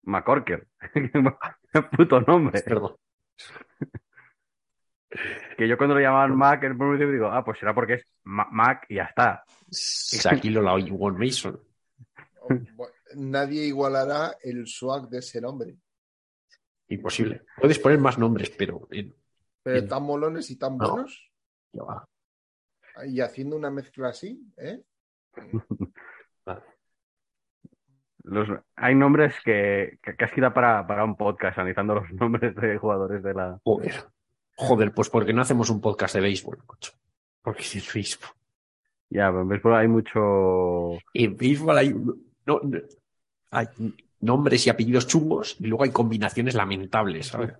McCorker. 0.05 0.67
Puto 1.97 2.21
nombre. 2.23 2.63
perdón. 2.63 2.97
Que 5.57 5.67
yo 5.67 5.77
cuando 5.77 5.95
lo 5.97 6.01
llamaban 6.01 6.37
Mac, 6.37 6.63
en 6.63 6.73
el 6.73 6.77
primer 6.79 6.97
principio 6.97 7.13
digo, 7.13 7.27
ah, 7.33 7.45
pues 7.45 7.59
será 7.59 7.75
porque 7.75 7.95
es 7.95 8.07
Ma- 8.25 8.49
Mac 8.51 8.87
y 8.89 8.95
ya 8.97 9.05
está. 9.05 9.45
Shaquille 9.71 10.61
Won 10.93 11.19
Mason. 11.19 11.61
Nadie 13.17 13.65
igualará 13.67 14.37
el 14.43 14.67
swag 14.67 15.09
de 15.09 15.19
ese 15.19 15.41
nombre. 15.41 15.75
Imposible. 16.89 17.43
Puedes 17.61 17.79
poner 17.79 17.99
más 17.99 18.19
nombres, 18.19 18.51
pero 18.51 18.87
eh, 18.93 19.13
Pero 19.63 19.87
tan 19.87 20.03
molones 20.05 20.51
y 20.51 20.57
tan 20.59 20.77
No. 20.77 20.91
buenos. 20.91 21.31
ya 21.73 21.83
va. 21.83 22.05
Y 23.07 23.21
haciendo 23.21 23.57
una 23.57 23.71
mezcla 23.71 24.09
así, 24.09 24.41
¿eh? 24.59 24.83
Los, 28.23 28.49
hay 28.77 28.95
nombres 28.95 29.35
que, 29.45 29.99
que 30.03 30.15
casi 30.15 30.41
da 30.41 30.53
para, 30.53 30.87
para 30.87 31.05
un 31.05 31.17
podcast 31.17 31.59
analizando 31.59 31.95
los 31.97 32.13
nombres 32.13 32.55
de 32.55 32.77
jugadores 32.79 33.23
de 33.23 33.35
la. 33.35 33.59
Joder. 33.65 33.95
Joder, 34.69 34.93
pues 34.93 35.09
porque 35.09 35.33
no 35.33 35.43
hacemos 35.43 35.71
un 35.71 35.81
podcast 35.81 36.15
de 36.15 36.21
béisbol, 36.21 36.65
cocho. 36.67 36.93
Porque 37.43 37.63
es 37.63 37.77
el 37.77 37.85
béisbol. 37.93 38.31
Ya, 39.09 39.29
pero 39.29 39.43
en 39.43 39.49
béisbol 39.49 39.75
hay 39.75 39.89
mucho. 39.89 40.99
En 41.15 41.37
béisbol 41.37 41.79
hay, 41.79 41.91
no, 41.95 42.61
no- 42.63 42.79
hay 43.53 43.67
nombres 44.21 44.67
y 44.67 44.71
apellidos 44.71 45.07
chungos 45.07 45.57
y 45.59 45.67
luego 45.67 45.85
hay 45.85 45.91
combinaciones 45.91 46.55
lamentables, 46.55 47.29
¿sabes? 47.29 47.53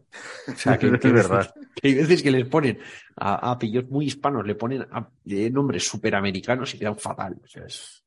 O 0.47 0.55
sea, 0.55 0.79
que, 0.79 0.87
Es 0.95 1.01
verdad. 1.03 1.55
que 1.75 1.89
hay 1.89 1.95
veces 1.95 2.23
que 2.23 2.31
les 2.31 2.47
ponen 2.47 2.79
a, 3.17 3.49
a 3.49 3.53
apellidos 3.53 3.89
muy 3.91 4.05
hispanos, 4.07 4.47
le 4.47 4.55
ponen 4.55 4.83
a- 4.83 5.09
eh, 5.25 5.51
nombres 5.51 5.87
superamericanos 5.89 6.75
y 6.75 6.79
quedan 6.79 6.99
fatal. 6.99 7.41
O 7.43 7.47
sea, 7.47 7.65
es... 7.65 8.05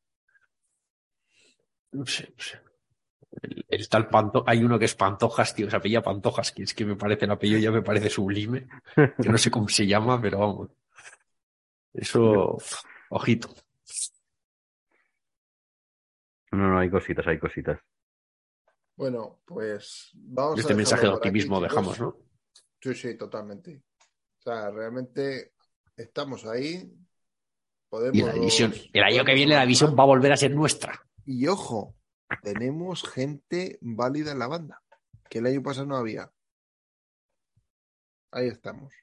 No 1.91 2.05
sé, 2.05 2.31
no 2.37 2.43
sé. 2.43 2.59
El, 3.41 3.65
el 3.67 3.89
tal 3.89 4.07
Panto, 4.07 4.43
hay 4.45 4.63
uno 4.63 4.77
que 4.77 4.85
es 4.85 4.95
Pantojas, 4.95 5.55
tío, 5.55 5.69
se 5.69 5.75
apellida 5.75 6.01
Pantojas, 6.01 6.51
que 6.51 6.63
es 6.63 6.73
que 6.73 6.85
me 6.85 6.95
parece 6.95 7.25
el 7.25 7.31
apellido 7.31 7.59
ya 7.59 7.71
me 7.71 7.81
parece 7.81 8.09
sublime, 8.09 8.67
que 8.95 9.29
no 9.29 9.37
sé 9.37 9.49
cómo 9.49 9.67
se 9.67 9.87
llama, 9.87 10.21
pero 10.21 10.39
vamos. 10.39 10.69
Eso, 11.93 12.57
ojito. 13.09 13.49
No, 16.51 16.69
no, 16.69 16.79
hay 16.79 16.89
cositas, 16.89 17.25
hay 17.25 17.39
cositas. 17.39 17.79
Bueno, 18.95 19.39
pues 19.45 20.11
vamos 20.13 20.57
a 20.57 20.61
Este 20.61 20.73
dejarlo 20.73 20.77
mensaje 20.77 21.01
de 21.01 21.07
aquí, 21.07 21.17
optimismo 21.17 21.61
dejamos, 21.61 21.99
¿no? 21.99 22.17
Sí, 22.79 22.93
sí, 22.93 23.17
totalmente. 23.17 23.81
O 24.39 24.41
sea, 24.43 24.69
realmente 24.69 25.53
estamos 25.97 26.45
ahí. 26.45 26.93
Podemos. 27.89 28.17
Y 28.17 28.21
la 28.21 28.33
división, 28.33 28.73
el 28.91 29.03
año 29.03 29.25
que 29.25 29.33
viene 29.33 29.55
la 29.55 29.61
avanzar. 29.61 29.97
va 29.97 30.03
a 30.03 30.07
volver 30.07 30.31
a 30.31 30.37
ser 30.37 30.51
nuestra. 30.51 31.01
Y 31.25 31.47
ojo, 31.47 31.95
tenemos 32.41 33.03
gente 33.03 33.77
válida 33.81 34.31
en 34.31 34.39
la 34.39 34.47
banda, 34.47 34.81
que 35.29 35.39
el 35.39 35.47
año 35.47 35.61
pasado 35.61 35.85
no 35.87 35.97
había. 35.97 36.31
Ahí 38.31 38.47
estamos. 38.47 38.93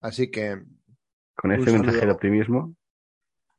Así 0.00 0.30
que, 0.30 0.62
Con 1.34 1.52
este 1.52 1.72
mensaje 1.72 2.04
de 2.04 2.12
optimismo, 2.12 2.76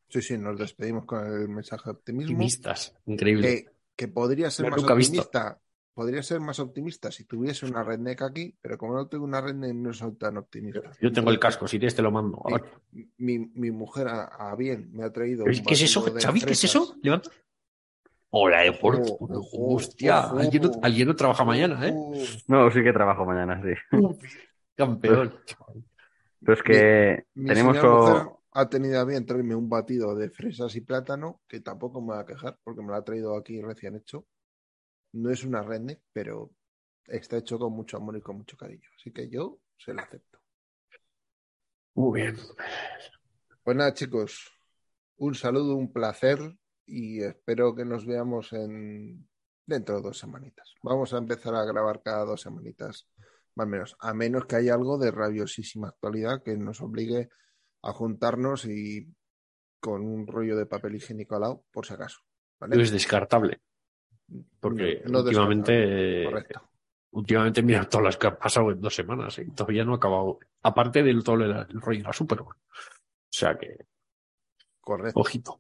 sí, 0.08 0.22
sí, 0.22 0.38
nos 0.38 0.58
despedimos 0.58 1.06
con 1.06 1.26
el 1.26 1.50
mensaje 1.50 1.86
de 1.86 1.92
optimismo. 1.92 2.34
Optimistas, 2.34 2.94
increíble. 3.06 3.48
Que, 3.48 3.72
que 3.96 4.08
podría 4.08 4.52
ser 4.52 4.70
más 4.70 4.80
nunca 4.80 4.94
he 4.94 4.98
visto. 4.98 5.22
optimista. 5.22 5.60
Podría 5.94 6.22
ser 6.22 6.40
más 6.40 6.60
optimista 6.60 7.12
si 7.12 7.24
tuviese 7.24 7.66
una 7.66 7.82
redneck 7.84 8.22
aquí, 8.22 8.56
pero 8.62 8.78
como 8.78 8.94
no 8.94 9.08
tengo 9.08 9.24
una 9.24 9.42
redneck, 9.42 9.74
no 9.74 9.92
soy 9.94 10.14
tan 10.14 10.38
optimista. 10.38 10.92
Yo 11.02 11.12
tengo 11.12 11.32
el 11.32 11.40
casco, 11.40 11.68
si 11.68 11.80
quieres 11.80 11.96
te 11.96 12.04
lo 12.04 12.12
mando. 12.12 12.40
Sí. 12.94 13.12
Mi, 13.18 13.40
mi 13.40 13.72
mujer 13.72 14.08
a, 14.08 14.26
a 14.26 14.56
bien 14.56 14.92
me 14.94 15.06
ha 15.06 15.12
traído. 15.12 15.46
¿Qué 15.46 15.74
es 15.74 15.82
eso, 15.82 16.02
Xavi? 16.04 16.42
¿Qué 16.42 16.52
es 16.52 16.64
eso? 16.66 16.96
Levanta. 17.02 17.32
Hola, 18.30 18.62
de 18.62 18.74
Porto. 18.74 19.14
Ojo, 19.14 19.26
ojo, 19.32 19.76
Hostia, 19.76 20.30
alguien 20.30 20.64
no, 20.64 20.72
alguien 20.82 21.08
no 21.08 21.16
trabaja 21.16 21.44
mañana, 21.44 21.88
¿eh? 21.88 21.94
No, 22.48 22.70
sí 22.72 22.84
que 22.84 22.94
trabajo 22.94 23.26
mañana, 23.26 23.62
sí. 23.64 23.74
Campeón. 24.76 25.34
Pero 26.42 26.54
es 26.54 26.64
que 26.64 27.24
Mi 27.36 27.48
tenemos 27.48 27.78
o- 27.84 27.84
mujer 27.84 28.32
ha 28.52 28.70
tenido 28.70 29.00
a 29.00 29.06
bien 29.06 29.26
traerme 29.26 29.56
un 29.56 29.70
batido 29.70 30.16
de 30.16 30.30
fresas 30.30 30.76
y 30.76 30.82
plátano, 30.82 31.42
que 31.48 31.62
tampoco 31.62 32.02
me 32.02 32.14
va 32.14 32.22
a 32.22 32.26
quejar, 32.26 32.58
porque 32.64 32.82
me 32.82 32.88
lo 32.88 32.96
ha 32.96 33.04
traído 33.04 33.36
aquí 33.38 33.62
recién 33.62 33.96
hecho. 33.96 34.26
No 35.14 35.30
es 35.32 35.44
una 35.44 35.62
redneck, 35.64 36.02
pero 36.14 36.52
está 37.08 37.38
hecho 37.38 37.58
con 37.60 37.74
mucho 37.74 37.98
amor 37.98 38.18
y 38.18 38.22
con 38.22 38.38
mucho 38.38 38.58
cariño. 38.58 38.88
Así 38.98 39.12
que 39.12 39.30
yo 39.30 39.60
se 39.78 39.94
lo 39.94 40.02
acepto. 40.02 40.40
Muy 41.96 42.22
bien. 42.22 42.38
Pues 43.64 43.78
nada, 43.78 43.94
chicos, 43.94 44.52
un 45.18 45.36
saludo, 45.36 45.76
un 45.76 45.92
placer 45.92 46.40
y 46.88 47.22
espero 47.22 47.76
que 47.76 47.86
nos 47.86 48.06
veamos 48.06 48.54
en 48.54 49.28
dentro 49.66 49.98
de 49.98 50.02
dos 50.02 50.18
semanitas. 50.18 50.74
Vamos 50.82 51.14
a 51.14 51.18
empezar 51.18 51.54
a 51.54 51.66
grabar 51.66 52.02
cada 52.02 52.24
dos 52.26 52.42
semanitas, 52.42 53.08
más 53.56 53.68
o 53.68 53.70
menos, 53.70 53.96
a 54.00 54.14
menos 54.14 54.46
que 54.46 54.56
haya 54.56 54.74
algo 54.74 54.98
de 54.98 55.12
rabiosísima 55.12 55.90
actualidad 55.90 56.42
que 56.42 56.56
nos 56.58 56.82
obligue 56.82 57.30
a 57.84 57.92
juntarnos 57.92 58.66
y 58.66 59.14
con 59.80 60.02
un 60.02 60.26
rollo 60.26 60.56
de 60.56 60.66
papel 60.66 60.96
higiénico 60.96 61.36
al 61.36 61.42
lado, 61.42 61.66
por 61.72 61.86
si 61.86 61.94
acaso. 61.94 62.22
¿vale? 62.60 62.82
Es 62.82 62.92
descartable. 62.92 63.60
Porque 64.60 65.02
No- 65.06 65.12
no 65.12 65.20
últimamente, 65.20 65.72
descartable, 65.72 66.68
últimamente, 67.12 67.62
mira 67.64 67.88
todas 67.88 68.06
las 68.06 68.18
que 68.18 68.28
han 68.28 68.38
pasado 68.38 68.72
en 68.72 68.82
dos 68.82 68.96
semanas, 68.96 69.38
¿eh? 69.40 69.46
y 69.48 69.52
todavía 69.52 69.84
no 69.84 69.94
ha 69.94 69.98
acabado. 69.98 70.40
Aparte 70.64 71.04
del 71.04 71.24
todo 71.24 71.36
el, 71.36 71.54
rollo 71.82 72.00
de 72.00 72.04
la 72.08 72.14
Super 72.14 72.42
Bowl. 72.42 72.56
O 72.56 73.30
sea 73.30 73.58
que, 73.58 73.86
Correcto. 74.82 75.20
ojito. 75.20 75.60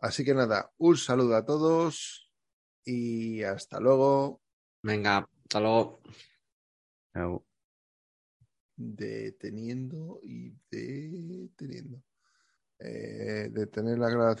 Así 0.00 0.24
que 0.24 0.32
nada, 0.32 0.72
un 0.78 0.96
saludo 0.96 1.36
a 1.36 1.44
todos 1.44 2.32
y 2.84 3.42
hasta 3.42 3.78
luego. 3.80 4.40
Venga, 4.82 5.28
hasta 5.42 5.60
luego. 5.60 6.00
Deteniendo 8.76 10.20
y 10.22 10.54
deteniendo. 10.70 12.02
Eh, 12.78 13.50
detener 13.52 13.98
la 13.98 14.08
grabación. 14.08 14.38